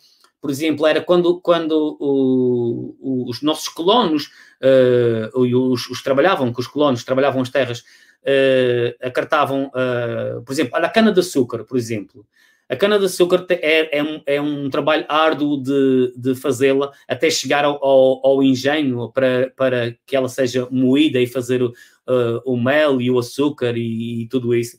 por 0.48 0.52
exemplo, 0.52 0.88
era 0.88 1.02
quando, 1.02 1.42
quando 1.42 1.98
o, 2.00 2.96
o, 3.02 3.30
os 3.30 3.42
nossos 3.42 3.68
colonos, 3.68 4.30
uh, 4.64 5.38
os, 5.38 5.90
os, 5.90 6.02
trabalhavam, 6.02 6.54
que 6.54 6.62
os 6.62 6.68
colonos 6.68 7.04
trabalhavam 7.04 7.42
as 7.42 7.50
terras, 7.50 7.80
uh, 7.80 8.96
acartavam, 9.06 9.66
uh, 9.66 10.42
por 10.44 10.54
exemplo, 10.54 10.74
a 10.78 10.88
cana-de-açúcar, 10.88 11.66
por 11.66 11.78
exemplo. 11.78 12.26
A 12.70 12.78
cana-de-açúcar 12.78 13.46
é, 13.50 13.98
é, 13.98 14.02
um, 14.02 14.22
é 14.26 14.40
um 14.40 14.70
trabalho 14.70 15.04
árduo 15.10 15.62
de, 15.62 16.14
de 16.16 16.34
fazê-la 16.34 16.94
até 17.10 17.30
chegar 17.30 17.66
ao, 17.66 17.84
ao, 17.84 18.26
ao, 18.26 18.42
engenho 18.42 19.12
para, 19.12 19.52
para 19.54 19.96
que 20.06 20.16
ela 20.16 20.30
seja 20.30 20.66
moída 20.72 21.20
e 21.20 21.28
fazer 21.28 21.62
o, 21.62 21.74
uh, 22.08 22.42
o 22.46 22.56
mel 22.56 23.02
e 23.02 23.12
o 23.12 23.20
açúcar 23.20 23.76
e, 23.76 24.22
e 24.22 24.28
tudo 24.30 24.56
isso. 24.56 24.78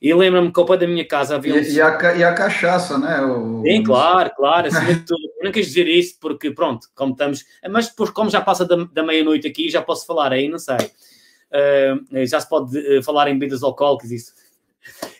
E 0.00 0.12
lembro-me 0.12 0.52
que 0.52 0.60
ao 0.60 0.66
pé 0.66 0.76
da 0.76 0.86
minha 0.86 1.06
casa 1.06 1.36
havia. 1.36 1.54
Um... 1.54 1.58
E, 1.58 1.72
e, 1.72 1.80
a, 1.80 2.16
e 2.16 2.24
a 2.24 2.34
cachaça, 2.34 2.98
né? 2.98 3.20
O... 3.22 3.62
Sim, 3.62 3.82
claro, 3.82 4.30
claro, 4.36 4.68
acima 4.68 4.94
de 4.94 5.00
tudo. 5.06 5.20
Eu 5.38 5.44
não 5.44 5.52
quis 5.52 5.66
dizer 5.66 5.88
isso 5.88 6.16
porque, 6.20 6.50
pronto, 6.50 6.88
como 6.94 7.12
estamos. 7.12 7.44
Mas 7.70 7.88
depois, 7.88 8.10
como 8.10 8.30
já 8.30 8.40
passa 8.40 8.64
da, 8.64 8.76
da 8.92 9.02
meia-noite 9.02 9.46
aqui, 9.46 9.70
já 9.70 9.80
posso 9.80 10.06
falar 10.06 10.32
aí, 10.32 10.48
não 10.48 10.58
sei. 10.58 10.76
Uh, 10.76 12.26
já 12.26 12.40
se 12.40 12.48
pode 12.48 12.76
uh, 12.78 13.02
falar 13.02 13.28
em 13.28 13.38
bebidas 13.38 13.62
alcoólicas, 13.62 14.10
isso. 14.10 14.32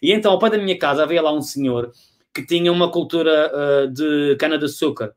E 0.02 0.12
então, 0.12 0.32
ao 0.32 0.38
pé 0.38 0.50
da 0.50 0.58
minha 0.58 0.78
casa 0.78 1.02
havia 1.02 1.22
lá 1.22 1.32
um 1.32 1.42
senhor 1.42 1.90
que 2.34 2.44
tinha 2.44 2.70
uma 2.70 2.90
cultura 2.90 3.50
uh, 3.50 3.88
de 3.90 4.36
cana-de-açúcar. 4.38 5.14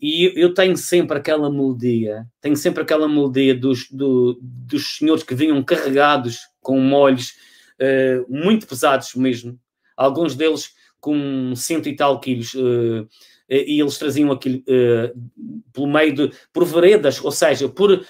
E 0.00 0.32
eu 0.36 0.52
tenho 0.52 0.76
sempre 0.76 1.16
aquela 1.16 1.50
melodia, 1.50 2.26
tenho 2.40 2.56
sempre 2.56 2.82
aquela 2.82 3.08
melodia 3.08 3.54
dos, 3.54 3.88
do, 3.90 4.38
dos 4.42 4.98
senhores 4.98 5.22
que 5.22 5.34
vinham 5.34 5.62
carregados 5.62 6.40
com 6.60 6.78
molhos 6.78 7.34
uh, 7.80 8.26
muito 8.28 8.66
pesados 8.66 9.14
mesmo, 9.14 9.58
alguns 9.96 10.34
deles 10.34 10.74
com 11.00 11.54
cento 11.54 11.88
e 11.88 11.96
tal 11.96 12.20
quilos, 12.20 12.54
uh, 12.54 13.08
e 13.48 13.80
eles 13.80 13.96
traziam 13.96 14.32
aquilo 14.32 14.58
uh, 14.58 15.62
pelo 15.72 15.86
meio 15.86 16.14
de, 16.14 16.32
por 16.52 16.64
veredas, 16.64 17.22
ou 17.24 17.30
seja, 17.30 17.68
por, 17.68 18.04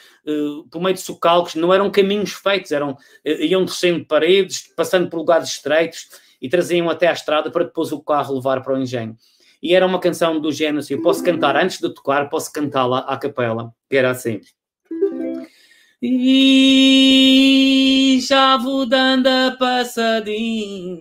por 0.70 0.80
meio 0.80 0.94
de 0.94 1.01
socalcos, 1.02 1.55
não 1.55 1.74
eram 1.74 1.90
caminhos 1.90 2.32
feitos, 2.32 2.72
eram, 2.72 2.97
iam 3.24 3.64
descendo 3.64 4.06
paredes, 4.06 4.72
passando 4.74 5.10
por 5.10 5.18
lugares 5.18 5.51
estreitos 5.51 6.09
e 6.40 6.48
traziam 6.48 6.88
até 6.88 7.09
à 7.09 7.12
estrada 7.12 7.51
para 7.51 7.64
depois 7.64 7.93
o 7.93 8.01
carro 8.01 8.36
levar 8.36 8.62
para 8.62 8.74
o 8.74 8.80
engenho. 8.80 9.14
E 9.62 9.74
era 9.74 9.86
uma 9.86 9.98
canção 9.98 10.40
do 10.40 10.52
género 10.52 10.78
assim, 10.78 10.94
eu 10.94 11.02
posso 11.02 11.24
cantar 11.24 11.56
antes 11.56 11.80
de 11.80 11.93
tocar, 11.93 12.28
posso 12.28 12.52
cantá-la 12.52 13.01
à 13.01 13.16
capela, 13.16 13.74
que 13.90 13.97
era 13.97 14.10
assim. 14.10 14.40
E 16.08 16.20
já 18.20 18.56
vou 18.56 18.86
dando 18.86 19.26
a 19.26 19.56
passadinha 19.58 20.94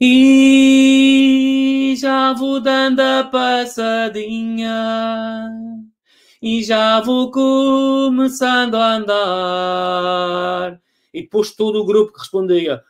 e 0.00 1.96
já 1.98 2.32
vou 2.32 2.60
dando 2.60 3.00
a 3.00 3.24
passadinha 3.24 4.70
e 6.40 6.62
já 6.62 7.00
vou 7.00 7.32
começando 7.32 8.76
a 8.76 8.94
andar. 8.94 10.80
E 11.12 11.22
depois 11.22 11.50
todo 11.56 11.80
o 11.80 11.84
grupo 11.84 12.12
que 12.12 12.20
respondia, 12.20 12.80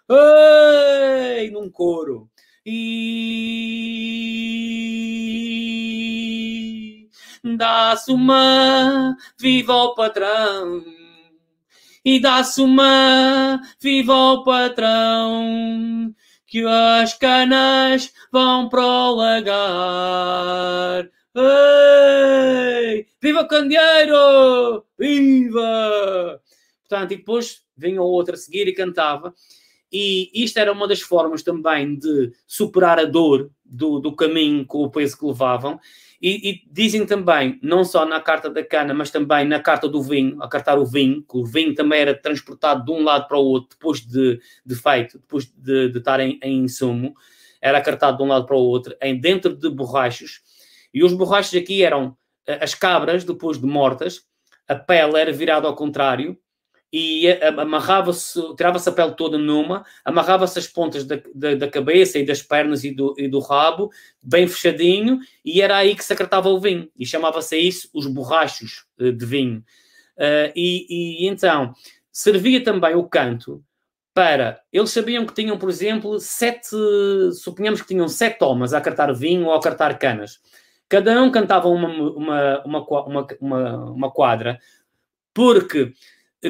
ei, 1.39 1.51
num 1.51 1.70
coro. 1.70 2.28
E 2.66 3.23
dá-se 7.43 8.12
uma 8.12 9.16
viva 9.39 9.73
ao 9.73 9.94
patrão. 9.94 10.85
E 12.05 12.20
dá-se 12.20 12.60
uma 12.60 13.60
viva 13.81 14.12
ao 14.12 14.44
patrão 14.44 16.14
que 16.47 16.64
as 16.66 17.14
canas 17.14 18.12
vão 18.31 18.69
para 18.69 18.85
o 18.85 19.14
lagar. 19.14 21.09
Ei! 21.35 23.06
Viva 23.20 23.40
o 23.43 23.48
candeeiro! 23.48 24.85
Viva! 24.98 26.40
Portanto, 26.81 27.12
e 27.12 27.16
depois 27.16 27.62
vinha 27.77 28.02
outra 28.02 28.35
a 28.35 28.39
seguir 28.39 28.69
e 28.69 28.74
cantava. 28.74 29.32
E 29.90 30.31
isto 30.35 30.59
era 30.59 30.73
uma 30.73 30.89
das 30.89 31.01
formas 31.01 31.43
também 31.43 31.97
de 31.97 32.32
superar 32.47 32.98
a 32.98 33.05
dor 33.05 33.51
do, 33.64 33.98
do 33.98 34.14
caminho 34.14 34.66
com 34.66 34.82
o 34.82 34.90
peso 34.90 35.19
que 35.19 35.24
levavam 35.24 35.78
e, 36.23 36.51
e, 36.51 36.62
dizem 36.70 37.05
também, 37.05 37.59
não 37.61 37.85
só 37.85 38.07
na 38.07 38.20
carta 38.20 38.49
da 38.49 38.65
cana, 38.65 38.94
mas 38.94 39.11
também 39.11 39.44
na 39.44 39.59
carta 39.59 39.89
do 39.89 40.01
vinho, 40.01 40.40
a 40.40 40.49
cartar 40.49 40.78
o 40.78 40.86
vinho, 40.86 41.20
que 41.23 41.36
o 41.36 41.44
vinho 41.44 41.74
também 41.74 42.01
era 42.01 42.15
transportado 42.15 42.85
de 42.85 42.93
um 42.93 43.03
lado 43.03 43.27
para 43.27 43.36
o 43.36 43.44
outro 43.44 43.70
depois 43.70 44.01
de, 44.07 44.40
de 44.65 44.74
feito, 44.77 45.19
depois 45.19 45.47
de, 45.47 45.89
de 45.89 45.99
estar 45.99 46.20
em, 46.20 46.39
em 46.40 46.59
insumo, 46.59 47.12
era 47.61 47.81
cartado 47.81 48.19
de 48.19 48.23
um 48.23 48.28
lado 48.28 48.47
para 48.47 48.57
o 48.57 48.61
outro, 48.61 48.94
em 49.03 49.19
dentro 49.19 49.57
de 49.57 49.69
borrachos. 49.69 50.40
E 50.94 51.03
os 51.03 51.12
borrachos 51.12 51.55
aqui 51.55 51.82
eram 51.82 52.16
eh, 52.47 52.59
as 52.62 52.73
cabras, 52.73 53.24
depois 53.24 53.59
de 53.59 53.66
mortas, 53.66 54.23
a 54.69 54.77
pele 54.77 55.19
era 55.19 55.32
virada 55.32 55.66
ao 55.66 55.74
contrário, 55.74 56.39
e 56.93 57.27
amarrava-se, 57.59 58.39
tirava-se 58.55 58.86
a 58.86 58.93
pele 58.93 59.12
toda 59.12 59.39
numa, 59.39 59.82
amarrava-se 60.05 60.59
as 60.59 60.66
pontas 60.66 61.05
da, 61.05 61.19
da, 61.35 61.55
da, 61.55 61.69
cabeça 61.69 62.19
e 62.19 62.27
das 62.27 62.43
pernas 62.43 62.85
e 62.85 62.90
do, 62.90 63.14
e 63.16 63.28
do 63.28 63.39
rabo, 63.39 63.90
bem 64.23 64.47
fechadinho, 64.47 65.19
e 65.43 65.62
era 65.62 65.78
aí 65.78 65.94
que 65.94 66.05
se 66.05 66.12
acratava 66.12 66.51
o 66.51 66.60
vinho, 66.60 66.90
e 66.98 67.06
chamava-se 67.06 67.56
isso 67.56 67.89
os 67.94 68.06
borrachos 68.06 68.85
eh, 69.01 69.10
de 69.10 69.24
vinho. 69.24 69.64
Uh, 70.19 70.52
e, 70.55 71.24
e, 71.24 71.28
então, 71.28 71.73
servia 72.12 72.62
também 72.62 72.94
o 72.94 73.05
canto 73.05 73.64
para, 74.12 74.60
eles 74.70 74.90
sabiam 74.90 75.24
que 75.24 75.32
tinham, 75.32 75.56
por 75.56 75.70
exemplo, 75.70 76.20
sete, 76.20 76.77
suponhamos 77.32 77.81
que 77.81 77.89
tinham 77.89 78.06
sete 78.06 78.44
homens 78.44 78.74
a 78.74 78.78
acartar 78.78 79.10
vinho 79.14 79.47
ou 79.47 79.55
a 79.55 79.56
acartar 79.56 79.98
canas. 79.98 80.39
Cada 80.86 81.23
um 81.23 81.31
cantava 81.31 81.69
uma, 81.69 81.89
uma, 81.89 82.62
uma, 82.66 83.27
uma, 83.40 83.85
uma 83.93 84.10
quadra, 84.10 84.59
porque 85.32 85.94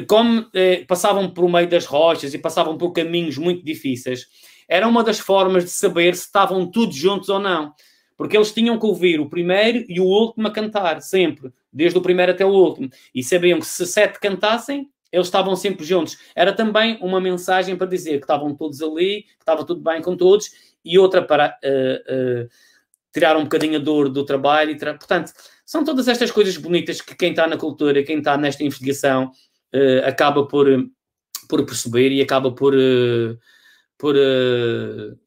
como 0.01 0.47
eh, 0.53 0.83
passavam 0.87 1.29
por 1.29 1.47
meio 1.49 1.69
das 1.69 1.85
rochas 1.85 2.33
e 2.33 2.39
passavam 2.39 2.77
por 2.77 2.91
caminhos 2.91 3.37
muito 3.37 3.63
difíceis, 3.63 4.25
era 4.67 4.87
uma 4.87 5.03
das 5.03 5.19
formas 5.19 5.65
de 5.65 5.69
saber 5.69 6.15
se 6.15 6.25
estavam 6.25 6.69
todos 6.69 6.95
juntos 6.95 7.29
ou 7.29 7.39
não. 7.39 7.73
Porque 8.17 8.37
eles 8.37 8.51
tinham 8.51 8.79
que 8.79 8.85
ouvir 8.85 9.19
o 9.19 9.29
primeiro 9.29 9.85
e 9.87 9.99
o 9.99 10.05
último 10.05 10.47
a 10.47 10.51
cantar, 10.51 11.01
sempre, 11.01 11.51
desde 11.71 11.97
o 11.97 12.01
primeiro 12.01 12.31
até 12.31 12.45
o 12.45 12.49
último. 12.49 12.89
E 13.13 13.23
sabiam 13.23 13.59
que 13.59 13.65
se 13.65 13.85
sete 13.85 14.19
cantassem, 14.19 14.89
eles 15.11 15.27
estavam 15.27 15.55
sempre 15.55 15.85
juntos. 15.85 16.17
Era 16.35 16.53
também 16.53 16.97
uma 17.01 17.21
mensagem 17.21 17.75
para 17.75 17.87
dizer 17.87 18.17
que 18.17 18.23
estavam 18.23 18.55
todos 18.55 18.81
ali, 18.81 19.23
que 19.23 19.41
estava 19.41 19.63
tudo 19.63 19.81
bem 19.81 20.01
com 20.01 20.17
todos, 20.17 20.49
e 20.83 20.97
outra 20.97 21.21
para 21.21 21.57
uh, 21.63 22.43
uh, 22.43 22.49
tirar 23.13 23.37
um 23.37 23.43
bocadinho 23.43 23.77
a 23.77 23.79
dor 23.79 24.09
do 24.09 24.25
trabalho. 24.25 24.75
Portanto, 24.77 25.31
são 25.65 25.83
todas 25.83 26.07
estas 26.07 26.31
coisas 26.31 26.57
bonitas 26.57 26.99
que 26.99 27.15
quem 27.15 27.29
está 27.29 27.47
na 27.47 27.57
cultura, 27.57 28.03
quem 28.03 28.17
está 28.17 28.37
nesta 28.37 28.63
investigação, 28.63 29.31
uh, 29.73 30.07
acaba 30.07 30.45
por, 30.45 30.67
por 31.49 31.65
perceber 31.65 32.11
e 32.11 32.21
acaba 32.21 32.51
por, 32.51 32.73
uh, 32.73 33.37
por 33.97 34.15
uh, 34.15 35.17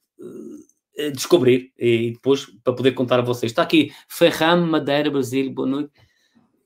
descobrir 1.13 1.73
e 1.79 2.13
depois 2.13 2.47
para 2.63 2.73
poder 2.73 2.93
contar 2.93 3.19
a 3.19 3.23
vocês. 3.23 3.53
Está 3.53 3.63
aqui 3.63 3.93
Ferram, 4.09 4.67
Madeira, 4.67 5.11
Brasil, 5.11 5.51
boa 5.53 5.69
noite. 5.69 5.91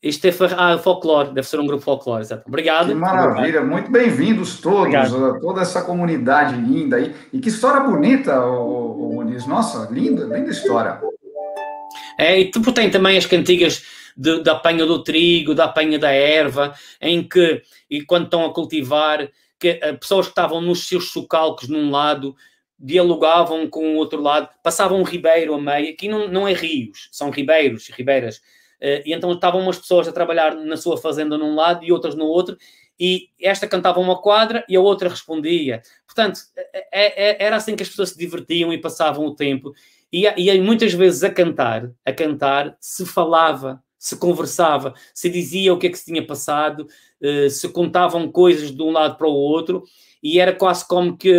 Isto 0.02 0.28
é 0.28 0.30
ah, 0.56 0.78
folclore, 0.78 1.34
deve 1.34 1.46
ser 1.46 1.60
um 1.60 1.66
grupo 1.66 1.82
folclore, 1.82 2.22
exato. 2.22 2.44
Obrigado. 2.48 2.88
Que 2.88 2.94
maravilha, 2.94 3.62
muito 3.62 3.90
bem-vindos 3.90 4.58
todos, 4.58 4.78
Obrigado. 4.78 5.40
toda 5.40 5.60
essa 5.60 5.82
comunidade 5.82 6.56
linda 6.56 6.96
aí. 6.96 7.14
E 7.30 7.38
que 7.38 7.50
história 7.50 7.80
bonita, 7.80 8.40
o, 8.40 9.10
o 9.10 9.14
Muniz. 9.16 9.46
Nossa, 9.46 9.92
linda, 9.92 10.24
linda 10.24 10.50
história. 10.50 10.98
É, 12.16 12.40
e 12.40 12.50
tipo, 12.50 12.72
tem 12.72 12.90
também 12.90 13.18
as 13.18 13.26
cantigas 13.26 13.84
de, 14.16 14.42
da 14.42 14.52
apanha 14.52 14.86
do 14.86 15.02
trigo, 15.02 15.54
da 15.54 15.64
apanha 15.64 15.98
da 15.98 16.10
erva, 16.10 16.74
em 17.00 17.26
que, 17.26 17.62
e 17.88 18.02
quando 18.02 18.24
estão 18.24 18.44
a 18.44 18.52
cultivar, 18.52 19.28
que 19.58 19.80
uh, 19.82 19.98
pessoas 19.98 20.26
que 20.26 20.32
estavam 20.32 20.60
nos 20.60 20.86
seus 20.88 21.10
socalcos 21.10 21.68
num 21.68 21.90
lado 21.90 22.34
dialogavam 22.78 23.68
com 23.68 23.94
o 23.94 23.96
outro 23.96 24.22
lado, 24.22 24.48
passavam 24.62 24.98
um 24.98 25.04
ribeiro 25.04 25.54
a 25.54 25.60
meio, 25.60 25.92
aqui 25.92 26.08
não, 26.08 26.28
não 26.28 26.48
é 26.48 26.52
rios, 26.52 27.08
são 27.12 27.30
ribeiros, 27.30 27.88
ribeiras, 27.88 28.40
Uh, 28.80 29.04
e 29.04 29.12
então 29.12 29.30
estavam 29.32 29.60
umas 29.60 29.78
pessoas 29.78 30.08
a 30.08 30.12
trabalhar 30.12 30.54
na 30.54 30.74
sua 30.74 30.96
fazenda 30.96 31.36
num 31.36 31.54
lado 31.54 31.84
e 31.84 31.92
outras 31.92 32.14
no 32.14 32.24
outro, 32.24 32.56
e 32.98 33.28
esta 33.40 33.66
cantava 33.66 34.00
uma 34.00 34.20
quadra 34.20 34.64
e 34.68 34.76
a 34.76 34.80
outra 34.80 35.08
respondia. 35.08 35.82
Portanto, 36.06 36.40
é, 36.92 37.42
é, 37.42 37.44
era 37.44 37.56
assim 37.56 37.76
que 37.76 37.82
as 37.82 37.88
pessoas 37.88 38.10
se 38.10 38.18
divertiam 38.18 38.72
e 38.72 38.78
passavam 38.78 39.24
o 39.24 39.34
tempo. 39.34 39.72
E, 40.12 40.26
e 40.26 40.60
muitas 40.60 40.92
vezes 40.92 41.22
a 41.22 41.30
cantar, 41.30 41.90
a 42.04 42.12
cantar, 42.12 42.76
se 42.78 43.06
falava, 43.06 43.82
se 44.00 44.16
conversava, 44.16 44.94
se 45.14 45.28
dizia 45.28 45.72
o 45.72 45.78
que 45.78 45.86
é 45.86 45.90
que 45.90 45.98
se 45.98 46.06
tinha 46.06 46.26
passado, 46.26 46.88
uh, 47.22 47.48
se 47.48 47.68
contavam 47.68 48.32
coisas 48.32 48.72
de 48.72 48.82
um 48.82 48.90
lado 48.90 49.16
para 49.16 49.28
o 49.28 49.32
outro, 49.32 49.84
e 50.20 50.40
era 50.40 50.52
quase 50.52 50.86
como 50.88 51.16
que 51.16 51.32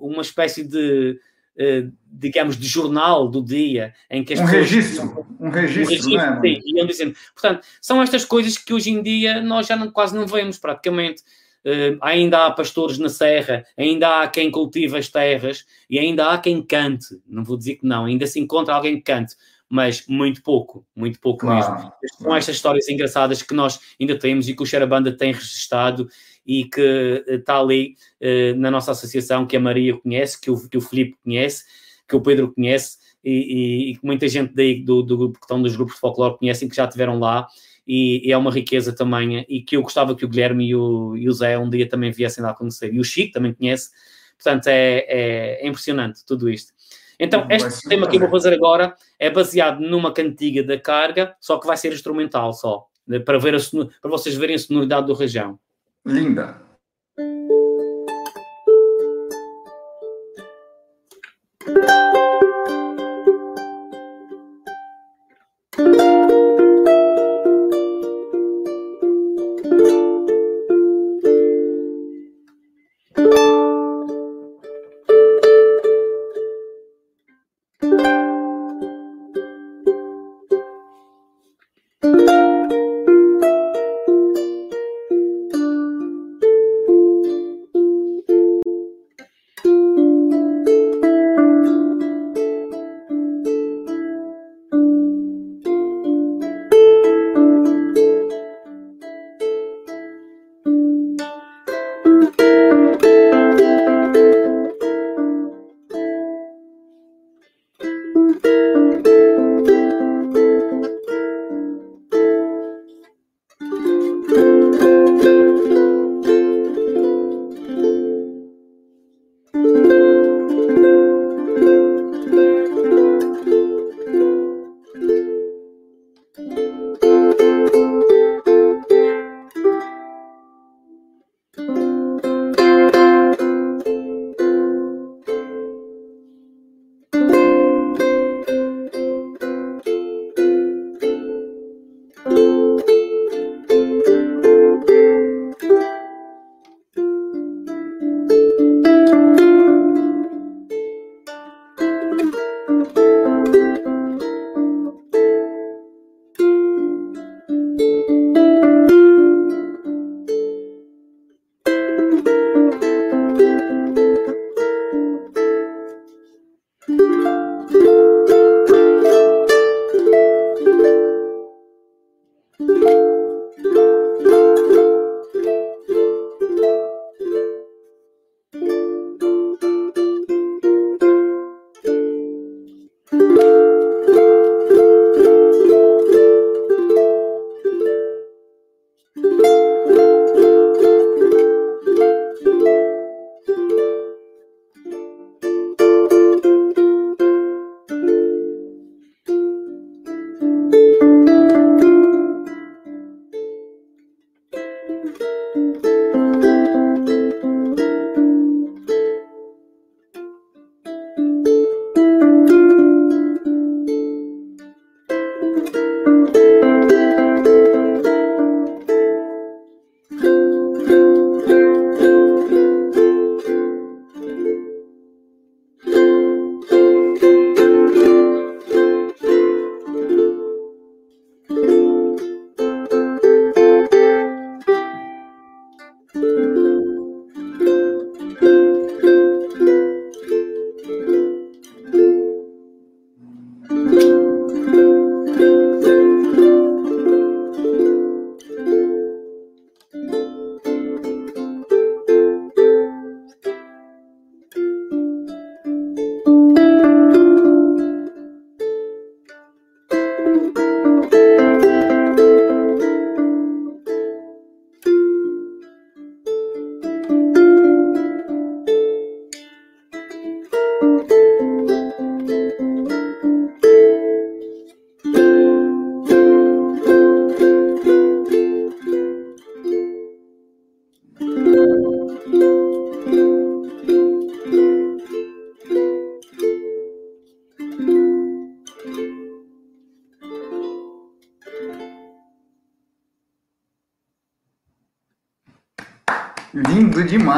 uma 0.00 0.22
espécie 0.22 0.62
de 0.62 1.18
eh, 1.62 1.88
digamos, 2.10 2.56
de 2.56 2.66
jornal 2.66 3.28
do 3.28 3.44
dia, 3.44 3.92
em 4.10 4.24
que 4.24 4.32
as 4.32 4.40
um 4.40 4.46
pessoas... 4.46 4.70
Registro, 4.70 5.26
um 5.38 5.50
registro, 5.50 5.84
um 5.84 5.88
registro, 5.90 6.10
né? 6.16 6.40
sim, 6.42 6.60
iam 6.64 6.86
dizendo. 6.86 7.14
Portanto, 7.34 7.66
são 7.82 8.02
estas 8.02 8.24
coisas 8.24 8.56
que 8.56 8.72
hoje 8.72 8.90
em 8.90 9.02
dia 9.02 9.42
nós 9.42 9.66
já 9.66 9.76
não, 9.76 9.90
quase 9.90 10.16
não 10.16 10.26
vemos 10.26 10.58
praticamente. 10.58 11.22
Uh, 11.62 12.00
ainda 12.00 12.46
há 12.46 12.50
pastores 12.50 12.96
na 12.96 13.10
serra, 13.10 13.62
ainda 13.76 14.22
há 14.22 14.28
quem 14.28 14.50
cultive 14.50 14.96
as 14.96 15.08
terras 15.08 15.66
e 15.90 15.98
ainda 15.98 16.30
há 16.30 16.38
quem 16.38 16.62
cante. 16.62 17.20
Não 17.28 17.44
vou 17.44 17.58
dizer 17.58 17.74
que 17.74 17.86
não, 17.86 18.06
ainda 18.06 18.26
se 18.26 18.40
encontra 18.40 18.74
alguém 18.74 18.96
que 18.96 19.02
cante, 19.02 19.36
mas 19.70 20.04
muito 20.08 20.42
pouco, 20.42 20.84
muito 20.96 21.20
pouco 21.20 21.46
claro, 21.46 21.74
mesmo. 21.74 21.92
São 22.16 22.18
claro. 22.18 22.38
estas 22.38 22.56
histórias 22.56 22.88
engraçadas 22.88 23.40
que 23.40 23.54
nós 23.54 23.78
ainda 24.00 24.18
temos 24.18 24.48
e 24.48 24.54
que 24.54 24.62
o 24.62 24.66
Xerabanda 24.66 25.16
tem 25.16 25.32
registado 25.32 26.08
e 26.44 26.64
que 26.64 27.24
está 27.28 27.54
eh, 27.54 27.60
ali 27.60 27.94
uh, 28.20 28.58
na 28.58 28.68
nossa 28.68 28.90
associação, 28.90 29.46
que 29.46 29.56
a 29.56 29.60
Maria 29.60 29.96
conhece, 29.96 30.40
que 30.40 30.50
o, 30.50 30.68
que 30.68 30.76
o 30.76 30.80
Filipe 30.80 31.16
conhece, 31.22 31.64
que 32.08 32.16
o 32.16 32.20
Pedro 32.20 32.52
conhece 32.52 32.98
e, 33.22 33.96
que 34.00 34.04
muita 34.04 34.26
gente 34.26 34.52
daí 34.54 34.82
do, 34.82 35.02
do, 35.02 35.32
que 35.32 35.38
estão 35.38 35.62
dos 35.62 35.76
grupos 35.76 35.94
de 35.94 36.00
folclore 36.00 36.38
conhecem, 36.38 36.68
que 36.68 36.74
já 36.74 36.86
estiveram 36.86 37.20
lá. 37.20 37.46
E, 37.86 38.26
e, 38.28 38.32
é 38.32 38.36
uma 38.36 38.50
riqueza 38.50 38.92
também, 38.92 39.44
e 39.48 39.62
que 39.62 39.76
eu 39.76 39.82
gostava 39.82 40.16
que 40.16 40.24
o 40.24 40.28
Guilherme 40.28 40.68
e 40.68 40.74
o, 40.74 41.16
e 41.16 41.28
o 41.28 41.32
Zé 41.32 41.56
um 41.58 41.70
dia 41.70 41.88
também 41.88 42.10
viessem 42.10 42.42
lá 42.42 42.54
conhecer. 42.54 42.92
E 42.92 42.98
o 42.98 43.04
Chico 43.04 43.32
também 43.32 43.54
conhece, 43.54 43.90
portanto 44.36 44.66
é, 44.66 45.04
é, 45.06 45.64
é 45.64 45.68
impressionante 45.68 46.24
tudo 46.24 46.48
isto. 46.50 46.72
Então, 47.20 47.46
este 47.50 47.86
tema 47.86 48.08
que 48.08 48.16
eu 48.16 48.20
vou 48.20 48.30
fazer 48.30 48.54
agora 48.54 48.96
é 49.18 49.28
baseado 49.28 49.80
numa 49.80 50.10
cantiga 50.10 50.64
da 50.64 50.80
carga, 50.80 51.36
só 51.38 51.58
que 51.58 51.66
vai 51.66 51.76
ser 51.76 51.92
instrumental 51.92 52.54
só, 52.54 52.86
para, 53.26 53.38
ver 53.38 53.54
a, 53.54 53.58
para 54.00 54.10
vocês 54.10 54.34
verem 54.34 54.56
a 54.56 54.58
sonoridade 54.58 55.06
do 55.06 55.12
região. 55.12 55.58
Linda. 56.06 56.56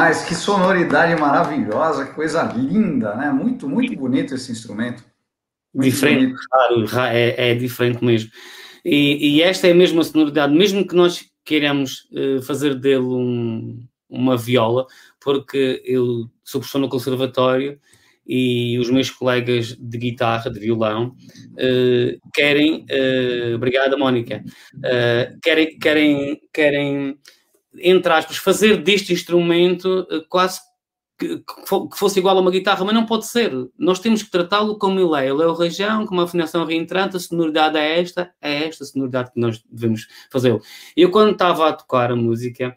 Demais, 0.03 0.23
que 0.23 0.35
sonoridade 0.35 1.19
maravilhosa, 1.19 2.05
que 2.05 2.13
coisa 2.13 2.43
linda, 2.43 3.15
né? 3.15 3.31
Muito, 3.31 3.69
muito 3.69 3.95
bonito 3.95 4.35
esse 4.35 4.51
instrumento. 4.51 5.03
Muito 5.73 5.91
diferente, 5.91 6.35
claro, 6.49 6.85
é, 7.15 7.51
é, 7.51 7.55
diferente 7.55 8.03
mesmo. 8.03 8.29
E, 8.85 9.37
e, 9.37 9.41
esta 9.41 9.67
é 9.67 9.71
a 9.71 9.75
mesma 9.75 10.03
sonoridade, 10.03 10.53
mesmo 10.53 10.85
que 10.85 10.95
nós 10.95 11.25
queiramos 11.43 12.07
uh, 12.11 12.41
fazer 12.43 12.75
dele 12.75 13.05
um, 13.05 13.83
uma 14.09 14.37
viola, 14.37 14.85
porque 15.21 15.81
eu 15.85 16.29
sou 16.43 16.59
professor 16.59 16.79
no 16.79 16.89
conservatório 16.89 17.79
e 18.27 18.77
os 18.77 18.89
meus 18.89 19.09
colegas 19.09 19.75
de 19.77 19.97
guitarra, 19.97 20.51
de 20.51 20.59
violão, 20.59 21.15
uh, 21.53 22.29
querem, 22.33 22.85
uh, 22.91 23.55
obrigada 23.55 23.97
Mónica, 23.97 24.43
querem, 25.41 25.79
querem, 25.79 26.41
querem 26.53 27.17
entre 27.79 28.11
aspas, 28.11 28.37
fazer 28.37 28.77
deste 28.77 29.13
instrumento 29.13 30.07
uh, 30.11 30.25
quase 30.29 30.59
que, 31.17 31.43
fosse 31.95 32.19
igual 32.19 32.37
a 32.37 32.41
uma 32.41 32.51
guitarra, 32.51 32.83
mas 32.83 32.93
não 32.93 33.05
pode 33.05 33.27
ser. 33.27 33.51
Nós 33.77 33.99
temos 33.99 34.23
que 34.23 34.31
tratá-lo 34.31 34.77
como 34.77 34.99
ele 34.99 35.25
é. 35.25 35.29
Ele 35.29 35.43
é 35.43 35.47
o 35.47 35.53
região, 35.53 36.05
com 36.05 36.13
uma 36.13 36.23
afinação 36.23 36.65
reentrante, 36.65 37.15
a 37.15 37.19
sonoridade 37.19 37.77
é 37.77 37.99
esta, 37.99 38.31
é 38.41 38.65
esta 38.65 38.83
sonoridade 38.85 39.31
que 39.31 39.39
nós 39.39 39.63
devemos 39.69 40.07
fazer. 40.31 40.59
Eu, 40.95 41.11
quando 41.11 41.31
estava 41.31 41.69
a 41.69 41.73
tocar 41.73 42.11
a 42.11 42.15
música, 42.15 42.75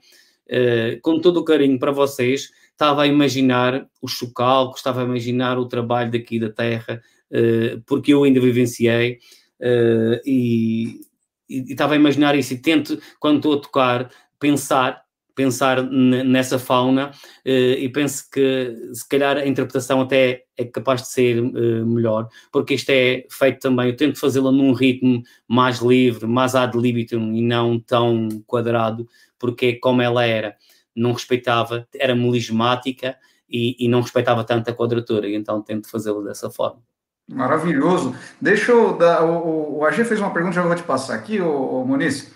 uh, 0.49 1.01
com 1.03 1.21
todo 1.21 1.41
o 1.41 1.45
carinho 1.45 1.79
para 1.79 1.93
vocês, 1.93 2.51
estava 2.71 3.03
a 3.03 3.07
imaginar 3.07 3.89
o 4.03 4.09
chocalco, 4.09 4.77
estava 4.77 5.01
a 5.01 5.05
imaginar 5.05 5.59
o 5.59 5.67
trabalho 5.67 6.11
daqui 6.13 6.39
da 6.39 6.51
terra, 6.51 7.01
uh, 7.31 7.81
porque 7.87 8.13
eu 8.13 8.23
ainda 8.23 8.41
vivenciei, 8.41 9.19
uh, 9.61 10.21
e, 10.25 11.01
e, 11.49 11.73
estava 11.73 11.95
a 11.95 11.97
imaginar 11.97 12.37
isso, 12.37 12.53
e 12.53 12.59
tento, 12.59 13.01
quando 13.19 13.37
estou 13.37 13.55
a 13.55 13.61
tocar, 13.61 14.11
pensar 14.39 15.07
pensar 15.37 15.83
nessa 15.83 16.59
fauna 16.59 17.11
uh, 17.11 17.49
e 17.79 17.89
penso 17.91 18.25
que 18.33 18.75
se 18.95 19.07
calhar 19.07 19.37
a 19.37 19.47
interpretação 19.47 20.01
até 20.01 20.45
é 20.57 20.65
capaz 20.65 21.03
de 21.03 21.09
ser 21.09 21.41
uh, 21.41 21.87
melhor, 21.87 22.27
porque 22.51 22.73
isto 22.73 22.89
é 22.89 23.27
feito 23.31 23.61
também, 23.61 23.91
eu 23.91 23.97
tento 23.97 24.19
fazê-lo 24.19 24.51
num 24.51 24.73
ritmo 24.73 25.23
mais 25.47 25.81
livre, 25.81 26.27
mais 26.27 26.55
ad 26.55 26.77
libitum 26.77 27.35
e 27.35 27.43
não 27.43 27.79
tão 27.79 28.29
quadrado, 28.47 29.07
porque 29.39 29.75
como 29.75 30.01
ela 30.01 30.25
era, 30.25 30.57
não 30.95 31.13
respeitava, 31.13 31.87
era 31.95 32.15
melismática 32.15 33.15
e, 33.49 33.77
e 33.79 33.89
não 33.89 34.01
respeitava 34.01 34.43
tanto 34.43 34.71
a 34.71 34.75
quadratura, 34.75 35.29
e 35.29 35.35
então 35.35 35.61
tento 35.61 35.91
fazê-lo 35.91 36.25
dessa 36.25 36.49
forma. 36.49 36.81
Maravilhoso. 37.29 38.15
Deixa 38.41 38.71
eu 38.71 38.97
dar. 38.97 39.25
O, 39.25 39.79
o 39.79 39.85
AG 39.85 40.05
fez 40.05 40.21
uma 40.21 40.33
pergunta, 40.33 40.55
já 40.55 40.63
vou 40.63 40.75
te 40.75 40.83
passar 40.85 41.17
aqui, 41.17 41.41
o, 41.41 41.83
o 41.83 41.85
Muniz. 41.85 42.35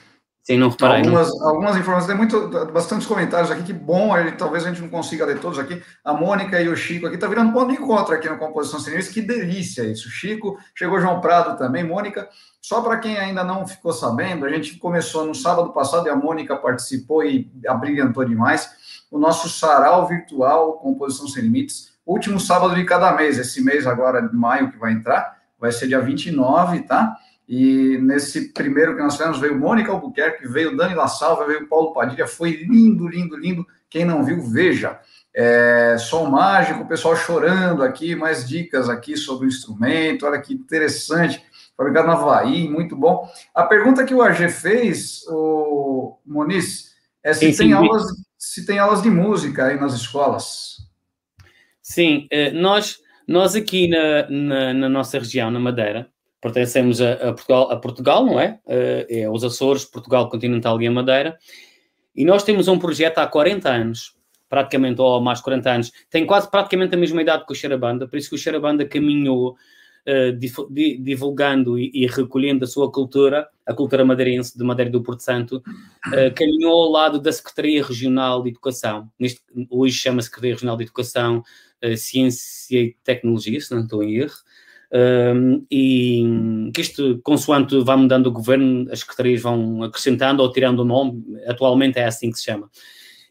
Sim, 0.51 0.59
não 0.59 0.69
reparei. 0.69 1.03
Algumas, 1.05 1.41
algumas 1.43 1.77
informações, 1.77 2.09
tem 2.09 2.17
muito, 2.17 2.49
bastantes 2.73 3.07
comentários 3.07 3.53
aqui, 3.53 3.63
que 3.63 3.73
bom, 3.73 4.13
aí, 4.13 4.33
talvez 4.33 4.67
a 4.67 4.69
gente 4.69 4.83
não 4.83 4.89
consiga 4.89 5.25
ler 5.25 5.39
todos 5.39 5.61
aqui. 5.61 5.81
A 6.05 6.13
Mônica 6.13 6.61
e 6.61 6.69
o 6.69 6.75
Chico 6.75 7.07
aqui, 7.07 7.17
tá 7.17 7.29
virando 7.29 7.53
ponto 7.53 7.69
de 7.69 7.81
encontro 7.81 8.13
aqui 8.13 8.29
na 8.29 8.35
Composição 8.35 8.81
Cinemis, 8.81 9.09
que 9.09 9.23
delícia 9.23 9.83
isso. 9.83 10.11
Chico, 10.11 10.59
chegou 10.75 11.01
João 11.01 11.21
Prado 11.21 11.57
também, 11.57 11.85
Mônica. 11.85 12.29
Só 12.61 12.83
para 12.83 12.99
quem 12.99 13.17
ainda 13.17 13.45
não 13.45 13.65
ficou 13.65 13.93
sabendo, 13.93 14.45
a 14.45 14.51
gente 14.51 14.77
começou 14.77 15.25
no 15.25 15.37
sábado 15.37 15.73
passado 15.73 16.09
e 16.09 16.11
a 16.11 16.17
Mônica 16.17 16.57
participou 16.57 17.23
e 17.23 17.49
abrilhantou 17.69 18.25
demais, 18.25 18.71
o 19.09 19.21
nosso 19.21 19.49
sarau 19.49 20.09
virtual 20.09 20.79
Composição 20.79 21.29
Sem 21.29 21.45
Limites, 21.45 21.93
último 22.05 22.41
sábado 22.41 22.75
de 22.75 22.85
cada 22.85 23.13
mês, 23.13 23.39
esse 23.39 23.63
mês 23.63 23.87
agora 23.87 24.21
de 24.21 24.35
maio 24.35 24.73
que 24.73 24.79
vai 24.79 24.91
entrar, 24.91 25.37
vai 25.61 25.71
ser 25.71 25.87
dia 25.87 26.01
29, 26.01 26.81
tá? 26.81 27.17
E 27.53 27.99
nesse 27.99 28.53
primeiro 28.53 28.95
que 28.95 29.03
nós 29.03 29.17
fizemos 29.17 29.41
veio 29.41 29.59
Mônica 29.59 29.91
Albuquerque, 29.91 30.47
veio 30.47 30.77
Dani 30.77 30.95
La 30.95 31.09
Salva, 31.09 31.47
veio 31.47 31.67
Paulo 31.67 31.93
Padilha, 31.93 32.25
foi 32.25 32.53
lindo, 32.53 33.09
lindo, 33.09 33.37
lindo. 33.37 33.67
Quem 33.89 34.05
não 34.05 34.23
viu, 34.23 34.41
veja. 34.41 35.01
É, 35.35 35.97
som 35.99 36.27
mágico, 36.27 36.83
o 36.83 36.87
pessoal 36.87 37.17
chorando 37.17 37.83
aqui, 37.83 38.15
mais 38.15 38.49
dicas 38.49 38.89
aqui 38.89 39.17
sobre 39.17 39.47
o 39.47 39.49
instrumento, 39.49 40.27
olha 40.27 40.41
que 40.41 40.55
interessante. 40.55 41.43
Fabricado 41.77 42.07
na 42.07 42.13
Havaí, 42.13 42.69
muito 42.69 42.95
bom. 42.95 43.29
A 43.53 43.65
pergunta 43.65 44.05
que 44.05 44.15
o 44.15 44.23
AG 44.23 44.49
fez, 44.49 45.25
o 45.27 46.19
Moniz, 46.25 46.95
é 47.21 47.33
se, 47.35 47.51
sim, 47.51 47.59
tem, 47.59 47.69
sim. 47.69 47.73
Aulas, 47.73 48.05
se 48.39 48.65
tem 48.65 48.79
aulas 48.79 49.03
de 49.03 49.11
música 49.11 49.65
aí 49.65 49.81
nas 49.81 49.95
escolas. 49.95 50.77
Sim, 51.83 52.29
eh, 52.31 52.53
nós, 52.53 53.01
nós 53.27 53.57
aqui 53.57 53.89
na, 53.89 54.31
na, 54.31 54.73
na 54.73 54.89
nossa 54.89 55.19
região, 55.19 55.51
na 55.51 55.59
Madeira, 55.59 56.09
pertencemos 56.41 57.01
a, 57.01 57.12
a, 57.12 57.33
Portugal, 57.33 57.71
a 57.71 57.77
Portugal, 57.77 58.25
não 58.25 58.41
é? 58.41 58.59
Uh, 58.67 59.07
é 59.09 59.31
os 59.31 59.45
Açores, 59.45 59.85
Portugal 59.85 60.29
continental 60.29 60.81
e 60.81 60.87
a 60.87 60.91
Madeira. 60.91 61.39
E 62.15 62.25
nós 62.25 62.43
temos 62.43 62.67
um 62.67 62.79
projeto 62.79 63.19
há 63.19 63.27
40 63.27 63.69
anos, 63.69 64.17
praticamente, 64.49 65.01
ou 65.01 65.21
mais 65.21 65.39
de 65.39 65.45
40 65.45 65.71
anos, 65.71 65.93
tem 66.11 66.27
quase 66.27 66.51
praticamente 66.51 66.95
a 66.95 66.99
mesma 66.99 67.23
idade 67.23 67.47
que 67.47 67.53
o 67.53 67.55
Xerabanda, 67.55 68.09
por 68.09 68.17
isso 68.17 68.31
que 68.31 68.35
o 68.35 68.39
Xerabanda 68.39 68.85
caminhou 68.85 69.51
uh, 69.53 70.33
divulgando 71.01 71.79
e, 71.79 71.91
e, 71.95 72.07
recolhendo 72.07 72.65
a 72.65 72.69
sua 72.69 72.91
cultura, 72.91 73.47
a 73.65 73.75
cultura 73.75 74.05
madeirense 74.05 74.59
de 74.59 74.65
Madeira 74.65 74.91
do 74.91 75.03
Porto 75.03 75.21
Santo, 75.21 75.59
uh, 75.59 76.35
caminhou 76.35 76.73
ao 76.73 76.91
lado 76.91 77.21
da 77.21 77.31
Secretaria 77.31 77.85
Regional 77.85 78.43
de 78.43 78.49
Educação. 78.49 79.09
Neste, 79.19 79.41
hoje 79.69 79.97
chama-se 79.97 80.29
Secretaria 80.29 80.55
Regional 80.55 80.77
de 80.77 80.85
Educação, 80.85 81.43
Ciência 81.97 82.79
e 82.79 82.95
Tecnologia, 83.03 83.59
se 83.59 83.75
não 83.75 83.81
estou 83.81 84.03
em 84.03 84.17
erro, 84.17 84.35
um, 84.93 85.65
e 85.71 86.71
que 86.75 86.81
isto, 86.81 87.21
consoante 87.23 87.79
vai 87.81 87.97
mudando 87.97 88.27
o 88.27 88.33
governo, 88.33 88.91
as 88.91 89.01
secretarias 89.01 89.41
vão 89.41 89.83
acrescentando 89.83 90.43
ou 90.43 90.53
tirando 90.53 90.81
o 90.81 90.85
nome, 90.85 91.23
atualmente 91.47 91.99
é 91.99 92.05
assim 92.05 92.31
que 92.31 92.39
se 92.39 92.45
chama. 92.45 92.71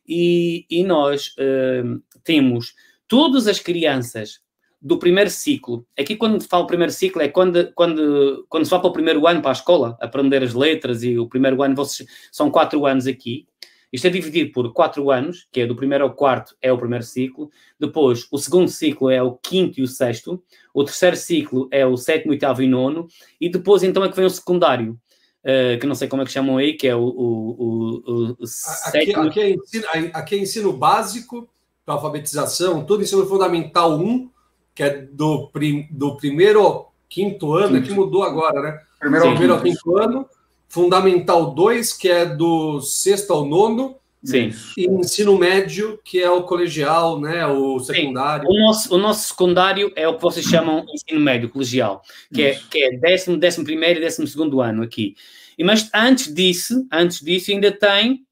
E, 0.07 0.65
e 0.69 0.84
nós 0.84 1.36
uh, 1.38 2.02
temos 2.23 2.73
todas 3.07 3.48
as 3.48 3.60
crianças 3.60 4.40
do 4.81 4.98
primeiro 4.98 5.30
ciclo. 5.30 5.86
Aqui, 5.98 6.15
quando 6.15 6.41
falo 6.41 6.65
primeiro 6.65 6.91
ciclo, 6.94 7.22
é 7.22 7.27
quando, 7.27 7.72
quando, 7.73 8.45
quando 8.48 8.64
se 8.64 8.72
vai 8.72 8.80
para 8.80 8.90
o 8.90 8.94
primeiro 8.94 9.27
ano 9.27 9.41
para 9.41 9.52
a 9.52 9.53
escola, 9.53 9.98
aprender 9.99 10.41
as 10.41 10.53
letras, 10.53 11.03
e 11.03 11.19
o 11.19 11.27
primeiro 11.27 11.61
ano, 11.61 11.76
vocês, 11.76 12.07
são 12.31 12.49
quatro 12.49 12.86
anos 12.86 13.06
aqui, 13.06 13.45
isto 13.91 14.06
é 14.06 14.10
dividido 14.10 14.52
por 14.52 14.72
quatro 14.74 15.10
anos, 15.11 15.48
que 15.52 15.61
é 15.61 15.68
do 15.68 15.76
primeiro 15.76 16.03
ao 16.03 16.14
quarto 16.14 16.56
é 16.61 16.72
o 16.72 16.78
primeiro 16.78 17.03
ciclo, 17.03 17.49
depois 17.80 18.28
o 18.32 18.38
segundo 18.38 18.70
ciclo 18.70 19.10
é 19.10 19.22
o 19.22 19.34
quinto 19.34 19.80
e 19.80 19.84
o 19.84 19.88
sexto, 19.88 20.41
o 20.74 20.84
terceiro 20.84 21.16
ciclo 21.16 21.68
é 21.72 21.86
o 21.86 21.98
sétimo, 21.98 22.32
oitavo 22.32 22.61
e 22.61 22.68
nono, 22.68 23.07
e 23.40 23.49
depois 23.49 23.84
então 23.84 24.03
é 24.03 24.10
que 24.10 24.16
vem 24.16 24.26
o 24.26 24.30
secundário, 24.30 24.99
uh, 25.44 25.80
que 25.80 25.88
não 25.88 25.95
sei 25.95 26.07
como 26.07 26.22
é 26.22 26.26
que 26.26 26.32
chamam 26.32 26.57
aí, 26.57 26.74
que 26.74 26.88
é 26.88 26.95
o, 26.95 27.02
o, 27.02 28.03
o, 28.07 28.36
o 28.40 28.48
sétimo... 28.48 29.24
Aqui, 29.24 29.30
aqui, 29.30 29.40
é 29.40 29.49
ensino, 29.52 29.86
aqui 30.14 30.36
é 30.36 30.40
ensino 30.40 30.74
básico, 30.74 31.49
para 31.90 31.95
alfabetização, 31.95 32.86
todo 32.86 33.02
ensino 33.02 33.26
fundamental 33.26 33.98
1, 33.98 34.30
que 34.76 34.84
é 34.84 35.02
do, 35.02 35.48
prim, 35.48 35.88
do 35.90 36.16
primeiro 36.16 36.61
ao 36.61 36.94
quinto 37.10 37.53
ano, 37.53 37.78
é 37.78 37.82
que 37.82 37.91
mudou 37.91 38.22
agora, 38.22 38.61
né? 38.61 38.80
Primeiro, 38.99 39.26
ao, 39.26 39.32
primeiro 39.32 39.53
ao 39.56 39.61
quinto 39.61 39.98
ano, 39.98 40.30
Fundamental 40.70 41.52
2, 41.54 41.94
que 41.94 42.08
é 42.08 42.26
do 42.26 42.80
sexto 42.80 43.34
ao 43.34 43.44
nono. 43.44 43.98
Sim. 44.24 44.52
E 44.78 44.86
ensino 44.86 45.38
médio, 45.38 46.00
que 46.04 46.22
é 46.22 46.30
o 46.30 46.44
colegial, 46.44 47.20
né? 47.20 47.46
O 47.48 47.80
secundário. 47.80 48.48
Sim. 48.48 48.54
O, 48.54 48.60
nosso, 48.60 48.96
o 48.96 48.98
nosso 48.98 49.28
secundário 49.30 49.91
é 49.96 50.08
o 50.08 50.16
que 50.16 50.22
vocês 50.22 50.46
chamam 50.46 50.86
ensino 50.94 51.20
médio, 51.20 51.50
colegial, 51.50 52.04
que 52.34 52.44
é, 52.44 52.60
que 52.70 52.84
é 52.84 52.98
décimo, 52.98 53.38
décimo 53.38 53.66
primeiro 53.66 54.00
e 54.00 54.02
décimo 54.02 54.28
segundo 54.28 54.62
ano 54.62 54.84
aqui. 54.84 55.16
E, 55.58 55.64
mas 55.64 55.90
antes 55.94 56.34
disso, 56.34 56.86
antes 56.91 57.22
disso, 57.22 57.52
ainda 57.52 57.72
tem 57.72 58.26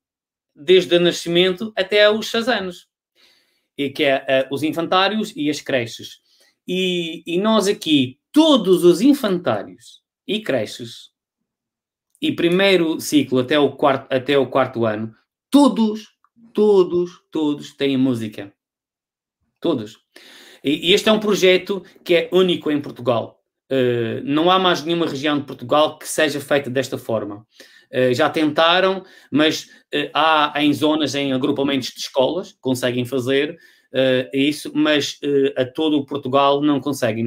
desde 0.56 0.96
o 0.96 1.00
nascimento 1.00 1.72
até 1.76 2.06
aos 2.06 2.30
seis 2.30 2.48
anos. 2.48 2.88
E 3.78 3.90
que 3.90 4.04
é 4.04 4.46
uh, 4.50 4.54
os 4.54 4.62
infantários 4.64 5.34
e 5.36 5.50
as 5.50 5.62
creches. 5.62 6.20
E, 6.68 7.24
e 7.26 7.40
nós 7.40 7.68
aqui, 7.68 8.20
todos 8.32 8.84
os 8.84 9.02
infantários 9.02 10.02
e 10.28 10.42
creches 10.42 11.12
e 12.22 12.31
primeiro 12.31 12.99
ciclo 12.99 13.39
até 13.39 13.57
o 13.60 13.72
quarto, 13.72 14.11
até 14.14 14.38
o 14.38 14.48
quarto 14.48 14.85
ano, 14.85 15.14
todos, 15.49 16.07
todos, 16.53 17.11
todos 17.31 17.76
têm 17.76 17.98
música. 17.98 18.53
Todos. 19.60 19.98
E, 20.64 20.89
e 20.89 20.94
este 20.94 21.10
é 21.10 21.11
um 21.11 21.19
projeto 21.19 21.84
que 22.03 22.15
é 22.15 22.30
único 22.31 22.72
em 22.72 22.81
Portugal. 22.81 23.39
Uh, 23.72 24.22
não 24.23 24.49
há 24.49 24.57
mais 24.57 24.84
nenhuma 24.84 25.07
região 25.07 25.38
de 25.38 25.45
Portugal 25.45 25.99
que 25.99 26.07
seja 26.07 26.39
feita 26.39 26.69
desta 26.69 26.98
forma. 26.98 27.45
Uh, 27.94 28.14
já 28.14 28.30
tentaram, 28.30 29.03
mas 29.31 29.65
uh, 29.94 30.10
há 30.14 30.53
em 30.57 30.73
zonas, 30.73 31.15
em 31.15 31.34
agrupamentos 31.34 31.89
de 31.89 31.99
escolas, 31.99 32.56
conseguem 32.61 33.06
fazer 33.06 33.57
isso, 34.34 34.72
mas 34.74 35.20
a 35.56 35.66
todo 35.66 35.98
o 35.98 36.06
Portugal 36.06 36.62
não 36.62 36.80
conseguem. 36.80 37.26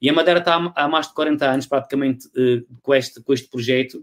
E 0.00 0.08
a 0.08 0.12
Madeira 0.12 0.40
está 0.40 0.72
há 0.74 0.88
mais 0.88 1.08
de 1.08 1.14
40 1.14 1.50
anos, 1.50 1.66
praticamente, 1.66 2.28
com, 2.82 2.94
este, 2.94 3.20
com 3.22 3.32
este 3.32 3.48
projeto 3.48 4.02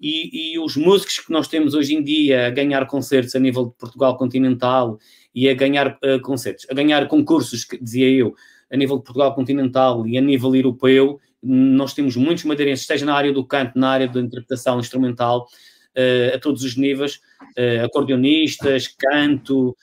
e, 0.00 0.52
e, 0.52 0.58
os 0.58 0.76
músicos 0.76 1.18
que 1.18 1.32
nós 1.32 1.48
temos 1.48 1.74
hoje 1.74 1.94
em 1.94 2.02
dia 2.02 2.46
a 2.46 2.50
ganhar 2.50 2.86
concertos 2.86 3.34
a 3.34 3.40
nível 3.40 3.66
de 3.66 3.72
Portugal 3.72 4.16
continental 4.16 4.98
e 5.34 5.48
a 5.48 5.54
ganhar 5.54 5.98
uh, 6.04 6.20
concertos, 6.22 6.66
a 6.70 6.74
ganhar 6.74 7.08
concursos, 7.08 7.64
que, 7.64 7.82
dizia 7.82 8.08
eu, 8.08 8.34
a 8.70 8.76
nível 8.76 8.98
de 8.98 9.02
Portugal 9.02 9.34
continental 9.34 10.06
e 10.06 10.16
a 10.16 10.20
nível 10.20 10.54
europeu, 10.54 11.18
nós 11.42 11.94
temos 11.94 12.14
muitos 12.16 12.44
madeirenses, 12.44 12.86
seja 12.86 13.04
na 13.04 13.14
área 13.14 13.32
do 13.32 13.44
canto, 13.44 13.78
na 13.78 13.90
área 13.90 14.08
da 14.08 14.20
interpretação 14.20 14.78
instrumental, 14.78 15.48
uh, 15.98 16.36
a 16.36 16.38
todos 16.38 16.62
os 16.62 16.76
níveis, 16.76 17.16
uh, 17.16 17.84
acordeonistas, 17.84 18.86
canto, 18.86 19.76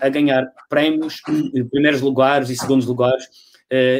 a 0.00 0.08
ganhar 0.08 0.50
prémios, 0.70 1.20
primeiros 1.70 2.00
lugares 2.00 2.48
e 2.48 2.56
segundos 2.56 2.86
lugares. 2.86 3.28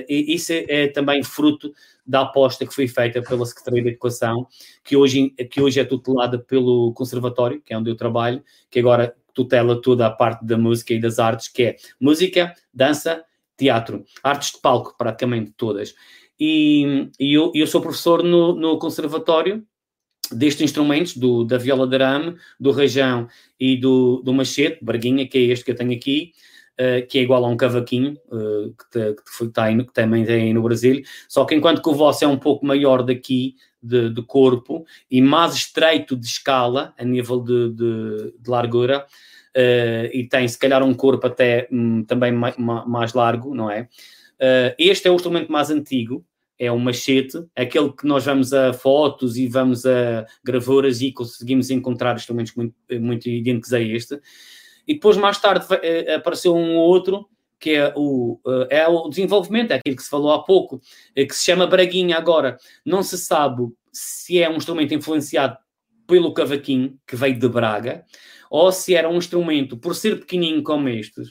e 0.08 0.34
isso 0.34 0.52
é, 0.52 0.64
é 0.68 0.88
também 0.88 1.22
fruto 1.22 1.70
da 2.06 2.22
aposta 2.22 2.64
que 2.64 2.74
foi 2.74 2.88
feita 2.88 3.20
pela 3.20 3.44
Secretaria 3.44 3.82
de 3.82 3.88
Educação, 3.90 4.46
que 4.82 4.96
hoje, 4.96 5.30
que 5.50 5.60
hoje 5.60 5.80
é 5.80 5.84
tutelada 5.84 6.38
pelo 6.38 6.94
Conservatório, 6.94 7.60
que 7.60 7.74
é 7.74 7.78
onde 7.78 7.90
eu 7.90 7.96
trabalho, 7.96 8.42
que 8.70 8.78
agora 8.78 9.14
tutela 9.34 9.80
toda 9.82 10.06
a 10.06 10.10
parte 10.10 10.46
da 10.46 10.56
música 10.56 10.94
e 10.94 11.00
das 11.00 11.18
artes, 11.18 11.48
que 11.48 11.62
é 11.62 11.76
música, 12.00 12.54
dança, 12.72 13.22
teatro, 13.56 14.04
artes 14.22 14.52
de 14.52 14.60
palco, 14.60 14.94
praticamente 14.96 15.52
todas. 15.56 15.94
E, 16.40 17.10
e 17.20 17.34
eu, 17.34 17.52
eu, 17.54 17.66
sou 17.66 17.80
professor 17.82 18.22
no, 18.22 18.54
no 18.54 18.78
Conservatório 18.78 19.62
destes 20.32 20.62
instrumentos, 20.62 21.16
do, 21.16 21.44
da 21.44 21.58
viola 21.58 21.86
de 21.86 21.94
arame, 21.94 22.36
do 22.58 22.70
rajão 22.70 23.28
e 23.58 23.76
do, 23.76 24.22
do 24.24 24.32
machete, 24.32 24.84
barguinha, 24.84 25.26
que 25.26 25.38
é 25.38 25.40
este 25.42 25.64
que 25.64 25.70
eu 25.70 25.76
tenho 25.76 25.92
aqui, 25.92 26.32
uh, 26.80 27.06
que 27.06 27.18
é 27.18 27.22
igual 27.22 27.44
a 27.44 27.48
um 27.48 27.56
cavaquinho, 27.56 28.18
uh, 28.26 28.74
que, 28.74 28.90
te, 28.90 29.14
que, 29.14 29.30
foi, 29.30 29.48
tá 29.48 29.68
que, 29.74 29.92
também 29.92 30.24
tem 30.24 30.52
no 30.52 30.62
Brasil, 30.62 31.02
só 31.28 31.44
que 31.44 31.54
enquanto 31.54 31.82
que 31.82 31.88
o 31.88 31.94
vosso 31.94 32.24
é 32.24 32.28
um 32.28 32.38
pouco 32.38 32.64
maior 32.64 33.02
daqui, 33.02 33.56
de, 33.82 34.10
de 34.10 34.22
corpo, 34.22 34.84
e 35.08 35.22
mais 35.22 35.54
estreito 35.54 36.16
de 36.16 36.26
escala, 36.26 36.92
a 36.98 37.04
nível 37.04 37.40
de, 37.40 37.70
de, 37.70 38.34
de 38.38 38.50
largura, 38.50 39.06
uh, 39.56 40.10
e 40.12 40.26
tem 40.28 40.48
se 40.48 40.58
calhar 40.58 40.82
um 40.82 40.94
corpo 40.94 41.26
até 41.26 41.68
um, 41.70 42.02
também 42.02 42.32
mais, 42.32 43.12
largo, 43.14 43.54
não 43.54 43.70
é? 43.70 43.88
este 44.78 45.08
é 45.08 45.10
o 45.10 45.14
instrumento 45.14 45.50
mais 45.50 45.70
antigo, 45.70 46.22
é 46.58 46.70
o 46.72 46.78
machete, 46.78 47.38
aquele 47.54 47.92
que 47.92 48.06
nós 48.06 48.24
vamos 48.24 48.52
a 48.52 48.72
fotos 48.72 49.36
e 49.36 49.46
vamos 49.46 49.84
a 49.84 50.26
gravuras 50.44 51.00
e 51.00 51.12
conseguimos 51.12 51.70
encontrar 51.70 52.16
instrumentos 52.16 52.54
muito, 52.54 52.74
muito 53.00 53.28
idênticos 53.28 53.72
a 53.72 53.80
este. 53.80 54.18
E 54.86 54.94
depois, 54.94 55.16
mais 55.16 55.38
tarde, 55.38 55.66
eh, 55.82 56.14
apareceu 56.14 56.54
um 56.54 56.76
outro, 56.76 57.28
que 57.58 57.70
é 57.70 57.92
o, 57.96 58.40
eh, 58.70 58.78
é 58.82 58.88
o 58.88 59.08
desenvolvimento, 59.08 59.72
é 59.72 59.74
aquilo 59.74 59.96
que 59.96 60.02
se 60.02 60.10
falou 60.10 60.32
há 60.32 60.42
pouco, 60.42 60.80
eh, 61.14 61.24
que 61.24 61.34
se 61.34 61.44
chama 61.44 61.66
Braguinha 61.66 62.16
agora. 62.16 62.56
Não 62.84 63.02
se 63.02 63.18
sabe 63.18 63.64
se 63.92 64.40
é 64.40 64.48
um 64.48 64.56
instrumento 64.56 64.94
influenciado 64.94 65.58
pelo 66.06 66.32
cavaquinho, 66.32 66.98
que 67.06 67.16
veio 67.16 67.38
de 67.38 67.48
Braga, 67.48 68.04
ou 68.48 68.70
se 68.70 68.94
era 68.94 69.08
um 69.08 69.16
instrumento, 69.16 69.76
por 69.76 69.94
ser 69.94 70.20
pequenininho 70.20 70.62
como 70.62 70.88
estes, 70.88 71.30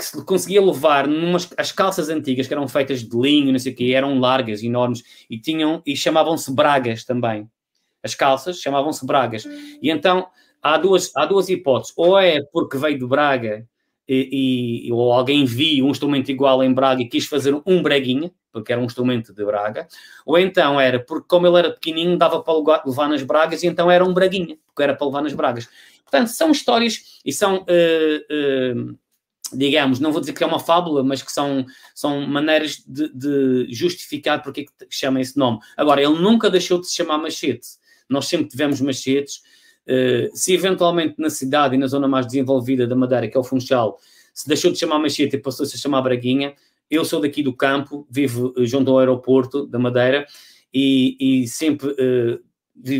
que 0.00 0.06
se 0.06 0.24
conseguia 0.24 0.64
levar 0.64 1.06
numas, 1.06 1.48
as 1.56 1.70
calças 1.70 2.08
antigas, 2.08 2.46
que 2.46 2.54
eram 2.54 2.66
feitas 2.66 3.02
de 3.02 3.16
linho, 3.16 3.52
não 3.52 3.58
sei 3.58 3.72
o 3.72 3.76
quê, 3.76 3.92
eram 3.94 4.18
largas, 4.18 4.62
enormes, 4.62 5.02
e 5.28 5.38
tinham, 5.38 5.82
e 5.84 5.94
chamavam-se 5.94 6.52
bragas 6.52 7.04
também. 7.04 7.48
As 8.02 8.14
calças 8.14 8.58
chamavam-se 8.58 9.04
bragas. 9.06 9.44
E 9.82 9.90
então 9.90 10.26
há 10.62 10.78
duas, 10.78 11.12
há 11.14 11.26
duas 11.26 11.48
hipóteses. 11.48 11.92
Ou 11.96 12.18
é 12.18 12.42
porque 12.52 12.78
veio 12.78 12.98
de 12.98 13.06
Braga 13.06 13.66
e, 14.08 14.86
e, 14.86 14.92
ou 14.92 15.12
alguém 15.12 15.44
viu 15.44 15.86
um 15.86 15.90
instrumento 15.90 16.30
igual 16.30 16.64
em 16.64 16.72
Braga 16.72 17.02
e 17.02 17.08
quis 17.08 17.26
fazer 17.26 17.54
um 17.66 17.82
breguinha, 17.82 18.32
porque 18.50 18.72
era 18.72 18.80
um 18.80 18.86
instrumento 18.86 19.34
de 19.34 19.44
Braga, 19.44 19.86
ou 20.24 20.38
então 20.38 20.80
era 20.80 20.98
porque, 20.98 21.26
como 21.28 21.46
ele 21.46 21.58
era 21.58 21.70
pequenininho, 21.70 22.16
dava 22.16 22.42
para 22.42 22.82
levar 22.84 23.08
nas 23.08 23.22
Bragas 23.22 23.62
e 23.62 23.66
então 23.66 23.90
era 23.90 24.04
um 24.04 24.12
braguinha, 24.12 24.56
porque 24.66 24.82
era 24.82 24.96
para 24.96 25.06
levar 25.06 25.22
nas 25.22 25.34
Bragas. 25.34 25.68
Portanto, 26.02 26.28
são 26.28 26.50
histórias 26.50 27.20
e 27.24 27.32
são, 27.32 27.58
uh, 27.58 27.60
uh, 27.60 28.98
digamos, 29.52 30.00
não 30.00 30.12
vou 30.12 30.20
dizer 30.20 30.32
que 30.32 30.42
é 30.42 30.46
uma 30.46 30.58
fábula, 30.58 31.02
mas 31.02 31.22
que 31.22 31.32
são, 31.32 31.64
são 31.94 32.26
maneiras 32.26 32.82
de, 32.86 33.08
de 33.12 33.66
justificar 33.70 34.42
porque 34.42 34.62
é 34.80 34.84
que 34.84 34.94
chama 34.94 35.20
esse 35.20 35.36
nome. 35.36 35.58
Agora, 35.76 36.02
ele 36.02 36.18
nunca 36.20 36.50
deixou 36.50 36.80
de 36.80 36.88
se 36.88 36.94
chamar 36.94 37.18
machete. 37.18 37.66
Nós 38.08 38.26
sempre 38.26 38.48
tivemos 38.48 38.80
machetes, 38.80 39.42
eh, 39.86 40.30
se 40.34 40.52
eventualmente 40.52 41.14
na 41.18 41.30
cidade 41.30 41.74
e 41.74 41.78
na 41.78 41.86
zona 41.86 42.06
mais 42.06 42.26
desenvolvida 42.26 42.86
da 42.86 42.94
Madeira, 42.94 43.28
que 43.28 43.36
é 43.36 43.40
o 43.40 43.44
Funchal, 43.44 43.98
se 44.32 44.46
deixou 44.48 44.70
de 44.70 44.78
chamar 44.78 44.98
Machete 44.98 45.36
e 45.36 45.38
passou-se 45.38 45.74
a 45.74 45.78
chamar 45.78 46.02
Braguinha, 46.02 46.54
eu 46.90 47.04
sou 47.04 47.20
daqui 47.20 47.42
do 47.42 47.52
campo, 47.52 48.06
vivo 48.10 48.52
eh, 48.56 48.64
junto 48.64 48.90
ao 48.90 48.98
aeroporto 48.98 49.66
da 49.66 49.78
Madeira 49.78 50.26
e, 50.72 51.42
e 51.42 51.48
sempre 51.48 51.88
uh, 51.88 52.40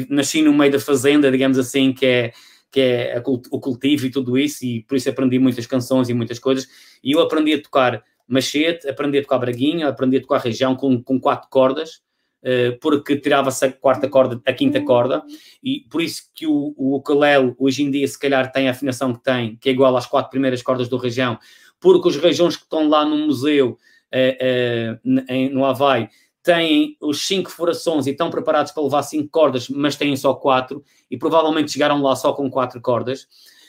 nasci 0.08 0.42
no 0.42 0.52
meio 0.52 0.72
da 0.72 0.80
fazenda, 0.80 1.30
digamos 1.30 1.58
assim, 1.58 1.92
que 1.92 2.06
é, 2.06 2.32
que 2.70 2.80
é 2.80 3.16
a, 3.16 3.22
o 3.26 3.60
cultivo 3.60 4.06
e 4.06 4.10
tudo 4.10 4.38
isso, 4.38 4.64
e 4.64 4.82
por 4.84 4.96
isso 4.96 5.08
aprendi 5.10 5.38
muitas 5.38 5.66
canções 5.66 6.08
e 6.08 6.14
muitas 6.14 6.38
coisas. 6.38 6.68
E 7.02 7.12
eu 7.12 7.20
aprendi 7.20 7.54
a 7.54 7.62
tocar 7.62 8.02
machete, 8.26 8.88
aprendi 8.88 9.18
a 9.18 9.22
tocar 9.22 9.38
braguinha, 9.38 9.88
aprendi 9.88 10.18
a 10.18 10.20
tocar 10.20 10.38
região 10.38 10.76
com, 10.76 11.02
com 11.02 11.18
quatro 11.18 11.48
cordas, 11.50 12.00
eh, 12.42 12.78
porque 12.80 13.16
tirava-se 13.16 13.64
a 13.66 13.72
quarta 13.72 14.08
corda, 14.08 14.40
a 14.46 14.52
quinta 14.52 14.80
corda, 14.80 15.22
e 15.62 15.80
por 15.90 16.00
isso 16.00 16.22
que 16.34 16.46
o, 16.46 16.72
o 16.76 16.96
ukulele 16.96 17.54
hoje 17.58 17.82
em 17.82 17.90
dia 17.90 18.06
se 18.06 18.18
calhar 18.18 18.50
tem 18.50 18.68
a 18.68 18.70
afinação 18.70 19.12
que 19.12 19.22
tem, 19.22 19.56
que 19.56 19.68
é 19.68 19.72
igual 19.72 19.94
às 19.96 20.06
quatro 20.06 20.30
primeiras 20.30 20.62
cordas 20.62 20.88
do 20.88 20.96
região, 20.96 21.38
porque 21.78 22.08
os 22.08 22.16
regiões 22.16 22.56
que 22.56 22.62
estão 22.62 22.88
lá 22.88 23.04
no 23.04 23.16
museu 23.16 23.76
uh, 24.14 24.96
uh, 25.04 25.50
no 25.52 25.64
Havaí 25.64 26.08
têm 26.42 26.96
os 27.00 27.26
cinco 27.26 27.50
furações 27.50 28.06
e 28.06 28.10
estão 28.10 28.30
preparados 28.30 28.72
para 28.72 28.82
levar 28.82 29.02
cinco 29.02 29.28
cordas, 29.28 29.68
mas 29.68 29.96
têm 29.96 30.16
só 30.16 30.34
quatro, 30.34 30.82
e 31.10 31.16
provavelmente 31.16 31.72
chegaram 31.72 32.00
lá 32.02 32.16
só 32.16 32.32
com 32.32 32.50
quatro 32.50 32.80
cordas. 32.80 33.26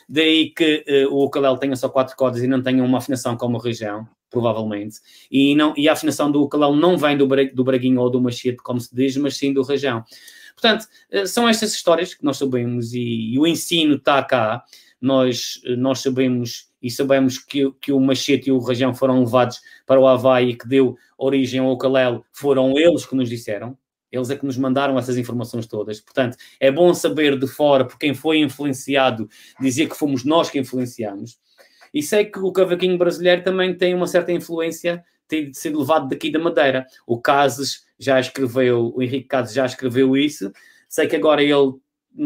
Daí 0.08 0.50
que 0.50 0.84
uh, 1.08 1.14
o 1.14 1.26
ukulele 1.26 1.58
tenha 1.58 1.76
só 1.76 1.88
quatro 1.88 2.16
cordas 2.16 2.44
e 2.44 2.48
não 2.48 2.62
tenha 2.62 2.84
uma 2.84 2.98
afinação 2.98 3.38
como 3.38 3.58
a 3.58 3.62
região 3.62 4.08
provavelmente. 4.32 4.98
E, 5.30 5.54
não, 5.54 5.74
e 5.78 5.88
a 5.90 5.94
afinação 5.94 6.32
do 6.32 6.48
calão 6.48 6.76
não 6.76 6.98
vem 6.98 7.18
do, 7.18 7.28
do 7.54 7.64
braguinho 7.64 8.00
ou 8.00 8.10
do 8.10 8.22
machete, 8.22 8.58
como 8.64 8.80
se 8.80 8.96
diz, 8.96 9.18
mas 9.18 9.38
sim 9.38 9.54
do 9.54 9.62
rajão. 9.62 10.04
Portanto, 10.56 10.88
eh, 11.12 11.26
são 11.26 11.48
estas 11.48 11.74
histórias 11.74 12.14
que 12.14 12.24
nós 12.24 12.38
sabemos 12.38 12.94
e, 12.94 13.34
e 13.34 13.38
o 13.38 13.46
ensino 13.46 13.96
está 13.96 14.24
cá. 14.24 14.64
Nós, 15.02 15.62
eh, 15.66 15.76
nós 15.76 16.00
sabemos 16.00 16.71
e 16.82 16.90
sabemos 16.90 17.38
que, 17.38 17.72
que 17.80 17.92
o 17.92 18.00
machete 18.00 18.50
e 18.50 18.52
o 18.52 18.60
rajão 18.60 18.94
foram 18.94 19.20
levados 19.20 19.62
para 19.86 20.00
o 20.00 20.08
Havaí 20.08 20.50
e 20.50 20.56
que 20.56 20.68
deu 20.68 20.98
origem 21.18 21.60
ao 21.60 21.72
ukulele, 21.72 22.22
foram 22.32 22.78
eles 22.78 23.06
que 23.06 23.16
nos 23.16 23.30
disseram. 23.30 23.78
Eles 24.12 24.30
é 24.30 24.36
que 24.36 24.46
nos 24.46 24.58
mandaram 24.58 24.98
essas 25.00 25.18
informações 25.18 25.66
todas. 25.66 26.02
Portanto, 26.02 26.36
é 26.60 26.70
bom 26.70 26.94
saber 26.94 27.40
de 27.40 27.48
fora, 27.48 27.86
por 27.86 27.98
quem 27.98 28.14
foi 28.14 28.40
influenciado, 28.40 29.30
dizer 29.60 29.88
que 29.88 29.96
fomos 29.96 30.26
nós 30.26 30.50
que 30.50 30.60
influenciamos. 30.60 31.40
E 31.94 32.04
sei 32.04 32.26
que 32.26 32.40
o 32.40 32.52
cavaquinho 32.52 32.98
brasileiro 32.98 33.44
também 33.44 33.76
tem 33.76 33.94
uma 33.94 34.08
certa 34.08 34.32
influência, 34.32 35.04
tem 35.28 35.54
ser 35.54 35.76
levado 35.76 36.10
daqui 36.10 36.30
da 36.30 36.40
Madeira. 36.40 36.86
O 37.08 37.22
Cases 37.22 37.86
já 37.98 38.20
escreveu, 38.20 38.92
o 38.94 39.02
Henrique 39.02 39.28
Cases 39.28 39.54
já 39.54 39.66
escreveu 39.66 40.18
isso. 40.18 40.52
Sei 40.90 41.08
que 41.08 41.16
agora 41.16 41.42
ele 41.42 41.74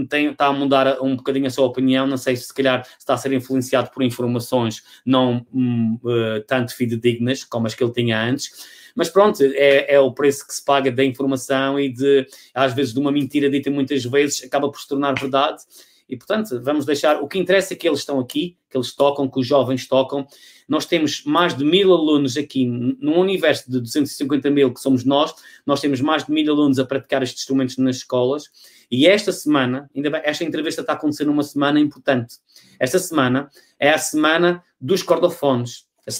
tem, 0.09 0.27
está 0.27 0.47
a 0.47 0.53
mudar 0.53 1.01
um 1.01 1.15
bocadinho 1.15 1.47
a 1.47 1.49
sua 1.49 1.65
opinião, 1.65 2.07
não 2.07 2.17
sei 2.17 2.35
se 2.35 2.45
se 2.45 2.53
calhar 2.53 2.87
está 2.97 3.13
a 3.13 3.17
ser 3.17 3.33
influenciado 3.33 3.89
por 3.91 4.03
informações 4.03 4.83
não 5.05 5.45
um, 5.53 5.97
uh, 6.03 6.41
tanto 6.47 6.75
fidedignas 6.75 7.43
como 7.43 7.67
as 7.67 7.73
que 7.73 7.83
ele 7.83 7.93
tinha 7.93 8.21
antes, 8.21 8.51
mas 8.95 9.09
pronto, 9.09 9.43
é, 9.43 9.93
é, 9.93 9.99
o 9.99 10.11
preço 10.13 10.47
que 10.47 10.53
se 10.53 10.63
paga 10.63 10.91
da 10.91 11.03
informação 11.03 11.79
e 11.79 11.89
de, 11.89 12.25
às 12.53 12.73
vezes, 12.73 12.93
de 12.93 12.99
uma 12.99 13.11
mentira 13.11 13.49
dita 13.49 13.69
muitas 13.69 14.05
vezes, 14.05 14.43
acaba 14.43 14.71
por 14.71 14.79
se 14.79 14.87
tornar 14.87 15.13
verdade 15.13 15.63
e, 16.07 16.15
portanto, 16.15 16.61
vamos 16.61 16.85
deixar. 16.85 17.21
O 17.21 17.27
que 17.27 17.39
interessa 17.39 17.73
é 17.73 17.77
que 17.77 17.87
eles 17.87 17.99
estão 17.99 18.19
aqui, 18.19 18.57
que 18.69 18.77
eles 18.77 18.93
tocam, 18.93 19.27
que 19.27 19.39
os 19.39 19.47
jovens 19.47 19.87
tocam. 19.87 20.27
Nós 20.67 20.85
temos 20.85 21.23
mais 21.25 21.55
de 21.55 21.65
mil 21.65 21.91
alunos 21.91 22.37
aqui, 22.37 22.65
num 22.65 23.19
universo 23.19 23.69
de 23.69 23.79
250 23.79 24.49
mil 24.51 24.73
que 24.73 24.79
somos 24.79 25.03
nós, 25.03 25.33
nós 25.65 25.81
temos 25.81 26.01
mais 26.01 26.25
de 26.25 26.31
mil 26.31 26.51
alunos 26.51 26.77
a 26.77 26.85
praticar 26.85 27.23
estes 27.23 27.41
instrumentos 27.41 27.77
nas 27.77 27.97
escolas. 27.97 28.45
E 28.91 29.07
esta 29.07 29.31
semana, 29.31 29.89
ainda 29.95 30.11
bem, 30.11 30.21
esta 30.23 30.43
entrevista 30.43 30.81
está 30.81 30.93
acontecendo 30.93 31.27
numa 31.27 31.43
semana 31.43 31.79
importante. 31.79 32.35
Esta 32.79 32.99
semana 32.99 33.49
é 33.79 33.89
a 33.89 33.97
semana 33.97 34.63
dos 34.79 35.01
cordofones, 35.01 35.87
a 36.07 36.11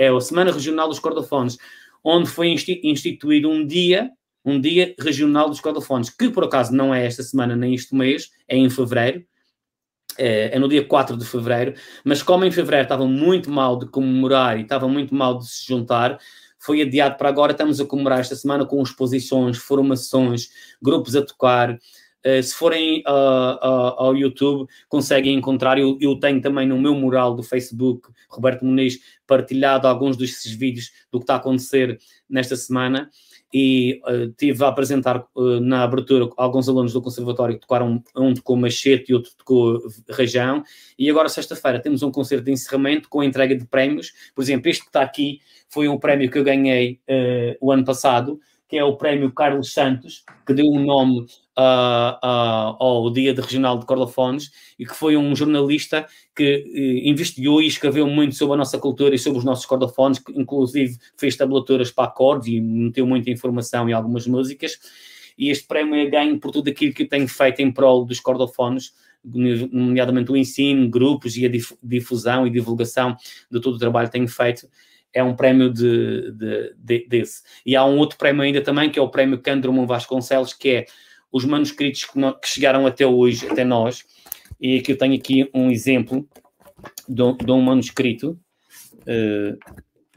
é, 0.00 0.06
é 0.06 0.08
a 0.08 0.20
Semana 0.20 0.52
Regional 0.52 0.88
dos 0.88 1.00
Cordofones, 1.00 1.58
onde 2.04 2.28
foi 2.28 2.54
instituído 2.84 3.50
um 3.50 3.66
dia 3.66 4.10
um 4.48 4.60
dia 4.60 4.94
regional 4.98 5.48
dos 5.48 5.60
cordofones, 5.60 6.10
que 6.10 6.30
por 6.30 6.44
acaso 6.44 6.74
não 6.74 6.94
é 6.94 7.04
esta 7.06 7.22
semana 7.22 7.54
nem 7.54 7.74
este 7.74 7.94
mês, 7.94 8.30
é 8.48 8.56
em 8.56 8.70
fevereiro, 8.70 9.24
é, 10.16 10.56
é, 10.56 10.58
no 10.58 10.68
dia 10.68 10.84
4 10.84 11.16
de 11.16 11.24
fevereiro, 11.24 11.74
mas 12.04 12.22
como 12.22 12.44
em 12.44 12.50
fevereiro 12.50 12.84
estava 12.84 13.06
muito 13.06 13.50
mal 13.50 13.78
de 13.78 13.86
comemorar 13.86 14.58
e 14.58 14.62
estava 14.62 14.88
muito 14.88 15.14
mal 15.14 15.38
de 15.38 15.48
se 15.48 15.66
juntar, 15.66 16.18
foi 16.58 16.82
adiado 16.82 17.16
para 17.16 17.28
agora. 17.28 17.52
Estamos 17.52 17.80
a 17.80 17.86
comemorar 17.86 18.20
esta 18.20 18.34
semana 18.34 18.66
com 18.66 18.82
exposições, 18.82 19.56
formações, 19.56 20.48
grupos 20.82 21.14
a 21.14 21.22
tocar. 21.22 21.78
Uh, 22.26 22.42
se 22.42 22.52
forem 22.52 23.00
uh, 23.06 23.54
uh, 23.54 23.94
ao 23.96 24.16
YouTube, 24.16 24.68
conseguem 24.88 25.36
encontrar. 25.36 25.78
Eu, 25.78 25.96
eu, 26.00 26.18
tenho 26.18 26.40
também 26.40 26.66
no 26.66 26.78
meu 26.78 26.94
mural 26.94 27.34
do 27.34 27.44
Facebook, 27.44 28.08
Roberto 28.28 28.64
Muniz, 28.64 28.98
partilhado 29.26 29.86
alguns 29.86 30.16
desses 30.16 30.52
vídeos 30.52 30.90
do 31.12 31.20
que 31.20 31.22
está 31.24 31.34
a 31.34 31.36
acontecer 31.36 31.96
nesta 32.28 32.56
semana. 32.56 33.08
E 33.52 34.00
uh, 34.04 34.30
tive 34.36 34.62
a 34.64 34.68
apresentar 34.68 35.24
uh, 35.34 35.60
na 35.60 35.82
abertura 35.82 36.28
alguns 36.36 36.68
alunos 36.68 36.92
do 36.92 37.00
conservatório 37.00 37.54
que 37.54 37.62
tocaram, 37.62 38.02
um 38.16 38.34
tocou 38.34 38.56
machete 38.56 39.10
e 39.10 39.14
outro 39.14 39.32
tocou 39.36 39.80
região, 40.10 40.62
e 40.98 41.08
agora 41.08 41.28
sexta-feira 41.28 41.80
temos 41.80 42.02
um 42.02 42.10
concerto 42.10 42.44
de 42.44 42.52
encerramento 42.52 43.08
com 43.08 43.20
a 43.20 43.24
entrega 43.24 43.56
de 43.56 43.66
prémios, 43.66 44.12
por 44.34 44.42
exemplo, 44.42 44.68
este 44.68 44.82
que 44.82 44.88
está 44.88 45.02
aqui 45.02 45.40
foi 45.68 45.88
um 45.88 45.98
prémio 45.98 46.30
que 46.30 46.38
eu 46.38 46.44
ganhei 46.44 47.00
uh, 47.08 47.56
o 47.60 47.72
ano 47.72 47.84
passado, 47.84 48.40
que 48.68 48.76
é 48.76 48.84
o 48.84 48.96
prémio 48.96 49.32
Carlos 49.32 49.72
Santos, 49.72 50.24
que 50.46 50.52
deu 50.52 50.66
um 50.66 50.84
nome 50.84 51.20
uh, 51.20 52.18
uh, 52.22 52.76
ao 52.78 53.10
Dia 53.10 53.32
de 53.32 53.40
Regional 53.40 53.78
de 53.78 53.86
Cordofones 53.86 54.50
e 54.78 54.84
que 54.84 54.94
foi 54.94 55.16
um 55.16 55.34
jornalista 55.34 56.06
que 56.36 56.64
uh, 56.66 57.08
investigou 57.08 57.62
e 57.62 57.66
escreveu 57.66 58.06
muito 58.06 58.34
sobre 58.34 58.54
a 58.54 58.58
nossa 58.58 58.78
cultura 58.78 59.14
e 59.14 59.18
sobre 59.18 59.38
os 59.38 59.44
nossos 59.44 59.64
cordofones, 59.64 60.18
que 60.18 60.38
inclusive 60.38 60.98
fez 61.16 61.34
tabulaturas 61.34 61.90
para 61.90 62.04
acordes 62.04 62.48
e 62.48 62.60
meteu 62.60 63.06
muita 63.06 63.30
informação 63.30 63.88
em 63.88 63.94
algumas 63.94 64.26
músicas. 64.26 64.78
E 65.38 65.48
este 65.48 65.66
prémio 65.66 65.94
é 65.94 66.04
ganho 66.06 66.38
por 66.38 66.50
tudo 66.50 66.68
aquilo 66.68 66.92
que 66.92 67.04
eu 67.04 67.08
tenho 67.08 67.26
feito 67.26 67.60
em 67.60 67.72
prol 67.72 68.04
dos 68.04 68.20
cordofones, 68.20 68.92
nomeadamente 69.24 70.30
o 70.30 70.36
ensino, 70.36 70.88
grupos 70.90 71.36
e 71.36 71.46
a 71.46 71.50
difusão 71.82 72.46
e 72.46 72.50
divulgação 72.50 73.16
de 73.50 73.60
todo 73.60 73.76
o 73.76 73.78
trabalho 73.78 74.08
que 74.08 74.12
tenho 74.12 74.28
feito 74.28 74.68
é 75.12 75.22
um 75.22 75.34
prémio 75.34 75.72
de, 75.72 76.32
de, 76.32 76.74
de, 76.76 77.06
desse. 77.08 77.42
E 77.64 77.74
há 77.74 77.84
um 77.84 77.98
outro 77.98 78.18
prémio 78.18 78.42
ainda 78.42 78.60
também, 78.60 78.90
que 78.90 78.98
é 78.98 79.02
o 79.02 79.08
prémio 79.08 79.40
Candroman 79.40 79.86
Vasconcelos, 79.86 80.52
que 80.52 80.68
é 80.70 80.86
os 81.32 81.44
manuscritos 81.44 82.04
que, 82.04 82.18
no, 82.18 82.38
que, 82.38 82.48
chegaram 82.48 82.86
até 82.86 83.06
hoje, 83.06 83.46
até 83.48 83.64
nós, 83.64 84.04
e 84.60 84.78
aqui 84.78 84.92
eu 84.92 84.98
tenho 84.98 85.14
aqui 85.14 85.48
um 85.54 85.70
exemplo 85.70 86.28
de, 87.08 87.44
de 87.44 87.50
um 87.52 87.60
manuscrito, 87.60 88.38
uh, 89.02 89.58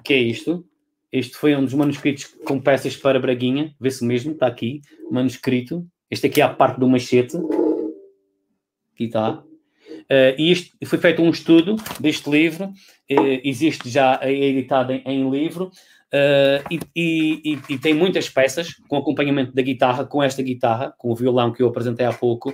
que 0.04 0.14
é 0.14 0.18
isto. 0.18 0.66
Este 1.12 1.36
foi 1.36 1.56
um 1.56 1.64
dos 1.64 1.74
manuscritos 1.74 2.26
com 2.46 2.60
peças 2.60 2.96
para 2.96 3.20
Braguinha, 3.20 3.76
vê-se 3.80 4.04
mesmo, 4.06 4.32
está 4.32 4.48
aqui, 4.48 4.82
manuscrito. 5.12 5.86
Este 6.10 6.28
aqui 6.28 6.42
é 6.42 6.46
a 6.46 6.50
parte 6.50 6.80
do 6.80 6.88
machete. 6.88 7.38
Aqui 8.94 9.06
está. 9.06 9.44
Uh, 10.12 10.36
e 10.38 10.52
isto 10.52 10.76
foi 10.86 11.00
feito 11.00 11.22
um 11.22 11.30
estudo 11.30 11.78
deste 11.98 12.30
livro, 12.30 12.66
uh, 12.66 13.42
existe 13.46 13.90
já 13.90 14.20
é 14.22 14.30
editado 14.34 14.92
em, 14.92 15.02
em 15.06 15.30
livro, 15.30 15.72
uh, 16.14 16.68
e, 16.70 16.82
e, 16.94 17.60
e, 17.70 17.78
tem 17.78 17.94
muitas 17.94 18.28
peças 18.28 18.76
com 18.90 18.98
acompanhamento 18.98 19.54
da 19.54 19.62
guitarra, 19.62 20.04
com 20.04 20.22
esta 20.22 20.44
guitarra, 20.44 20.94
com 20.98 21.12
o 21.12 21.16
violão 21.16 21.54
que 21.54 21.64
eu 21.64 21.68
apresentei 21.70 22.06
há 22.06 22.12
pouco. 22.12 22.54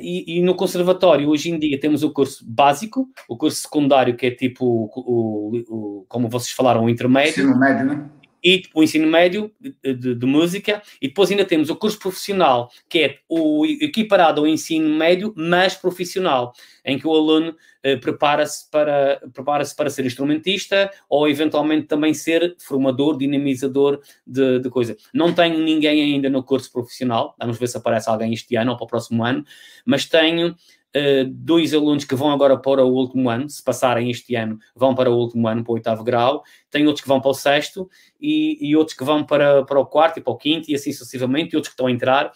E, 0.00 0.38
e, 0.38 0.40
no 0.40 0.54
conservatório, 0.54 1.28
hoje 1.28 1.50
em 1.50 1.58
dia, 1.58 1.78
temos 1.78 2.02
o 2.02 2.10
curso 2.10 2.42
básico, 2.48 3.06
o 3.28 3.36
curso 3.36 3.60
secundário, 3.60 4.16
que 4.16 4.24
é 4.24 4.30
tipo, 4.30 4.64
o, 4.64 4.88
o, 4.96 5.64
o 5.68 6.06
como 6.08 6.30
vocês 6.30 6.52
falaram, 6.52 6.84
o 6.84 6.88
intermédio. 6.88 7.44
Ensino 7.44 7.58
médio, 7.58 7.84
né? 7.84 8.08
E 8.44 8.62
o 8.74 8.82
ensino 8.82 9.06
médio 9.06 9.50
de, 9.58 9.94
de, 9.94 10.14
de, 10.14 10.26
música, 10.26 10.82
e 11.00 11.08
depois 11.08 11.30
ainda 11.30 11.44
temos 11.44 11.70
o 11.70 11.76
curso 11.76 11.98
profissional, 11.98 12.70
que 12.88 12.98
é 12.98 13.18
o 13.28 13.64
equiparado 13.64 14.42
ao 14.42 14.46
ensino 14.46 14.88
médio, 14.88 15.32
mas 15.34 15.74
profissional, 15.74 16.52
em 16.84 16.98
que 16.98 17.06
o 17.06 17.14
aluno 17.14 17.56
eh, 17.82 17.96
prepara-se 17.96 18.70
para, 18.70 19.20
prepara 19.32 19.64
para 19.76 19.88
ser 19.88 20.04
instrumentista 20.04 20.90
ou 21.08 21.28
eventualmente 21.28 21.86
também 21.86 22.12
ser 22.12 22.54
formador, 22.58 23.16
dinamizador 23.16 24.00
de, 24.26 24.58
de 24.58 24.68
coisa. 24.68 24.96
Não 25.12 25.32
tenho 25.32 25.58
ninguém 25.58 26.02
ainda 26.02 26.28
no 26.28 26.42
curso 26.42 26.70
profissional, 26.70 27.34
vamos 27.38 27.58
ver 27.58 27.68
se 27.68 27.78
aparece 27.78 28.10
alguém 28.10 28.32
este 28.34 28.56
ano 28.56 28.72
ou 28.72 28.76
para 28.76 28.84
o 28.84 28.88
próximo 28.88 29.24
ano, 29.24 29.44
mas 29.86 30.04
tenho 30.04 30.54
uh, 30.96 31.24
dois 31.28 31.74
alunos 31.74 32.04
que 32.04 32.14
vão 32.14 32.30
agora 32.30 32.56
para 32.56 32.84
o 32.84 32.92
último 32.92 33.28
ano, 33.28 33.48
se 33.48 33.62
passarem 33.62 34.10
este 34.10 34.34
ano, 34.34 34.58
vão 34.74 34.94
para 34.94 35.10
o 35.10 35.16
último 35.16 35.46
ano, 35.48 35.64
para 35.64 35.72
o 35.72 35.74
oitavo 35.74 36.04
grau, 36.04 36.42
tem 36.70 36.86
outros 36.86 37.02
que 37.02 37.08
vão 37.08 37.20
para 37.20 37.30
o 37.30 37.34
sexto 37.34 37.88
e, 38.20 38.58
e 38.60 38.76
outros 38.76 38.96
que 38.96 39.04
vão 39.04 39.24
para, 39.24 39.64
para 39.64 39.78
o 39.78 39.86
quarto 39.86 40.18
e 40.18 40.22
para 40.22 40.32
o 40.32 40.36
quinto 40.36 40.70
e 40.70 40.74
assim 40.74 40.92
sucessivamente, 40.92 41.52
e 41.52 41.56
outros 41.56 41.68
que 41.68 41.74
estão 41.74 41.86
a 41.86 41.90
entrar. 41.90 42.32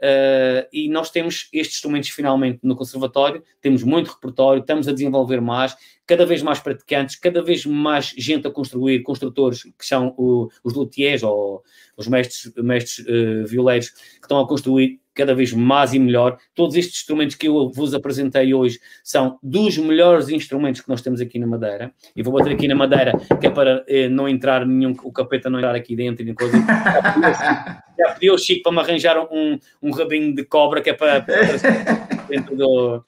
Uh, 0.00 0.64
e 0.72 0.88
nós 0.88 1.10
temos 1.10 1.50
estes 1.52 1.76
instrumentos 1.76 2.08
finalmente 2.08 2.60
no 2.62 2.74
conservatório, 2.74 3.44
temos 3.60 3.82
muito 3.82 4.10
repertório, 4.10 4.60
estamos 4.60 4.88
a 4.88 4.92
desenvolver 4.92 5.42
mais, 5.42 5.76
cada 6.06 6.24
vez 6.24 6.42
mais 6.42 6.58
praticantes, 6.58 7.16
cada 7.16 7.42
vez 7.42 7.66
mais 7.66 8.14
gente 8.16 8.48
a 8.48 8.50
construir, 8.50 9.02
construtores 9.02 9.62
que 9.62 9.84
são 9.84 10.14
o, 10.16 10.48
os 10.64 10.72
luthiers 10.72 11.22
ou 11.22 11.62
os 11.98 12.08
mestres, 12.08 12.50
mestres 12.56 13.06
uh, 13.06 13.46
violeiros 13.46 13.90
que 13.90 14.22
estão 14.22 14.40
a 14.40 14.48
construir 14.48 14.98
cada 15.20 15.34
vez 15.34 15.52
mais 15.52 15.92
e 15.92 15.98
melhor. 15.98 16.38
Todos 16.54 16.76
estes 16.76 17.00
instrumentos 17.00 17.36
que 17.36 17.46
eu 17.46 17.70
vos 17.70 17.92
apresentei 17.92 18.54
hoje 18.54 18.80
são 19.04 19.38
dos 19.42 19.76
melhores 19.76 20.30
instrumentos 20.30 20.80
que 20.80 20.88
nós 20.88 21.02
temos 21.02 21.20
aqui 21.20 21.38
na 21.38 21.46
Madeira. 21.46 21.92
E 22.16 22.22
vou 22.22 22.32
bater 22.32 22.54
aqui 22.54 22.66
na 22.66 22.74
Madeira, 22.74 23.12
que 23.38 23.46
é 23.46 23.50
para 23.50 23.84
eh, 23.86 24.08
não 24.08 24.26
entrar 24.26 24.64
nenhum, 24.64 24.96
o 25.04 25.12
capeta 25.12 25.50
não 25.50 25.58
entrar 25.58 25.74
aqui 25.74 25.94
dentro 25.94 26.26
e 26.26 26.34
coisa. 26.34 26.56
Já 27.98 28.14
pedi 28.14 28.30
ao 28.30 28.38
Chico 28.38 28.62
para 28.62 28.72
me 28.72 28.78
arranjar 28.78 29.18
um, 29.30 29.58
um 29.82 29.90
rabinho 29.90 30.34
de 30.34 30.42
cobra, 30.42 30.80
que 30.80 30.88
é 30.88 30.94
para, 30.94 31.20
para 31.20 31.36
dentro 32.26 32.56
do, 32.56 33.04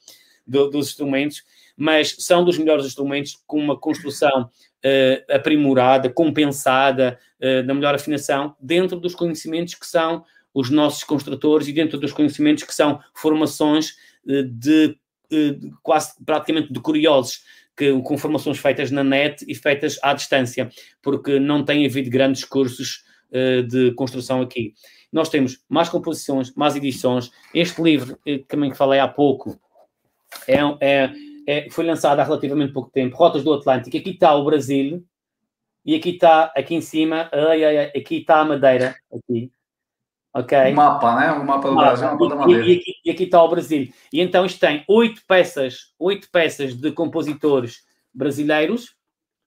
do, 0.47 0.69
dos 0.69 0.89
instrumentos. 0.89 1.43
Mas 1.75 2.15
são 2.19 2.45
dos 2.45 2.59
melhores 2.59 2.85
instrumentos 2.85 3.43
com 3.47 3.59
uma 3.59 3.79
construção 3.79 4.51
uh, 4.85 5.35
aprimorada, 5.35 6.11
compensada, 6.11 7.19
uh, 7.41 7.67
da 7.67 7.73
melhor 7.73 7.95
afinação, 7.95 8.55
dentro 8.61 9.01
dos 9.01 9.15
conhecimentos 9.15 9.75
que 9.75 9.87
são 9.87 10.23
os 10.55 10.71
nossos 10.71 11.05
construtores 11.05 11.67
e 11.69 11.73
dentro 11.73 11.99
dos 11.99 12.13
conhecimentos 12.13 12.65
que 12.65 12.75
são 12.75 13.01
formações 13.15 13.97
eh, 14.29 14.43
de, 14.43 14.97
eh, 15.31 15.51
de 15.53 15.71
quase 15.83 16.13
praticamente 16.25 16.73
de 16.73 16.81
curiosos, 16.81 17.43
que, 17.77 18.01
com 18.03 18.19
formações 18.19 18.59
feitas 18.59 18.91
na 18.91 19.03
net 19.03 19.45
e 19.49 19.55
feitas 19.55 19.99
à 20.03 20.13
distância, 20.13 20.71
porque 21.01 21.39
não 21.39 21.65
tem 21.65 21.87
havido 21.87 22.11
grandes 22.11 22.45
cursos 22.45 23.05
uh, 23.31 23.63
de 23.63 23.93
construção 23.93 24.43
aqui. 24.43 24.75
Nós 25.11 25.29
temos 25.29 25.63
mais 25.69 25.89
composições, 25.89 26.55
mais 26.55 26.77
edições. 26.77 27.31
Este 27.55 27.83
livro, 27.83 28.19
que 28.25 28.41
também 28.41 28.75
falei 28.75 29.01
há 29.01 29.09
pouco, 29.09 29.59
é, 30.47 30.59
é, 30.81 31.13
é, 31.47 31.71
foi 31.71 31.85
lançado 31.85 32.19
há 32.21 32.25
relativamente 32.25 32.73
pouco 32.73 32.91
tempo, 32.91 33.17
Rotas 33.17 33.45
do 33.45 33.53
Atlântico. 33.53 33.97
Aqui 33.97 34.11
está 34.11 34.35
o 34.35 34.45
Brasil 34.45 35.05
e 35.85 35.95
aqui 35.95 36.11
está, 36.11 36.53
aqui 36.57 36.75
em 36.75 36.81
cima, 36.81 37.29
ai, 37.33 37.65
ai, 37.65 37.79
aqui 37.97 38.19
está 38.19 38.41
a 38.41 38.45
Madeira, 38.45 38.95
aqui 39.13 39.51
ok? 40.35 40.73
O 40.73 40.77
mapa, 40.77 41.21
né? 41.21 41.33
O 41.33 41.45
mapa 41.45 41.71
do 41.71 41.79
ah, 41.79 41.83
Brasil, 41.83 42.09
o 42.09 42.11
mapa 42.13 42.29
da 42.29 42.37
Madeira. 42.37 42.67
E, 42.67 42.73
aqui, 42.77 42.95
e 43.05 43.11
aqui 43.11 43.25
está 43.25 43.43
o 43.43 43.49
Brasil. 43.49 43.93
E 44.13 44.21
então 44.21 44.47
isto 44.47 44.61
tem 44.61 44.85
oito 44.89 45.23
peças, 45.27 45.93
oito 45.99 46.29
peças 46.31 46.75
de 46.75 46.91
compositores 46.93 47.85
brasileiros. 48.13 48.95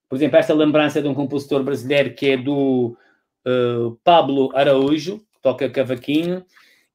Por 0.10 0.16
exemplo, 0.16 0.38
esta 0.38 0.54
lembrança 0.54 1.02
de 1.02 1.08
um 1.08 1.14
compositor 1.14 1.64
brasileiro 1.64 2.14
que 2.14 2.30
é 2.32 2.38
do 2.38 2.98
uh, 3.46 4.00
Pablo 4.04 4.52
Araújo, 4.56 5.20
que 5.20 5.42
toca 5.42 5.70
cavaquinho. 5.70 6.46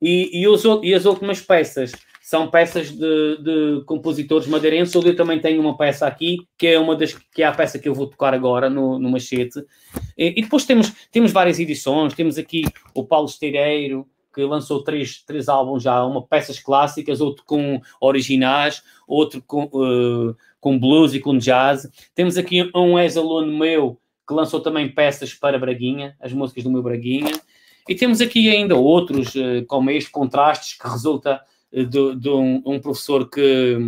E, 0.00 0.40
e, 0.40 0.48
os, 0.48 0.64
e 0.82 0.94
as 0.94 1.04
últimas 1.04 1.40
peças 1.40 1.92
são 2.31 2.48
peças 2.48 2.93
de, 2.93 3.39
de 3.39 3.82
compositores 3.86 4.47
madeirenses. 4.47 4.94
Eu 4.94 5.16
também 5.16 5.40
tenho 5.40 5.61
uma 5.61 5.77
peça 5.77 6.07
aqui, 6.07 6.36
que 6.57 6.69
é 6.69 6.78
uma 6.78 6.94
das 6.94 7.12
que 7.12 7.43
é 7.43 7.47
a 7.47 7.51
peça 7.51 7.77
que 7.77 7.89
eu 7.89 7.93
vou 7.93 8.07
tocar 8.07 8.32
agora 8.32 8.70
no, 8.70 9.01
no 9.01 9.11
machete. 9.11 9.59
E, 10.16 10.39
e 10.39 10.43
depois 10.43 10.65
temos, 10.65 10.93
temos 11.11 11.32
várias 11.32 11.59
edições, 11.59 12.15
temos 12.15 12.39
aqui 12.39 12.62
o 12.94 13.05
Paulo 13.05 13.27
Esteireiro, 13.27 14.07
que 14.32 14.44
lançou 14.44 14.85
três, 14.85 15.24
três 15.24 15.48
álbuns 15.48 15.82
já, 15.82 16.05
uma 16.05 16.24
peças 16.24 16.61
clássicas, 16.61 17.20
outro 17.20 17.43
com 17.44 17.82
originais, 18.01 18.81
outro 19.09 19.43
com, 19.44 19.65
uh, 19.65 20.36
com 20.61 20.78
blues 20.78 21.15
e 21.15 21.19
com 21.19 21.36
jazz. 21.36 21.90
Temos 22.15 22.39
aqui 22.39 22.70
um 22.73 22.97
ex-aluno 22.97 23.59
meu 23.59 24.01
que 24.28 24.32
lançou 24.32 24.61
também 24.61 24.89
peças 24.89 25.35
para 25.35 25.59
Braguinha, 25.59 26.15
as 26.20 26.32
músicas 26.32 26.62
do 26.62 26.70
meu 26.70 26.81
Braguinha. 26.81 27.32
E 27.89 27.94
temos 27.97 28.20
aqui 28.20 28.48
ainda 28.48 28.77
outros, 28.77 29.35
uh, 29.35 29.66
como 29.66 29.90
este, 29.90 30.12
contrastes, 30.12 30.78
que 30.78 30.89
resulta 30.89 31.40
de, 31.72 32.16
de 32.16 32.28
um, 32.28 32.62
um, 32.66 32.80
professor 32.80 33.28
que, 33.28 33.78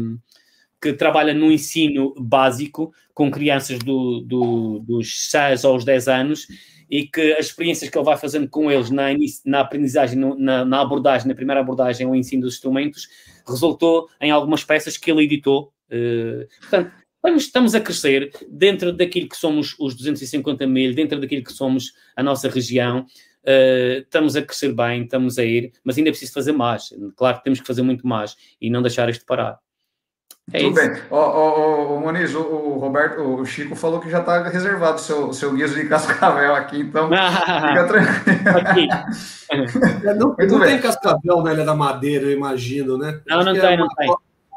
que 0.81 0.93
trabalha 0.93 1.35
no 1.35 1.51
ensino 1.51 2.15
básico 2.19 2.93
com 3.15 3.31
crianças 3.31 3.79
do, 3.79 4.21
do, 4.21 4.79
dos 4.81 5.31
6 5.31 5.65
aos 5.65 5.85
10 5.85 6.09
anos 6.09 6.47
e 6.93 7.07
que 7.07 7.33
as 7.33 7.47
experiências 7.47 7.89
que 7.89 7.97
ele 7.97 8.05
vai 8.05 8.19
fazendo 8.19 8.47
com 8.49 8.71
eles 8.71 8.91
na, 8.91 9.07
na 9.47 9.61
aprendizagem, 9.61 10.19
na, 10.39 10.63
na 10.63 10.81
abordagem, 10.83 11.27
na 11.27 11.35
primeira 11.35 11.61
abordagem 11.61 12.07
ao 12.07 12.15
ensino 12.15 12.43
dos 12.43 12.55
instrumentos, 12.55 13.09
resultou 13.49 14.09
em 14.21 14.31
algumas 14.31 14.63
peças 14.63 14.99
que 14.99 15.11
ele 15.11 15.25
editou. 15.25 15.73
Uh, 15.91 16.47
portanto, 16.69 17.41
estamos 17.41 17.75
a 17.75 17.81
crescer 17.81 18.31
dentro 18.47 18.93
daquilo 18.93 19.27
que 19.27 19.37
somos 19.39 19.75
os 19.79 19.95
250 19.95 20.67
mil, 20.67 20.95
dentro 20.95 21.19
daquilo 21.19 21.43
que 21.43 21.53
somos 21.55 21.95
a 22.15 22.23
nossa 22.23 22.47
região. 22.51 23.07
Uh, 23.45 24.01
estamos 24.01 24.37
a 24.37 24.43
crescer 24.43 24.73
bem, 24.73 25.03
estamos 25.03 25.39
a 25.39 25.45
ir, 25.45 25.73
mas 25.83 25.99
ainda 25.99 26.11
é 26.11 26.13
preciso 26.13 26.33
fazer 26.33 26.53
mais. 26.53 26.95
Claro 27.17 27.39
que 27.39 27.45
temos 27.45 27.61
que 27.61 27.67
fazer 27.67 27.83
muito 27.83 28.07
mais 28.07 28.37
e 28.61 28.71
não 28.71 28.83
deixar 28.83 29.09
isto 29.09 29.27
parar. 29.27 29.59
É 30.53 30.59
Tudo 30.59 30.81
isso. 30.81 30.91
bem. 30.91 31.03
Ô, 31.11 32.01
Moniz, 32.01 32.35
o, 32.35 32.41
o, 32.41 32.79
Roberto, 32.79 33.21
o 33.23 33.45
Chico 33.45 33.77
falou 33.77 34.01
que 34.01 34.11
já 34.11 34.21
está 34.21 34.43
reservado 34.49 34.97
o 34.97 34.99
seu, 34.99 35.33
seu 35.33 35.55
guiso 35.55 35.75
de 35.75 35.89
cascavel 35.89 36.55
aqui, 36.55 36.81
então 36.81 37.09
fica 37.09 37.87
tranquilo. 37.87 38.89
É, 39.53 40.15
não, 40.15 40.35
não 40.35 40.61
tem 40.61 40.81
cascavel 40.81 41.43
na 41.43 41.53
Ilha 41.53 41.63
da 41.63 41.75
Madeira, 41.75 42.25
eu 42.25 42.33
imagino, 42.33 42.97
né? 42.97 43.21
Não, 43.29 43.45
não 43.45 43.53
tem, 43.53 43.75
é 43.75 43.77
não 43.77 43.87
tem. 43.89 44.11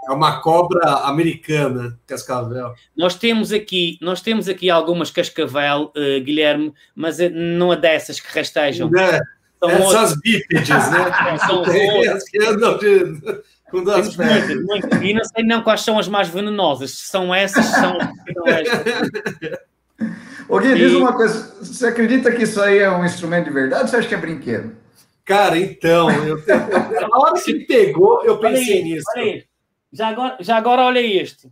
É 0.07 0.11
uma 0.11 0.39
cobra 0.39 0.87
americana, 1.05 1.97
cascavel. 2.05 2.73
Nós 2.95 3.15
temos 3.15 3.51
aqui, 3.51 3.97
nós 4.01 4.21
temos 4.21 4.47
aqui 4.47 4.69
algumas 4.69 5.09
cascavel, 5.09 5.91
uh, 5.95 6.23
Guilherme, 6.23 6.73
mas 6.95 7.19
é, 7.19 7.29
não 7.29 7.73
é 7.73 7.77
dessas 7.77 8.19
que 8.19 8.37
rastejam. 8.37 8.89
É, 8.95 9.19
são 9.59 9.69
essas 9.69 9.85
outras. 9.85 10.21
bípedes, 10.21 10.69
né? 10.69 11.37
são 11.47 11.57
outras. 11.57 12.29
que 12.29 12.43
andam 12.43 12.77
de, 12.77 13.41
com 13.71 13.83
duas 13.83 14.15
pernas. 14.15 15.01
E 15.01 15.13
não 15.13 15.23
sei 15.23 15.43
não 15.43 15.63
quais 15.63 15.81
são 15.81 15.97
as 15.97 16.07
mais 16.07 16.27
venenosas. 16.27 16.91
Se 16.91 17.07
são 17.07 17.33
essas, 17.33 17.65
são, 17.65 17.97
são 18.33 18.47
estas. 18.47 19.59
Ô 20.47 20.59
Gui, 20.59 20.69
e... 20.69 20.75
diz 20.75 20.93
uma 20.93 21.13
coisa. 21.13 21.55
Você 21.61 21.87
acredita 21.87 22.31
que 22.31 22.43
isso 22.43 22.61
aí 22.61 22.77
é 22.77 22.91
um 22.91 23.03
instrumento 23.03 23.45
de 23.45 23.51
verdade 23.51 23.83
ou 23.83 23.87
você 23.87 23.97
acha 23.97 24.07
que 24.07 24.13
é 24.13 24.17
brinquedo? 24.17 24.75
Cara, 25.25 25.57
então, 25.57 26.11
eu, 26.11 26.37
eu, 26.37 26.45
na 27.09 27.17
hora 27.17 27.41
que 27.41 27.65
pegou, 27.65 28.23
eu 28.23 28.37
pensei 28.37 28.75
olha 28.75 28.83
nisso. 28.83 29.05
Aí. 29.15 29.43
Já 29.91 30.07
agora, 30.09 30.37
já 30.39 30.57
agora 30.57 30.83
olha 30.83 30.99
este. 30.99 31.49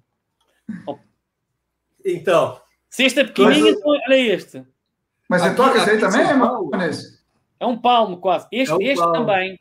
Então. 2.06 2.60
Se 2.90 3.04
este 3.04 3.22
é 3.22 3.24
pequenininho, 3.24 3.70
então 3.70 3.92
olha 3.92 4.16
este. 4.16 4.64
Mas 5.30 5.42
você 5.42 5.56
toca 5.56 5.78
esse 5.78 5.90
aí 5.90 6.00
também, 6.00 6.22
é 6.22 6.92
É 7.60 7.66
um 7.66 7.78
palmo 7.78 8.18
quase. 8.18 8.48
Este, 8.52 8.72
é 8.72 8.76
um 8.76 8.82
este 8.82 9.12
também. 9.12 9.60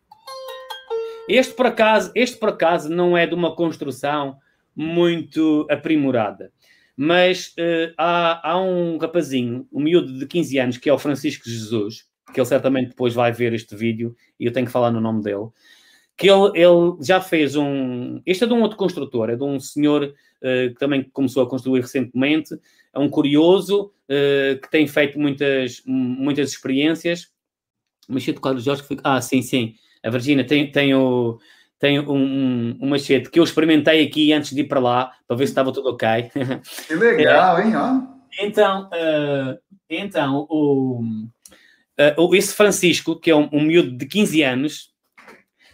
Este 1.29 1.55
por, 1.55 1.67
acaso, 1.67 2.11
este, 2.15 2.37
por 2.37 2.51
acaso, 2.51 2.91
não 2.91 3.17
é 3.17 3.27
de 3.27 3.35
uma 3.35 3.55
construção 3.55 4.37
muito 4.75 5.67
aprimorada. 5.71 6.53
Mas 6.97 7.49
uh, 7.59 7.95
há, 7.97 8.51
há 8.51 8.61
um 8.61 8.99
rapazinho, 8.99 9.67
um 9.73 9.81
miúdo 9.81 10.19
de 10.19 10.27
15 10.27 10.59
anos, 10.59 10.77
que 10.77 10.91
é 10.91 10.93
o 10.93 10.99
Francisco 10.99 11.49
Jesus, 11.49 12.07
que 12.33 12.41
ele 12.41 12.47
certamente 12.47 12.91
depois 12.91 13.15
vai 13.15 13.33
ver 13.33 13.53
este 13.53 13.75
vídeo 13.75 14.15
e 14.39 14.47
eu 14.47 14.53
tenho 14.53 14.67
que 14.67 14.73
falar 14.73 14.91
no 14.91 15.01
nome 15.01 15.23
dele. 15.23 15.49
Que 16.17 16.31
ele, 16.31 16.51
ele 16.55 16.97
já 17.01 17.21
fez 17.21 17.57
um. 17.57 18.21
Este 18.25 18.45
é 18.45 18.47
de 18.47 18.53
um 18.53 18.63
outro 18.63 18.77
construtor, 18.77 19.31
é 19.31 19.37
de 19.37 19.43
um 19.43 19.59
senhor 19.59 20.05
uh, 20.05 20.69
que 20.73 20.79
também 20.79 21.03
começou 21.13 21.43
a 21.43 21.49
construir 21.49 21.81
recentemente, 21.81 22.55
é 22.95 22.99
um 22.99 23.09
curioso 23.09 23.93
uh, 24.09 24.61
que 24.61 24.71
tem 24.71 24.87
feito 24.87 25.19
muitas, 25.19 25.83
muitas 25.87 26.51
experiências. 26.51 27.29
Machete 28.09 28.41
Cláudio 28.41 28.63
Jorge, 28.63 28.83
foi... 28.83 28.99
ah, 29.03 29.21
sim, 29.21 29.43
sim. 29.43 29.75
A 30.03 30.11
Virgínia 30.11 30.45
tem, 30.45 30.71
tem, 30.71 30.95
o, 30.95 31.39
tem 31.79 32.01
um, 32.01 32.13
um, 32.13 32.79
um, 32.83 32.89
machete 32.89 33.31
que 33.31 33.39
eu 33.39 33.45
experimentei 33.45 34.05
aqui 34.05 34.33
antes 34.33 34.55
de 34.55 34.61
ir 34.63 34.69
para 34.69 34.81
lá, 34.81 35.13
para 35.27 35.37
ver 35.37 35.47
se 35.47 35.53
estava 35.53 35.73
tudo 35.73 35.91
ok. 35.91 36.09
Que 36.87 36.95
legal, 36.95 37.61
hein? 37.61 37.73
Ó. 37.75 38.01
Então, 38.41 38.89
uh, 38.89 39.59
então 39.89 40.47
o, 40.51 41.03
Uh, 41.99 42.35
esse 42.35 42.55
Francisco, 42.55 43.19
que 43.19 43.31
é 43.31 43.37
um, 43.37 43.49
um 43.53 43.63
miúdo 43.63 43.97
de 43.97 44.07
15 44.07 44.43
anos, 44.43 44.92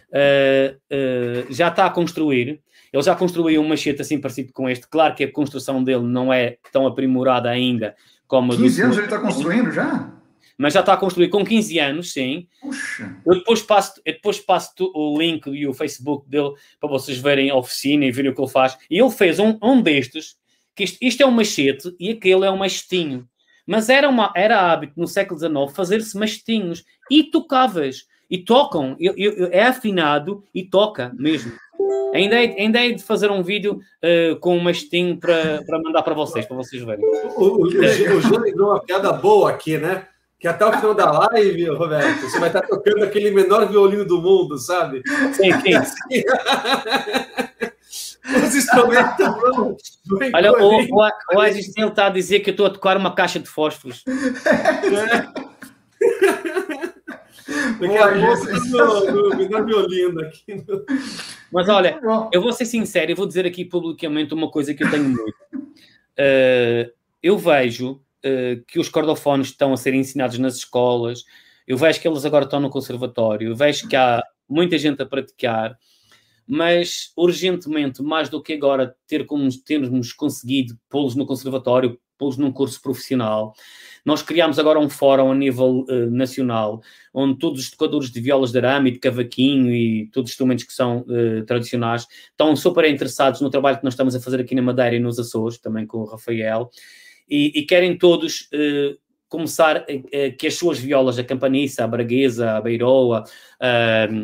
uh, 0.09 0.75
uh, 0.75 1.53
já 1.53 1.69
está 1.69 1.85
a 1.85 1.89
construir. 1.89 2.61
Ele 2.91 3.03
já 3.03 3.15
construiu 3.15 3.61
um 3.61 3.67
machete 3.67 4.01
assim 4.01 4.19
parecido 4.19 4.51
com 4.51 4.69
este. 4.69 4.87
Claro 4.87 5.13
que 5.15 5.23
a 5.23 5.31
construção 5.31 5.83
dele 5.83 6.03
não 6.03 6.33
é 6.33 6.57
tão 6.71 6.87
aprimorada 6.87 7.49
ainda 7.49 7.95
como 8.29 8.55
15 8.55 8.83
anos 8.83 8.97
ele 8.97 9.05
está 9.07 9.19
construindo 9.19 9.71
já? 9.71 10.13
Mas 10.55 10.73
já 10.73 10.81
está 10.81 10.93
a 10.93 10.97
construir 10.97 11.29
com 11.29 11.43
15 11.43 11.79
anos, 11.79 12.13
sim. 12.13 12.47
Puxa. 12.61 13.17
Eu 13.25 13.35
depois 13.35 13.61
passo, 13.63 13.99
eu 14.05 14.13
depois 14.13 14.39
passo 14.39 14.71
o 14.93 15.17
link 15.17 15.47
e 15.47 15.65
o 15.65 15.73
Facebook 15.73 16.29
dele 16.29 16.51
para 16.79 16.89
vocês 16.89 17.17
verem 17.17 17.49
a 17.49 17.55
oficina 17.55 18.05
e 18.05 18.11
verem 18.11 18.31
o 18.31 18.35
que 18.35 18.41
ele 18.41 18.51
faz. 18.51 18.77
E 18.89 18.99
ele 18.99 19.09
fez 19.09 19.39
um, 19.39 19.57
um 19.63 19.81
destes, 19.81 20.35
que 20.75 20.83
isto, 20.83 20.97
isto 21.01 21.23
é 21.23 21.25
um 21.25 21.31
machete 21.31 21.95
e 21.99 22.11
aquele 22.11 22.45
é 22.45 22.51
um 22.51 22.57
machetinho. 22.57 23.27
Mas 23.65 23.89
era, 23.89 24.07
uma, 24.07 24.31
era 24.35 24.71
hábito 24.71 24.93
no 24.95 25.07
século 25.07 25.39
XIX 25.39 25.75
fazer-se 25.75 26.15
mastinhos 26.17 26.83
e 27.09 27.23
tocáveis. 27.23 28.05
E 28.29 28.37
tocam, 28.37 28.95
eu, 28.99 29.15
eu, 29.17 29.49
é 29.51 29.63
afinado 29.63 30.43
e 30.53 30.63
toca 30.63 31.11
mesmo. 31.17 31.51
Ainda 32.13 32.35
é, 32.35 32.55
ainda 32.59 32.85
é 32.85 32.91
de 32.91 33.01
fazer 33.03 33.31
um 33.31 33.41
vídeo 33.41 33.79
uh, 34.03 34.35
com 34.39 34.57
um 34.57 34.59
mastinho 34.59 35.17
para, 35.17 35.63
mandar 35.83 36.03
para 36.03 36.13
vocês, 36.13 36.45
para 36.45 36.57
vocês 36.57 36.83
verem. 36.83 37.03
O, 37.37 37.43
o, 37.43 37.67
o, 37.67 38.67
uma 38.67 38.81
piada 38.81 39.13
boa 39.13 39.49
aqui, 39.49 39.77
né? 39.77 40.05
Que 40.39 40.47
até 40.47 40.63
o 40.65 40.71
final 40.71 40.93
da 40.93 41.11
live, 41.11 41.69
Roberto, 41.69 42.21
você 42.21 42.39
vai 42.39 42.49
estar 42.49 42.61
tocando 42.61 43.03
aquele 43.03 43.31
menor 43.31 43.67
violino 43.67 44.05
do 44.05 44.21
mundo, 44.21 44.57
sabe? 44.57 45.01
Sim, 45.33 45.51
sim. 45.61 45.73
Os 48.45 48.55
instrumentos 48.55 49.25
vão. 49.41 49.75
Olha, 50.33 50.53
o, 50.53 50.83
o, 50.83 51.09
o 51.35 51.41
Agistino 51.41 51.87
está 51.87 52.05
a 52.07 52.11
dizer 52.11 52.41
que 52.41 52.49
eu 52.49 52.53
estou 52.53 52.67
a 52.67 52.69
tocar 52.69 52.95
uma 52.95 53.13
caixa 53.13 53.39
de 53.39 53.47
fósforos. 53.47 54.03
É. 54.07 55.48
Daqui 57.73 57.97
a 57.97 58.07
pouco 58.11 59.11
no, 59.11 59.59
no, 59.59 59.65
violino 59.65 60.21
aqui. 60.21 60.55
No... 60.55 60.85
Mas 61.51 61.69
olha, 61.69 61.99
eu 62.31 62.41
vou 62.41 62.51
ser 62.53 62.65
sincero, 62.65 63.11
eu 63.11 63.15
vou 63.15 63.27
dizer 63.27 63.45
aqui 63.45 63.65
publicamente 63.65 64.33
uma 64.33 64.49
coisa 64.49 64.73
que 64.73 64.83
eu 64.83 64.89
tenho 64.89 65.03
muito. 65.03 65.35
Uh, 66.19 66.91
eu 67.21 67.37
vejo 67.37 67.91
uh, 67.93 68.63
que 68.67 68.79
os 68.79 68.89
cordofones 68.89 69.47
estão 69.47 69.73
a 69.73 69.77
ser 69.77 69.93
ensinados 69.93 70.37
nas 70.37 70.55
escolas, 70.55 71.23
eu 71.67 71.77
vejo 71.77 71.99
que 72.01 72.07
eles 72.07 72.25
agora 72.25 72.45
estão 72.45 72.59
no 72.59 72.69
conservatório, 72.69 73.49
eu 73.49 73.55
vejo 73.55 73.87
que 73.87 73.95
há 73.95 74.23
muita 74.47 74.77
gente 74.77 75.01
a 75.01 75.05
praticar 75.05 75.77
mas 76.51 77.11
urgentemente, 77.15 78.01
mais 78.01 78.27
do 78.27 78.41
que 78.41 78.53
agora, 78.53 78.95
ter 79.05 79.23
como 79.27 79.47
termos 79.63 80.11
conseguido 80.11 80.75
pô-los 80.89 81.15
no 81.15 81.23
conservatório, 81.23 81.99
pô-los 82.19 82.37
num 82.37 82.51
curso 82.51 82.79
profissional. 82.81 83.53
Nós 84.05 84.21
criámos 84.21 84.59
agora 84.59 84.79
um 84.79 84.89
fórum 84.89 85.31
a 85.31 85.35
nível 85.35 85.85
uh, 85.89 86.11
nacional, 86.11 86.81
onde 87.13 87.39
todos 87.39 87.61
os 87.61 87.71
tocadores 87.71 88.11
de 88.11 88.19
violas 88.19 88.51
de 88.51 88.59
arame, 88.59 88.91
de 88.91 88.99
cavaquinho 88.99 89.73
e 89.73 90.07
todos 90.11 90.29
os 90.29 90.33
instrumentos 90.33 90.65
que 90.65 90.73
são 90.73 91.05
uh, 91.07 91.45
tradicionais 91.45 92.05
estão 92.29 92.55
super 92.55 92.85
interessados 92.85 93.41
no 93.41 93.49
trabalho 93.49 93.77
que 93.77 93.83
nós 93.83 93.93
estamos 93.93 94.15
a 94.15 94.19
fazer 94.19 94.41
aqui 94.41 94.53
na 94.53 94.61
Madeira 94.61 94.95
e 94.95 94.99
nos 94.99 95.17
Açores, 95.17 95.57
também 95.57 95.87
com 95.87 95.99
o 95.99 96.05
Rafael, 96.05 96.69
e, 97.27 97.59
e 97.59 97.63
querem 97.63 97.97
todos 97.97 98.49
uh, 98.53 98.97
começar 99.27 99.85
que 100.39 100.47
as 100.47 100.55
suas 100.55 100.79
violas, 100.79 101.19
a 101.19 101.23
campaniça, 101.23 101.83
a 101.83 101.87
braguesa, 101.87 102.53
a 102.53 102.61
beiroa, 102.61 103.23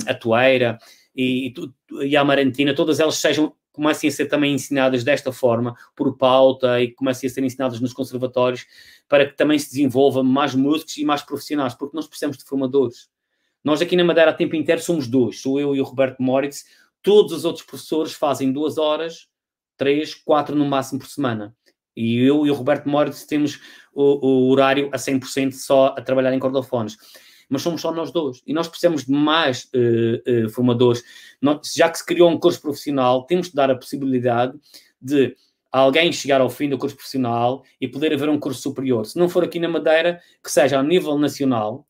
a 0.07 0.13
toeira, 0.15 0.79
e, 1.15 1.53
e 2.01 2.17
a 2.17 2.21
Amarantina, 2.21 2.73
todas 2.73 2.99
elas 2.99 3.15
sejam 3.17 3.53
comecem 3.75 4.09
a 4.09 4.11
ser 4.11 4.25
também 4.25 4.53
ensinadas 4.53 5.03
desta 5.03 5.31
forma, 5.31 5.75
por 5.95 6.17
pauta, 6.17 6.81
e 6.81 6.91
comecem 6.91 7.29
a 7.29 7.33
ser 7.33 7.43
ensinadas 7.43 7.79
nos 7.79 7.93
conservatórios, 7.93 8.65
para 9.07 9.25
que 9.25 9.35
também 9.35 9.59
se 9.59 9.69
desenvolva 9.69 10.23
mais 10.23 10.55
músicos 10.55 10.97
e 10.97 11.05
mais 11.05 11.21
profissionais, 11.21 11.73
porque 11.73 11.95
nós 11.95 12.07
precisamos 12.07 12.37
de 12.37 12.45
formadores. 12.45 13.09
Nós 13.63 13.81
aqui 13.81 13.95
na 13.95 14.03
Madeira, 14.03 14.31
a 14.31 14.33
tempo 14.33 14.55
inteiro, 14.55 14.81
somos 14.81 15.07
dois, 15.07 15.39
sou 15.41 15.59
eu 15.59 15.75
e 15.75 15.81
o 15.81 15.83
Roberto 15.83 16.21
Moritz, 16.21 16.65
todos 17.01 17.31
os 17.31 17.45
outros 17.45 17.65
professores 17.65 18.13
fazem 18.13 18.51
duas 18.51 18.77
horas, 18.77 19.27
três, 19.77 20.13
quatro 20.13 20.55
no 20.55 20.65
máximo 20.65 20.99
por 20.99 21.07
semana. 21.07 21.55
E 21.95 22.17
eu 22.17 22.45
e 22.45 22.51
o 22.51 22.53
Roberto 22.53 22.89
Moritz 22.89 23.25
temos 23.25 23.59
o, 23.93 24.27
o 24.27 24.49
horário 24.51 24.89
a 24.91 24.97
100% 24.97 25.53
só 25.53 25.87
a 25.97 26.01
trabalhar 26.01 26.33
em 26.33 26.39
cordofones 26.39 26.97
mas 27.49 27.61
somos 27.61 27.81
só 27.81 27.91
nós 27.91 28.11
dois. 28.11 28.41
E 28.45 28.53
nós 28.53 28.67
precisamos 28.67 29.05
de 29.05 29.11
mais 29.11 29.65
uh, 29.65 30.45
uh, 30.45 30.49
formadores. 30.49 31.03
Nós, 31.41 31.73
já 31.75 31.89
que 31.89 31.97
se 31.97 32.05
criou 32.05 32.29
um 32.29 32.39
curso 32.39 32.61
profissional, 32.61 33.25
temos 33.25 33.49
de 33.49 33.55
dar 33.55 33.69
a 33.69 33.75
possibilidade 33.75 34.53
de 35.01 35.35
alguém 35.71 36.11
chegar 36.11 36.41
ao 36.41 36.49
fim 36.49 36.69
do 36.69 36.77
curso 36.77 36.95
profissional 36.95 37.63
e 37.79 37.87
poder 37.87 38.13
haver 38.13 38.29
um 38.29 38.39
curso 38.39 38.61
superior. 38.61 39.05
Se 39.05 39.19
não 39.19 39.27
for 39.27 39.43
aqui 39.43 39.59
na 39.59 39.67
Madeira, 39.67 40.21
que 40.43 40.51
seja 40.51 40.79
a 40.79 40.83
nível 40.83 41.17
nacional, 41.17 41.85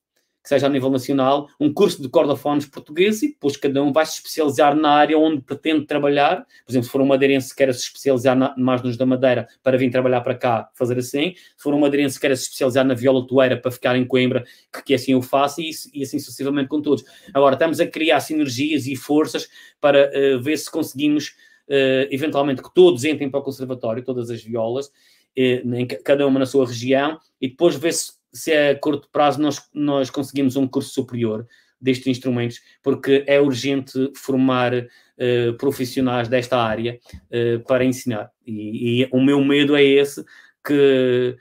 que 0.45 0.49
seja 0.49 0.67
a 0.67 0.69
nível 0.69 0.91
nacional, 0.91 1.49
um 1.59 1.73
curso 1.73 1.99
de 1.99 2.07
cordofones 2.07 2.67
português 2.67 3.23
e 3.23 3.30
depois 3.30 3.57
cada 3.57 3.81
um 3.81 3.91
vai 3.91 4.05
se 4.05 4.17
especializar 4.17 4.76
na 4.76 4.91
área 4.91 5.17
onde 5.17 5.41
pretende 5.41 5.88
trabalhar. 5.88 6.45
Por 6.63 6.72
exemplo, 6.72 6.85
se 6.85 6.91
for 6.91 7.01
um 7.01 7.05
madeirense 7.07 7.49
que 7.49 7.55
queira 7.55 7.73
se 7.73 7.81
especializar 7.81 8.38
na, 8.38 8.55
mais 8.55 8.84
nos 8.84 8.95
da 8.95 9.07
Madeira 9.07 9.47
para 9.63 9.76
vir 9.76 9.89
trabalhar 9.89 10.22
para 10.22 10.35
cá, 10.35 10.69
fazer 10.76 10.99
assim. 10.99 11.34
Se 11.34 11.63
for 11.63 11.73
um 11.73 11.80
madeirense 11.80 12.17
que 12.17 12.22
queira 12.22 12.35
se 12.35 12.43
especializar 12.43 12.85
na 12.85 12.93
viola 12.93 13.26
toeira 13.26 13.57
para 13.57 13.72
ficar 13.72 13.95
em 13.95 14.05
Coimbra, 14.05 14.45
que, 14.72 14.84
que 14.84 14.93
assim 14.93 15.15
o 15.15 15.22
faça 15.23 15.61
e, 15.61 15.72
e, 15.91 16.03
assim 16.03 16.19
sucessivamente 16.19 16.69
com 16.69 16.80
todos. 16.80 17.03
Agora, 17.34 17.55
estamos 17.55 17.80
a 17.80 17.88
criar 17.88 18.19
sinergias 18.19 18.85
e 18.85 18.95
forças 18.95 19.49
para 19.81 20.11
uh, 20.11 20.39
ver 20.39 20.57
se 20.57 20.69
conseguimos, 20.69 21.30
uh, 21.67 22.05
eventualmente, 22.11 22.61
que 22.61 22.72
todos 22.72 23.03
entrem 23.03 23.31
para 23.31 23.39
o 23.39 23.43
conservatório, 23.43 24.03
todas 24.03 24.30
as 24.30 24.43
violas, 24.43 24.89
uh, 24.89 26.03
cada 26.03 26.27
uma 26.27 26.38
na 26.38 26.45
sua 26.45 26.67
região, 26.67 27.17
e 27.41 27.49
depois 27.49 27.76
ver 27.76 27.93
se 27.93 28.13
se 28.36 28.52
a 28.52 28.78
curto 28.78 29.07
prazo 29.10 29.41
nós, 29.41 29.62
nós 29.74 30.10
conseguimos 30.10 30.57
um 30.57 30.68
curso 30.68 30.94
superior 30.94 31.48
destes 31.80 32.07
instrumentos, 32.07 32.60
porque 32.84 33.24
é 33.28 33.40
urgente 33.40 34.12
formar 34.16 34.74
uh, 34.76 35.53
profissionais 35.57 36.28
desta 36.28 36.57
área 36.57 36.99
uh, 37.32 37.64
para 37.66 37.86
ensinar. 37.86 38.30
E, 38.45 39.03
e, 39.03 39.10
o 39.12 39.22
meu 39.22 39.44
medo 39.44 39.76
é 39.76 39.84
esse, 39.84 40.24
que, 40.66 41.38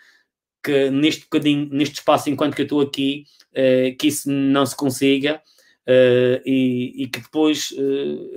que 0.62 0.90
neste 0.90 1.22
bocadinho, 1.22 1.68
neste 1.72 1.96
espaço 1.96 2.30
enquanto 2.30 2.54
que 2.54 2.62
eu 2.62 2.66
estou 2.66 2.80
aqui, 2.80 3.24
uh, 3.52 3.96
que 3.96 4.06
isso 4.06 4.30
não 4.30 4.64
se 4.64 4.76
consiga, 4.76 5.42
e, 6.46 6.94
e, 6.96 7.08
que 7.08 7.20
depois 7.20 7.68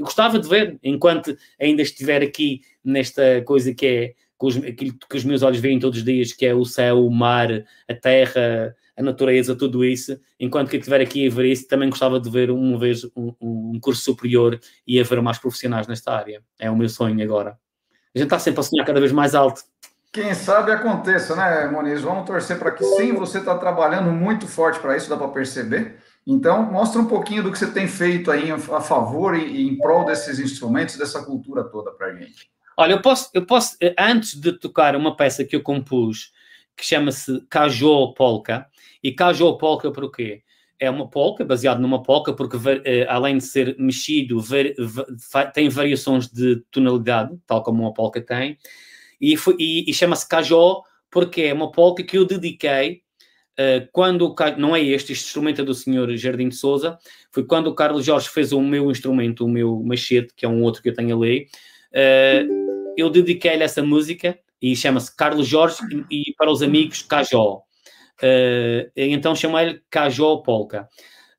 gostava 0.01 0.37
de 0.37 0.49
ver, 0.49 0.77
enquanto 0.83 1.33
ainda 1.57 1.81
estiver 1.81 2.21
aqui 2.21 2.59
nesta 2.83 3.41
coisa 3.45 3.73
que 3.73 3.85
é 3.85 4.13
com 4.37 4.47
os, 4.47 4.57
aquilo 4.57 4.93
que 5.09 5.17
os 5.17 5.23
meus 5.23 5.41
olhos 5.41 5.59
veem 5.59 5.79
todos 5.79 5.99
os 5.99 6.05
dias, 6.05 6.31
que 6.31 6.45
é 6.45 6.53
o 6.53 6.63
céu, 6.63 7.05
o 7.05 7.11
mar, 7.11 7.49
a 7.89 7.93
terra, 7.93 8.75
a 8.95 9.01
natureza, 9.01 9.55
tudo 9.55 9.83
isso. 9.83 10.19
Enquanto 10.39 10.69
que 10.69 10.77
estiver 10.77 11.01
aqui 11.01 11.27
a 11.27 11.31
ver 11.31 11.45
isso, 11.45 11.67
também 11.67 11.89
gostava 11.89 12.19
de 12.19 12.29
ver 12.29 12.51
uma 12.51 12.77
vez 12.77 13.03
um, 13.15 13.33
um 13.41 13.79
curso 13.79 14.01
superior 14.01 14.59
e 14.85 14.99
haver 14.99 15.21
mais 15.21 15.37
profissionais 15.37 15.87
nesta 15.87 16.13
área. 16.13 16.41
É 16.59 16.69
o 16.69 16.75
meu 16.75 16.89
sonho 16.89 17.21
agora. 17.23 17.57
A 18.15 18.17
gente 18.17 18.27
está 18.27 18.39
sempre 18.39 18.59
a 18.61 18.63
sonhar 18.63 18.85
cada 18.85 18.99
vez 18.99 19.11
mais 19.11 19.35
alto. 19.35 19.61
Quem 20.11 20.33
sabe 20.33 20.71
aconteça, 20.71 21.35
né, 21.35 21.67
Moniz? 21.67 22.01
Vamos 22.01 22.25
torcer 22.25 22.57
para 22.57 22.71
que 22.71 22.83
sim, 22.83 23.13
você 23.13 23.37
está 23.39 23.55
trabalhando 23.55 24.11
muito 24.11 24.47
forte 24.47 24.79
para 24.79 24.97
isso, 24.97 25.09
dá 25.09 25.17
para 25.17 25.27
perceber. 25.27 25.97
Então, 26.25 26.63
mostra 26.63 26.99
um 26.99 27.05
pouquinho 27.05 27.43
do 27.43 27.51
que 27.51 27.57
você 27.57 27.67
tem 27.67 27.87
feito 27.87 28.31
aí 28.31 28.51
a 28.51 28.81
favor 28.81 29.35
e 29.35 29.67
em 29.67 29.77
prol 29.77 30.05
desses 30.05 30.39
instrumentos, 30.39 30.97
dessa 30.97 31.23
cultura 31.23 31.63
toda 31.63 31.91
para 31.91 32.07
a 32.07 32.15
gente. 32.15 32.49
Olha, 32.79 32.93
eu 32.93 33.01
posso, 33.01 33.29
eu 33.33 33.43
posso, 33.43 33.75
eh, 33.81 33.95
antes 33.97 34.35
de 34.35 34.53
tocar 34.53 34.95
uma 34.95 35.15
peça 35.15 35.43
que 35.43 35.55
eu 35.55 35.63
compus, 35.63 36.31
que 36.75 36.85
chama-se 36.85 37.41
Cajô 37.49 38.13
Polka, 38.13 38.67
e 39.03 39.11
Cajô 39.11 39.57
Polka 39.57 39.91
por 39.91 40.11
quê? 40.11 40.43
É 40.79 40.87
uma 40.87 41.09
polka, 41.09 41.43
baseado 41.43 41.79
numa 41.79 42.03
polka, 42.03 42.33
porque 42.33 42.55
uh, 42.55 42.61
além 43.09 43.39
de 43.39 43.43
ser 43.45 43.75
mexido, 43.79 44.37
tem 45.55 45.69
variações 45.69 46.27
de 46.27 46.57
tonalidade, 46.69 47.35
tal 47.47 47.63
como 47.63 47.81
uma 47.81 47.91
polka 47.91 48.21
tem, 48.21 48.59
e, 49.19 49.35
e, 49.57 49.89
e 49.89 49.93
chama-se 49.93 50.29
Cajó 50.29 50.83
porque 51.09 51.41
é 51.41 51.53
uma 51.53 51.71
polka 51.71 52.03
que 52.03 52.15
eu 52.15 52.25
dediquei 52.25 53.01
uh, 53.59 53.89
quando 53.91 54.35
não 54.59 54.75
é 54.75 54.83
este, 54.83 55.13
este 55.13 55.25
instrumento 55.25 55.61
é 55.61 55.65
do 55.65 55.73
senhor 55.73 56.15
Jardim 56.15 56.49
de 56.49 56.55
Souza, 56.55 56.99
foi 57.31 57.43
quando 57.43 57.67
o 57.67 57.73
Carlos 57.73 58.05
Jorge 58.05 58.29
fez 58.29 58.51
o 58.51 58.61
meu 58.61 58.91
instrumento, 58.91 59.45
o 59.45 59.49
meu 59.49 59.81
machete, 59.81 60.31
que 60.35 60.45
é 60.45 60.49
um 60.49 60.61
outro 60.61 60.83
que 60.83 60.89
eu 60.89 60.93
tenho 60.93 61.17
ali, 61.17 61.47
uh, 61.91 62.66
eu 62.97 63.11
dediquei-lhe 63.11 63.63
essa 63.63 63.83
música 63.83 64.37
e 64.59 64.75
chama-se 64.75 65.15
Carlos 65.15 65.47
Jorge 65.47 65.77
e, 66.09 66.31
e, 66.31 66.33
para 66.35 66.51
os 66.51 66.63
amigos 66.63 67.03
Cajó. 67.03 67.61
Uh, 68.21 68.89
então 68.95 69.35
chamei-lhe 69.35 69.79
Cajó 69.89 70.37
Polka. 70.37 70.89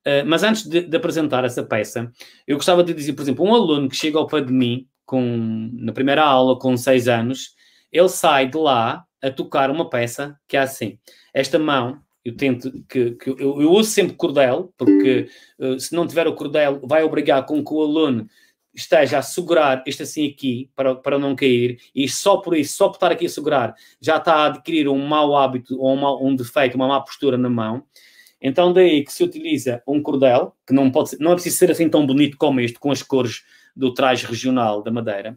Uh, 0.06 0.24
mas 0.24 0.44
antes 0.44 0.64
de, 0.64 0.82
de, 0.82 0.96
apresentar 0.96 1.44
essa 1.44 1.64
peça, 1.64 2.10
eu 2.46 2.56
gostava 2.56 2.84
de 2.84 2.94
dizer, 2.94 3.14
por 3.14 3.22
exemplo, 3.22 3.44
um 3.44 3.54
aluno 3.54 3.88
que 3.88 3.96
chega 3.96 4.16
ao 4.16 4.28
pé 4.28 4.40
de 4.40 4.52
mim 4.52 4.86
com, 5.04 5.70
na 5.72 5.92
primeira 5.92 6.22
aula 6.22 6.56
com 6.56 6.76
seis 6.76 7.08
anos, 7.08 7.54
ele 7.90 8.08
sai 8.08 8.46
de 8.48 8.56
lá 8.56 9.04
a 9.20 9.30
tocar 9.30 9.70
uma 9.70 9.90
peça 9.90 10.38
que 10.46 10.56
é 10.56 10.60
assim. 10.60 10.98
Esta 11.34 11.58
mão, 11.58 12.00
eu 12.24 12.36
tento 12.36 12.70
que, 12.88 13.12
que 13.12 13.30
eu, 13.30 13.60
eu, 13.60 13.72
uso 13.72 13.90
sempre 13.90 14.14
cordel, 14.14 14.72
porque 14.78 15.28
uh, 15.58 15.78
se 15.80 15.92
não 15.94 16.06
tiver 16.06 16.28
o 16.28 16.34
cordel, 16.34 16.80
vai 16.84 17.02
obrigar 17.02 17.44
com 17.44 17.64
que 17.64 17.74
o 17.74 17.82
aluno 17.82 18.28
esteja 18.78 19.18
a 19.18 19.22
segurar 19.22 19.82
este 19.86 20.04
assim 20.04 20.28
aqui 20.28 20.70
para, 20.74 20.94
para 20.94 21.18
não 21.18 21.34
cair, 21.34 21.78
e 21.94 22.08
só 22.08 22.36
por 22.36 22.56
isso, 22.56 22.76
só 22.76 22.88
por 22.88 22.94
estar 22.94 23.10
aqui 23.10 23.26
a 23.26 23.28
segurar, 23.28 23.74
já 24.00 24.16
está 24.16 24.34
a 24.34 24.46
adquirir 24.46 24.88
um 24.88 25.04
mau 25.04 25.36
hábito 25.36 25.78
ou 25.80 25.92
um, 25.92 25.96
mau, 25.96 26.24
um 26.24 26.34
defeito, 26.34 26.76
uma 26.76 26.86
má 26.86 27.00
postura 27.00 27.36
na 27.36 27.50
mão. 27.50 27.84
Então, 28.40 28.72
daí 28.72 29.04
que 29.04 29.12
se 29.12 29.24
utiliza 29.24 29.82
um 29.86 30.00
cordel, 30.00 30.54
que 30.64 30.72
não, 30.72 30.90
pode 30.90 31.10
ser, 31.10 31.18
não 31.18 31.32
é 31.32 31.34
preciso 31.34 31.56
ser 31.56 31.70
assim 31.72 31.88
tão 31.88 32.06
bonito 32.06 32.36
como 32.36 32.60
este, 32.60 32.78
com 32.78 32.92
as 32.92 33.02
cores 33.02 33.42
do 33.74 33.92
traje 33.92 34.24
regional 34.24 34.80
da 34.80 34.92
Madeira, 34.92 35.36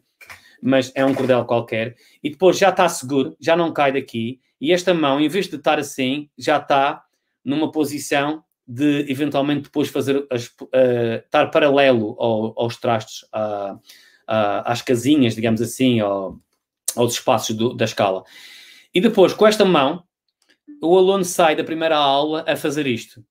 mas 0.61 0.91
é 0.93 1.03
um 1.03 1.15
cordel 1.15 1.43
qualquer, 1.45 1.95
e 2.23 2.30
depois 2.30 2.59
já 2.59 2.69
está 2.69 2.88
seguro, 2.88 3.35
já 3.39 3.55
não 3.55 3.73
cai 3.73 3.91
daqui, 3.91 4.39
e 4.59 4.72
esta 4.72 4.93
mão, 4.93 5.19
em 5.19 5.27
vez 5.27 5.47
de 5.47 5.55
estar 5.55 5.80
assim, 5.80 6.30
já 6.38 6.57
está 6.57 7.03
numa 7.43 7.72
posição 7.72 8.43
de 8.73 9.06
eventualmente 9.11 9.64
depois 9.64 9.89
fazer 9.89 10.26
as, 10.30 10.45
uh, 10.45 11.22
estar 11.26 11.52
paralelo 11.52 12.15
ao, 12.18 12.53
aos 12.57 12.77
trastes, 12.77 13.23
uh, 13.35 13.76
uh, 13.76 14.64
às 14.64 14.81
casinhas, 14.81 15.35
digamos 15.35 15.61
assim, 15.61 15.99
ao, 15.99 16.39
aos 16.95 17.14
espaços 17.14 17.53
do, 17.53 17.73
da 17.73 17.84
escala. 17.84 18.23
E 18.93 19.02
depois, 19.02 19.34
com 19.34 19.45
esta 19.45 19.65
mão, 19.65 20.03
o 20.81 20.98
aluno 20.98 21.26
sai 21.26 21.53
da 21.53 21.65
primeira 21.65 21.98
aula 21.98 22.45
a 22.48 22.56
fazer 22.56 22.88
isto. 22.88 23.22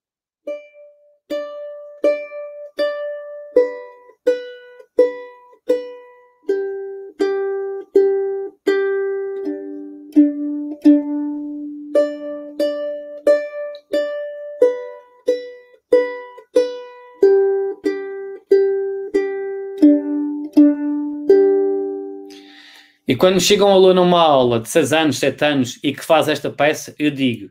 Quando 23.20 23.38
chega 23.38 23.66
um 23.66 23.70
aluno 23.70 24.00
a 24.00 24.04
uma 24.04 24.22
aula 24.22 24.60
de 24.60 24.70
6 24.70 24.92
anos, 24.94 25.18
7 25.18 25.44
anos 25.44 25.78
e 25.84 25.92
que 25.92 26.02
faz 26.02 26.26
esta 26.26 26.48
peça, 26.48 26.94
eu 26.98 27.10
digo: 27.10 27.50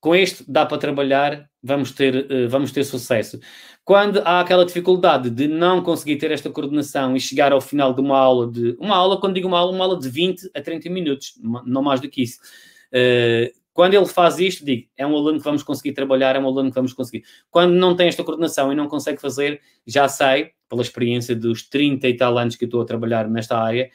com 0.00 0.14
isto 0.14 0.44
dá 0.46 0.64
para 0.64 0.78
trabalhar, 0.78 1.50
vamos 1.60 1.90
ter, 1.90 2.14
uh, 2.30 2.48
vamos 2.48 2.70
ter 2.70 2.84
sucesso. 2.84 3.40
Quando 3.84 4.20
há 4.20 4.38
aquela 4.40 4.64
dificuldade 4.64 5.28
de 5.28 5.48
não 5.48 5.82
conseguir 5.82 6.16
ter 6.18 6.30
esta 6.30 6.48
coordenação 6.50 7.16
e 7.16 7.20
chegar 7.20 7.50
ao 7.52 7.60
final 7.60 7.92
de 7.92 8.00
uma 8.00 8.16
aula 8.16 8.48
de 8.48 8.76
uma 8.78 8.94
aula, 8.94 9.20
quando 9.20 9.34
digo 9.34 9.48
uma 9.48 9.58
aula, 9.58 9.72
uma 9.72 9.84
aula 9.86 9.98
de 9.98 10.08
20 10.08 10.50
a 10.54 10.62
30 10.62 10.88
minutos, 10.88 11.32
não 11.66 11.82
mais 11.82 12.00
do 12.00 12.08
que 12.08 12.22
isso. 12.22 12.38
Uh, 12.92 13.52
quando 13.72 13.94
ele 13.94 14.06
faz 14.06 14.38
isto, 14.38 14.64
digo, 14.64 14.86
é 14.96 15.04
um 15.04 15.16
aluno 15.16 15.38
que 15.38 15.44
vamos 15.44 15.64
conseguir 15.64 15.94
trabalhar, 15.94 16.36
é 16.36 16.38
um 16.38 16.46
aluno 16.46 16.68
que 16.68 16.76
vamos 16.76 16.92
conseguir. 16.92 17.24
Quando 17.50 17.72
não 17.72 17.96
tem 17.96 18.06
esta 18.06 18.22
coordenação 18.22 18.72
e 18.72 18.76
não 18.76 18.86
consegue 18.86 19.20
fazer, 19.20 19.60
já 19.84 20.08
sei, 20.08 20.50
pela 20.68 20.82
experiência 20.82 21.34
dos 21.34 21.68
30 21.68 22.06
e 22.08 22.16
tal 22.16 22.38
anos 22.38 22.54
que 22.54 22.66
estou 22.66 22.80
a 22.80 22.84
trabalhar 22.84 23.28
nesta 23.28 23.58
área, 23.58 23.84
eh, 23.84 23.90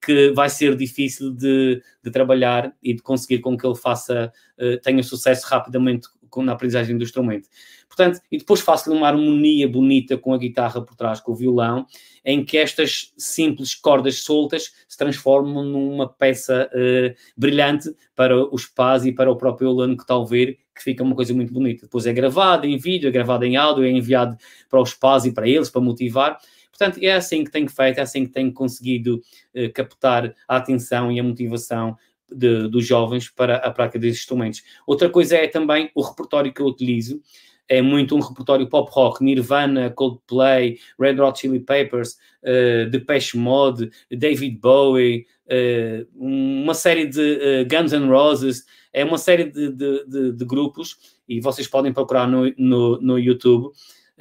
que 0.00 0.30
vai 0.32 0.48
ser 0.48 0.76
difícil 0.76 1.30
de, 1.30 1.82
de, 2.02 2.10
trabalhar 2.10 2.72
e 2.82 2.94
de 2.94 3.02
conseguir 3.02 3.40
com 3.40 3.56
que 3.56 3.66
ele 3.66 3.76
faça, 3.76 4.32
eh, 4.58 4.78
tenha 4.78 5.02
sucesso 5.02 5.46
rapidamente 5.46 6.08
na 6.38 6.52
aprendizagem 6.52 6.96
do 6.96 7.04
instrumento. 7.04 7.48
Portanto, 7.86 8.20
e 8.30 8.38
depois 8.38 8.60
faço-lhe 8.60 8.96
uma 8.96 9.06
harmonia 9.06 9.68
bonita 9.68 10.16
com 10.16 10.32
a 10.32 10.38
guitarra 10.38 10.80
por 10.80 10.96
trás, 10.96 11.20
com 11.20 11.32
o 11.32 11.34
violão, 11.34 11.84
em 12.24 12.42
que 12.42 12.56
estas 12.56 13.12
simples 13.18 13.74
cordas 13.74 14.20
soltas 14.20 14.72
se 14.88 14.96
transformam 14.96 15.62
numa 15.62 16.08
peça 16.08 16.70
uh, 16.72 17.14
brilhante 17.36 17.94
para 18.16 18.34
os 18.34 18.64
pais 18.64 19.04
e 19.04 19.12
para 19.12 19.30
o 19.30 19.36
próprio 19.36 19.68
aluno 19.68 19.94
que 19.94 20.04
está 20.04 20.14
a 20.14 20.18
ouvir, 20.18 20.58
que 20.74 20.82
fica 20.82 21.02
uma 21.02 21.14
coisa 21.14 21.34
muito 21.34 21.52
bonita. 21.52 21.82
Depois 21.82 22.06
é 22.06 22.14
gravado 22.14 22.66
em 22.66 22.78
vídeo, 22.78 23.08
é 23.08 23.10
gravado 23.10 23.44
em 23.44 23.56
áudio, 23.56 23.84
é 23.84 23.90
enviado 23.90 24.38
para 24.70 24.80
os 24.80 24.94
pais 24.94 25.26
e 25.26 25.32
para 25.32 25.46
eles, 25.46 25.68
para 25.68 25.82
motivar. 25.82 26.38
Portanto, 26.72 26.98
é 27.02 27.12
assim 27.12 27.44
que 27.44 27.50
tenho 27.50 27.68
feito, 27.68 27.98
é 27.98 28.02
assim 28.02 28.26
que 28.26 28.32
tenho 28.32 28.52
conseguido 28.52 29.20
uh, 29.54 29.72
captar 29.72 30.34
a 30.48 30.56
atenção 30.56 31.12
e 31.12 31.20
a 31.20 31.22
motivação 31.22 31.96
de, 32.34 32.68
dos 32.68 32.86
jovens 32.86 33.28
para 33.28 33.56
a 33.56 33.70
prática 33.70 33.98
desses 33.98 34.20
instrumentos. 34.20 34.62
Outra 34.86 35.08
coisa 35.08 35.36
é 35.36 35.46
também 35.46 35.90
o 35.94 36.02
repertório 36.02 36.52
que 36.52 36.60
eu 36.60 36.66
utilizo. 36.66 37.20
É 37.68 37.80
muito 37.80 38.16
um 38.16 38.20
repertório 38.20 38.68
pop 38.68 38.90
rock, 38.92 39.22
Nirvana, 39.22 39.90
Coldplay, 39.90 40.78
Red 40.98 41.20
Hot 41.20 41.38
Chili 41.38 41.60
Peppers, 41.60 42.16
uh, 42.42 42.90
Depeche 42.90 43.36
Mode, 43.36 43.90
David 44.10 44.58
Bowie, 44.58 45.26
uh, 45.46 46.06
uma 46.14 46.74
série 46.74 47.06
de 47.06 47.20
uh, 47.20 47.68
Guns 47.68 47.92
N' 47.92 48.08
Roses, 48.08 48.64
é 48.92 49.04
uma 49.04 49.16
série 49.16 49.44
de, 49.44 49.70
de, 49.70 50.04
de, 50.06 50.32
de 50.32 50.44
grupos 50.44 50.96
e 51.26 51.40
vocês 51.40 51.66
podem 51.66 51.92
procurar 51.92 52.26
no, 52.28 52.52
no, 52.58 53.00
no 53.00 53.18
YouTube 53.18 53.72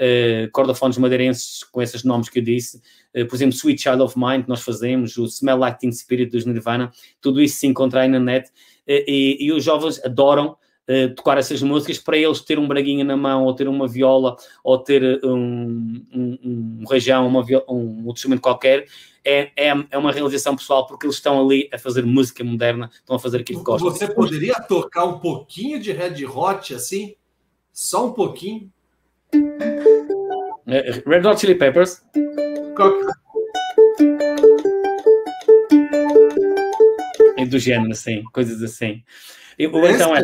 uh, 0.02 0.52
cordofones 0.52 0.98
madeirenses 0.98 1.64
com 1.64 1.82
esses 1.82 2.03
nomes 2.03 2.28
que 2.28 2.40
eu 2.40 2.44
disse, 2.44 2.82
uh, 3.15 3.26
por 3.28 3.36
exemplo, 3.36 3.56
Sweet 3.56 3.82
Child 3.82 4.02
of 4.02 4.18
Mine, 4.18 4.44
que 4.44 4.49
nós 4.49 4.61
fazemos, 4.61 5.18
o 5.18 5.26
Smell 5.26 5.57
Like 5.57 5.80
Teen 5.80 5.91
Spirit 5.91 6.32
dos 6.32 6.45
Nirvana, 6.45 6.91
tudo 7.22 7.41
isso 7.41 7.57
se 7.57 7.68
encontra 7.68 8.02
aí 8.02 8.07
na 8.07 8.19
net 8.19 8.49
uh, 8.49 8.52
e, 8.88 9.38
e, 9.40 9.52
os 9.52 9.64
jovens 9.64 10.03
adoram 10.03 10.57
tocar 11.15 11.38
essas 11.38 11.61
músicas 11.61 11.98
para 11.98 12.18
eles 12.18 12.41
ter 12.41 12.60
um 12.60 12.68
braguinha 12.68 13.06
na 13.06 13.15
mão, 13.15 13.45
ou 13.45 13.53
ter 13.53 13.65
uma 13.65 13.88
viola, 13.88 14.36
ou 14.61 14.78
ter 14.78 15.23
um, 15.23 16.03
um, 16.14 16.38
um 16.44 16.84
rajão, 16.90 17.26
uma 17.26 17.41
viola, 17.41 17.64
um, 17.69 18.07
um 18.07 18.11
instrumento 18.11 18.41
qualquer, 18.41 18.88
é, 19.23 19.52
é, 19.56 19.69
é, 19.90 19.98
uma 19.98 20.11
realização 20.11 20.53
pessoal 20.56 20.86
porque 20.86 21.06
eles 21.06 21.15
estão 21.15 21.40
ali 21.40 21.69
a 21.72 21.78
fazer 21.78 22.06
música 22.06 22.44
moderna, 22.44 22.90
estão 22.94 23.15
a 23.15 23.19
fazer 23.19 23.40
aquilo 23.40 23.60
que 23.60 23.65
gostam. 23.65 23.90
Você 23.90 24.07
poderia 24.14 24.56
tocar 24.56 25.06
um 25.06 25.19
pouquinho 25.19 25.80
de 25.80 25.94
Red 25.94 26.26
Hot 26.26 26.73
assim? 26.73 27.15
Só 27.72 28.07
um 28.07 28.14
pouquinho? 28.14 28.69
É, 30.68 30.91
Red 31.06 31.28
Hot 31.28 31.40
Chili 31.40 31.56
Peppers. 31.56 32.02
E 37.38 37.45
do 37.45 37.60
género, 37.60 37.91
assim, 37.91 38.24
coisas 38.32 38.62
assim. 38.62 39.03
Ou 39.72 39.88
então 39.88 40.16
é. 40.16 40.22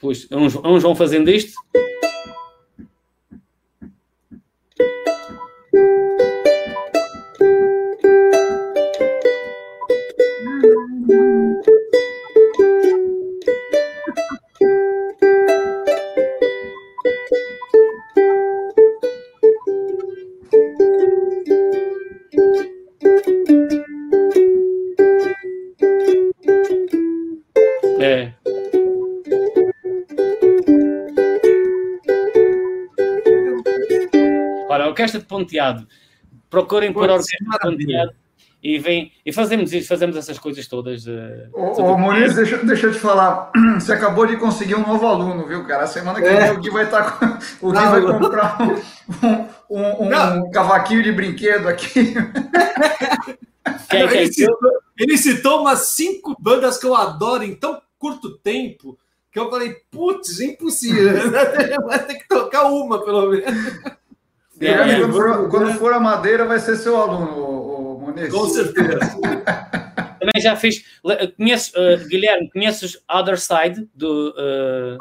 Pois, 0.00 0.26
uns, 0.32 0.56
uns 0.56 0.82
vão 0.82 0.96
fazendo 0.96 1.30
isto. 1.30 1.52
Ponteado. 35.30 35.86
Procurem 36.50 36.92
por 36.92 37.08
Orquestra 37.08 37.58
Ponteado 37.62 38.12
e 38.62 38.78
vem 38.78 39.12
e 39.24 39.32
fazemos 39.32 39.72
isso, 39.72 39.88
fazemos 39.88 40.16
essas 40.16 40.38
coisas 40.38 40.66
todas. 40.66 41.06
Uh, 41.06 41.48
ô, 41.52 41.82
ô 41.82 41.98
Muniz, 41.98 42.34
deixa, 42.34 42.58
deixa 42.58 42.88
eu 42.88 42.92
te 42.92 42.98
falar. 42.98 43.50
Você 43.80 43.92
acabou 43.92 44.26
de 44.26 44.36
conseguir 44.36 44.74
um 44.74 44.86
novo 44.86 45.06
aluno, 45.06 45.46
viu, 45.46 45.64
cara? 45.66 45.84
A 45.84 45.86
semana 45.86 46.20
que 46.20 46.26
é. 46.26 46.48
vem 46.48 46.50
o 46.50 46.60
Gui 46.60 46.70
vai 46.70 46.84
estar 46.84 47.18
tá 47.18 47.38
com, 47.58 47.68
o 47.68 47.72
Gui 47.72 47.78
vai 47.78 48.02
comprar 48.02 48.58
um, 48.60 49.76
um, 49.76 50.04
um, 50.04 50.44
um 50.44 50.50
cavaquinho 50.50 51.02
de 51.02 51.12
brinquedo 51.12 51.68
aqui. 51.68 52.12
Quem, 53.88 54.08
quem, 54.08 54.18
ele, 54.18 54.32
citou, 54.32 54.70
ele 54.98 55.18
citou 55.18 55.60
umas 55.60 55.88
cinco 55.90 56.36
bandas 56.38 56.76
que 56.76 56.86
eu 56.86 56.94
adoro 56.94 57.42
em 57.44 57.54
tão 57.54 57.80
curto 57.98 58.36
tempo 58.38 58.98
que 59.32 59.38
eu 59.38 59.48
falei, 59.48 59.76
putz, 59.90 60.40
impossível. 60.40 61.30
Vai 61.86 62.04
ter 62.04 62.14
que 62.14 62.28
tocar 62.28 62.64
uma, 62.64 63.02
pelo 63.04 63.30
menos. 63.30 63.44
É, 64.60 64.74
quando, 64.74 65.12
for, 65.12 65.48
quando, 65.48 65.72
for, 65.74 65.92
a 65.92 66.00
madeira, 66.00 66.44
vai 66.44 66.58
ser 66.58 66.76
seu 66.76 66.96
aluno, 66.96 67.98
Muniz. 67.98 68.32
Com 68.32 68.46
certeza. 68.46 69.00
Também 70.20 70.42
já 70.42 70.54
fiz. 70.54 70.84
Conheço, 71.38 71.72
uh, 71.80 72.06
Guilherme, 72.06 72.50
conheces 72.50 73.02
Other 73.10 73.38
Side 73.38 73.88
do. 73.94 74.34
Uh... 74.36 74.98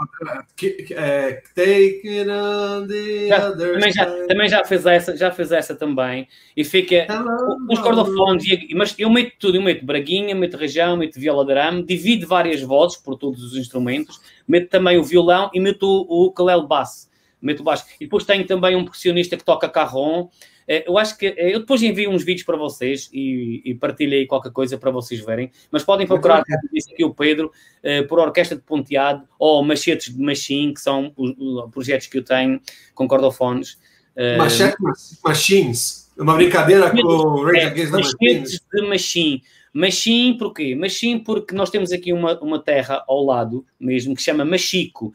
Take 0.55 2.01
it 2.07 2.29
on 2.29 2.87
the 2.87 3.27
já, 3.27 3.49
other 3.49 3.73
também, 3.73 3.91
já, 3.91 4.05
também 4.27 4.49
já 4.49 4.63
fez 4.63 4.85
essa, 4.85 5.17
já 5.17 5.29
fez 5.29 5.51
essa 5.51 5.75
também. 5.75 6.25
E 6.55 6.63
fica 6.63 7.05
com 7.05 7.73
os 7.73 7.79
cordofones, 7.79 8.45
mas 8.73 8.95
eu 8.97 9.09
meto 9.09 9.33
tudo, 9.37 9.57
eu 9.57 9.61
meto 9.61 9.85
braguinha, 9.85 10.33
meto 10.33 10.55
região, 10.55 10.95
meto 10.95 11.19
viola 11.19 11.45
de 11.45 11.51
arame, 11.51 11.83
divido 11.83 12.25
várias 12.25 12.61
vozes 12.61 12.97
por 12.97 13.17
todos 13.17 13.43
os 13.43 13.57
instrumentos, 13.57 14.21
meto 14.47 14.69
também 14.69 14.97
o 14.97 15.03
violão 15.03 15.51
e 15.53 15.59
meto 15.59 15.85
o, 15.85 16.27
o 16.27 16.31
calel 16.31 16.65
bass, 16.65 17.08
meto 17.41 17.63
baixo. 17.63 17.85
E 17.99 18.05
depois 18.05 18.25
tenho 18.25 18.45
também 18.45 18.75
um 18.75 18.83
percussionista 18.83 19.37
que 19.37 19.43
toca 19.43 19.69
carrom 19.69 20.29
é, 20.71 20.87
eu 20.87 20.99
acho 20.99 21.17
que 21.17 21.25
é, 21.25 21.55
eu 21.55 21.61
depois 21.61 21.81
envio 21.81 22.11
uns 22.11 22.23
vídeos 22.23 22.45
para 22.45 22.55
vocês 22.55 23.09
e, 23.11 23.59
e 23.65 23.73
partilhei 23.73 24.27
qualquer 24.27 24.51
coisa 24.51 24.77
para 24.77 24.91
vocês 24.91 25.19
verem, 25.19 25.51
mas 25.71 25.83
podem 25.83 26.05
procurar, 26.05 26.43
como 26.45 26.59
disse 26.71 26.93
aqui 26.93 27.03
o 27.03 27.11
Pedro, 27.11 27.51
eh, 27.81 28.03
por 28.03 28.19
Orquestra 28.19 28.55
de 28.55 28.61
Ponteado 28.61 29.27
ou 29.39 29.63
Machetes 29.63 30.13
de 30.13 30.21
Machine, 30.21 30.71
que 30.71 30.79
são 30.79 31.11
os, 31.17 31.33
os 31.39 31.71
projetos 31.71 32.05
que 32.05 32.19
eu 32.19 32.23
tenho 32.23 32.61
com 32.93 33.07
cordofones. 33.07 33.79
Eh, 34.15 34.37
Machete 34.37 34.77
Machines, 35.25 36.11
uma 36.15 36.35
brincadeira 36.35 36.91
com 36.91 36.97
o 37.01 37.45
Rage 37.45 37.61
é, 37.61 37.65
Against 37.65 37.91
the 37.91 37.97
Machetes 37.97 38.61
de 38.71 38.87
Machine. 38.87 39.43
Machine 39.73 40.37
porquê? 40.37 40.77
Porque 41.25 41.55
nós 41.55 41.71
temos 41.71 41.91
aqui 41.91 42.13
uma, 42.13 42.39
uma 42.41 42.59
terra 42.59 43.03
ao 43.07 43.25
lado 43.25 43.65
mesmo 43.79 44.13
que 44.13 44.21
se 44.21 44.25
chama 44.25 44.45
Machico 44.45 45.13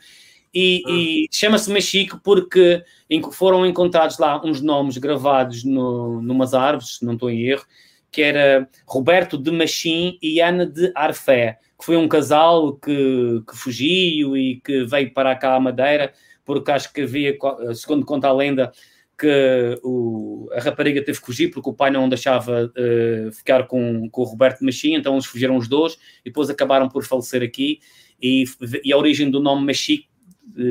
e, 0.55 0.83
ah. 0.87 0.91
e 0.91 1.29
chama-se 1.31 1.73
Machico 1.73 2.21
porque 2.23 2.83
foram 3.33 3.67
encontrados 3.67 4.19
lá 4.19 4.41
uns 4.45 4.61
nomes 4.61 4.97
gravados 4.99 5.65
no, 5.65 6.23
numas 6.23 6.55
árvores, 6.55 6.99
não 7.03 7.15
estou 7.15 7.31
em 7.31 7.43
erro, 7.43 7.65
que 8.11 8.23
era 8.23 8.69
Roberto 8.87 9.37
de 9.37 9.51
Machim 9.51 10.19
e 10.23 10.41
Ana 10.41 10.65
de 10.65 10.93
Arfé, 10.95 11.59
que 11.79 11.85
foi 11.85 11.97
um 11.97 12.07
casal 12.07 12.75
que, 12.75 13.43
que 13.49 13.57
fugiu 13.57 14.37
e 14.37 14.61
que 14.65 14.85
veio 14.85 15.13
para 15.13 15.35
cá 15.35 15.57
à 15.57 15.61
Madeira, 15.61 16.13
porque 16.45 16.71
acho 16.71 16.93
que 16.93 17.03
havia, 17.03 17.37
segundo 17.75 18.07
conta 18.07 18.29
a 18.29 18.33
lenda, 18.33 18.71
que 19.19 19.81
o, 19.83 20.49
a 20.53 20.61
rapariga 20.61 21.03
teve 21.03 21.19
que 21.19 21.27
fugir 21.27 21.51
porque 21.51 21.71
o 21.71 21.73
pai 21.73 21.91
não 21.91 22.09
deixava 22.09 22.65
uh, 22.67 23.33
ficar 23.33 23.67
com, 23.67 24.09
com 24.11 24.23
o 24.23 24.25
Roberto 24.25 24.59
de 24.59 24.67
Machim, 24.67 24.95
então 24.95 25.15
eles 25.15 25.27
fugiram 25.27 25.57
os 25.57 25.69
dois 25.69 25.95
e 26.25 26.31
depois 26.31 26.51
acabaram 26.51 26.89
por 26.89 27.05
falecer 27.05 27.43
aqui. 27.43 27.81
E, 28.21 28.45
e 28.85 28.93
a 28.93 28.97
origem 28.97 29.31
do 29.31 29.41
nome 29.41 29.67
Machico 29.67 30.14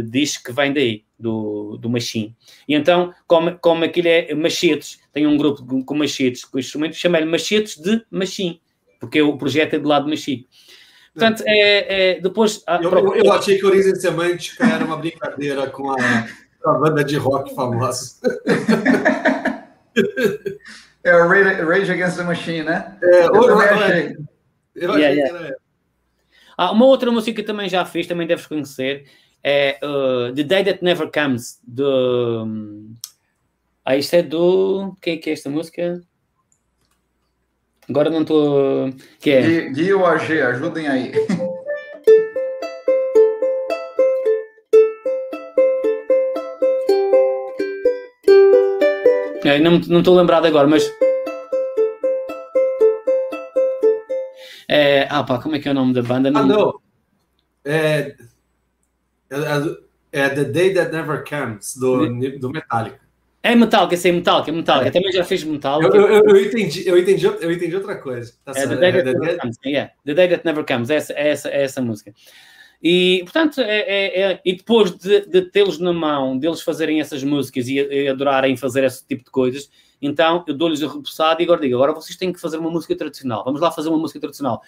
diz 0.04 0.38
que 0.38 0.52
vem 0.52 0.74
daí, 0.74 1.04
do, 1.18 1.78
do 1.78 1.90
machine. 1.90 2.36
E 2.68 2.76
então, 2.76 3.14
como, 3.26 3.58
como 3.60 3.84
aquilo 3.84 4.08
é 4.08 4.34
machetes, 4.34 5.00
tem 5.12 5.26
um 5.26 5.38
grupo 5.38 5.64
com 5.84 5.96
machetes, 5.96 6.46
com 6.46 6.60
instrumentos, 6.60 6.98
chama-lhe 6.98 7.26
machetes 7.26 7.78
de 7.78 8.06
machine, 8.12 8.62
porque 9.00 9.22
o 9.22 9.38
projeto 9.38 9.76
é 9.76 9.80
do 9.80 9.88
lado 9.88 10.06
de 10.06 10.12
machine. 10.12 10.48
Portanto, 11.14 11.44
é, 11.46 12.12
é 12.12 12.20
depois... 12.20 12.64
Eu, 12.82 12.92
eu, 12.92 13.16
eu, 13.16 13.32
achei 13.32 13.58
que 13.58 13.66
Origem 13.66 13.96
Semântica 13.96 14.66
era 14.66 14.84
uma 14.84 14.98
brincadeira 14.98 15.70
com 15.70 15.92
a, 15.92 16.28
com 16.62 16.70
a 16.70 16.80
banda 16.80 17.04
de 17.04 17.16
rock 17.18 17.54
famosa. 17.54 18.16
é 21.04 21.16
o 21.16 21.28
Rage 21.68 21.92
Against 21.92 22.18
the 22.18 22.24
Machine, 22.24 22.64
né? 22.64 22.98
É, 23.02 23.26
eu, 23.28 23.34
eu 23.36 23.60
achei. 23.60 24.18
Eu 24.76 24.92
achei 24.92 25.04
yeah, 25.04 25.22
yeah. 25.22 25.40
Era... 25.40 25.58
Ah, 26.58 26.72
uma 26.72 26.86
outra 26.86 27.12
música 27.12 27.42
que 27.42 27.48
também 27.48 27.70
já 27.70 27.86
fiz, 27.86 28.08
também 28.08 28.28
deves 28.28 28.46
conhecer, 28.46 29.06
é 29.44 29.78
uh, 29.84 30.34
The 30.34 30.44
Day 30.44 30.64
That 30.64 30.84
Never 30.84 31.12
Comes, 31.12 31.60
do. 31.68 32.44
Um, 32.46 32.96
ah, 33.84 33.98
isto 33.98 34.16
é 34.16 34.24
do. 34.24 34.96
Quem 35.02 35.16
é 35.16 35.18
que 35.18 35.30
é 35.30 35.34
esta 35.34 35.50
música? 35.50 36.02
Agora 37.90 38.10
não 38.10 38.22
estou. 38.22 38.94
Que 39.20 39.32
é? 39.32 39.70
Gui 39.70 39.94
ou 39.94 40.06
AG, 40.06 40.42
ajudem 40.42 40.88
aí. 40.88 41.12
É, 49.46 49.60
não 49.60 49.76
estou 50.00 50.16
lembrado 50.16 50.46
agora, 50.46 50.66
mas. 50.66 50.90
É, 54.70 55.06
ah, 55.10 55.22
pá, 55.22 55.38
como 55.42 55.58
é 55.58 55.60
que 55.60 55.68
é 55.68 55.72
o 55.72 55.74
nome 55.74 55.94
da 55.94 56.02
banda? 56.02 56.32
Não... 56.32 56.40
Ah, 56.40 56.46
não. 56.46 56.80
É, 57.66 58.16
é, 60.12 60.26
é 60.26 60.30
The 60.30 60.44
Day 60.46 60.74
That 60.74 60.92
Never 60.92 61.24
Comes, 61.28 61.78
do, 61.78 62.08
do 62.40 62.50
Metallica. 62.50 63.04
É 63.42 63.54
Metallica, 63.56 63.98
sei 63.98 64.14
Metallica, 64.14 64.52
Metallica. 64.54 64.88
É. 64.88 64.92
Também 64.92 65.12
já 65.12 65.26
fez 65.26 65.44
Metallica. 65.44 65.98
Eu, 65.98 66.08
eu, 66.08 66.24
eu, 66.30 66.46
entendi, 66.46 66.88
eu, 66.88 66.98
entendi, 66.98 67.26
eu 67.26 67.52
entendi 67.52 67.76
outra 67.76 67.98
coisa. 67.98 68.34
Tá 68.46 68.54
é, 68.56 68.66
The 68.66 68.76
Day, 68.78 68.92
That, 68.94 69.20
Never 69.20 69.38
Comes, 69.40 69.58
yeah. 69.66 69.92
The 70.06 70.14
Day 70.14 70.30
That 70.30 70.46
Never 70.46 70.66
Comes, 70.66 70.90
é 70.90 70.96
essa, 70.96 71.14
é 71.14 71.28
essa, 71.30 71.50
é 71.50 71.64
essa 71.64 71.82
música. 71.82 72.14
E, 72.82 73.20
portanto, 73.24 73.60
é, 73.60 73.80
é, 73.80 74.22
é, 74.22 74.42
e 74.46 74.56
depois 74.56 74.92
de, 74.92 75.26
de 75.26 75.42
tê-los 75.44 75.78
na 75.80 75.92
mão, 75.92 76.38
deles 76.38 76.62
fazerem 76.62 77.02
essas 77.02 77.24
músicas 77.24 77.68
e, 77.68 77.76
e, 77.76 78.08
adorarem 78.08 78.56
fazer 78.56 78.84
esse 78.84 79.06
tipo 79.06 79.24
de 79.24 79.32
coisas, 79.32 79.70
então 80.02 80.44
eu 80.46 80.54
dou-lhes 80.54 80.82
o 80.82 80.88
repousado 80.88 81.42
e 81.42 81.46
agora 81.46 81.62
digo, 81.62 81.76
agora 81.76 81.94
vocês 81.94 82.18
têm 82.18 82.34
que 82.34 82.42
fazer 82.42 82.58
uma 82.58 82.70
música 82.70 82.94
tradicional, 82.94 83.44
vamos 83.46 83.62
lá 83.62 83.72
fazer 83.72 83.88
uma 83.88 83.98
música 83.98 84.20
tradicional. 84.20 84.62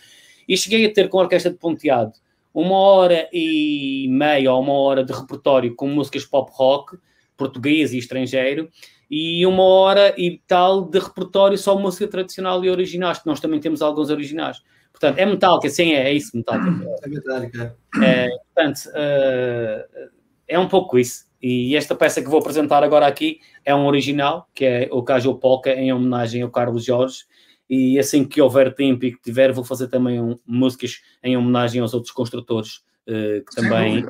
E 0.48 0.56
cheguei 0.56 0.86
a 0.86 0.94
ter 0.94 1.10
com 1.10 1.20
a 1.20 1.24
orquestra 1.24 1.52
de 1.52 1.58
Ponteado 1.58 2.14
uma 2.56 2.78
hora 2.78 3.28
e 3.34 4.08
meia 4.10 4.54
ou 4.54 4.62
uma 4.62 4.72
hora 4.72 5.04
de 5.04 5.12
repertório 5.12 5.76
com 5.76 5.90
músicas 5.90 6.24
pop 6.24 6.50
rock, 6.54 6.98
português 7.36 7.94
e 7.94 7.98
estrangeiro, 7.98 8.70
e 9.12 9.46
uma 9.46 9.64
hora 9.64 10.16
e 10.18 10.42
tal 10.48 10.86
de 10.86 10.98
repertório 10.98 11.58
só 11.58 11.78
música 11.78 12.08
tradicional 12.08 12.64
e 12.64 12.70
originais, 12.70 13.20
que 13.20 13.28
nós 13.28 13.42
também 13.42 13.60
temos 13.60 13.82
alguns 13.82 14.10
originais. 14.10 14.64
Portanto, 14.90 15.18
é 15.18 15.26
metálica, 15.26 15.70
sim, 15.70 15.92
é, 15.92 16.10
é 16.10 16.14
isso, 16.14 16.36
metálica. 16.36 16.88
É 17.04 17.10
metálica. 17.10 17.78
É, 18.02 18.30
portanto, 18.30 18.86
uh, 18.88 20.10
é 20.48 20.58
um 20.58 20.70
pouco 20.70 20.98
isso. 20.98 21.26
E 21.42 21.76
esta 21.76 21.94
peça 21.94 22.22
que 22.22 22.30
vou 22.30 22.40
apresentar 22.40 22.84
agora 22.84 23.06
aqui 23.06 23.40
é 23.66 23.76
um 23.76 23.86
original, 23.86 24.48
que 24.54 24.64
é 24.64 24.90
o 24.92 25.04
Caju 25.04 25.36
Polka, 25.36 25.72
em 25.72 25.92
homenagem 25.92 26.42
ao 26.42 26.50
Carlos 26.50 26.86
Jorge, 26.86 27.26
e 27.70 27.98
assim 27.98 28.24
que 28.26 28.42
houver 28.42 28.74
tempo 28.74 29.06
e 29.06 29.12
que 29.12 29.22
tiver, 29.22 29.52
vou 29.52 29.64
fazer 29.64 29.88
também 29.88 30.22
um, 30.22 30.38
músicas 30.46 31.02
em 31.24 31.36
homenagem 31.36 31.82
aos 31.82 31.94
outros 31.94 32.12
construtores 32.12 32.78
uh, 33.08 33.44
que 33.46 33.56
também 33.56 34.06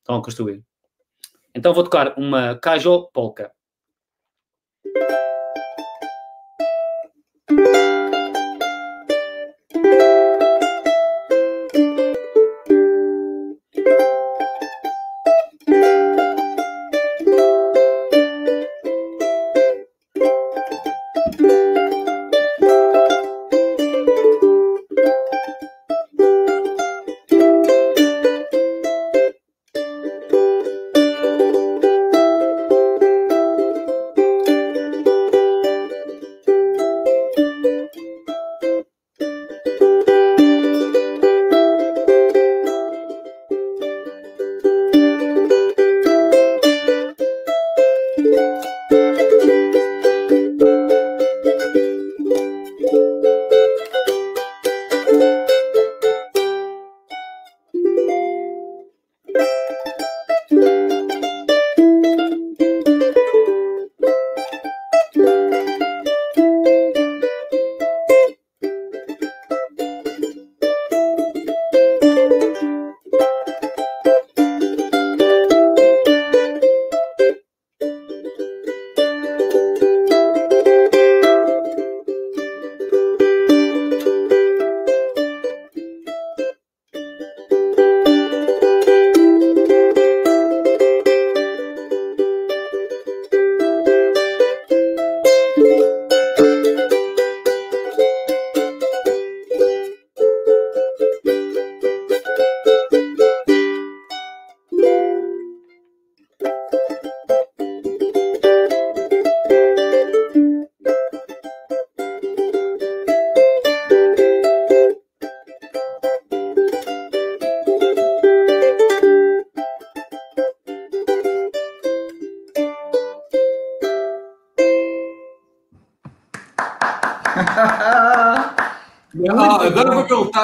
estão 0.00 0.16
a 0.16 0.22
construir. 0.22 0.62
Então 1.54 1.74
vou 1.74 1.84
tocar 1.84 2.18
uma 2.18 2.56
Kajo 2.56 3.08
Polka. 3.12 3.52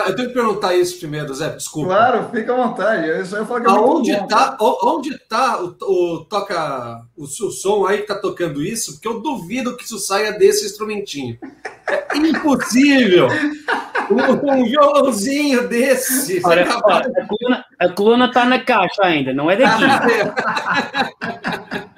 Perguntar, 0.06 0.08
eu 0.08 0.16
tenho 0.16 0.28
que 0.28 0.34
perguntar 0.34 0.74
isso 0.74 0.98
primeiro, 0.98 1.34
Zé, 1.34 1.50
desculpa. 1.50 1.88
Claro, 1.88 2.30
fica 2.32 2.52
à 2.52 2.56
vontade. 2.56 3.08
Eu 3.08 3.26
só 3.26 3.44
falo 3.44 3.60
que 3.60 3.66
é 3.66 3.70
Aonde 3.70 4.12
está 4.12 4.56
onde 4.60 5.18
tá 5.28 5.60
o, 5.60 6.14
o 6.14 6.24
toca 6.24 7.02
o, 7.16 7.24
o, 7.24 7.26
som 7.26 7.86
aí 7.86 7.98
que 7.98 8.06
tá 8.06 8.16
tocando 8.16 8.62
isso? 8.62 8.94
Porque 8.94 9.08
eu 9.08 9.20
duvido 9.20 9.76
que 9.76 9.84
isso 9.84 9.98
saia 9.98 10.32
desse 10.32 10.66
instrumentinho. 10.66 11.38
É 11.88 12.16
impossível. 12.16 13.28
um, 14.10 14.52
um 14.52 14.64
violãozinho 14.64 15.68
desse. 15.68 16.40
Olha, 16.44 16.62
a, 16.62 17.26
coluna, 17.26 17.64
a 17.78 17.88
coluna 17.88 18.32
tá 18.32 18.44
na 18.44 18.60
caixa 18.60 19.02
ainda, 19.02 19.32
não 19.32 19.50
é 19.50 19.56
daqui. 19.56 19.84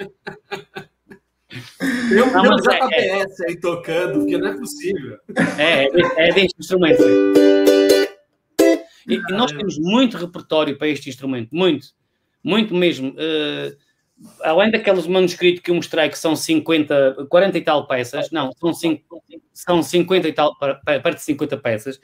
Tem 2.09 2.23
um, 2.23 2.33
não, 2.33 2.57
JBS 2.57 3.41
é, 3.41 3.45
é, 3.45 3.49
aí 3.49 3.61
tocando, 3.61 4.21
porque 4.21 4.39
não 4.39 4.49
é 4.49 4.57
possível. 4.57 5.19
É, 5.59 5.85
é, 5.85 6.29
é 6.29 6.33
deste 6.33 6.59
instrumento. 6.59 7.03
E, 9.09 9.15
e, 9.15 9.33
nós 9.33 9.51
temos 9.51 9.79
muito 9.79 10.17
repertório 10.17 10.77
para 10.77 10.89
este 10.89 11.09
instrumento, 11.09 11.49
muito, 11.51 11.89
muito 12.45 12.75
mesmo. 12.75 13.11
Uh, 13.11 13.77
além 14.43 14.71
daqueles 14.71 15.07
manuscritos 15.07 15.63
que 15.63 15.71
eu 15.71 15.75
mostrei, 15.75 16.09
que 16.09 16.19
são 16.19 16.37
50, 16.37 17.27
40 17.29 17.59
e 17.59 17.61
tal 17.63 17.87
peças, 17.87 18.31
não, 18.31 18.53
são, 18.53 18.73
5, 18.73 19.23
são 19.53 19.83
50 19.83 20.29
e 20.29 20.33
tal, 20.33 20.57
perto 20.59 21.15
de 21.15 21.23
50 21.23 21.57
peças, 21.57 22.01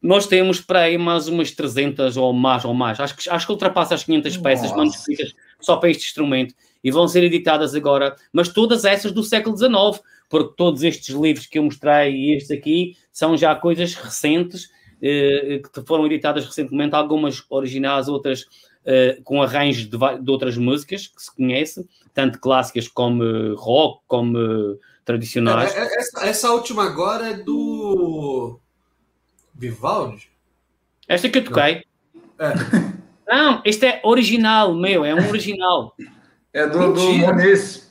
nós 0.00 0.26
temos 0.26 0.60
para 0.60 0.80
aí 0.80 0.98
mais 0.98 1.28
umas 1.28 1.52
300 1.52 2.16
ou 2.16 2.32
mais, 2.32 2.64
ou 2.64 2.74
mais. 2.74 2.98
Acho 2.98 3.16
que, 3.16 3.30
acho 3.30 3.46
que 3.46 3.52
ultrapassa 3.52 3.94
as 3.94 4.04
500 4.04 4.36
peças 4.38 4.64
Nossa. 4.64 4.76
manuscritas 4.76 5.32
só 5.60 5.76
para 5.76 5.90
este 5.90 6.06
instrumento 6.06 6.54
e 6.82 6.90
vão 6.90 7.06
ser 7.06 7.22
editadas 7.22 7.74
agora, 7.74 8.16
mas 8.32 8.48
todas 8.48 8.84
essas 8.84 9.12
do 9.12 9.22
século 9.22 9.56
XIX, 9.56 10.04
porque 10.28 10.54
todos 10.56 10.82
estes 10.82 11.14
livros 11.14 11.46
que 11.46 11.58
eu 11.58 11.62
mostrei 11.62 12.12
e 12.12 12.36
estes 12.36 12.50
aqui 12.50 12.96
são 13.12 13.36
já 13.36 13.54
coisas 13.54 13.94
recentes, 13.94 14.68
que 15.02 15.82
foram 15.84 16.06
editadas 16.06 16.46
recentemente, 16.46 16.94
algumas 16.94 17.44
originais, 17.50 18.08
outras 18.08 18.46
eh, 18.84 19.18
com 19.22 19.40
arranjos 19.42 19.86
de, 19.86 19.96
de, 19.96 20.30
outras 20.30 20.56
músicas 20.56 21.06
que 21.06 21.22
se 21.22 21.34
conhece, 21.34 21.88
tanto 22.14 22.40
clássicas 22.40 22.88
como 22.88 23.54
rock, 23.54 24.02
como 24.06 24.78
tradicionais. 25.04 25.74
É, 25.74 25.80
é, 25.80 25.98
essa, 25.98 26.26
essa, 26.26 26.50
última 26.50 26.84
agora 26.84 27.30
é 27.30 27.34
do 27.34 28.58
Vivaldi? 29.54 30.28
Esta 31.06 31.28
que 31.28 31.38
eu 31.38 31.44
toquei. 31.44 31.84
Não. 32.38 32.46
É. 32.46 32.54
Não, 33.24 33.62
este 33.64 33.86
é 33.86 34.00
original, 34.04 34.74
meu, 34.74 35.04
é 35.04 35.14
um 35.14 35.28
original. 35.28 35.96
É 36.52 36.66
do, 36.66 36.92
do 36.92 37.12
Moniz. 37.14 37.90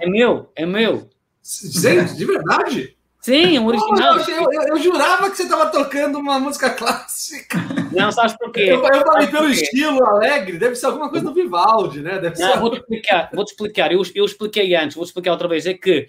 É 0.00 0.08
meu, 0.08 0.50
é 0.56 0.66
meu. 0.66 1.08
Gente, 1.42 2.16
de 2.16 2.24
verdade? 2.24 2.96
Sim, 3.22 3.56
um 3.60 3.66
original. 3.68 4.16
Oh, 4.16 4.30
eu, 4.30 4.52
eu, 4.52 4.62
eu, 4.62 4.78
jurava 4.78 5.30
que 5.30 5.36
você 5.36 5.44
estava 5.44 5.70
tocando 5.70 6.18
uma 6.18 6.40
música 6.40 6.70
clássica. 6.70 7.56
Não, 7.92 8.10
sabe 8.10 8.36
por 8.36 8.50
quê? 8.50 8.62
Eu, 8.62 8.82
eu 8.82 9.06
falei 9.06 9.28
pelo 9.28 9.48
estilo 9.48 10.04
alegre, 10.04 10.58
deve 10.58 10.74
ser 10.74 10.86
alguma 10.86 11.08
coisa 11.08 11.26
do 11.26 11.32
Vivaldi, 11.32 12.00
né? 12.00 12.18
Deve 12.18 12.36
Não, 12.40 12.52
ser... 12.52 12.58
vou-te 12.58 12.78
explicar, 12.80 13.30
vou-te 13.32 13.50
explicar. 13.50 13.92
Eu, 13.92 14.02
eu 14.16 14.24
expliquei 14.24 14.74
antes, 14.74 14.96
vou-te 14.96 15.10
explicar 15.10 15.30
outra 15.30 15.46
vez. 15.46 15.66
É 15.66 15.74
que 15.74 16.08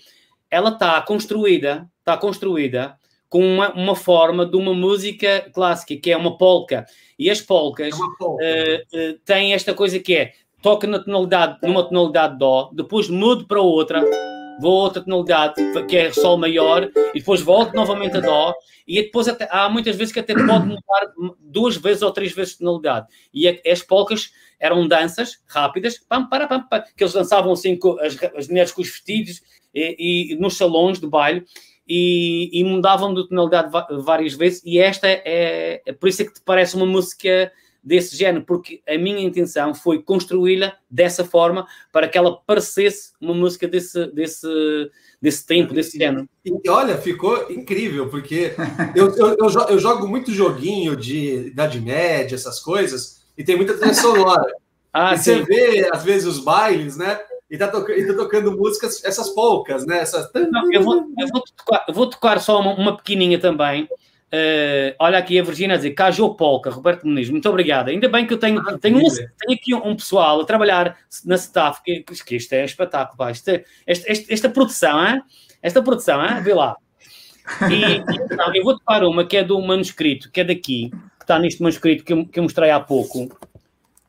ela 0.49 0.71
está 0.71 0.99
construída, 1.03 1.87
está 1.99 2.17
construída 2.17 2.97
com 3.29 3.45
uma, 3.45 3.71
uma, 3.73 3.95
forma 3.95 4.43
de 4.43 4.57
uma 4.57 4.73
música 4.73 5.47
clássica, 5.53 5.95
que 5.95 6.11
é 6.11 6.17
uma 6.17 6.35
polca. 6.35 6.83
E 7.19 7.29
as 7.29 7.39
polcas 7.39 7.93
é 7.93 7.97
polca. 8.17 8.43
uh, 8.43 8.97
uh, 8.97 9.19
têm 9.23 9.53
esta 9.53 9.75
coisa 9.75 9.99
que 9.99 10.15
é 10.15 10.33
toca 10.63 10.87
na 10.87 10.97
tonalidade, 10.97 11.59
numa 11.61 11.83
tonalidade 11.83 12.39
dó, 12.39 12.71
depois 12.73 13.07
mudo 13.07 13.45
para 13.45 13.61
outra, 13.61 14.01
vou 14.59 14.79
a 14.79 14.83
outra 14.83 15.03
tonalidade, 15.03 15.55
que 15.87 15.97
é 15.97 16.11
sol 16.11 16.37
maior, 16.37 16.89
e 17.13 17.19
depois 17.19 17.41
volto 17.41 17.73
novamente 17.73 18.17
a 18.17 18.19
dó, 18.19 18.53
e 18.87 19.01
depois 19.01 19.27
até, 19.27 19.47
há 19.49 19.69
muitas 19.69 19.95
vezes 19.95 20.13
que 20.13 20.19
até 20.19 20.33
pode 20.33 20.65
mudar 20.65 21.13
duas 21.39 21.77
vezes 21.77 22.01
ou 22.01 22.11
três 22.11 22.33
vezes 22.33 22.57
tonalidade. 22.57 23.07
E 23.33 23.47
as 23.69 23.81
polcas 23.81 24.31
eram 24.59 24.87
danças 24.87 25.41
rápidas, 25.47 25.97
pam, 25.97 26.27
para, 26.27 26.47
pam, 26.47 26.61
pam, 26.67 26.83
que 26.95 27.03
eles 27.03 27.13
dançavam 27.13 27.51
assim 27.51 27.77
com 27.77 27.99
as, 27.99 28.17
as 28.35 28.47
mulheres 28.47 28.71
com 28.71 28.81
os 28.81 28.89
vestidos 28.89 29.41
e, 29.73 30.31
e 30.33 30.35
nos 30.35 30.57
salões 30.57 30.99
de 30.99 31.07
baile. 31.07 31.45
E, 31.85 32.49
e, 32.53 32.63
mudavam 32.63 33.13
de 33.13 33.27
tonalidade 33.27 33.69
várias 34.05 34.33
vezes, 34.33 34.61
e 34.63 34.79
esta 34.79 35.05
é, 35.05 35.81
é 35.85 35.91
por 35.91 36.07
isso 36.07 36.21
é 36.21 36.25
que 36.25 36.33
te 36.33 36.41
parece 36.41 36.77
uma 36.77 36.85
música 36.85 37.51
desse 37.83 38.15
género, 38.15 38.45
porque 38.45 38.81
a 38.87 38.97
minha 38.97 39.21
intenção 39.21 39.75
foi 39.75 40.01
construí-la 40.01 40.73
dessa 40.89 41.25
forma 41.25 41.67
para 41.91 42.07
que 42.07 42.17
ela 42.17 42.37
parecesse 42.47 43.11
uma 43.19 43.33
música 43.33 43.67
desse, 43.67 44.07
desse, 44.07 44.47
desse 45.21 45.45
tempo, 45.45 45.73
desse 45.73 45.97
género. 45.97 46.29
E 46.45 46.69
olha, 46.69 46.97
ficou 46.97 47.51
incrível, 47.51 48.07
porque 48.09 48.53
eu, 48.95 49.13
eu, 49.15 49.35
eu, 49.37 49.49
eu 49.69 49.79
jogo 49.79 50.07
muito 50.07 50.31
joguinho 50.31 50.95
de 50.95 51.47
Idade 51.47 51.81
Média, 51.81 52.35
essas 52.35 52.59
coisas, 52.59 53.21
e 53.37 53.43
tem 53.43 53.57
muita 53.57 53.73
trilha 53.77 53.93
sonora. 53.93 54.53
ah, 54.93 55.15
e 55.15 55.17
sim. 55.17 55.23
você 55.23 55.43
vê, 55.43 55.89
às 55.91 56.03
vezes, 56.03 56.25
os 56.25 56.39
bailes, 56.39 56.95
né? 56.95 57.19
E 57.51 57.57
tá, 57.57 57.65
e 57.65 58.07
tá 58.07 58.13
tocando 58.15 58.57
músicas, 58.57 59.03
essas 59.03 59.29
poucas, 59.29 59.85
né? 59.85 59.99
Essas... 59.99 60.31
Não, 60.33 60.71
eu, 60.71 60.81
vou, 60.81 60.95
eu 61.19 61.27
vou, 61.27 61.43
tocar, 61.55 61.85
vou 61.89 62.09
tocar 62.09 62.39
só 62.39 62.59
uma, 62.59 62.73
uma 62.73 62.97
pequenininha 62.97 63.39
também, 63.39 63.87
Uh, 64.33 64.95
olha 64.97 65.19
aqui 65.19 65.39
a 65.39 65.43
Virginia 65.43 65.75
a 65.75 65.77
dizer, 65.77 65.91
Cajou 65.91 66.33
Polka, 66.33 66.71
Roberto 66.71 67.05
Muniz, 67.05 67.29
muito 67.29 67.47
obrigado. 67.47 67.89
Ainda 67.89 68.09
bem 68.09 68.25
que 68.25 68.33
eu 68.33 68.39
tenho, 68.39 68.59
ah, 68.67 68.79
tenho, 68.79 68.97
um, 68.97 69.07
tenho 69.07 69.53
aqui 69.53 69.75
um, 69.75 69.89
um, 69.89 69.95
pessoal 69.95 70.41
a 70.41 70.45
trabalhar 70.45 70.97
na 71.23 71.35
staff, 71.35 71.83
que, 71.83 72.01
que 72.01 72.35
isto 72.37 72.51
é 72.53 72.63
um 72.63 72.65
espetáculo, 72.65 73.15
pá. 73.15 73.29
Isto 73.29 73.49
é, 73.49 73.63
esta, 73.85 74.11
esta, 74.11 74.33
esta, 74.33 74.49
produção, 74.49 75.07
hein? 75.07 75.21
esta 75.61 75.83
produção, 75.83 76.25
hein? 76.25 76.41
vê 76.41 76.51
lá. 76.51 76.75
E, 77.69 77.97
então, 78.31 78.55
eu 78.55 78.63
vou 78.63 78.75
tocar 78.75 79.03
uma 79.03 79.23
que 79.23 79.37
é 79.37 79.43
do 79.43 79.61
manuscrito, 79.61 80.31
que 80.31 80.41
é 80.41 80.43
daqui, 80.43 80.89
que 80.89 81.23
está 81.23 81.37
neste 81.37 81.61
manuscrito 81.61 82.03
que 82.03 82.13
eu, 82.13 82.25
que 82.25 82.39
eu 82.39 82.43
mostrei 82.43 82.71
há 82.71 82.79
pouco, 82.79 83.29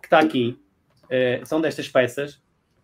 que 0.01 0.07
está 0.07 0.21
aqui. 0.21 0.59
Uh, 1.05 1.45
são 1.45 1.61
destas 1.61 1.87
peças. 1.87 2.37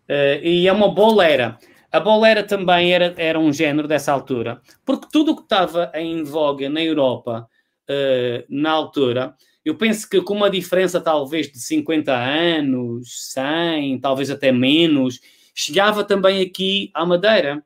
Uh, 0.07 0.37
e 0.43 0.67
é 0.67 0.71
uma 0.71 0.93
bolera. 0.93 1.57
A 1.91 1.99
bolera 1.99 2.41
também 2.41 2.93
era, 2.93 3.13
era 3.17 3.37
um 3.39 3.51
género 3.51 3.87
dessa 3.87 4.13
altura, 4.13 4.61
porque 4.85 5.07
tudo 5.11 5.33
o 5.33 5.35
que 5.35 5.43
estava 5.43 5.91
em 5.93 6.23
voga 6.23 6.69
na 6.69 6.81
Europa 6.81 7.47
uh, 7.89 8.45
na 8.49 8.71
altura, 8.71 9.35
eu 9.63 9.75
penso 9.75 10.09
que 10.09 10.21
com 10.21 10.33
uma 10.33 10.49
diferença 10.49 11.01
talvez 11.01 11.51
de 11.51 11.59
50 11.59 12.13
anos, 12.15 13.31
100, 13.33 13.99
talvez 13.99 14.31
até 14.31 14.51
menos, 14.51 15.19
chegava 15.53 16.03
também 16.03 16.41
aqui 16.41 16.89
à 16.93 17.05
Madeira 17.05 17.63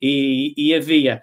e, 0.00 0.54
e 0.56 0.74
havia 0.74 1.20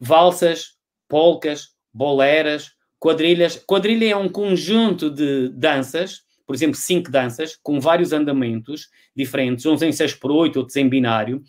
valsas, 0.00 0.76
polcas, 1.08 1.70
boleras, 1.92 2.72
quadrilhas. 2.98 3.56
Quadrilha 3.66 4.12
é 4.12 4.16
um 4.16 4.28
conjunto 4.28 5.10
de 5.10 5.48
danças, 5.48 6.22
por 6.46 6.54
exemplo, 6.54 6.76
cinco 6.76 7.10
danças, 7.10 7.58
com 7.62 7.80
vários 7.80 8.12
andamentos 8.12 8.88
diferentes, 9.14 9.66
uns 9.66 9.82
em 9.82 9.92
6 9.92 10.14
por 10.14 10.30
8, 10.30 10.58
outros 10.58 10.76
em 10.76 10.88
binário, 10.88 11.42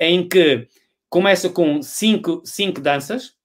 em 0.00 0.28
que 0.28 0.68
começa 1.08 1.48
com 1.48 1.82
cinco, 1.82 2.42
cinco 2.44 2.80
danças 2.80 3.36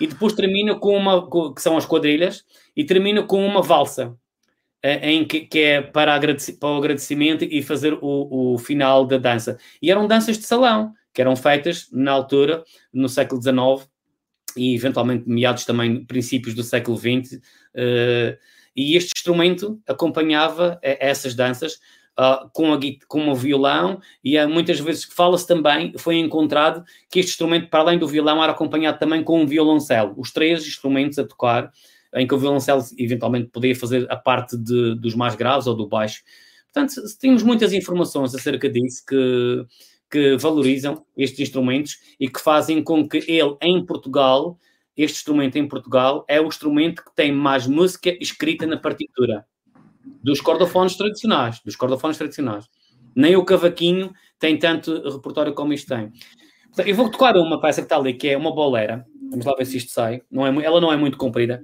e 0.00 0.06
depois 0.06 0.32
termina 0.32 0.74
com 0.76 0.96
uma, 0.96 1.28
que 1.54 1.60
são 1.60 1.76
as 1.76 1.84
quadrilhas, 1.84 2.44
e 2.76 2.84
termina 2.84 3.22
com 3.22 3.44
uma 3.44 3.62
valsa, 3.62 4.16
em 4.82 5.26
que, 5.26 5.40
que 5.40 5.58
é 5.58 5.82
para, 5.82 6.20
para, 6.60 6.68
o 6.68 6.76
agradecimento 6.76 7.44
e 7.44 7.62
fazer 7.62 7.94
o, 7.94 8.54
o, 8.54 8.58
final 8.58 9.04
da 9.04 9.18
dança. 9.18 9.58
E 9.82 9.90
eram 9.90 10.06
danças 10.06 10.38
de 10.38 10.46
salão, 10.46 10.92
que 11.12 11.20
eram 11.20 11.34
feitas 11.34 11.88
na 11.90 12.12
altura, 12.12 12.62
no 12.92 13.08
século 13.08 13.42
XIX, 13.42 13.90
e 14.56 14.74
eventualmente 14.74 15.28
meados 15.28 15.64
também, 15.64 16.04
princípios 16.04 16.54
do 16.54 16.62
século 16.62 16.96
XX, 16.96 17.34
uh, 17.34 18.38
e 18.76 18.96
este 18.96 19.12
instrumento 19.16 19.80
acompanhava 19.88 20.78
essas 20.80 21.34
danças, 21.34 21.80
uh, 22.18 22.50
com, 22.52 22.74
a, 22.74 22.78
com 23.06 23.28
o 23.28 23.34
violão, 23.34 24.00
e 24.22 24.38
uh, 24.38 24.48
muitas 24.48 24.80
vezes 24.80 25.04
fala-se 25.04 25.46
também, 25.46 25.94
foi 25.96 26.16
encontrado 26.16 26.84
que 27.08 27.20
este 27.20 27.30
instrumento, 27.30 27.68
para 27.68 27.80
além 27.80 27.98
do 27.98 28.08
violão, 28.08 28.42
era 28.42 28.52
acompanhado 28.52 28.98
também 28.98 29.22
com 29.22 29.42
um 29.42 29.46
violoncelo. 29.46 30.14
Os 30.16 30.32
três 30.32 30.66
instrumentos 30.66 31.18
a 31.18 31.24
tocar, 31.24 31.70
em 32.14 32.26
que 32.26 32.34
o 32.34 32.38
violoncelo 32.38 32.82
eventualmente 32.98 33.50
podia 33.50 33.76
fazer 33.76 34.10
a 34.10 34.16
parte 34.16 34.56
de, 34.56 34.94
dos 34.96 35.14
mais 35.14 35.34
graves 35.34 35.66
ou 35.66 35.74
do 35.74 35.86
baixo. 35.86 36.22
Portanto, 36.72 36.94
temos 37.20 37.42
muitas 37.42 37.72
informações 37.72 38.34
acerca 38.34 38.68
disso 38.68 39.04
que, 39.06 39.66
que 40.10 40.36
valorizam 40.36 41.04
estes 41.16 41.40
instrumentos 41.40 41.98
e 42.18 42.28
que 42.28 42.40
fazem 42.40 42.82
com 42.82 43.06
que 43.06 43.18
ele, 43.18 43.56
em 43.60 43.84
Portugal, 43.84 44.58
este 44.96 45.18
instrumento 45.18 45.56
em 45.56 45.68
Portugal, 45.68 46.24
é 46.26 46.40
o 46.40 46.46
instrumento 46.46 47.04
que 47.04 47.14
tem 47.14 47.30
mais 47.30 47.66
música 47.66 48.10
escrita 48.20 48.66
na 48.66 48.76
partitura 48.76 49.46
dos 50.22 50.40
cordofones 50.40 50.96
tradicionais, 50.96 51.60
dos 51.64 51.76
cordofones 51.76 52.16
tradicionais. 52.16 52.66
Nem 53.14 53.36
o 53.36 53.44
cavaquinho 53.44 54.12
tem 54.38 54.58
tanto 54.58 55.02
repertório 55.10 55.54
como 55.54 55.72
isto 55.72 55.88
tem. 55.88 56.12
Eu 56.86 56.94
vou 56.94 57.10
tocar 57.10 57.36
uma 57.36 57.60
peça 57.60 57.80
que 57.80 57.86
está 57.86 57.96
ali, 57.96 58.14
que 58.14 58.28
é 58.28 58.36
uma 58.36 58.54
bolera. 58.54 59.04
Vamos 59.30 59.44
lá 59.44 59.54
ver 59.54 59.64
se 59.64 59.76
isto 59.76 59.90
sai. 59.90 60.22
Não 60.30 60.46
é, 60.46 60.64
ela 60.64 60.80
não 60.80 60.92
é 60.92 60.96
muito 60.96 61.18
comprida. 61.18 61.62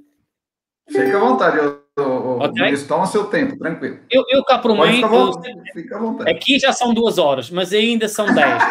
Fica 0.88 1.16
à 1.16 1.20
vontade, 1.20 1.58
eu, 1.58 1.82
eu, 1.96 2.38
okay. 2.42 2.76
toma 2.86 3.06
seu 3.06 3.24
tempo, 3.24 3.56
tranquilo. 3.56 4.00
Eu, 4.10 4.22
eu 4.28 4.44
cá 4.44 4.58
para 4.58 4.72
o 4.72 4.78
meio. 4.78 5.06
Fica 5.72 5.96
à 5.96 5.98
vontade. 5.98 6.30
Aqui 6.30 6.58
já 6.58 6.72
são 6.72 6.92
duas 6.92 7.16
horas, 7.16 7.50
mas 7.50 7.72
ainda 7.72 8.06
são 8.06 8.26
dez. 8.26 8.62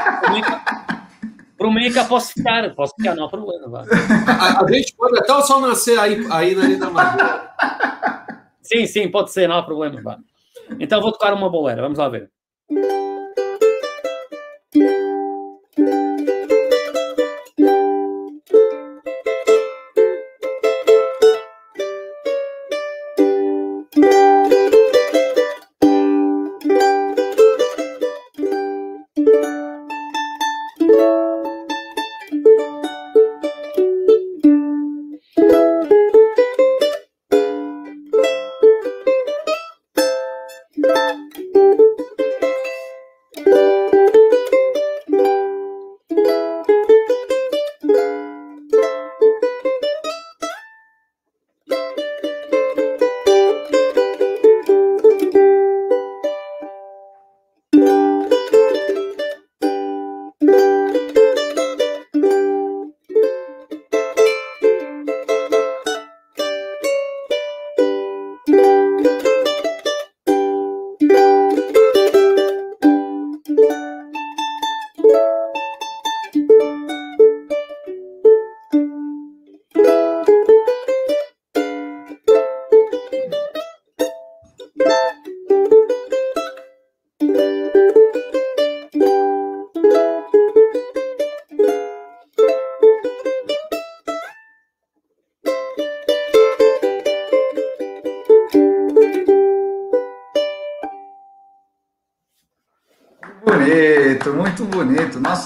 por 1.58 1.72
mim 1.72 1.92
cá 1.92 2.04
posso 2.06 2.34
ficar, 2.34 2.70
posso 2.76 2.94
ficar, 2.96 3.16
não 3.16 3.26
há 3.26 3.30
problema. 3.30 3.86
A, 4.28 4.64
a, 4.64 4.72
gente 4.72 4.94
pode 4.96 5.18
até 5.18 5.34
o 5.34 5.42
sol 5.42 5.62
nascer 5.62 5.98
aí, 5.98 6.28
aí 6.30 6.78
na 6.78 6.90
Madeira. 6.90 7.52
Sim, 8.64 8.86
sim, 8.88 9.10
pode 9.12 9.32
ser, 9.32 9.48
não 9.48 9.58
há 9.58 9.64
problema. 9.64 10.02
Vá. 10.02 10.18
Então 10.80 11.02
vou 11.02 11.12
tocar 11.12 11.34
uma 11.34 11.50
boleira, 11.50 11.82
vamos 11.82 12.00
lá 12.00 12.10
ver. 12.10 12.32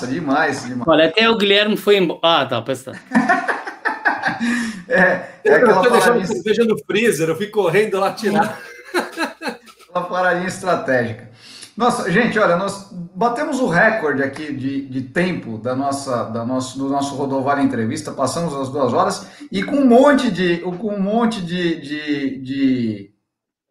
Nossa, 0.08 0.12
demais, 0.12 0.66
demais. 0.66 0.88
Olha, 0.88 1.06
até 1.06 1.30
o 1.30 1.38
Guilherme 1.38 1.78
foi 1.78 1.98
embora. 1.98 2.20
Ah, 2.24 2.46
tá, 2.46 2.62
pensa. 2.62 2.92
é, 4.88 5.28
é 5.44 5.54
aquela 5.56 5.86
eu 5.86 5.92
deixando 5.92 6.26
cerveja 6.26 6.64
no 6.64 6.78
freezer, 6.86 7.30
eu 7.30 7.36
fui 7.36 7.48
correndo 7.48 8.00
lá 8.00 8.14
tirar. 8.14 8.60
aquela 9.90 10.06
paradinha 10.06 10.48
estratégica. 10.48 11.30
Nossa, 11.76 12.10
gente, 12.10 12.40
olha, 12.40 12.58
nós 12.58 12.90
batemos 12.92 13.60
o 13.60 13.68
recorde 13.68 14.24
aqui 14.24 14.52
de, 14.52 14.88
de 14.88 15.02
tempo 15.02 15.60
da 15.60 15.76
nossa, 15.76 16.24
da 16.24 16.44
nosso, 16.44 16.78
do 16.78 16.90
nosso 16.90 17.16
Rodovalho 17.16 17.62
Entrevista, 17.62 18.12
passamos 18.12 18.56
as 18.56 18.70
duas 18.70 18.94
horas, 18.94 19.28
e 19.52 19.62
com 19.62 19.76
um 19.76 19.86
monte 19.86 20.32
de, 20.32 20.58
com 20.58 20.96
um 20.96 21.00
monte 21.00 21.40
de, 21.40 21.80
de, 21.80 22.42
de 22.42 23.12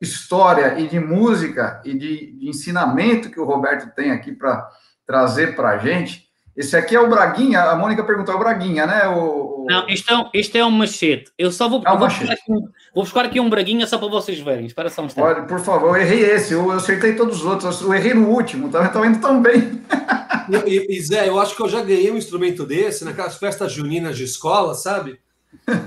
história 0.01 0.79
e 0.79 0.87
de 0.87 1.01
música 1.01 1.83
e 1.85 1.95
de, 1.99 2.39
de 2.39 2.49
ensinamento 2.49 3.29
que 3.29 3.41
o 3.41 3.45
Roberto 3.45 3.93
tem 3.97 4.13
aqui 4.13 4.33
para 4.33 4.69
trazer 5.05 5.57
para 5.57 5.71
a 5.71 5.79
gente. 5.79 6.26
Esse 6.57 6.75
aqui 6.75 6.97
é 6.97 7.01
o 7.01 7.09
Braguinha, 7.09 7.61
a 7.61 7.77
Mônica 7.77 8.03
perguntou, 8.03 8.33
é 8.33 8.37
o 8.37 8.41
Braguinha, 8.41 8.87
né? 8.87 9.07
O, 9.09 9.65
o... 9.65 9.67
Não, 9.69 9.87
isto 9.89 10.13
é, 10.13 10.31
isto 10.33 10.57
é 10.57 10.65
um 10.65 10.71
machete. 10.71 11.31
Eu 11.37 11.53
só 11.53 11.69
vou, 11.69 11.83
é 11.85 11.93
um 11.93 11.99
vou, 11.99 12.09
buscar 12.09 12.33
aqui, 12.33 12.43
vou, 12.49 13.05
buscar 13.05 13.25
aqui, 13.27 13.41
um 13.41 13.51
Braguinha 13.51 13.87
só 13.87 13.99
para 13.99 14.09
vocês 14.09 14.41
verem. 14.41 14.65
Espera 14.65 14.89
só 14.89 15.03
um 15.03 15.07
instante. 15.07 15.23
Pode, 15.23 15.47
por 15.47 15.61
favor, 15.61 15.95
eu 15.95 16.03
errei 16.03 16.25
esse, 16.25 16.55
eu, 16.55 16.63
eu 16.63 16.73
acertei 16.73 17.15
todos 17.15 17.41
os 17.41 17.45
outros, 17.45 17.83
eu 17.83 17.93
errei 17.93 18.15
no 18.15 18.29
último, 18.31 18.71
tá, 18.71 18.89
tá 18.89 19.07
indo 19.07 19.21
tão 19.21 19.43
bem. 19.43 19.83
E, 20.65 20.97
e, 20.97 21.01
Zé, 21.01 21.29
eu 21.29 21.41
acho 21.41 21.57
que 21.57 21.63
eu 21.63 21.69
já 21.69 21.83
ganhei 21.83 22.09
um 22.09 22.17
instrumento 22.17 22.65
desse 22.65 23.05
naquelas 23.05 23.37
festas 23.37 23.73
juninas 23.73 24.17
de 24.17 24.23
escola, 24.23 24.75
sabe? 24.75 25.19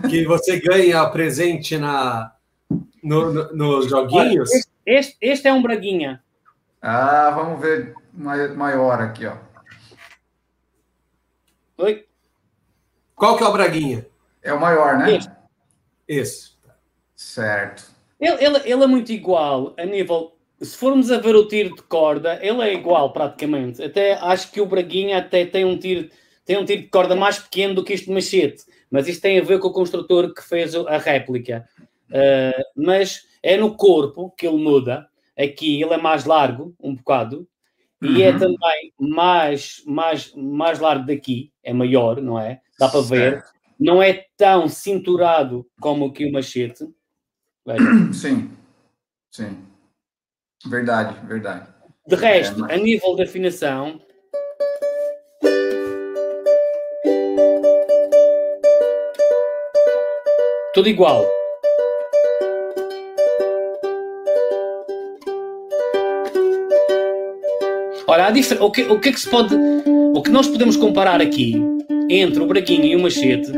Que 0.10 0.26
você 0.26 0.60
ganha 0.60 1.06
presente 1.06 1.78
na, 1.78 2.34
no, 3.02 3.32
no, 3.32 3.54
nos 3.54 3.90
joguinhos. 3.90 4.50
Este, 4.86 5.16
este 5.22 5.48
é 5.48 5.54
um 5.54 5.62
Braguinha. 5.62 6.22
Ah, 6.82 7.32
vamos 7.34 7.62
ver 7.62 7.94
maior 8.14 9.02
aqui, 9.02 9.26
ó. 9.26 9.34
Oi? 11.80 12.06
Qual 13.15 13.38
que 13.38 13.43
é 13.43 13.47
o 13.47 13.53
Braguinha? 13.53 14.06
É 14.43 14.51
o 14.51 14.60
maior, 14.60 14.97
né? 14.97 15.15
Esse. 15.15 15.30
Esse. 16.06 16.51
Certo. 17.15 17.89
Ele, 18.19 18.43
ele, 18.43 18.57
ele 18.65 18.84
é 18.84 18.88
muito 18.88 19.14
igual 19.14 19.73
a 19.77 19.85
nível. 19.85 20.35
Se 20.60 20.76
formos 20.76 21.10
a 21.10 21.19
ver 21.19 21.38
o 21.38 21.47
tiro 21.47 21.73
de 21.73 21.81
corda, 21.84 22.38
ele 22.41 22.61
é 22.64 22.73
igual 22.73 23.14
praticamente. 23.14 23.81
Até 23.81 24.15
acho 24.15 24.51
que 24.51 24.60
o 24.60 24.65
Braguinha 24.65 25.19
até 25.19 25.45
tem 25.45 25.64
um 25.64 25.80
tiro, 25.80 26.10
tem 26.43 26.57
um 26.57 26.65
tiro 26.65 26.81
de 26.81 26.89
corda 26.89 27.15
mais 27.15 27.39
pequeno 27.39 27.76
do 27.76 27.84
que 27.84 27.93
este 27.93 28.11
machete. 28.11 28.65
Mas 28.91 29.07
isto 29.07 29.22
tem 29.22 29.39
a 29.39 29.43
ver 29.43 29.60
com 29.60 29.69
o 29.69 29.73
construtor 29.73 30.34
que 30.34 30.43
fez 30.43 30.76
a 30.76 30.97
réplica. 30.97 31.65
Uh, 32.10 32.61
mas 32.76 33.26
é 33.41 33.56
no 33.56 33.77
corpo 33.77 34.31
que 34.31 34.45
ele 34.45 34.57
muda. 34.57 35.07
Aqui 35.38 35.81
ele 35.81 35.93
é 35.93 35.97
mais 35.97 36.26
largo, 36.26 36.76
um 36.77 36.93
bocado, 36.93 37.47
e 38.01 38.23
é 38.23 38.30
uhum. 38.30 38.35
é 38.35 38.39
também 38.39 38.93
mais, 38.97 39.84
mais, 39.85 40.34
mais 40.34 40.80
largo 40.80 41.06
daqui, 41.06 41.51
é 41.70 41.74
maior, 41.74 42.20
não 42.20 42.40
é? 42.40 42.62
Dá 42.80 42.90
para 42.90 43.02
ver. 43.02 43.46
Não 43.80 44.02
é 44.02 44.26
tão 44.36 44.68
cinturado 44.68 45.66
como 45.80 46.12
que 46.12 46.26
o 46.26 46.32
machete. 46.32 46.86
Veja. 47.66 47.84
Sim, 48.12 48.50
sim. 49.32 49.58
Verdade, 50.66 51.16
verdade. 51.26 51.68
De 52.08 52.16
resto, 52.16 52.58
é, 52.58 52.62
mas... 52.62 52.72
a 52.72 52.78
nível 52.78 53.16
de 53.16 53.24
afinação, 53.24 54.02
tudo 60.74 60.90
igual. 60.90 61.39
Ora, 68.10 68.34
o, 68.60 68.72
que, 68.72 68.81
o 68.86 68.99
que 68.99 69.10
é 69.10 69.11
que 69.11 69.19
se 69.19 69.30
pode. 69.30 69.56
O 69.86 70.23
que 70.23 70.31
nós 70.31 70.48
podemos 70.48 70.76
comparar 70.76 71.22
aqui 71.22 71.53
entre 72.10 72.41
o 72.41 72.48
braguinho 72.48 72.86
e 72.86 72.95
o 72.95 72.99
machete 72.99 73.52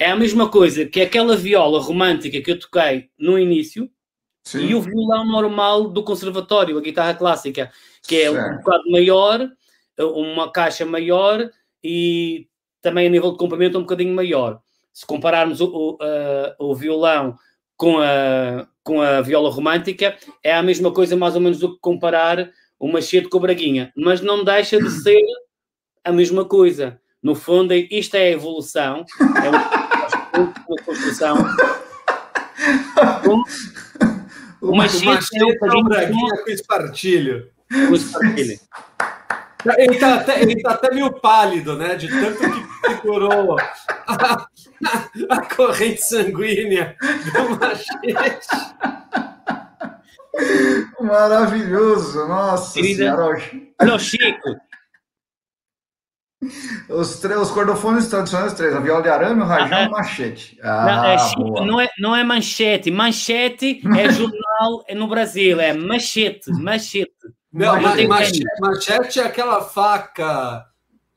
é 0.00 0.10
a 0.10 0.16
mesma 0.16 0.48
coisa 0.48 0.86
que 0.86 1.02
aquela 1.02 1.36
viola 1.36 1.78
romântica 1.78 2.40
que 2.40 2.50
eu 2.50 2.58
toquei 2.58 3.10
no 3.18 3.38
início 3.38 3.90
Sim. 4.42 4.68
e 4.68 4.74
o 4.74 4.80
violão 4.80 5.26
normal 5.26 5.90
do 5.90 6.02
conservatório, 6.02 6.78
a 6.78 6.80
guitarra 6.80 7.12
clássica, 7.12 7.70
que 8.02 8.22
é 8.22 8.32
certo. 8.32 8.54
um 8.54 8.56
bocado 8.56 8.90
maior, 8.90 9.50
uma 9.98 10.50
caixa 10.50 10.86
maior 10.86 11.50
e 11.84 12.48
também 12.80 13.06
a 13.06 13.10
nível 13.10 13.32
de 13.32 13.38
comprimento 13.38 13.76
um 13.76 13.82
bocadinho 13.82 14.14
maior. 14.14 14.62
Se 14.94 15.04
compararmos 15.04 15.60
o, 15.60 15.66
o, 15.66 15.92
uh, 15.96 16.70
o 16.70 16.74
violão 16.74 17.36
com 17.76 17.98
a, 17.98 18.66
com 18.82 19.02
a 19.02 19.20
viola 19.20 19.50
romântica, 19.50 20.16
é 20.42 20.54
a 20.54 20.62
mesma 20.62 20.90
coisa 20.90 21.14
mais 21.14 21.34
ou 21.34 21.40
menos 21.42 21.58
do 21.58 21.74
que 21.74 21.80
comparar 21.82 22.50
o 22.82 22.88
Machete 22.90 23.28
com 23.28 23.38
o 23.38 23.40
Braguinha, 23.40 23.92
mas 23.96 24.20
não 24.20 24.42
deixa 24.42 24.76
de 24.76 24.90
ser 24.90 25.22
a 26.04 26.10
mesma 26.10 26.44
coisa. 26.44 27.00
No 27.22 27.36
fundo, 27.36 27.72
isto 27.72 28.16
é 28.16 28.24
a 28.24 28.30
evolução, 28.32 29.06
é 29.20 29.48
uma, 29.48 30.52
construção. 30.84 31.36
O, 34.60 34.74
machete, 34.74 35.38
é 35.38 35.44
o 35.44 35.84
Braguinha 35.84 36.42
com 36.42 36.50
espartilho. 36.50 37.48
Com 37.70 37.94
espartilho. 37.94 38.58
Ele 39.78 39.94
está 39.94 40.16
até, 40.16 40.42
ele 40.42 40.60
tá 40.60 40.72
até 40.72 40.92
meio 40.92 41.12
pálido, 41.20 41.76
né? 41.76 41.94
De 41.94 42.08
tanto 42.08 42.38
que 42.40 42.88
segurou 42.88 43.56
a, 43.60 43.72
a, 44.08 44.48
a 45.30 45.54
corrente 45.54 46.02
sanguínea 46.02 46.96
do 47.32 47.60
machete. 47.60 48.48
Maravilhoso, 51.00 52.26
nossa 52.26 52.74
Querida, 52.74 53.04
senhora. 53.04 53.42
Olha 53.80 53.94
o 53.94 53.98
Chico. 53.98 54.56
Os, 56.88 57.20
três, 57.20 57.38
os 57.38 57.50
cordofones 57.50 58.08
tradicionais, 58.08 58.54
três: 58.54 58.74
a 58.74 58.80
viola 58.80 59.02
de 59.02 59.08
arame, 59.08 59.42
o 59.42 59.44
rajão 59.44 59.84
e 59.84 59.86
o 59.86 59.90
machete. 59.90 60.58
Ah, 60.60 60.86
não, 60.86 61.04
é, 61.04 61.18
Chico, 61.18 61.64
não, 61.64 61.80
é, 61.80 61.88
não 61.98 62.16
é 62.16 62.24
manchete. 62.24 62.90
Manchete 62.90 63.80
é 63.96 64.10
jornal 64.10 64.84
é 64.88 64.94
no 64.94 65.06
Brasil, 65.06 65.60
é 65.60 65.72
machete. 65.72 66.50
Machete. 66.50 67.12
Não, 67.52 67.80
machete, 67.80 68.44
machete 68.60 69.20
é 69.20 69.24
aquela 69.24 69.60
faca 69.60 70.64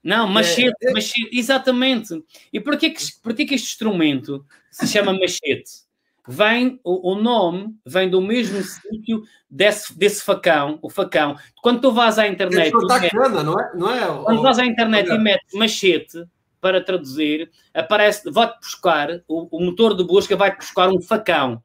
Não, 0.04 0.28
machete, 0.28 0.76
é, 0.84 0.90
é... 0.90 0.94
machete, 0.94 1.30
exatamente. 1.32 2.24
E 2.52 2.60
porquê 2.60 2.90
que, 2.90 3.02
porquê 3.24 3.46
que 3.46 3.56
este 3.56 3.70
instrumento 3.70 4.46
se 4.70 4.86
chama 4.86 5.14
machete? 5.14 5.85
Vem, 6.28 6.80
o, 6.84 7.14
o 7.14 7.16
nome 7.16 7.76
vem 7.86 8.10
do 8.10 8.22
mesmo 8.22 8.62
sítio 8.64 9.24
desse, 9.50 9.98
desse 9.98 10.24
facão, 10.24 10.80
o 10.82 10.90
facão. 10.90 11.36
Quando 11.62 11.82
tu 11.82 11.92
vais 11.92 12.18
à 12.18 12.28
internet. 12.28 12.72
Tacana, 12.88 13.44
não 13.44 13.60
é? 13.60 13.72
Não 13.76 13.92
é 13.92 14.24
quando 14.24 14.42
vais 14.42 14.60
à 14.60 14.66
internet 14.66 15.10
e 15.10 15.18
metes 15.18 15.54
machete 15.54 16.26
para 16.60 16.82
traduzir, 16.82 17.52
aparece, 17.74 18.30
vai-te 18.32 18.58
buscar, 18.60 19.22
o, 19.28 19.56
o 19.56 19.64
motor 19.64 19.96
de 19.96 20.04
busca 20.04 20.36
vai-te 20.36 20.58
buscar 20.58 20.90
um 20.90 21.00
facão. 21.00 21.62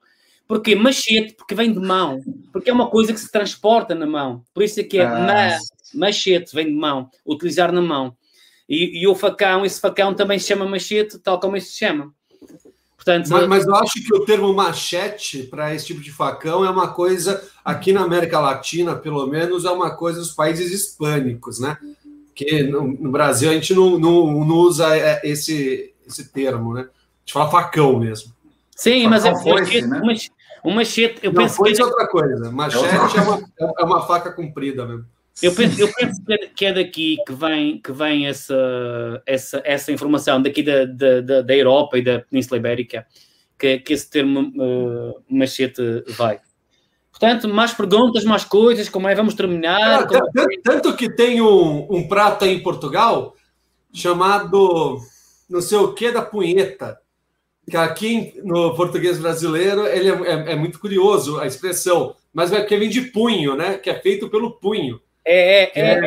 Porquê? 0.46 0.74
Machete, 0.74 1.34
porque 1.34 1.54
vem 1.54 1.72
de 1.72 1.78
mão. 1.78 2.20
Porque 2.52 2.70
é 2.70 2.72
uma 2.72 2.90
coisa 2.90 3.12
que 3.12 3.20
se 3.20 3.30
transporta 3.30 3.94
na 3.94 4.04
mão. 4.04 4.44
Por 4.52 4.64
isso 4.64 4.80
é 4.80 4.82
que 4.82 4.98
é 4.98 5.06
ah. 5.06 5.18
ma, 5.20 5.58
machete, 5.94 6.52
vem 6.52 6.66
de 6.66 6.72
mão. 6.72 7.08
Utilizar 7.24 7.70
na 7.70 7.80
mão. 7.80 8.16
E, 8.68 9.00
e, 9.00 9.06
o 9.06 9.14
facão, 9.14 9.64
esse 9.64 9.80
facão 9.80 10.12
também 10.12 10.38
se 10.38 10.48
chama 10.48 10.66
machete, 10.66 11.18
tal 11.20 11.38
como 11.38 11.56
esse 11.56 11.70
se 11.70 11.78
chama. 11.78 12.12
Portanto, 13.00 13.30
mas, 13.30 13.48
mas 13.48 13.66
eu 13.66 13.74
acho 13.76 13.94
que 13.94 14.14
o 14.14 14.26
termo 14.26 14.52
machete 14.52 15.44
para 15.44 15.74
esse 15.74 15.86
tipo 15.86 16.02
de 16.02 16.12
facão 16.12 16.62
é 16.62 16.68
uma 16.68 16.88
coisa, 16.88 17.42
aqui 17.64 17.94
na 17.94 18.02
América 18.02 18.38
Latina, 18.38 18.94
pelo 18.94 19.26
menos, 19.26 19.64
é 19.64 19.70
uma 19.70 19.90
coisa 19.90 20.18
dos 20.18 20.32
países 20.32 20.70
hispânicos, 20.70 21.58
né? 21.58 21.78
Que 22.34 22.62
no, 22.62 22.82
no 22.82 23.10
Brasil 23.10 23.48
a 23.48 23.54
gente 23.54 23.72
não, 23.72 23.98
não, 23.98 24.44
não, 24.44 24.54
usa 24.54 24.94
é, 24.94 25.22
esse, 25.24 25.94
esse 26.06 26.28
termo, 26.28 26.74
né? 26.74 26.82
A 26.82 27.20
gente 27.20 27.32
fala 27.32 27.50
facão 27.50 27.98
mesmo. 27.98 28.34
Sim, 28.76 29.04
facão 29.04 29.10
mas 29.10 29.24
é 29.24 29.42
foice, 29.42 29.86
né? 29.86 30.02
um 30.62 30.74
machete. 30.74 31.20
Eu 31.22 31.32
não, 31.32 31.42
penso 31.42 31.62
que 31.62 31.80
é 31.80 31.84
outra 31.84 32.06
coisa. 32.06 32.52
Machete 32.52 33.16
é 33.16 33.20
uma, 33.22 33.42
é 33.78 33.84
uma 33.84 34.06
faca 34.06 34.30
comprida 34.30 34.84
mesmo. 34.84 35.06
Eu 35.42 35.54
penso, 35.54 35.80
eu 35.80 35.92
penso 35.94 36.20
que 36.54 36.66
é 36.66 36.72
daqui 36.72 37.16
que 37.26 37.32
vem, 37.32 37.80
que 37.80 37.92
vem 37.92 38.26
essa, 38.26 39.22
essa, 39.24 39.62
essa 39.64 39.92
informação, 39.92 40.42
daqui 40.42 40.62
da, 40.62 40.84
da, 40.84 41.42
da 41.42 41.56
Europa 41.56 41.98
e 41.98 42.02
da 42.02 42.20
Península 42.20 42.58
Ibérica, 42.58 43.06
que, 43.58 43.78
que 43.78 43.92
esse 43.92 44.08
termo 44.10 44.52
uh, 44.56 45.22
machete 45.28 45.82
vai. 46.08 46.40
Portanto, 47.10 47.48
mais 47.48 47.72
perguntas, 47.72 48.24
mais 48.24 48.44
coisas, 48.44 48.88
como 48.88 49.08
é? 49.08 49.14
Vamos 49.14 49.34
terminar. 49.34 50.06
tanto, 50.06 50.62
tanto, 50.62 50.96
que 50.96 51.14
tem 51.14 51.40
um, 51.40 51.86
um 51.90 52.08
prato 52.08 52.44
em 52.44 52.62
Portugal 52.62 53.34
chamado 53.92 55.00
não 55.50 55.60
sei 55.60 55.78
o 55.78 55.92
que 55.92 56.12
da 56.12 56.22
punheta, 56.22 57.00
que 57.68 57.76
aqui 57.76 58.40
no 58.44 58.74
português 58.74 59.18
brasileiro 59.18 59.84
ele 59.86 60.08
é, 60.08 60.12
é, 60.12 60.52
é 60.52 60.56
muito 60.56 60.78
curioso 60.78 61.40
a 61.40 61.46
expressão, 61.46 62.14
mas 62.32 62.52
é 62.52 62.64
que 62.64 62.76
vem 62.76 62.88
de 62.88 63.02
punho, 63.02 63.56
né? 63.56 63.76
Que 63.76 63.90
é 63.90 64.00
feito 64.00 64.30
pelo 64.30 64.52
punho. 64.52 65.00
É, 65.24 65.62
é, 65.64 65.72
é, 65.74 66.00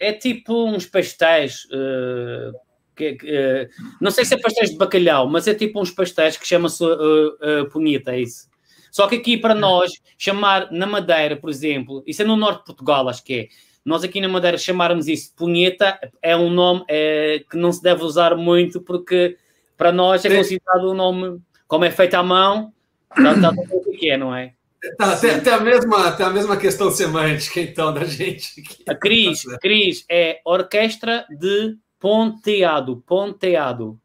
é, 0.00 0.08
é 0.08 0.12
tipo 0.12 0.64
uns 0.64 0.86
pastéis. 0.86 1.64
Uh, 1.66 2.52
que, 2.96 3.12
uh, 3.12 3.68
não 4.00 4.10
sei 4.10 4.24
se 4.24 4.34
é 4.34 4.38
pastéis 4.38 4.70
de 4.70 4.76
bacalhau, 4.76 5.28
mas 5.28 5.46
é 5.46 5.54
tipo 5.54 5.80
uns 5.80 5.90
pastéis 5.90 6.36
que 6.36 6.46
chama-se 6.46 6.82
uh, 6.84 7.70
punheta, 7.70 8.12
é 8.12 8.20
isso. 8.20 8.48
Só 8.90 9.06
que 9.06 9.16
aqui 9.16 9.36
para 9.36 9.54
nós, 9.54 9.92
chamar 10.16 10.72
na 10.72 10.86
Madeira, 10.86 11.36
por 11.36 11.50
exemplo, 11.50 12.02
isso 12.06 12.22
é 12.22 12.24
no 12.24 12.36
norte 12.36 12.60
de 12.60 12.64
Portugal, 12.64 13.08
acho 13.08 13.22
que 13.22 13.34
é. 13.34 13.48
Nós 13.84 14.02
aqui 14.02 14.20
na 14.20 14.28
Madeira 14.28 14.58
chamarmos 14.58 15.08
isso 15.08 15.32
punheta 15.34 15.98
é 16.20 16.36
um 16.36 16.50
nome 16.50 16.84
é, 16.88 17.42
que 17.48 17.56
não 17.56 17.72
se 17.72 17.82
deve 17.82 18.02
usar 18.02 18.36
muito 18.36 18.82
porque 18.82 19.38
para 19.76 19.92
nós 19.92 20.24
é 20.24 20.36
considerado 20.36 20.90
um 20.90 20.94
nome, 20.94 21.40
como 21.66 21.84
é 21.84 21.90
feito 21.90 22.14
à 22.14 22.22
mão, 22.22 22.72
está 23.16 23.50
o 23.50 23.92
que 23.92 24.10
é, 24.10 24.16
não 24.16 24.34
é? 24.34 24.52
Tá, 24.96 25.16
tem, 25.16 25.40
tem, 25.40 25.52
a 25.52 25.60
mesma, 25.60 26.12
tem 26.12 26.26
a 26.26 26.30
mesma 26.30 26.56
questão 26.56 26.90
semântica, 26.90 27.60
então, 27.60 27.92
da 27.92 28.04
gente. 28.04 28.62
Aqui. 28.88 29.00
Cris, 29.00 29.42
Cris 29.60 30.04
é 30.08 30.40
orquestra 30.44 31.26
de 31.28 31.76
ponteado, 31.98 33.02
ponteado. 33.06 34.00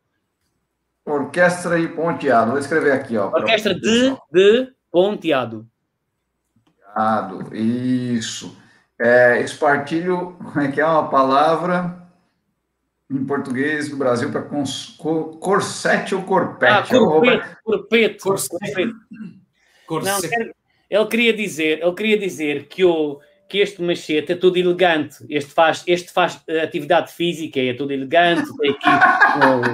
Orquestra 1.06 1.80
e 1.80 1.88
ponteado. 1.88 2.52
Vou 2.52 2.60
escrever 2.60 2.94
aqui, 2.94 3.18
ó. 3.18 3.28
Orquestra 3.28 3.76
de, 3.76 4.16
de 4.32 4.74
ponteado. 4.92 5.68
Ponteado, 6.96 7.56
isso. 7.56 8.58
É, 9.00 9.42
espartilho, 9.42 10.38
como 10.38 10.62
é 10.62 10.72
que 10.72 10.80
é 10.82 10.86
uma 10.86 11.10
palavra 11.10 12.08
em 13.12 13.24
português 13.26 13.90
do 13.90 13.98
Brasil 13.98 14.32
para 14.32 14.48
corsete 15.40 16.16
ou 16.16 16.24
corpete? 16.24 16.96
Ah, 16.96 17.00
corpete, 17.00 17.58
corpete, 17.64 18.24
corpete. 18.24 18.94
Não, 19.90 20.63
ele 20.90 21.06
queria 21.08 21.34
dizer, 21.34 21.82
ele 21.82 21.94
queria 21.94 22.18
dizer 22.18 22.68
que 22.68 22.84
o 22.84 23.20
que 23.54 23.60
este 23.60 23.82
machete 23.82 24.32
é 24.32 24.36
tudo 24.36 24.58
elegante. 24.58 25.24
Este 25.30 25.52
faz, 25.52 25.84
este 25.86 26.12
faz 26.12 26.42
atividade 26.64 27.12
física, 27.14 27.60
é 27.60 27.74
tudo 27.74 27.94
elegante. 27.94 28.50
Aqui, 28.50 29.70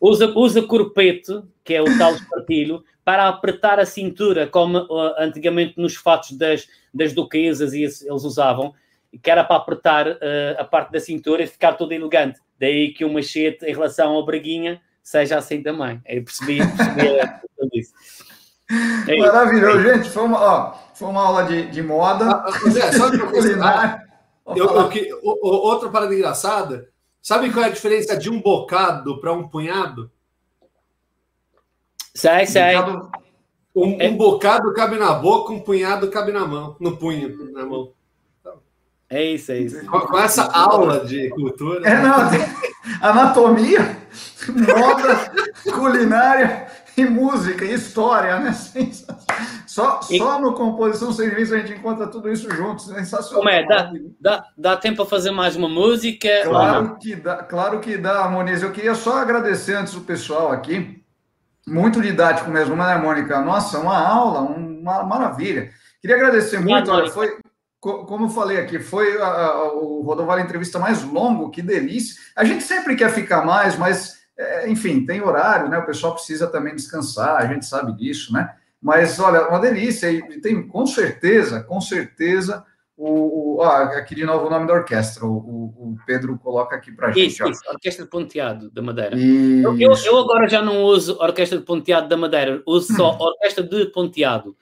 usa, 0.00 0.32
usa 0.36 0.62
corpete, 0.62 1.42
que 1.64 1.74
é 1.74 1.82
o 1.82 1.98
tal 1.98 2.14
espartilho, 2.14 2.84
para 3.04 3.28
apertar 3.28 3.80
a 3.80 3.84
cintura, 3.84 4.46
como 4.46 4.78
uh, 4.78 5.14
antigamente 5.18 5.74
nos 5.76 5.96
fatos 5.96 6.32
das, 6.38 6.68
das 6.92 7.12
duquesas 7.12 7.74
e 7.74 7.82
eles 7.82 8.06
usavam, 8.08 8.72
que 9.22 9.30
era 9.30 9.42
para 9.42 9.56
apertar 9.56 10.08
uh, 10.08 10.16
a 10.56 10.64
parte 10.64 10.92
da 10.92 11.00
cintura 11.00 11.42
e 11.42 11.46
ficar 11.46 11.72
todo 11.74 11.92
elegante. 11.92 12.38
Daí 12.58 12.92
que 12.92 13.04
o 13.04 13.12
machete, 13.12 13.64
em 13.66 13.72
relação 13.72 14.12
ao 14.12 14.24
braguinha, 14.24 14.80
seja 15.02 15.38
assim 15.38 15.62
também. 15.62 16.00
Eu 16.06 16.22
percebi, 16.24 16.58
percebi 16.58 17.80
isso. 17.80 17.92
É 19.06 19.16
Maravilhoso, 19.18 19.82
gente. 19.82 20.10
Foi 20.10 20.22
uma, 20.22 20.40
ó, 20.40 20.74
foi 20.94 21.08
uma 21.08 21.22
aula 21.22 21.44
de, 21.44 21.66
de 21.66 21.82
moda. 21.82 22.24
Ah, 22.26 22.44
ah 22.46 22.70
Zé, 22.70 22.92
sabe 22.92 23.18
culinária. 23.18 24.02
Eu, 24.46 24.66
eu, 24.66 24.88
que, 24.88 25.10
outra 25.22 25.88
parada 25.88 26.14
engraçada. 26.14 26.88
Sabe 27.20 27.50
qual 27.50 27.64
é 27.64 27.68
a 27.68 27.72
diferença 27.72 28.16
de 28.16 28.28
um 28.28 28.40
bocado 28.40 29.18
para 29.18 29.32
um 29.32 29.48
punhado? 29.48 30.10
Sai, 32.14 32.46
sai. 32.46 32.76
Um, 33.74 34.00
é. 34.00 34.08
um, 34.08 34.16
bocado 34.16 34.72
cabe 34.72 34.96
na 34.96 35.12
boca, 35.14 35.52
um 35.52 35.60
punhado 35.60 36.10
cabe 36.10 36.30
na 36.32 36.46
mão, 36.46 36.76
no 36.78 36.96
punho, 36.96 37.52
na 37.52 37.64
mão. 37.64 37.92
É 39.08 39.22
isso, 39.22 39.52
é 39.52 39.58
isso. 39.58 39.86
Com, 39.86 40.00
com 40.00 40.18
essa 40.18 40.44
aula 40.52 41.04
de 41.04 41.28
cultura. 41.30 41.88
É, 41.88 42.00
não, 42.02 42.14
anatomia, 43.00 43.98
moda, 44.48 45.32
culinária 45.72 46.63
e 46.96 47.04
música, 47.04 47.64
e 47.64 47.74
história, 47.74 48.38
né? 48.38 48.52
Só, 49.66 49.98
e... 50.08 50.18
só 50.18 50.40
no 50.40 50.52
Composição 50.54 51.10
Serviço 51.10 51.52
a 51.52 51.58
gente 51.58 51.72
encontra 51.72 52.06
tudo 52.06 52.30
isso 52.30 52.48
junto, 52.48 52.82
sensacional. 52.82 53.40
Como 53.40 53.48
é? 53.48 53.66
Dá, 53.66 53.92
dá, 54.20 54.44
dá 54.56 54.76
tempo 54.76 54.98
para 54.98 55.06
fazer 55.06 55.32
mais 55.32 55.56
uma 55.56 55.68
música? 55.68 56.28
Claro 56.44 56.96
que 56.96 57.16
dá, 57.16 57.42
claro 57.42 57.80
que 57.80 57.96
dá, 57.96 58.28
Moniz. 58.28 58.62
Eu 58.62 58.70
queria 58.70 58.94
só 58.94 59.18
agradecer 59.18 59.74
antes 59.74 59.94
o 59.94 60.02
pessoal 60.02 60.52
aqui, 60.52 61.02
muito 61.66 62.00
didático 62.00 62.50
mesmo, 62.52 62.76
né, 62.76 62.96
Mônica? 62.96 63.40
Nossa, 63.40 63.80
uma 63.80 63.98
aula, 63.98 64.42
uma 64.42 65.02
maravilha. 65.02 65.72
Queria 66.00 66.16
agradecer 66.16 66.60
muito, 66.60 66.92
olha, 66.92 67.10
foi, 67.10 67.36
como 67.80 68.26
eu 68.26 68.30
falei 68.30 68.58
aqui, 68.58 68.78
foi 68.78 69.20
a, 69.20 69.26
a, 69.26 69.72
o 69.72 70.02
Rodovalho 70.02 70.42
entrevista 70.42 70.78
mais 70.78 71.02
longo, 71.02 71.50
que 71.50 71.60
delícia. 71.60 72.22
A 72.36 72.44
gente 72.44 72.62
sempre 72.62 72.94
quer 72.94 73.10
ficar 73.10 73.44
mais, 73.44 73.76
mas 73.76 74.23
é, 74.36 74.68
enfim, 74.68 75.06
tem 75.06 75.22
horário, 75.22 75.68
né? 75.68 75.78
O 75.78 75.86
pessoal 75.86 76.14
precisa 76.14 76.46
também 76.46 76.74
descansar, 76.74 77.36
a 77.36 77.46
gente 77.46 77.66
sabe 77.66 77.92
disso, 77.92 78.32
né? 78.32 78.54
Mas 78.80 79.18
olha, 79.18 79.48
uma 79.48 79.58
delícia, 79.58 80.10
e 80.10 80.40
tem 80.40 80.66
com 80.66 80.86
certeza, 80.86 81.62
com 81.62 81.80
certeza, 81.80 82.64
o, 82.96 83.56
o 83.56 83.62
aqui 83.62 84.14
de 84.14 84.24
novo 84.24 84.46
o 84.46 84.50
nome 84.50 84.66
da 84.66 84.74
orquestra, 84.74 85.24
o, 85.24 85.36
o 85.36 85.96
Pedro 86.06 86.38
coloca 86.38 86.76
aqui 86.76 86.92
para 86.92 87.12
gente. 87.12 87.28
Isso, 87.28 87.48
isso, 87.48 87.62
Orquestra 87.68 88.04
de 88.04 88.10
Ponteado 88.10 88.70
da 88.70 88.82
Madeira. 88.82 89.18
Eu, 89.18 89.78
eu, 89.78 89.92
eu, 90.04 90.18
agora 90.18 90.48
já 90.48 90.60
não 90.60 90.82
uso 90.82 91.16
Orquestra 91.20 91.58
de 91.58 91.64
Ponteado 91.64 92.08
da 92.08 92.16
Madeira, 92.16 92.62
uso 92.66 92.94
só 92.94 93.16
Orquestra 93.18 93.64
de 93.64 93.86
Ponteado. 93.86 94.56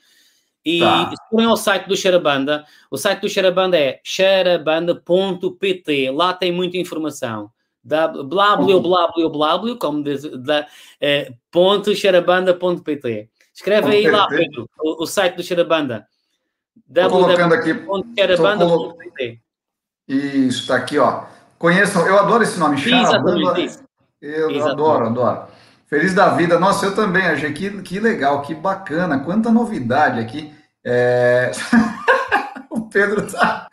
E 0.65 0.79
tá. 0.79 1.11
se 1.11 1.17
forem 1.29 1.47
ao 1.47 1.57
site 1.57 1.89
do 1.89 1.97
Xarabanda, 1.97 2.65
o 2.91 2.97
site 2.97 3.23
do 3.23 3.29
Xarabanda 3.29 3.77
é 3.77 4.01
xarabanda.pt, 4.05 6.11
lá 6.13 6.33
tem 6.33 6.53
muita 6.53 6.77
informação 6.77 7.51
blá 7.83 8.09
blá 8.09 8.57
blá 8.57 8.81
blá 8.81 9.09
blá 9.29 9.61
como 9.79 10.03
diz, 10.03 10.23
da, 10.23 10.67
eh, 11.01 11.33
ponto 11.51 11.95
xerabanda.pt. 11.95 13.29
Escreve 13.55 13.91
aí 13.91 14.11
lá, 14.11 14.27
Pedro, 14.29 14.67
o, 14.81 15.03
o, 15.03 15.07
site 15.07 15.37
do 15.37 15.43
Xerabanda. 15.43 16.07
www.xerabanda.pt. 16.89 19.43
Isso, 20.09 20.63
está 20.63 20.77
aqui, 20.77 20.99
ó. 20.99 21.25
Conheçam, 21.59 22.07
eu 22.07 22.19
adoro 22.19 22.43
esse 22.43 22.59
nome, 22.59 22.79
Xerabanda. 22.79 23.61
Eu 24.21 24.51
Exatamente. 24.51 24.71
adoro, 24.71 25.07
adoro. 25.07 25.47
Feliz 25.87 26.13
da 26.15 26.31
vida. 26.31 26.59
Nossa, 26.59 26.87
eu 26.87 26.95
também, 26.95 27.27
achei 27.27 27.53
que, 27.53 27.83
que 27.83 28.01
legal, 28.01 28.41
que 28.41 28.55
bacana, 28.55 29.21
quanta 29.21 29.51
novidade 29.51 30.19
aqui. 30.19 30.51
É... 30.85 31.53
o 32.71 32.89
Pedro 32.89 33.31
tá, 33.31 33.69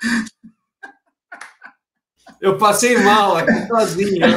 eu 2.42 2.58
passei 2.58 2.98
mal 3.00 3.38
aqui 3.38 3.68
sozinho. 3.68 4.20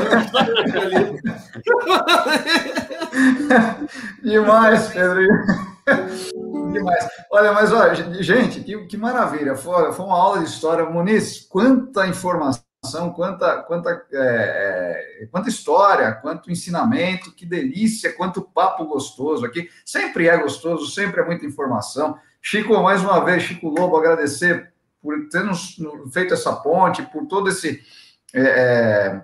Demais, 4.23 4.89
Pedro. 4.89 5.21
Demais. 6.73 7.09
Olha, 7.31 7.53
mas 7.53 7.73
olha, 7.73 7.95
gente, 8.23 8.61
que, 8.61 8.87
que 8.87 8.97
maravilha. 8.97 9.55
Foi, 9.55 9.93
foi 9.93 10.05
uma 10.05 10.17
aula 10.17 10.39
de 10.39 10.47
história. 10.47 10.85
Muniz, 10.85 11.47
quanta 11.49 12.07
informação 12.07 12.63
quanta, 13.15 13.63
quanta, 13.63 14.05
é, 14.13 15.29
quanta 15.31 15.49
história, 15.49 16.13
quanto 16.15 16.51
ensinamento, 16.51 17.33
que 17.33 17.47
delícia, 17.47 18.13
quanto 18.13 18.43
papo 18.43 18.85
gostoso 18.87 19.47
aqui. 19.47 19.71
Sempre 19.87 20.27
é 20.27 20.37
gostoso, 20.37 20.91
sempre 20.91 21.21
é 21.21 21.25
muita 21.25 21.47
informação. 21.47 22.19
Chico, 22.41 22.75
mais 22.83 23.03
uma 23.03 23.25
vez, 23.25 23.45
Chico 23.45 23.69
Lobo, 23.69 23.97
agradecer 23.97 24.72
por 25.03 25.29
ter 25.29 25.45
nos, 25.45 25.77
feito 26.13 26.33
essa 26.33 26.53
ponte, 26.53 27.03
por 27.03 27.27
todo 27.27 27.49
esse 27.49 27.83
é, 28.33 28.41
é 28.43 29.23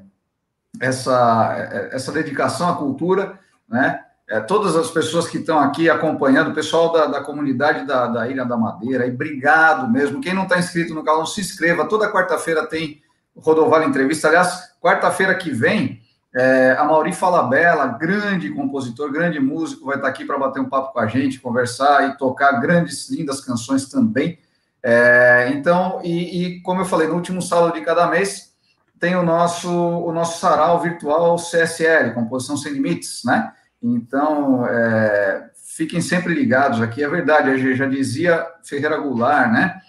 essa, 0.81 1.57
é, 1.57 1.95
essa 1.95 2.13
dedicação 2.13 2.69
à 2.69 2.77
cultura, 2.77 3.39
né? 3.69 4.05
É, 4.31 4.41
todas 4.41 4.77
as 4.77 4.91
pessoas 4.91 5.27
que 5.27 5.39
estão 5.39 5.59
aqui 5.59 5.89
acompanhando, 5.89 6.51
o 6.51 6.55
pessoal 6.55 6.93
da, 6.93 7.07
da 7.07 7.21
comunidade 7.23 7.87
da, 7.87 8.07
da 8.09 8.29
Ilha 8.29 8.45
da 8.45 8.59
Madeira, 8.59 9.07
e 9.07 9.11
obrigado 9.11 9.91
mesmo. 9.91 10.21
Quem 10.21 10.35
não 10.35 10.43
está 10.43 10.59
inscrito 10.59 10.93
no 10.95 11.03
canal, 11.03 11.27
se 11.27 11.41
inscreva. 11.41 11.89
Toda 11.89 12.13
quarta-feira 12.13 12.67
tem 12.67 13.01
Rodovalho 13.35 13.89
Entrevista. 13.89 14.29
Aliás, 14.29 14.71
quarta-feira 14.83 15.35
que 15.35 15.51
vem, 15.51 16.03
é, 16.35 16.77
a 16.79 16.85
Mauri 16.85 17.15
Falabella, 17.15 17.87
grande 17.87 18.51
compositor, 18.51 19.11
grande 19.11 19.41
músico, 19.41 19.87
vai 19.87 19.97
estar 19.97 20.09
aqui 20.09 20.27
para 20.27 20.37
bater 20.37 20.61
um 20.61 20.69
papo 20.69 20.93
com 20.93 20.99
a 20.99 21.07
gente, 21.07 21.41
conversar 21.41 22.11
e 22.11 22.19
tocar 22.19 22.61
grandes, 22.61 23.09
lindas 23.09 23.41
canções 23.41 23.89
também. 23.89 24.39
É, 24.83 25.51
então, 25.53 26.01
e, 26.05 26.43
e, 26.43 26.63
como 26.63 26.81
eu 26.81 26.85
falei, 26.85 27.09
no 27.09 27.15
último 27.15 27.43
sábado 27.43 27.75
de 27.75 27.85
cada 27.85 28.07
mês, 28.07 28.53
tem 28.99 29.17
o 29.17 29.23
nosso, 29.23 29.71
o 29.71 30.13
nosso 30.13 30.41
sarau 30.41 30.81
virtual 30.81 31.37
CSL, 31.37 32.15
Composição 32.15 32.57
Sem 32.57 32.73
Limites, 32.73 33.23
né? 33.25 33.53
Então, 33.83 34.67
é, 34.67 35.51
fiquem 35.55 36.01
sempre 36.01 36.35
ligados 36.35 36.81
aqui, 36.81 37.03
é 37.03 37.09
verdade, 37.09 37.75
já 37.75 37.87
dizia 37.87 38.47
Ferreira 38.65 38.99
Goulart, 38.99 39.53
né? 39.53 39.81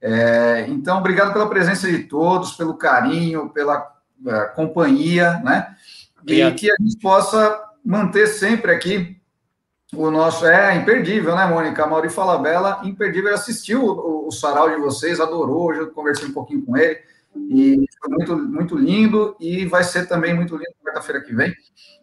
É, 0.00 0.66
então, 0.68 0.98
obrigado 0.98 1.32
pela 1.32 1.48
presença 1.48 1.90
de 1.90 2.00
todos, 2.04 2.52
pelo 2.52 2.74
carinho, 2.74 3.50
pela 3.50 3.90
é, 4.26 4.44
companhia, 4.54 5.38
né? 5.44 5.74
E 6.26 6.50
que 6.52 6.70
a 6.70 6.76
gente 6.78 6.98
possa 7.00 7.58
manter 7.84 8.26
sempre 8.26 8.70
aqui 8.70 9.17
o 9.94 10.10
nosso. 10.10 10.46
É 10.46 10.74
imperdível, 10.76 11.34
né, 11.34 11.46
Mônica? 11.46 11.82
A 11.82 11.86
Mauri 11.86 12.08
Falabella, 12.08 12.80
imperdível. 12.84 13.34
Assistiu 13.34 13.84
o, 13.84 13.92
o, 13.92 14.28
o 14.28 14.30
sarau 14.30 14.70
de 14.70 14.76
vocês, 14.76 15.20
adorou. 15.20 15.68
Hoje 15.68 15.80
eu 15.80 15.90
conversei 15.90 16.28
um 16.28 16.32
pouquinho 16.32 16.62
com 16.64 16.76
ele. 16.76 16.98
E 17.36 17.86
foi 18.00 18.10
muito, 18.10 18.36
muito 18.36 18.76
lindo 18.76 19.36
e 19.38 19.64
vai 19.66 19.84
ser 19.84 20.08
também 20.08 20.34
muito 20.34 20.56
lindo 20.56 20.72
quarta-feira 20.84 21.20
que 21.20 21.34
vem. 21.34 21.54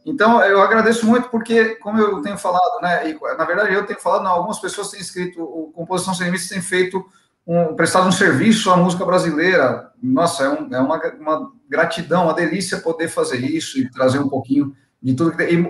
Então, 0.05 0.41
eu 0.43 0.61
agradeço 0.61 1.05
muito 1.05 1.29
porque, 1.29 1.75
como 1.75 1.99
eu 1.99 2.21
tenho 2.21 2.37
falado, 2.37 2.81
né, 2.81 3.09
e, 3.09 3.19
na 3.37 3.43
verdade 3.43 3.73
eu 3.73 3.85
tenho 3.85 3.99
falado, 3.99 4.23
não, 4.23 4.31
algumas 4.31 4.59
pessoas 4.59 4.91
têm 4.91 4.99
escrito, 4.99 5.41
o 5.41 5.71
Composição 5.73 6.13
Sem 6.13 6.27
Limites 6.27 6.47
tem 6.47 6.61
feito, 6.61 7.03
um, 7.45 7.75
prestado 7.75 8.07
um 8.07 8.11
serviço 8.11 8.71
à 8.71 8.77
música 8.77 9.03
brasileira. 9.03 9.91
Nossa, 10.01 10.43
é, 10.43 10.49
um, 10.49 10.73
é 10.73 10.79
uma, 10.79 10.97
uma 11.19 11.51
gratidão, 11.67 12.25
uma 12.25 12.33
delícia 12.33 12.79
poder 12.79 13.07
fazer 13.07 13.37
isso 13.37 13.79
e 13.79 13.89
trazer 13.89 14.19
um 14.19 14.29
pouquinho 14.29 14.75
de 15.01 15.13
tudo 15.13 15.31
que 15.31 15.37
tem, 15.37 15.63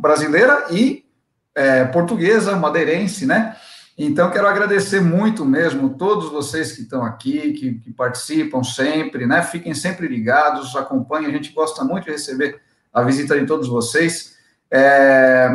brasileira 0.00 0.66
e 0.70 1.04
é, 1.54 1.84
portuguesa, 1.84 2.56
madeirense, 2.56 3.26
né? 3.26 3.56
Então, 3.96 4.30
quero 4.30 4.48
agradecer 4.48 5.00
muito 5.00 5.44
mesmo 5.44 5.96
todos 5.96 6.30
vocês 6.30 6.72
que 6.72 6.82
estão 6.82 7.04
aqui, 7.04 7.52
que, 7.52 7.74
que, 7.74 7.92
participam 7.92 8.64
sempre, 8.64 9.26
né? 9.26 9.42
Fiquem 9.42 9.74
sempre 9.74 10.08
ligados, 10.08 10.74
acompanhem, 10.74 11.28
a 11.28 11.32
gente 11.32 11.52
gosta 11.52 11.84
muito 11.84 12.04
de 12.04 12.12
receber 12.12 12.60
a 12.92 13.02
visita 13.02 13.38
de 13.38 13.46
todos 13.46 13.68
vocês. 13.68 14.36
É... 14.70 15.50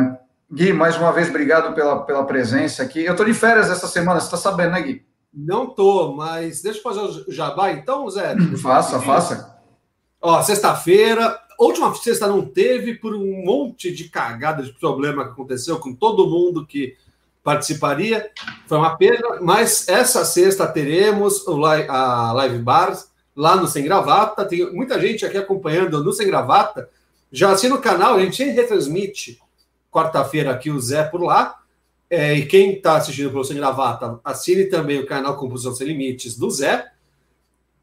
Gui, 0.50 0.72
mais 0.72 0.96
uma 0.96 1.12
vez, 1.12 1.28
obrigado 1.28 1.74
pela, 1.74 2.04
pela 2.04 2.24
presença 2.24 2.82
aqui. 2.82 3.04
Eu 3.04 3.12
estou 3.12 3.26
de 3.26 3.34
férias 3.34 3.70
essa 3.70 3.88
semana, 3.88 4.20
você 4.20 4.26
está 4.26 4.36
sabendo, 4.36 4.72
né, 4.72 4.82
Gui? 4.82 5.06
Não 5.34 5.66
tô, 5.66 6.14
mas 6.14 6.62
deixa 6.62 6.78
eu 6.78 6.82
fazer 6.82 7.00
o 7.00 7.32
jabá 7.32 7.70
então, 7.72 8.08
Zé. 8.08 8.34
Faça, 8.62 9.00
faça. 9.00 9.58
Ó, 10.20 10.40
sexta-feira, 10.42 11.38
última 11.64 11.94
sexta 11.94 12.26
não 12.26 12.44
teve 12.44 12.94
por 12.94 13.14
um 13.14 13.44
monte 13.44 13.92
de 13.92 14.08
cagada 14.08 14.62
de 14.62 14.72
problema 14.72 15.24
que 15.24 15.30
aconteceu 15.30 15.78
com 15.78 15.94
todo 15.94 16.28
mundo 16.28 16.66
que 16.66 16.96
participaria. 17.42 18.30
Foi 18.66 18.78
uma 18.78 18.96
pena, 18.96 19.40
mas 19.40 19.88
essa 19.88 20.24
sexta 20.24 20.66
teremos 20.66 21.44
a 21.88 22.32
Live 22.32 22.58
Bar 22.58 22.96
lá 23.34 23.56
no 23.56 23.66
Sem 23.66 23.84
Gravata. 23.84 24.44
Tem 24.44 24.70
muita 24.72 25.00
gente 25.00 25.24
aqui 25.24 25.38
acompanhando 25.38 26.02
no 26.04 26.12
Sem 26.12 26.26
Gravata. 26.26 26.88
Já 27.32 27.52
assina 27.52 27.74
o 27.74 27.80
canal, 27.80 28.14
a 28.14 28.20
gente 28.20 28.44
retransmite 28.44 29.40
quarta-feira 29.90 30.50
aqui 30.50 30.70
o 30.70 30.80
Zé 30.80 31.04
por 31.04 31.22
lá. 31.22 31.56
É, 32.10 32.34
e 32.34 32.46
quem 32.46 32.72
está 32.72 32.96
assistindo 32.96 33.30
pelo 33.30 33.44
Sem 33.44 33.56
Gravata, 33.56 34.18
assine 34.24 34.64
também 34.64 34.98
o 34.98 35.06
canal 35.06 35.36
Composição 35.36 35.74
Sem 35.74 35.88
Limites 35.88 36.36
do 36.36 36.50
Zé. 36.50 36.90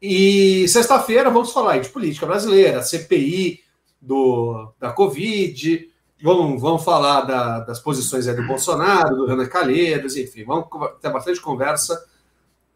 E 0.00 0.66
sexta-feira 0.68 1.30
vamos 1.30 1.52
falar 1.52 1.78
de 1.78 1.88
política 1.88 2.26
brasileira, 2.26 2.82
CPI 2.82 3.65
do, 4.06 4.72
da 4.78 4.92
Covid, 4.92 5.90
Vamos, 6.22 6.62
vamos 6.62 6.82
falar 6.82 7.22
da, 7.22 7.60
das 7.60 7.78
posições 7.78 8.26
do 8.26 8.46
Bolsonaro, 8.46 9.16
do 9.16 9.26
Renan 9.26 9.46
Calheiros, 9.46 10.16
enfim, 10.16 10.44
vamos 10.44 10.66
ter 11.00 11.10
bastante 11.10 11.40
conversa. 11.40 12.06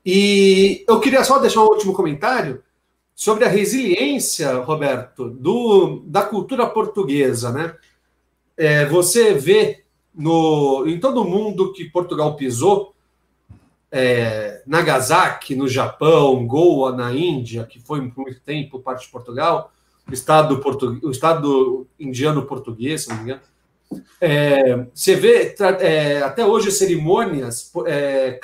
E 0.05 0.84
eu 0.86 1.00
queria 1.00 1.25
só 1.25 1.39
deixar 1.39 1.62
um 1.62 1.68
último 1.68 1.94
comentário 1.94 2.62
sobre 3.15 3.44
a 3.44 3.49
resiliência, 3.49 4.59
Roberto, 4.59 5.31
do, 5.31 6.02
da 6.07 6.23
cultura 6.23 6.67
portuguesa. 6.67 7.50
Né? 7.50 7.75
É, 8.57 8.84
você 8.86 9.33
vê 9.33 9.84
no, 10.15 10.84
em 10.86 11.00
todo 11.00 11.25
mundo 11.25 11.73
que 11.73 11.84
Portugal 11.86 12.36
pisou, 12.36 12.94
é, 13.91 14.62
Nagasaki, 14.67 15.55
no 15.55 15.67
Japão, 15.67 16.47
Goa, 16.47 16.92
na 16.92 17.12
Índia, 17.12 17.65
que 17.65 17.81
foi 17.81 18.07
por 18.10 18.25
muito 18.25 18.41
tempo 18.41 18.81
parte 18.81 19.07
de 19.07 19.12
Portugal, 19.12 19.73
Estado, 20.13 20.59
português, 20.59 21.03
o 21.03 21.11
Estado 21.11 21.87
indiano 21.99 22.43
português, 22.43 23.03
se 23.03 23.09
não 23.09 23.17
me 23.17 23.23
engano. 23.23 23.41
É, 24.21 24.87
você 24.95 25.17
vê 25.17 25.55
é, 25.81 26.23
até 26.23 26.45
hoje 26.45 26.71
cerimônias 26.71 27.73
é, 27.87 28.39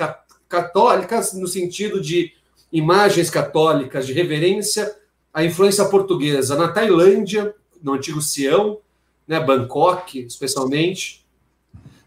católicas 0.48 1.32
no 1.34 1.46
sentido 1.46 2.00
de 2.00 2.32
imagens 2.72 3.30
católicas 3.30 4.06
de 4.06 4.12
reverência 4.12 4.94
à 5.32 5.44
influência 5.44 5.84
portuguesa 5.84 6.56
na 6.56 6.68
Tailândia, 6.68 7.54
no 7.82 7.92
antigo 7.92 8.20
Sião, 8.20 8.78
né, 9.26 9.38
Bangkok, 9.38 10.20
especialmente. 10.20 11.24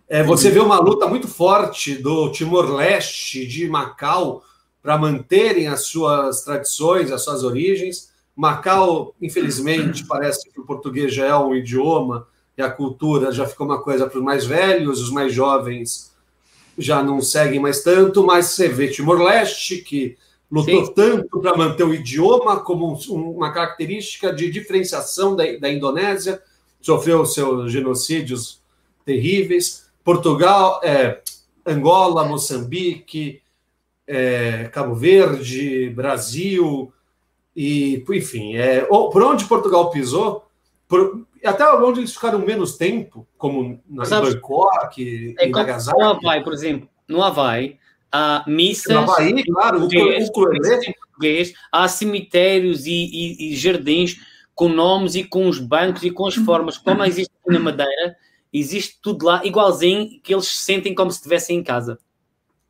É, 0.08 0.24
você 0.24 0.50
vê 0.50 0.60
uma 0.60 0.80
luta 0.80 1.08
muito 1.08 1.28
forte 1.28 1.96
do 1.96 2.32
Timor-Leste, 2.32 3.46
de 3.46 3.68
Macau, 3.68 4.44
para 4.82 4.98
manterem 4.98 5.68
as 5.68 5.86
suas 5.86 6.42
tradições, 6.44 7.12
as 7.12 7.24
suas 7.24 7.44
origens. 7.44 8.09
Macau, 8.40 9.14
infelizmente, 9.22 10.06
parece 10.06 10.50
que 10.50 10.61
o 10.61 10.66
português 10.66 11.14
já 11.14 11.26
é 11.26 11.35
um 11.35 11.53
idioma 11.53 12.26
e 12.58 12.61
a 12.61 12.72
cultura 12.72 13.34
já 13.34 13.45
ficou 13.45 13.68
uma 13.68 13.82
coisa 13.82 14.08
para 14.08 14.18
os 14.18 14.24
mais 14.24 14.45
velhos, 14.45 15.01
os 15.01 15.11
mais 15.11 15.34
jovens 15.34 16.16
já 16.77 17.03
não 17.03 17.19
seguem 17.19 17.59
mais 17.59 17.84
tanto, 17.84 18.26
mas 18.26 18.45
você 18.45 18.69
vê 18.69 18.88
Timor-Leste, 18.88 19.80
que 19.80 20.18
lutou 20.50 20.85
Sim. 20.85 20.93
tanto 20.93 21.42
para 21.42 21.58
manter 21.58 21.84
o 21.84 21.93
idioma 21.93 22.61
como 22.61 22.98
uma 23.11 23.51
característica 23.51 24.32
de 24.32 24.50
diferenciação 24.50 25.35
da, 25.35 25.43
da 25.58 25.69
Indonésia, 25.69 26.42
sofreu 26.80 27.26
seus 27.26 27.69
genocídios 27.69 28.61
terríveis. 29.03 29.90
Portugal, 30.01 30.80
é, 30.82 31.19
Angola, 31.66 32.24
Moçambique, 32.24 33.42
é, 34.08 34.69
Cabo 34.72 34.95
Verde, 34.95 35.90
Brasil, 35.90 36.93
e, 37.62 38.06
enfim, 38.12 38.56
é, 38.56 38.86
por 38.86 39.22
onde 39.22 39.44
Portugal 39.44 39.92
pisou, 39.92 40.46
por, 40.88 41.26
até 41.44 41.70
onde 41.74 42.00
eles 42.00 42.14
ficaram 42.14 42.40
menos 42.40 42.78
tempo, 42.78 43.28
como 43.38 43.84
na 43.86 44.06
Bangkok, 44.06 45.36
é, 45.38 45.50
Nagasaki. 45.50 46.00
No 46.00 46.06
Havaí, 46.06 46.42
por 46.42 46.54
exemplo, 46.54 46.88
no 47.06 47.22
Havaí, 47.22 47.78
há 48.10 48.46
missas. 48.48 48.96
No 48.96 49.02
Havaí, 49.02 49.44
claro, 49.44 49.84
o 49.84 49.90
português, 50.32 51.54
há 51.70 51.86
cemitérios 51.90 52.86
e, 52.86 52.92
e, 52.92 53.52
e, 53.52 53.56
jardins 53.58 54.16
com 54.56 54.70
nomes 54.70 55.16
e 55.16 55.26
com 55.26 55.46
os 55.50 55.60
bancos 55.60 56.04
e 56.04 56.12
com 56.12 56.28
as 56.28 56.36
formas, 56.36 56.78
como 56.78 57.04
existe 57.04 57.34
na 57.46 57.60
Madeira, 57.60 58.16
existe 58.54 59.00
tudo 59.02 59.26
lá 59.26 59.46
igualzinho 59.46 60.18
que 60.24 60.34
eles 60.34 60.48
se 60.48 60.64
sentem 60.64 60.96
como 60.96 61.12
se 61.12 61.18
estivessem 61.18 61.58
em 61.58 61.64
casa. 61.64 62.00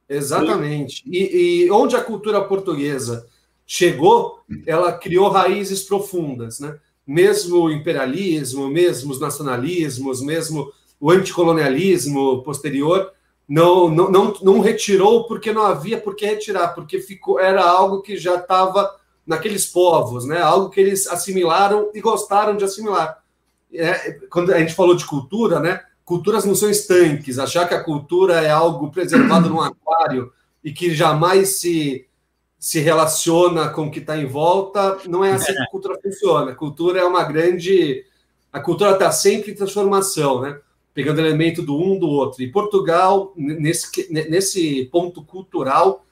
Exatamente. 0.10 1.04
E, 1.06 1.66
e 1.66 1.72
onde 1.72 1.96
a 1.96 2.02
cultura 2.02 2.42
portuguesa 2.42 3.29
chegou, 3.72 4.40
ela 4.66 4.92
criou 4.92 5.30
raízes 5.30 5.84
profundas, 5.84 6.60
né? 6.60 6.80
Mesmo 7.06 7.62
o 7.62 7.72
imperialismo, 7.72 8.68
mesmo 8.68 9.12
os 9.12 9.20
nacionalismos, 9.20 10.24
mesmo 10.24 10.72
o 11.00 11.12
anticolonialismo 11.12 12.42
posterior, 12.42 13.12
não, 13.48 13.88
não, 13.88 14.10
não, 14.10 14.34
não 14.42 14.60
retirou 14.60 15.26
porque 15.26 15.54
não 15.54 15.62
havia 15.62 16.02
por 16.02 16.16
que 16.16 16.26
retirar, 16.26 16.70
porque 16.70 17.00
ficou, 17.00 17.40
era 17.40 17.64
algo 17.64 18.02
que 18.02 18.18
já 18.18 18.36
estava 18.38 18.92
naqueles 19.26 19.68
povos, 19.68 20.26
né? 20.26 20.42
algo 20.42 20.72
que 20.72 20.80
eles 20.80 21.06
assimilaram 21.06 21.92
e 21.94 22.02
gostaram 22.02 22.58
de 22.58 22.64
assimilar. 22.64 23.24
É, 23.72 24.14
quando 24.32 24.52
a 24.52 24.58
gente 24.58 24.74
falou 24.74 24.96
de 24.96 25.06
cultura, 25.06 25.60
né? 25.60 25.80
culturas 26.04 26.44
não 26.44 26.56
são 26.56 26.72
estanques, 26.72 27.38
achar 27.38 27.68
que 27.68 27.76
a 27.76 27.84
cultura 27.84 28.42
é 28.42 28.50
algo 28.50 28.90
preservado 28.90 29.48
num 29.48 29.62
aquário 29.62 30.34
e 30.64 30.74
que 30.74 30.94
jamais 30.96 31.60
se 31.60 32.09
se 32.60 32.82
relaciona 32.82 33.70
com 33.70 33.88
o 33.88 33.92
que 33.92 34.00
está 34.00 34.18
em 34.18 34.26
volta. 34.26 34.98
Não 35.08 35.24
é 35.24 35.32
assim 35.32 35.54
que 35.54 35.60
a 35.60 35.68
cultura 35.68 35.98
funciona. 36.02 36.52
A 36.52 36.56
cultura 36.56 37.00
é 37.00 37.06
uma 37.06 37.24
grande. 37.24 38.06
A 38.52 38.60
cultura 38.60 38.92
está 38.92 39.10
sempre 39.12 39.52
em 39.52 39.56
transformação, 39.56 40.42
né? 40.42 40.60
Pegando 40.94 41.22
elemento 41.22 41.62
do 41.62 41.80
um 41.80 41.98
do 41.98 42.10
outro. 42.10 42.44
E 42.44 42.52
Portugal, 42.52 43.32
nesse, 43.38 44.12
nesse 44.12 44.90
ponto 44.92 45.24
cultural, 45.24 46.06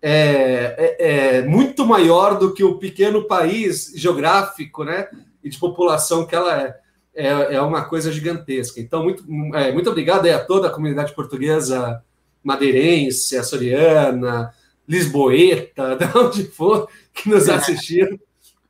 é, 0.00 0.96
é, 0.98 1.36
é 1.38 1.42
muito 1.42 1.84
maior 1.84 2.38
do 2.38 2.54
que 2.54 2.64
o 2.64 2.78
pequeno 2.78 3.24
país 3.24 3.92
geográfico, 3.94 4.84
né? 4.84 5.08
E 5.44 5.50
de 5.50 5.58
população 5.58 6.24
que 6.24 6.34
ela 6.34 6.62
é. 6.62 6.80
É, 7.12 7.56
é 7.56 7.60
uma 7.60 7.84
coisa 7.84 8.10
gigantesca. 8.12 8.80
Então, 8.80 9.02
muito, 9.02 9.24
é, 9.54 9.72
muito 9.72 9.90
obrigado 9.90 10.26
a 10.26 10.38
toda 10.38 10.68
a 10.68 10.70
comunidade 10.70 11.12
portuguesa 11.12 12.02
madeirense, 12.42 13.36
açoriana, 13.36 14.54
lisboeta, 14.90 15.94
de 15.94 16.18
onde 16.18 16.44
for 16.44 16.88
que 17.14 17.30
nos 17.30 17.48
assistiram. 17.48 18.18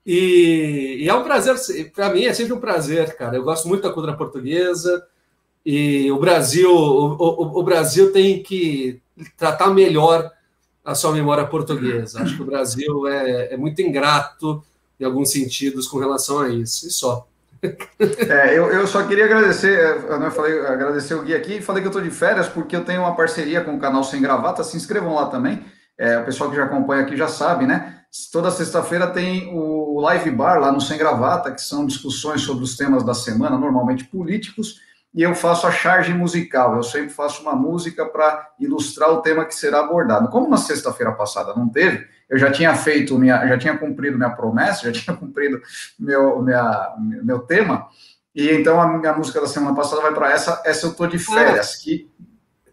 E, 0.04 0.98
e, 1.00 1.08
é 1.08 1.14
um 1.14 1.24
prazer, 1.24 1.90
para 1.92 2.12
mim 2.12 2.24
é 2.24 2.34
sempre 2.34 2.52
um 2.52 2.60
prazer, 2.60 3.16
cara. 3.16 3.36
Eu 3.36 3.42
gosto 3.42 3.66
muito 3.66 3.82
da 3.82 3.92
cultura 3.92 4.16
portuguesa 4.16 5.02
e 5.64 6.10
o 6.12 6.18
Brasil, 6.18 6.70
o, 6.70 7.14
o, 7.14 7.60
o, 7.60 7.62
Brasil 7.62 8.12
tem 8.12 8.42
que 8.42 9.00
tratar 9.36 9.70
melhor 9.70 10.30
a 10.84 10.94
sua 10.94 11.12
memória 11.12 11.46
portuguesa. 11.46 12.22
Acho 12.22 12.36
que 12.36 12.42
o 12.42 12.46
Brasil 12.46 13.06
é, 13.06 13.54
é 13.54 13.56
muito 13.56 13.80
ingrato 13.80 14.62
em 14.98 15.04
alguns 15.04 15.30
sentidos 15.30 15.86
com 15.86 15.98
relação 15.98 16.40
a 16.40 16.48
isso, 16.48 16.86
e 16.86 16.90
só. 16.90 17.26
É, 17.62 18.58
eu, 18.58 18.70
eu 18.72 18.86
só 18.86 19.06
queria 19.06 19.26
agradecer, 19.26 19.78
eu 20.08 20.18
não 20.18 20.30
falei, 20.30 20.58
agradecer 20.60 21.14
o 21.14 21.22
Gui 21.22 21.34
aqui 21.34 21.56
e 21.56 21.62
falei 21.62 21.82
que 21.82 21.86
eu 21.86 21.90
estou 21.90 22.02
de 22.02 22.10
férias 22.10 22.48
porque 22.48 22.74
eu 22.74 22.84
tenho 22.84 23.02
uma 23.02 23.14
parceria 23.14 23.62
com 23.62 23.74
o 23.74 23.78
canal 23.78 24.02
Sem 24.02 24.22
Gravata, 24.22 24.64
se 24.64 24.78
inscrevam 24.78 25.14
lá 25.14 25.26
também. 25.26 25.62
É, 26.00 26.16
o 26.16 26.24
pessoal 26.24 26.48
que 26.48 26.56
já 26.56 26.64
acompanha 26.64 27.02
aqui 27.02 27.14
já 27.14 27.28
sabe, 27.28 27.66
né? 27.66 27.96
Toda 28.32 28.50
sexta-feira 28.50 29.06
tem 29.08 29.50
o 29.52 30.00
Live 30.00 30.30
Bar 30.30 30.58
lá 30.58 30.72
no 30.72 30.80
Sem 30.80 30.96
Gravata, 30.96 31.52
que 31.52 31.60
são 31.60 31.84
discussões 31.84 32.40
sobre 32.40 32.64
os 32.64 32.74
temas 32.74 33.04
da 33.04 33.12
semana, 33.12 33.58
normalmente 33.58 34.04
políticos, 34.04 34.80
e 35.14 35.22
eu 35.22 35.34
faço 35.34 35.66
a 35.66 35.70
charge 35.70 36.14
musical. 36.14 36.74
Eu 36.74 36.82
sempre 36.82 37.10
faço 37.10 37.42
uma 37.42 37.54
música 37.54 38.06
para 38.06 38.48
ilustrar 38.58 39.10
o 39.10 39.20
tema 39.20 39.44
que 39.44 39.54
será 39.54 39.80
abordado. 39.80 40.30
Como 40.30 40.48
na 40.48 40.56
sexta-feira 40.56 41.12
passada 41.12 41.54
não 41.54 41.68
teve, 41.68 42.06
eu 42.30 42.38
já 42.38 42.50
tinha 42.50 42.74
feito 42.74 43.18
minha, 43.18 43.46
já 43.46 43.58
tinha 43.58 43.76
cumprido 43.76 44.16
minha 44.16 44.30
promessa, 44.30 44.90
já 44.90 44.92
tinha 44.98 45.14
cumprido 45.14 45.60
meu, 45.98 46.42
minha, 46.42 46.94
meu 47.22 47.40
tema, 47.40 47.88
e 48.34 48.48
então 48.48 48.80
a 48.80 48.88
minha 48.88 49.12
música 49.12 49.38
da 49.38 49.46
semana 49.46 49.76
passada 49.76 50.00
vai 50.00 50.14
para 50.14 50.32
essa, 50.32 50.62
essa 50.64 50.86
eu 50.86 50.94
tô 50.94 51.06
de 51.06 51.18
férias, 51.18 51.74
ah. 51.74 51.84
que, 51.84 52.10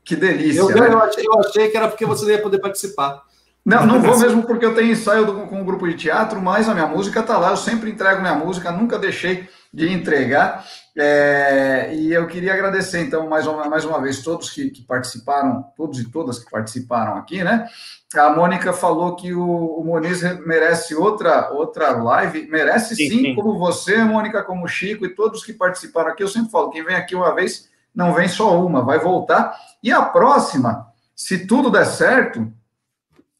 que 0.07 0.15
delícia. 0.15 0.61
Eu, 0.61 0.69
né? 0.69 0.87
eu, 0.87 0.99
achei, 0.99 1.27
eu 1.27 1.39
achei 1.39 1.69
que 1.69 1.75
era 1.75 1.89
porque 1.89 2.05
você 2.05 2.23
não 2.25 2.31
ia 2.31 2.41
poder 2.41 2.59
participar. 2.59 3.21
Não, 3.65 3.85
não 3.85 4.01
vou 4.01 4.17
mesmo 4.17 4.43
porque 4.43 4.65
eu 4.65 4.73
tenho 4.73 4.93
ensaio 4.93 5.25
do, 5.25 5.33
com 5.45 5.57
o 5.57 5.59
um 5.59 5.65
grupo 5.65 5.85
de 5.85 5.95
teatro, 5.95 6.41
mas 6.41 6.69
a 6.69 6.73
minha 6.73 6.87
música 6.87 7.19
está 7.19 7.37
lá, 7.37 7.49
eu 7.49 7.57
sempre 7.57 7.91
entrego 7.91 8.21
minha 8.21 8.33
música, 8.33 8.71
nunca 8.71 8.97
deixei 8.97 9.49
de 9.73 9.91
entregar. 9.91 10.65
É, 10.95 11.93
e 11.93 12.13
eu 12.13 12.25
queria 12.27 12.53
agradecer, 12.53 13.01
então, 13.01 13.27
mais 13.27 13.45
uma, 13.45 13.65
mais 13.65 13.83
uma 13.83 14.01
vez, 14.01 14.23
todos 14.23 14.49
que, 14.49 14.69
que, 14.69 14.81
participaram, 14.83 15.65
todos 15.75 15.99
e 15.99 16.09
todas 16.09 16.39
que 16.39 16.49
participaram 16.49 17.17
aqui, 17.17 17.43
né? 17.43 17.67
A 18.15 18.29
Mônica 18.29 18.71
falou 18.71 19.17
que 19.17 19.33
o, 19.33 19.45
o 19.45 19.83
Moniz 19.83 20.23
merece 20.45 20.95
outra, 20.95 21.51
outra 21.51 21.91
live. 21.91 22.47
Merece 22.49 22.95
sim, 22.95 23.09
sim, 23.09 23.19
sim, 23.19 23.35
como 23.35 23.59
você, 23.59 23.97
Mônica, 23.97 24.41
como 24.43 24.63
o 24.63 24.67
Chico 24.67 25.05
e 25.05 25.13
todos 25.13 25.43
que 25.43 25.51
participaram 25.51 26.11
aqui. 26.11 26.23
Eu 26.23 26.29
sempre 26.29 26.49
falo, 26.49 26.69
quem 26.69 26.85
vem 26.85 26.95
aqui 26.95 27.15
uma 27.15 27.35
vez, 27.35 27.66
não 27.97 28.13
vem 28.13 28.27
só 28.27 28.63
uma, 28.63 28.83
vai 28.83 28.99
voltar. 28.99 29.57
E 29.81 29.91
a 29.91 30.03
próxima, 30.03 30.85
se 31.15 31.47
tudo 31.47 31.71
der 31.71 31.85
certo, 31.85 32.47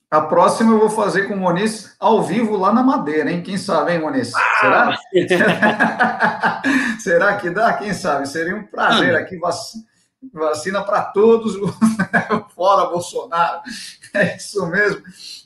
a 0.10 0.20
próxima 0.20 0.72
eu 0.72 0.80
vou 0.80 0.90
fazer 0.90 1.28
com 1.28 1.36
o 1.36 1.38
Moniz 1.38 1.96
ao 2.00 2.24
vivo 2.24 2.58
lá 2.58 2.74
na 2.74 2.82
Madeira, 2.82 3.32
hein? 3.32 3.44
Quem 3.44 3.56
sabe, 3.56 3.94
hein, 3.94 4.00
Moniz? 4.00 4.32
Será? 4.60 4.98
Será 7.00 7.38
que 7.38 7.52
dá? 7.52 7.74
Quem 7.74 7.94
sabe? 7.94 8.28
Seria 8.28 8.56
um 8.56 8.64
prazer 8.64 9.16
aqui. 9.16 9.40
Vacina 10.34 10.84
para 10.84 11.04
todos, 11.04 11.56
fora 12.56 12.90
Bolsonaro. 12.90 13.62
É 14.12 14.38
isso 14.38 14.66
mesmo. 14.66 15.04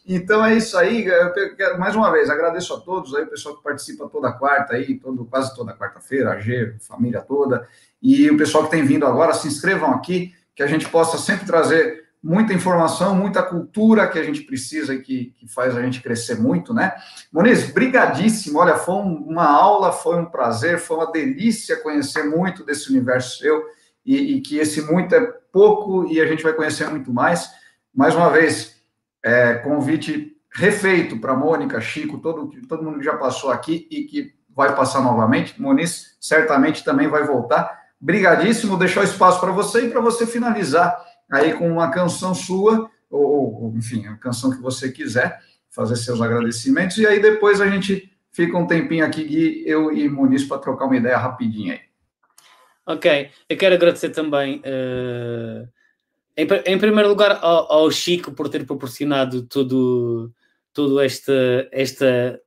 Então 0.07 0.45
é 0.45 0.55
isso 0.55 0.77
aí. 0.77 1.05
Eu 1.05 1.33
quero, 1.33 1.77
mais 1.77 1.97
uma 1.97 2.09
vez, 2.13 2.29
agradeço 2.29 2.73
a 2.73 2.79
todos 2.79 3.13
aí, 3.13 3.23
o 3.23 3.29
pessoal 3.29 3.57
que 3.57 3.63
participa 3.63 4.07
toda 4.07 4.31
quarta 4.31 4.75
aí, 4.75 4.97
todo, 4.97 5.25
quase 5.25 5.53
toda 5.53 5.75
quarta-feira, 5.75 6.31
a 6.31 6.39
G, 6.39 6.77
família 6.79 7.19
toda. 7.19 7.67
E 8.01 8.29
o 8.29 8.37
pessoal 8.37 8.65
que 8.65 8.71
tem 8.71 8.83
vindo 8.83 9.05
agora, 9.05 9.33
se 9.33 9.47
inscrevam 9.47 9.91
aqui, 9.91 10.33
que 10.55 10.63
a 10.63 10.67
gente 10.67 10.87
possa 10.89 11.17
sempre 11.17 11.45
trazer 11.45 12.01
muita 12.23 12.53
informação, 12.53 13.15
muita 13.15 13.41
cultura 13.41 14.07
que 14.07 14.19
a 14.19 14.23
gente 14.23 14.41
precisa 14.41 14.93
e 14.93 15.01
que, 15.01 15.33
que 15.39 15.47
faz 15.47 15.75
a 15.75 15.81
gente 15.81 16.01
crescer 16.01 16.39
muito, 16.39 16.73
né? 16.73 16.93
Moniz, 17.31 17.71
brigadíssimo. 17.71 18.59
Olha, 18.59 18.75
foi 18.75 18.95
uma 18.95 19.45
aula, 19.45 19.91
foi 19.91 20.17
um 20.17 20.25
prazer, 20.25 20.77
foi 20.77 20.97
uma 20.97 21.11
delícia 21.11 21.77
conhecer 21.77 22.23
muito 22.23 22.63
desse 22.63 22.89
universo 22.89 23.39
seu 23.39 23.65
e, 24.05 24.35
e 24.35 24.41
que 24.41 24.57
esse 24.57 24.81
muito 24.81 25.15
é 25.15 25.21
pouco 25.51 26.07
e 26.11 26.21
a 26.21 26.27
gente 26.27 26.43
vai 26.43 26.53
conhecer 26.53 26.87
muito 26.89 27.11
mais. 27.11 27.49
Mais 27.93 28.15
uma 28.15 28.29
vez, 28.29 28.75
é, 29.23 29.55
convite 29.55 30.37
refeito 30.53 31.17
para 31.17 31.35
Mônica, 31.35 31.79
Chico, 31.81 32.19
todo, 32.19 32.51
todo 32.67 32.83
mundo 32.83 32.99
que 32.99 33.05
já 33.05 33.15
passou 33.17 33.49
aqui 33.49 33.87
e 33.89 34.03
que 34.03 34.33
vai 34.49 34.75
passar 34.75 35.01
novamente. 35.01 35.59
Moniz 35.59 36.17
certamente 36.19 36.83
também 36.83 37.07
vai 37.07 37.23
voltar. 37.23 37.80
Brigadíssimo, 38.01 38.79
deixar 38.79 39.01
o 39.01 39.03
espaço 39.03 39.39
para 39.39 39.51
você 39.51 39.85
e 39.85 39.89
para 39.89 40.01
você 40.01 40.25
finalizar 40.25 41.05
aí 41.31 41.53
com 41.53 41.71
uma 41.71 41.91
canção 41.91 42.33
sua, 42.33 42.89
ou, 43.09 43.63
ou, 43.63 43.73
enfim, 43.77 44.07
a 44.07 44.17
canção 44.17 44.49
que 44.49 44.61
você 44.61 44.91
quiser, 44.91 45.39
fazer 45.69 45.95
seus 45.95 46.19
agradecimentos, 46.19 46.97
e 46.97 47.05
aí 47.05 47.21
depois 47.21 47.61
a 47.61 47.69
gente 47.69 48.11
fica 48.31 48.57
um 48.57 48.65
tempinho 48.65 49.05
aqui, 49.05 49.23
Gui, 49.23 49.63
eu 49.65 49.91
e 49.91 50.09
Muniz, 50.09 50.43
para 50.43 50.57
trocar 50.57 50.85
uma 50.85 50.97
ideia 50.97 51.17
rapidinho 51.17 51.73
aí. 51.73 51.79
Ok, 52.85 53.29
eu 53.47 53.57
quero 53.57 53.75
agradecer 53.75 54.09
também, 54.09 54.57
uh, 54.65 55.67
em, 56.35 56.47
em, 56.65 56.79
primeiro 56.79 57.07
lugar, 57.07 57.37
ao, 57.41 57.71
ao, 57.71 57.91
Chico 57.91 58.31
por 58.31 58.49
ter 58.49 58.65
proporcionado 58.65 59.43
todo, 59.43 60.31
todo 60.73 60.99
esta, 60.99 61.69
esta 61.71 62.41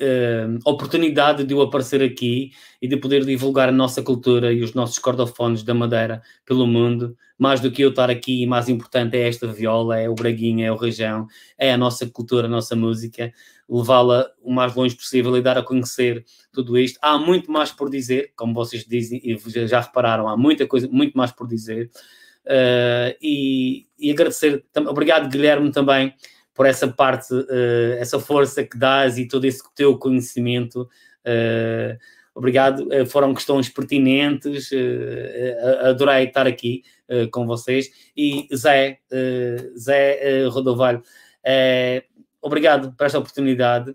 uh, 0.00 0.58
oportunidade 0.64 1.44
de 1.44 1.54
eu 1.54 1.60
aparecer 1.60 2.02
aqui 2.02 2.52
e 2.80 2.88
de 2.88 2.96
poder 2.96 3.24
divulgar 3.24 3.68
a 3.68 3.72
nossa 3.72 4.02
cultura 4.02 4.52
e 4.52 4.62
os 4.62 4.74
nossos 4.74 4.98
cordofones 4.98 5.62
da 5.62 5.74
Madeira 5.74 6.22
pelo 6.44 6.66
mundo. 6.66 7.16
Mais 7.38 7.60
do 7.60 7.70
que 7.70 7.82
eu 7.82 7.90
estar 7.90 8.10
aqui, 8.10 8.46
mais 8.46 8.68
importante 8.68 9.16
é 9.16 9.28
esta 9.28 9.46
viola, 9.46 9.98
é 9.98 10.08
o 10.08 10.14
braguinho, 10.14 10.64
é 10.64 10.72
o 10.72 10.76
rajão, 10.76 11.26
é 11.56 11.72
a 11.72 11.76
nossa 11.76 12.06
cultura, 12.06 12.46
a 12.46 12.50
nossa 12.50 12.74
música, 12.74 13.32
levá-la 13.68 14.28
o 14.42 14.52
mais 14.52 14.74
longe 14.74 14.96
possível 14.96 15.36
e 15.36 15.42
dar 15.42 15.56
a 15.58 15.62
conhecer 15.62 16.24
tudo 16.52 16.76
isto. 16.76 16.98
Há 17.02 17.16
muito 17.18 17.50
mais 17.50 17.70
por 17.70 17.90
dizer, 17.90 18.32
como 18.34 18.54
vocês 18.54 18.84
dizem 18.84 19.20
e 19.22 19.38
já 19.66 19.80
repararam, 19.80 20.28
há 20.28 20.36
muita 20.36 20.66
coisa, 20.66 20.88
muito 20.90 21.16
mais 21.16 21.30
por 21.30 21.46
dizer. 21.46 21.90
Uh, 22.44 23.12
e, 23.20 23.86
e 23.98 24.10
agradecer, 24.10 24.64
obrigado 24.88 25.28
Guilherme 25.28 25.70
também 25.70 26.14
por 26.58 26.66
essa 26.66 26.88
parte, 26.88 27.32
uh, 27.32 27.92
essa 28.00 28.18
força 28.18 28.64
que 28.64 28.76
dás 28.76 29.16
e 29.16 29.28
todo 29.28 29.44
esse 29.44 29.62
teu 29.76 29.96
conhecimento. 29.96 30.88
Uh, 31.24 31.96
obrigado, 32.34 32.88
uh, 32.88 33.06
foram 33.06 33.32
questões 33.32 33.68
pertinentes, 33.68 34.68
adorei 35.84 36.24
estar 36.24 36.48
aqui 36.48 36.82
com 37.30 37.46
vocês. 37.46 37.88
E 38.16 38.48
Zé, 38.52 38.98
Zé 39.78 40.46
Rodovalho, 40.48 41.00
obrigado 42.42 42.92
por 42.92 43.06
esta 43.06 43.20
oportunidade. 43.20 43.94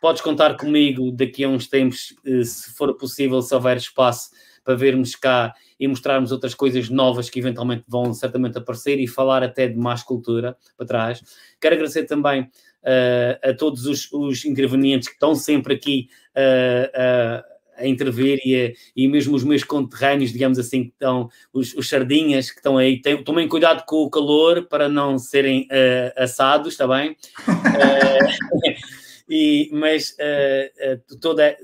podes 0.00 0.22
contar 0.22 0.56
comigo 0.56 1.12
daqui 1.12 1.44
a 1.44 1.48
uns 1.48 1.68
tempos, 1.68 2.14
se 2.44 2.72
for 2.74 2.96
possível, 2.96 3.42
se 3.42 3.54
houver 3.54 3.76
espaço 3.76 4.30
para 4.64 4.74
vermos 4.74 5.14
cá 5.14 5.54
e 5.82 5.88
mostrarmos 5.88 6.30
outras 6.30 6.54
coisas 6.54 6.88
novas 6.88 7.28
que 7.28 7.40
eventualmente 7.40 7.82
vão 7.88 8.14
certamente 8.14 8.56
aparecer 8.56 9.00
e 9.00 9.08
falar 9.08 9.42
até 9.42 9.66
de 9.66 9.76
mais 9.76 10.00
cultura 10.00 10.56
para 10.76 10.86
trás. 10.86 11.20
Quero 11.60 11.74
agradecer 11.74 12.04
também 12.04 12.42
uh, 12.42 13.50
a 13.50 13.52
todos 13.52 13.84
os, 13.86 14.08
os, 14.12 14.44
intervenientes 14.44 15.08
que 15.08 15.14
estão 15.14 15.34
sempre 15.34 15.74
aqui 15.74 16.08
uh, 16.36 16.86
uh, 16.86 17.52
a 17.76 17.84
intervir 17.84 18.38
e, 18.44 18.54
a, 18.54 18.72
e 18.94 19.08
mesmo 19.08 19.34
os 19.34 19.42
meus 19.42 19.64
conterrâneos, 19.64 20.30
digamos 20.30 20.56
assim, 20.56 20.84
que 20.84 20.90
estão, 20.90 21.28
os, 21.52 21.74
os 21.74 21.88
sardinhas 21.88 22.48
que 22.48 22.58
estão 22.58 22.78
aí, 22.78 23.02
tem, 23.02 23.20
tomem 23.24 23.48
cuidado 23.48 23.84
com 23.84 24.04
o 24.04 24.10
calor 24.10 24.68
para 24.68 24.88
não 24.88 25.18
serem 25.18 25.62
uh, 25.62 26.22
assados, 26.22 26.74
está 26.74 26.86
bem? 26.86 27.16
uh, 27.48 28.62
e, 29.28 29.68
mas 29.72 30.10
uh, 30.10 31.18
toda, 31.20 31.56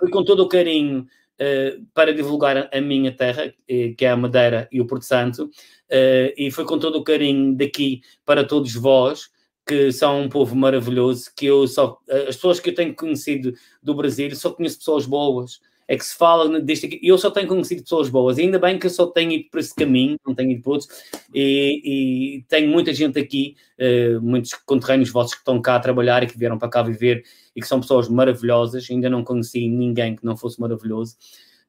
foi 0.00 0.10
com 0.10 0.24
todo 0.24 0.40
o 0.40 0.48
carinho 0.48 1.06
uh, 1.40 1.86
para 1.94 2.12
divulgar 2.12 2.68
a 2.72 2.80
minha 2.80 3.12
terra, 3.12 3.52
eh, 3.68 3.94
que 3.96 4.04
é 4.04 4.10
a 4.10 4.16
Madeira 4.16 4.68
e 4.70 4.80
o 4.80 4.86
Porto 4.86 5.04
Santo, 5.04 5.44
uh, 5.44 6.32
e 6.36 6.50
foi 6.50 6.64
com 6.64 6.78
todo 6.78 6.96
o 6.96 7.04
carinho 7.04 7.56
daqui 7.56 8.02
para 8.24 8.44
todos 8.44 8.74
vós, 8.74 9.30
que 9.66 9.92
são 9.92 10.22
um 10.22 10.28
povo 10.28 10.56
maravilhoso, 10.56 11.30
que 11.36 11.46
eu 11.46 11.66
só, 11.68 11.98
as 12.26 12.36
pessoas 12.36 12.58
que 12.58 12.70
eu 12.70 12.74
tenho 12.74 12.94
conhecido 12.94 13.52
do 13.82 13.94
Brasil, 13.94 14.34
só 14.34 14.50
conheço 14.50 14.78
pessoas 14.78 15.04
boas, 15.04 15.60
é 15.88 15.96
que 15.96 16.04
se 16.04 16.14
fala 16.14 16.60
deste 16.60 16.86
aqui. 16.86 17.00
Eu 17.02 17.16
só 17.16 17.30
tenho 17.30 17.48
conhecido 17.48 17.82
pessoas 17.82 18.10
boas, 18.10 18.38
ainda 18.38 18.58
bem 18.58 18.78
que 18.78 18.86
eu 18.86 18.90
só 18.90 19.06
tenho 19.06 19.32
ido 19.32 19.48
por 19.50 19.58
esse 19.58 19.74
caminho, 19.74 20.18
não 20.24 20.34
tenho 20.34 20.50
ido 20.50 20.62
por 20.62 20.72
outros, 20.72 20.90
e, 21.34 22.36
e 22.38 22.42
tenho 22.46 22.68
muita 22.68 22.92
gente 22.92 23.18
aqui, 23.18 23.56
uh, 23.80 24.20
muitos 24.20 24.52
conterrâneos 24.52 25.10
vossos 25.10 25.32
que 25.32 25.40
estão 25.40 25.60
cá 25.62 25.76
a 25.76 25.80
trabalhar 25.80 26.22
e 26.22 26.26
que 26.26 26.38
vieram 26.38 26.58
para 26.58 26.68
cá 26.68 26.82
viver 26.82 27.24
e 27.56 27.60
que 27.62 27.66
são 27.66 27.80
pessoas 27.80 28.06
maravilhosas. 28.06 28.86
Ainda 28.90 29.08
não 29.08 29.24
conheci 29.24 29.66
ninguém 29.66 30.14
que 30.14 30.24
não 30.26 30.36
fosse 30.36 30.60
maravilhoso. 30.60 31.16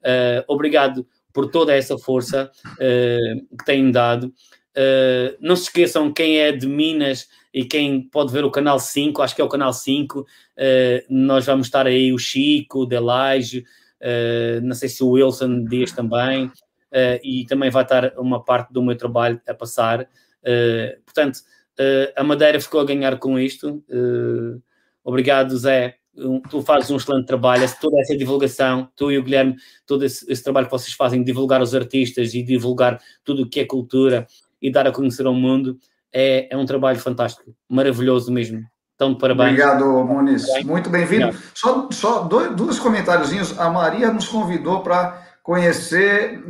Uh, 0.02 0.44
obrigado 0.50 1.08
por 1.32 1.50
toda 1.50 1.74
essa 1.74 1.98
força 1.98 2.52
uh, 2.74 3.58
que 3.58 3.66
têm 3.66 3.90
dado. 3.90 4.34
não 5.40 5.56
se 5.56 5.64
esqueçam 5.64 6.12
quem 6.12 6.40
é 6.40 6.52
de 6.52 6.68
Minas 6.68 7.30
e 7.54 7.64
quem 7.64 8.02
pode 8.02 8.34
ver 8.34 8.44
o 8.44 8.52
canal 8.52 8.80
5, 8.80 9.22
acho 9.22 9.36
que 9.36 9.42
é 9.42 9.44
o 9.44 9.50
canal 9.50 9.74
5, 9.74 10.26
nós 11.10 11.46
vamos 11.46 11.68
estar 11.68 11.88
aí 11.88 12.14
o 12.14 12.18
Chico, 12.18 12.82
o 12.82 12.86
Delage, 12.86 13.66
uh, 14.02 14.61
não 14.61 14.76
sei 14.76 14.90
se 14.90 15.03
o 15.03 15.10
Wilson 15.10 15.66
Dias 15.66 15.92
também, 15.92 16.45
uh, 16.45 17.19
e 17.24 17.45
também 17.45 17.69
vai 17.69 17.84
estar 17.84 18.14
uma 18.18 18.44
parte 18.44 18.72
do 18.72 18.84
meu 18.84 18.95
trabalho 18.95 19.42
a 19.48 19.53
passar. 19.53 20.02
Uh, 20.02 21.02
portanto, 21.06 21.40
a 22.14 22.24
Madeira 22.26 22.60
ficou 22.60 22.82
a 22.82 22.86
ganhar 22.86 23.18
com 23.19 23.40
isto. 23.40 23.82
obrigado, 25.02 25.58
Zé. 25.58 25.95
Tu 26.50 26.61
fazes 26.61 26.92
um 26.92 26.98
excelente 26.98 27.26
trabalho, 27.26 27.64
toda 27.80 28.02
essa 28.02 28.18
divulgação, 28.18 28.92
tu 28.98 29.10
e 29.10 29.18
o 29.18 29.24
Guilherme, 29.24 29.56
todo 29.86 30.03
esse, 30.03 30.30
esse 30.30 30.44
trabalho 30.44 30.66
que 30.66 30.74
vocês 30.74 30.92
fazem, 30.92 31.24
divulgar 31.24 31.61
os 31.61 31.74
artistas 31.74 32.34
e 32.34 32.44
divulgar 32.44 33.00
tudo 33.24 33.44
o 33.44 33.50
que 33.50 33.61
é 33.61 33.66
cultura 33.66 34.28
e 34.61 34.69
dar 34.69 34.88
a 34.88 34.92
conhecer 34.92 35.26
ao 35.26 35.34
mundo, 35.34 35.80
é, 36.11 36.53
é 36.53 36.58
um 36.58 36.66
trabalho 36.66 37.00
fantástico, 37.00 37.56
maravilhoso 37.69 38.30
mesmo. 38.30 38.61
Então, 39.00 39.16
parabéns. 39.16 39.52
Obrigado, 39.52 40.03
Muniz. 40.03 40.45
Muito 40.66 40.90
bem-vindo. 40.90 41.34
Só, 41.56 41.88
só 41.90 42.24
dois, 42.24 42.53
dois 42.53 42.78
comentáriozinhos. 42.78 43.58
A 43.58 43.69
Maria 43.69 44.11
nos 44.11 44.28
convidou 44.28 44.84
para 44.84 45.26
conhecer, 45.42 46.44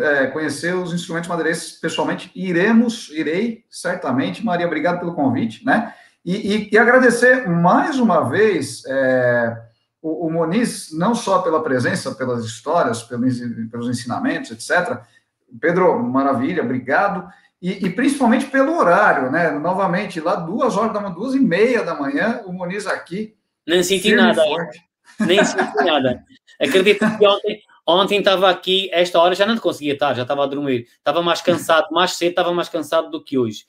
é, 0.00 0.28
conhecer 0.28 0.72
os 0.76 0.94
instrumentos 0.94 1.28
madeirenses 1.28 1.72
pessoalmente. 1.72 2.30
Iremos, 2.32 3.10
irei, 3.12 3.64
certamente. 3.68 4.44
Maria, 4.44 4.68
obrigado 4.68 5.00
pelo 5.00 5.16
convite, 5.16 5.66
né? 5.66 5.92
E, 6.24 6.36
e, 6.36 6.68
e 6.70 6.78
agradecer 6.78 7.48
mais 7.48 7.98
uma 7.98 8.20
vez 8.20 8.84
é, 8.86 9.56
o, 10.00 10.28
o 10.28 10.30
Moniz, 10.30 10.90
não 10.96 11.12
só 11.12 11.40
pela 11.40 11.60
presença, 11.60 12.14
pelas 12.14 12.44
histórias, 12.44 13.02
pelos, 13.02 13.36
pelos 13.68 13.88
ensinamentos, 13.88 14.52
etc. 14.52 15.00
Pedro, 15.60 16.00
maravilha, 16.04 16.62
obrigado. 16.62 17.28
E, 17.60 17.86
e, 17.86 17.90
principalmente 17.90 18.46
pelo 18.46 18.76
horário, 18.76 19.30
né? 19.30 19.50
Novamente, 19.50 20.20
lá 20.20 20.36
duas 20.36 20.76
horas 20.76 20.92
da 20.92 21.00
manhã, 21.00 21.14
duas 21.14 21.34
e 21.34 21.40
meia 21.40 21.82
da 21.82 21.94
manhã, 21.94 22.42
o 22.44 22.52
Muniz 22.52 22.86
aqui. 22.86 23.34
Nem 23.66 23.82
senti 23.82 24.14
nada. 24.14 24.42
Nem 25.20 25.42
senti 25.44 25.84
nada. 25.84 26.22
Acredito 26.60 26.98
que 27.18 27.26
ontem, 27.26 27.62
ontem 27.86 28.18
estava 28.18 28.50
aqui, 28.50 28.90
esta 28.92 29.18
hora 29.18 29.34
já 29.34 29.46
não 29.46 29.56
conseguia 29.56 29.94
estar, 29.94 30.14
já 30.14 30.22
estava 30.22 30.44
a 30.44 30.46
dormir. 30.46 30.86
Estava 30.98 31.22
mais 31.22 31.40
cansado, 31.40 31.88
mais 31.90 32.12
cedo 32.12 32.30
estava 32.30 32.52
mais 32.52 32.68
cansado 32.68 33.10
do 33.10 33.22
que 33.22 33.38
hoje. 33.38 33.64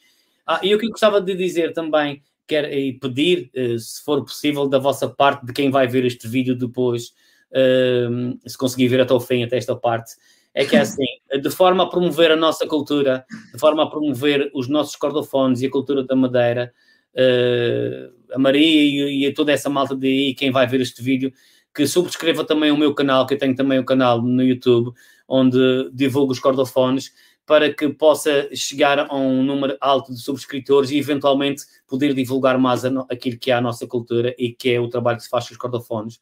Ah, 0.46 0.60
e 0.62 0.74
o 0.76 0.80
que 0.80 0.86
eu 0.86 0.92
gostava 0.92 1.22
de 1.22 1.36
dizer 1.36 1.74
também, 1.74 2.22
quer 2.48 2.72
e 2.72 2.94
pedir, 2.94 3.50
eh, 3.54 3.78
se 3.78 4.04
for 4.04 4.24
possível, 4.24 4.68
da 4.68 4.80
vossa 4.80 5.10
parte, 5.10 5.46
de 5.46 5.52
quem 5.52 5.70
vai 5.70 5.88
ver 5.88 6.06
este 6.06 6.28
vídeo 6.28 6.56
depois, 6.56 7.14
eh, 7.52 8.08
se 8.46 8.58
conseguir 8.58 8.88
ver 8.88 9.02
até 9.02 9.14
o 9.14 9.20
fim, 9.20 9.44
até 9.44 9.58
esta 9.58 9.76
parte, 9.76 10.16
é 10.58 10.66
que 10.66 10.76
é 10.76 10.80
assim, 10.80 11.06
de 11.40 11.52
forma 11.52 11.84
a 11.84 11.86
promover 11.86 12.32
a 12.32 12.36
nossa 12.36 12.66
cultura, 12.66 13.24
de 13.54 13.60
forma 13.60 13.84
a 13.84 13.88
promover 13.88 14.50
os 14.56 14.68
nossos 14.68 14.96
cordofones 14.96 15.62
e 15.62 15.68
a 15.68 15.70
cultura 15.70 16.04
da 16.04 16.16
Madeira, 16.16 16.74
uh, 17.14 18.34
a 18.34 18.40
Maria 18.40 18.82
e, 18.82 19.28
e, 19.28 19.34
toda 19.34 19.52
essa 19.52 19.70
malta 19.70 19.96
de 19.96 20.08
aí, 20.08 20.34
quem 20.34 20.50
vai 20.50 20.66
ver 20.66 20.82
este 20.82 21.00
vídeo, 21.04 21.32
que 21.76 21.86
subscreva 21.86 22.44
também 22.44 22.72
o 22.72 22.78
meu 22.78 22.92
canal, 22.96 23.28
que 23.28 23.36
eu 23.36 23.38
tenho 23.38 23.56
também 23.56 23.80
um 23.80 23.86
canal 23.86 24.20
no 24.20 24.42
YouTube, 24.42 24.94
onde 25.28 25.60
divulgo 25.94 26.32
os 26.32 26.40
cordofones, 26.40 27.14
para 27.48 27.74
que 27.74 27.88
possa 27.88 28.54
chegar 28.54 29.00
a 29.00 29.16
um 29.16 29.42
número 29.42 29.78
alto 29.80 30.14
de 30.14 30.20
subscritores 30.20 30.92
e 30.92 30.98
eventualmente 30.98 31.64
poder 31.88 32.14
divulgar 32.14 32.60
mais 32.60 32.84
aquilo 33.10 33.40
que 33.40 33.50
é 33.50 33.54
a 33.54 33.62
nossa 33.62 33.88
cultura 33.88 34.36
e 34.38 34.52
que 34.52 34.74
é 34.74 34.80
o 34.82 34.90
trabalho 34.90 35.18
que 35.18 35.24
se 35.24 35.30
faz 35.30 35.48
com 35.48 35.54
os 35.54 35.58
cordofones. 35.58 36.20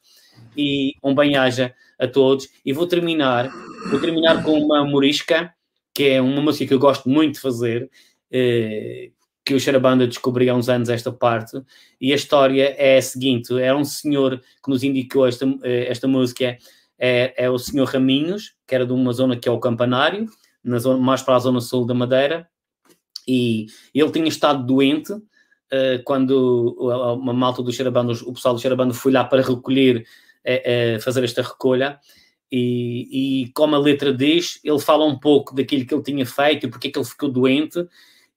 E 0.55 0.93
um 1.03 1.15
bem-aja 1.15 1.73
a 1.97 2.07
todos. 2.07 2.47
E 2.63 2.71
vou 2.71 2.85
terminar, 2.85 3.49
vou 3.89 3.99
terminar 3.99 4.43
com 4.43 4.53
uma 4.53 4.85
morisca, 4.85 5.51
que 5.91 6.09
é 6.09 6.21
uma 6.21 6.41
música 6.41 6.67
que 6.67 6.73
eu 6.75 6.79
gosto 6.79 7.09
muito 7.09 7.33
de 7.33 7.39
fazer, 7.39 7.89
eh, 8.31 9.09
que 9.43 9.55
o 9.55 9.59
Xarabanda 9.59 10.05
descobriu 10.05 10.53
há 10.53 10.57
uns 10.57 10.69
anos 10.69 10.89
esta 10.89 11.11
parte, 11.11 11.59
e 11.99 12.13
a 12.13 12.15
história 12.15 12.75
é 12.77 12.97
a 12.97 13.01
seguinte, 13.01 13.57
era 13.59 13.75
um 13.75 13.85
senhor 13.85 14.39
que 14.63 14.69
nos 14.69 14.83
indicou 14.83 15.25
esta, 15.25 15.45
eh, 15.63 15.87
esta 15.89 16.07
música, 16.07 16.57
é, 16.99 17.33
é 17.35 17.49
o 17.49 17.57
senhor 17.57 17.87
Raminhos, 17.87 18.53
que 18.67 18.75
era 18.75 18.85
de 18.85 18.93
uma 18.93 19.11
zona 19.11 19.35
que 19.35 19.49
é 19.49 19.51
o 19.51 19.59
Campanário, 19.59 20.27
na 20.65 20.79
zona, 20.79 20.99
mais 20.99 21.21
para 21.21 21.35
a 21.35 21.39
zona 21.39 21.61
sul 21.61 21.85
da 21.85 21.93
Madeira, 21.93 22.49
e 23.27 23.67
ele 23.93 24.11
tinha 24.11 24.27
estado 24.27 24.65
doente, 24.65 25.13
uh, 25.13 26.03
quando 26.03 26.75
uma 27.19 27.33
malta 27.33 27.63
do 27.63 27.71
Xarabando, 27.71 28.11
o 28.27 28.33
pessoal 28.33 28.53
do 28.53 28.61
Xarabando 28.61 28.93
foi 28.93 29.11
lá 29.11 29.23
para 29.23 29.41
recolher 29.41 30.05
é, 30.43 30.95
é 30.95 30.99
fazer 30.99 31.23
esta 31.23 31.41
recolha. 31.41 31.99
E, 32.51 33.43
e, 33.45 33.51
como 33.53 33.75
a 33.75 33.79
letra 33.79 34.13
diz, 34.13 34.59
ele 34.63 34.79
fala 34.79 35.03
um 35.05 35.17
pouco 35.17 35.55
daquilo 35.55 35.85
que 35.85 35.93
ele 35.93 36.03
tinha 36.03 36.25
feito 36.25 36.65
e 36.65 36.69
porque 36.69 36.87
é 36.87 36.91
que 36.91 36.99
ele 36.99 37.05
ficou 37.05 37.29
doente. 37.29 37.85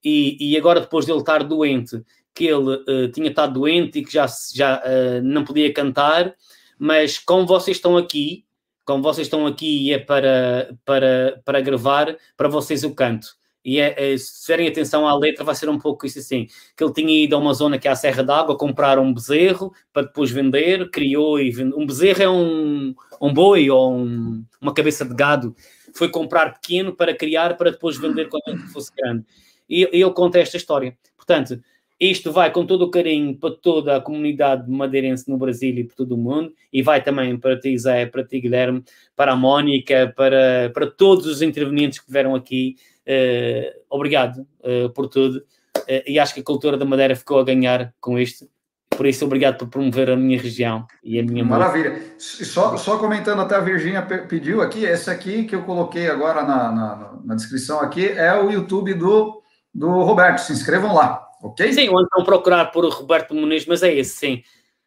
E, 0.03 0.53
e 0.53 0.57
agora, 0.57 0.81
depois 0.81 1.05
de 1.05 1.13
ele 1.13 1.21
estar 1.21 1.43
doente, 1.45 2.03
que 2.35 2.45
ele 2.45 2.77
uh, 2.77 3.09
tinha 3.13 3.29
estado 3.29 3.55
doente 3.55 3.99
e 3.99 4.05
que 4.05 4.13
já, 4.13 4.27
já 4.55 4.79
uh, 4.79 5.23
não 5.23 5.45
podia 5.45 5.73
cantar, 5.73 6.35
mas 6.79 7.19
como 7.19 7.47
vocês 7.47 7.77
estão 7.77 7.97
aqui, 7.97 8.45
como 8.89 9.03
vocês 9.03 9.27
estão 9.27 9.47
aqui 9.47 9.89
e 9.89 9.93
é 9.93 9.99
para, 9.99 10.75
para, 10.83 11.43
para 11.45 11.61
gravar, 11.61 12.17
para 12.35 12.49
vocês 12.49 12.83
eu 12.83 12.95
canto. 12.95 13.37
E 13.63 13.79
é, 13.79 14.15
é, 14.15 14.17
se 14.17 14.41
tiverem 14.41 14.67
atenção 14.67 15.07
à 15.07 15.15
letra, 15.15 15.45
vai 15.45 15.55
ser 15.55 15.69
um 15.69 15.79
pouco 15.79 16.07
isso 16.07 16.19
assim: 16.19 16.47
que 16.75 16.83
ele 16.83 16.95
tinha 16.95 17.25
ido 17.25 17.37
a 17.37 17.39
uma 17.39 17.53
zona 17.53 17.79
que 17.79 17.87
é 17.87 17.91
a 17.91 17.95
Serra 17.95 18.23
d'Água, 18.23 18.57
comprar 18.57 18.99
um 18.99 19.13
bezerro 19.13 19.75
para 19.93 20.07
depois 20.07 20.31
vender, 20.31 20.91
criou 20.91 21.39
e 21.39 21.51
vendeu. 21.51 21.79
Um 21.79 21.85
bezerro 21.85 22.23
é 22.23 22.31
um, 22.31 22.95
um 23.21 23.35
boi 23.35 23.69
ou 23.69 23.93
um, 23.93 24.43
uma 24.59 24.73
cabeça 24.73 25.05
de 25.05 25.15
gado. 25.15 25.55
Foi 25.95 26.09
comprar 26.09 26.55
pequeno 26.55 26.97
para 26.97 27.15
criar, 27.15 27.59
para 27.59 27.71
depois 27.71 27.99
vender 27.99 28.31
quando 28.31 28.59
fosse 28.73 28.91
grande. 28.97 29.23
E, 29.69 29.83
e 29.83 30.01
ele 30.01 30.13
conta 30.13 30.39
esta 30.39 30.57
história. 30.57 30.97
Portanto, 31.15 31.61
isto 32.01 32.31
vai 32.31 32.53
com 32.53 32.65
todo 32.65 32.83
o 32.83 32.91
carinho 32.91 33.37
para 33.37 33.55
toda 33.55 33.97
a 33.97 34.01
comunidade 34.01 34.71
madeirense 34.71 35.29
no 35.29 35.37
Brasil 35.37 35.75
e 35.77 35.85
por 35.85 35.97
todo 35.97 36.13
o 36.13 36.19
mundo, 36.19 36.53
e 36.73 36.81
vai 36.81 37.03
também 37.03 37.37
para 37.37 37.59
ti, 37.59 37.77
Zé, 37.77 38.07
para 38.07 38.25
ti, 38.25 38.41
Guilherme, 38.41 38.85
para 39.17 39.33
a 39.33 39.37
Mónica, 39.37 40.13
para, 40.17 40.71
para 40.73 40.87
todos 40.87 41.27
os 41.27 41.43
intervenientes 41.43 41.99
que 41.99 42.11
vieram 42.11 42.35
aqui. 42.35 42.77
Uh, 43.07 43.81
obrigado 43.91 44.47
uh, 44.61 44.91
por 44.91 45.09
tudo. 45.09 45.39
Uh, 45.79 46.03
e 46.07 46.19
acho 46.19 46.35
que 46.35 46.41
a 46.41 46.45
cultura 46.45 46.77
da 46.77 46.85
Madeira 46.85 47.17
ficou 47.17 47.41
a 47.41 47.45
ganhar 47.45 47.93
com 48.01 48.19
isto. 48.19 48.47
Por 48.91 49.07
isso, 49.07 49.25
obrigado 49.25 49.59
por 49.59 49.69
promover 49.69 50.11
a 50.11 50.17
minha 50.17 50.41
região 50.41 50.85
e 51.05 51.21
a 51.21 51.23
minha 51.23 51.45
Maravilha. 51.45 52.03
Só, 52.19 52.77
só 52.77 52.99
comentando, 52.99 53.41
até 53.41 53.55
a 53.55 53.61
Virgínia 53.61 54.03
pediu 54.03 54.61
aqui, 54.61 54.85
esse 54.85 55.09
aqui 55.09 55.45
que 55.45 55.55
eu 55.55 55.63
coloquei 55.63 56.09
agora 56.09 56.43
na, 56.43 56.73
na, 56.73 57.19
na, 57.25 57.35
descrição 57.37 57.81
aqui 57.81 58.09
é 58.09 58.35
o 58.35 58.51
YouTube 58.51 58.95
do, 58.95 59.41
do 59.73 60.03
Roberto. 60.03 60.39
Se 60.39 60.53
inscrevam 60.53 60.93
lá, 60.93 61.28
ok? 61.43 61.73
Sim, 61.73 61.89
ou 61.89 62.01
então 62.03 62.25
procurar 62.25 62.67
por 62.67 62.85
Roberto 62.89 63.35
Muniz, 63.35 63.67
mas 63.67 63.83
é 63.83 63.95
esse, 63.95 64.17
sim. 64.17 64.43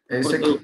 É 0.08 0.20
esse 0.20 0.36
aqui 0.36 0.58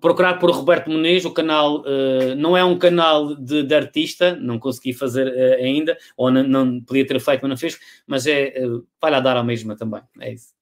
procurar 0.00 0.34
por 0.34 0.50
Roberto 0.50 0.90
Muniz, 0.90 1.24
o 1.24 1.30
canal 1.30 1.82
uh, 1.82 2.34
não 2.36 2.56
é 2.56 2.64
um 2.64 2.76
canal 2.76 3.36
de, 3.36 3.62
de 3.62 3.74
artista, 3.74 4.34
não 4.34 4.58
consegui 4.58 4.92
fazer 4.92 5.28
uh, 5.28 5.64
ainda, 5.64 5.96
ou 6.16 6.30
não, 6.30 6.42
não, 6.42 6.80
podia 6.80 7.06
ter 7.06 7.20
feito, 7.20 7.42
mas 7.42 7.50
não 7.50 7.56
fez, 7.56 7.78
mas 8.06 8.26
é, 8.26 8.54
uh, 8.66 8.84
vai 9.00 9.10
lá 9.10 9.20
dar 9.20 9.36
a 9.36 9.44
mesma 9.44 9.76
também, 9.76 10.02
é 10.20 10.32
isso. 10.32 10.57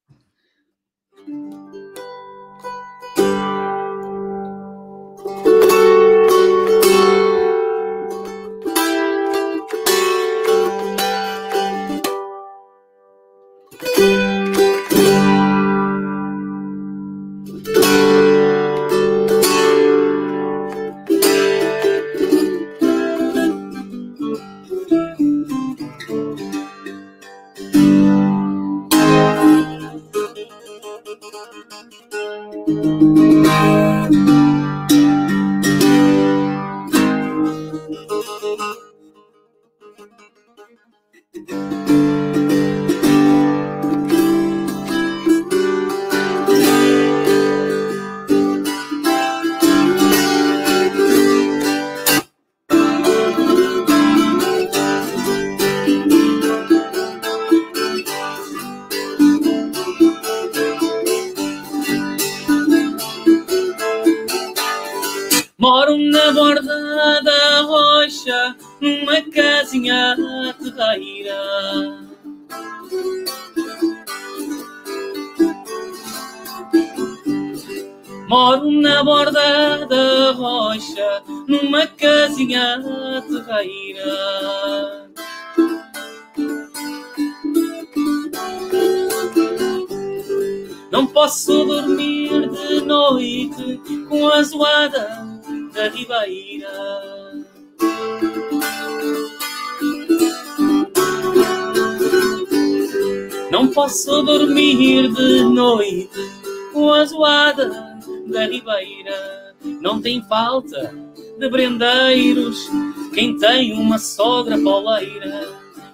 Posso 104.06 104.22
dormir 104.22 105.12
de 105.12 105.42
noite 105.42 106.30
com 106.72 106.92
a 106.92 107.04
zoada 107.04 107.98
da 108.28 108.46
ribeira. 108.46 109.52
Não 109.80 110.00
tem 110.00 110.22
falta 110.22 110.94
de 111.36 111.50
brendeiros 111.50 112.70
quem 113.12 113.36
tem 113.36 113.72
uma 113.72 113.98
sogra 113.98 114.56
poleira. 114.58 115.48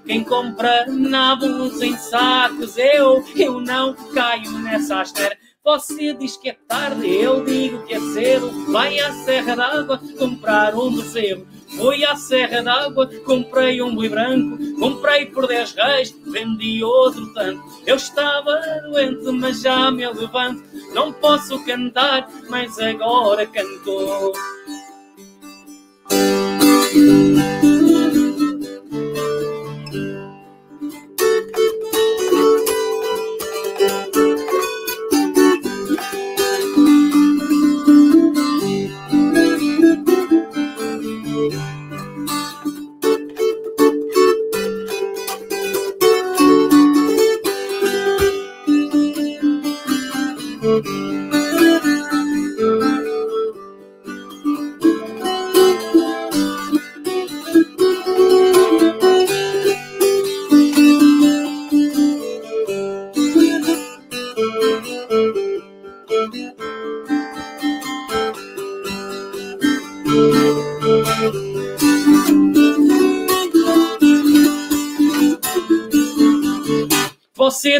Quem 0.04 0.22
compra 0.22 0.84
nabos 0.88 1.80
em 1.80 1.96
sacos, 1.96 2.76
eu, 2.76 3.24
eu 3.34 3.60
não 3.60 3.94
caio 4.12 4.50
nessa 4.58 5.00
astera. 5.00 5.38
Você 5.64 6.12
diz 6.12 6.36
que 6.36 6.50
é 6.50 6.56
tarde, 6.68 7.08
eu 7.08 7.42
digo 7.42 7.82
que 7.86 7.94
é 7.94 8.00
cedo. 8.12 8.50
Vai 8.72 8.98
à 8.98 9.10
Serra 9.24 9.54
d'Água 9.54 9.98
comprar 10.18 10.74
um 10.74 10.94
bezerro. 10.94 11.46
Fui 11.76 12.04
à 12.04 12.14
Serra 12.16 12.62
d'Água, 12.62 13.08
comprei 13.24 13.80
um 13.82 13.94
boi 13.94 14.08
branco. 14.08 14.58
Comprei 14.78 15.26
por 15.26 15.46
10 15.46 15.72
reis, 15.74 16.16
vendi 16.26 16.84
outro 16.84 17.32
tanto. 17.32 17.62
Eu 17.86 17.96
estava 17.96 18.60
doente, 18.84 19.30
mas 19.32 19.62
já 19.62 19.90
me 19.90 20.06
levanto. 20.06 20.62
Não 20.94 21.12
posso 21.12 21.64
cantar, 21.64 22.28
mas 22.48 22.78
agora 22.78 23.46
canto. 23.46 24.32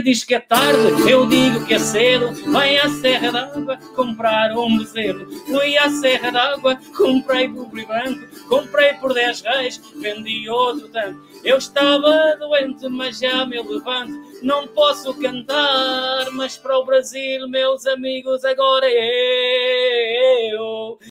Diz 0.02 0.24
que 0.24 0.34
é 0.34 0.40
tarde, 0.40 1.10
eu 1.10 1.26
digo 1.26 1.64
que 1.64 1.74
é 1.74 1.78
cedo. 1.78 2.32
Vai 2.50 2.76
à 2.76 2.88
Serra 2.88 3.30
d'Água 3.32 3.78
comprar 3.94 4.56
um 4.56 4.78
bezerro. 4.78 5.30
Fui 5.46 5.76
à 5.78 5.88
Serra 5.90 6.30
d'Água, 6.30 6.78
comprei 6.96 7.48
bugre 7.48 7.84
branco. 7.84 8.26
Comprei 8.48 8.94
por 8.94 9.14
10 9.14 9.42
reis, 9.42 9.80
vendi 9.96 10.48
outro 10.48 10.88
tanto. 10.88 11.20
Eu 11.44 11.58
estava 11.58 12.36
doente, 12.38 12.88
mas 12.88 13.18
já 13.18 13.44
me 13.46 13.60
levanto. 13.60 14.12
Não 14.42 14.66
posso 14.68 15.14
cantar, 15.14 16.30
mas 16.32 16.56
para 16.56 16.78
o 16.78 16.84
Brasil, 16.84 17.48
meus 17.48 17.86
amigos, 17.86 18.44
agora 18.44 18.86
é 18.88 20.52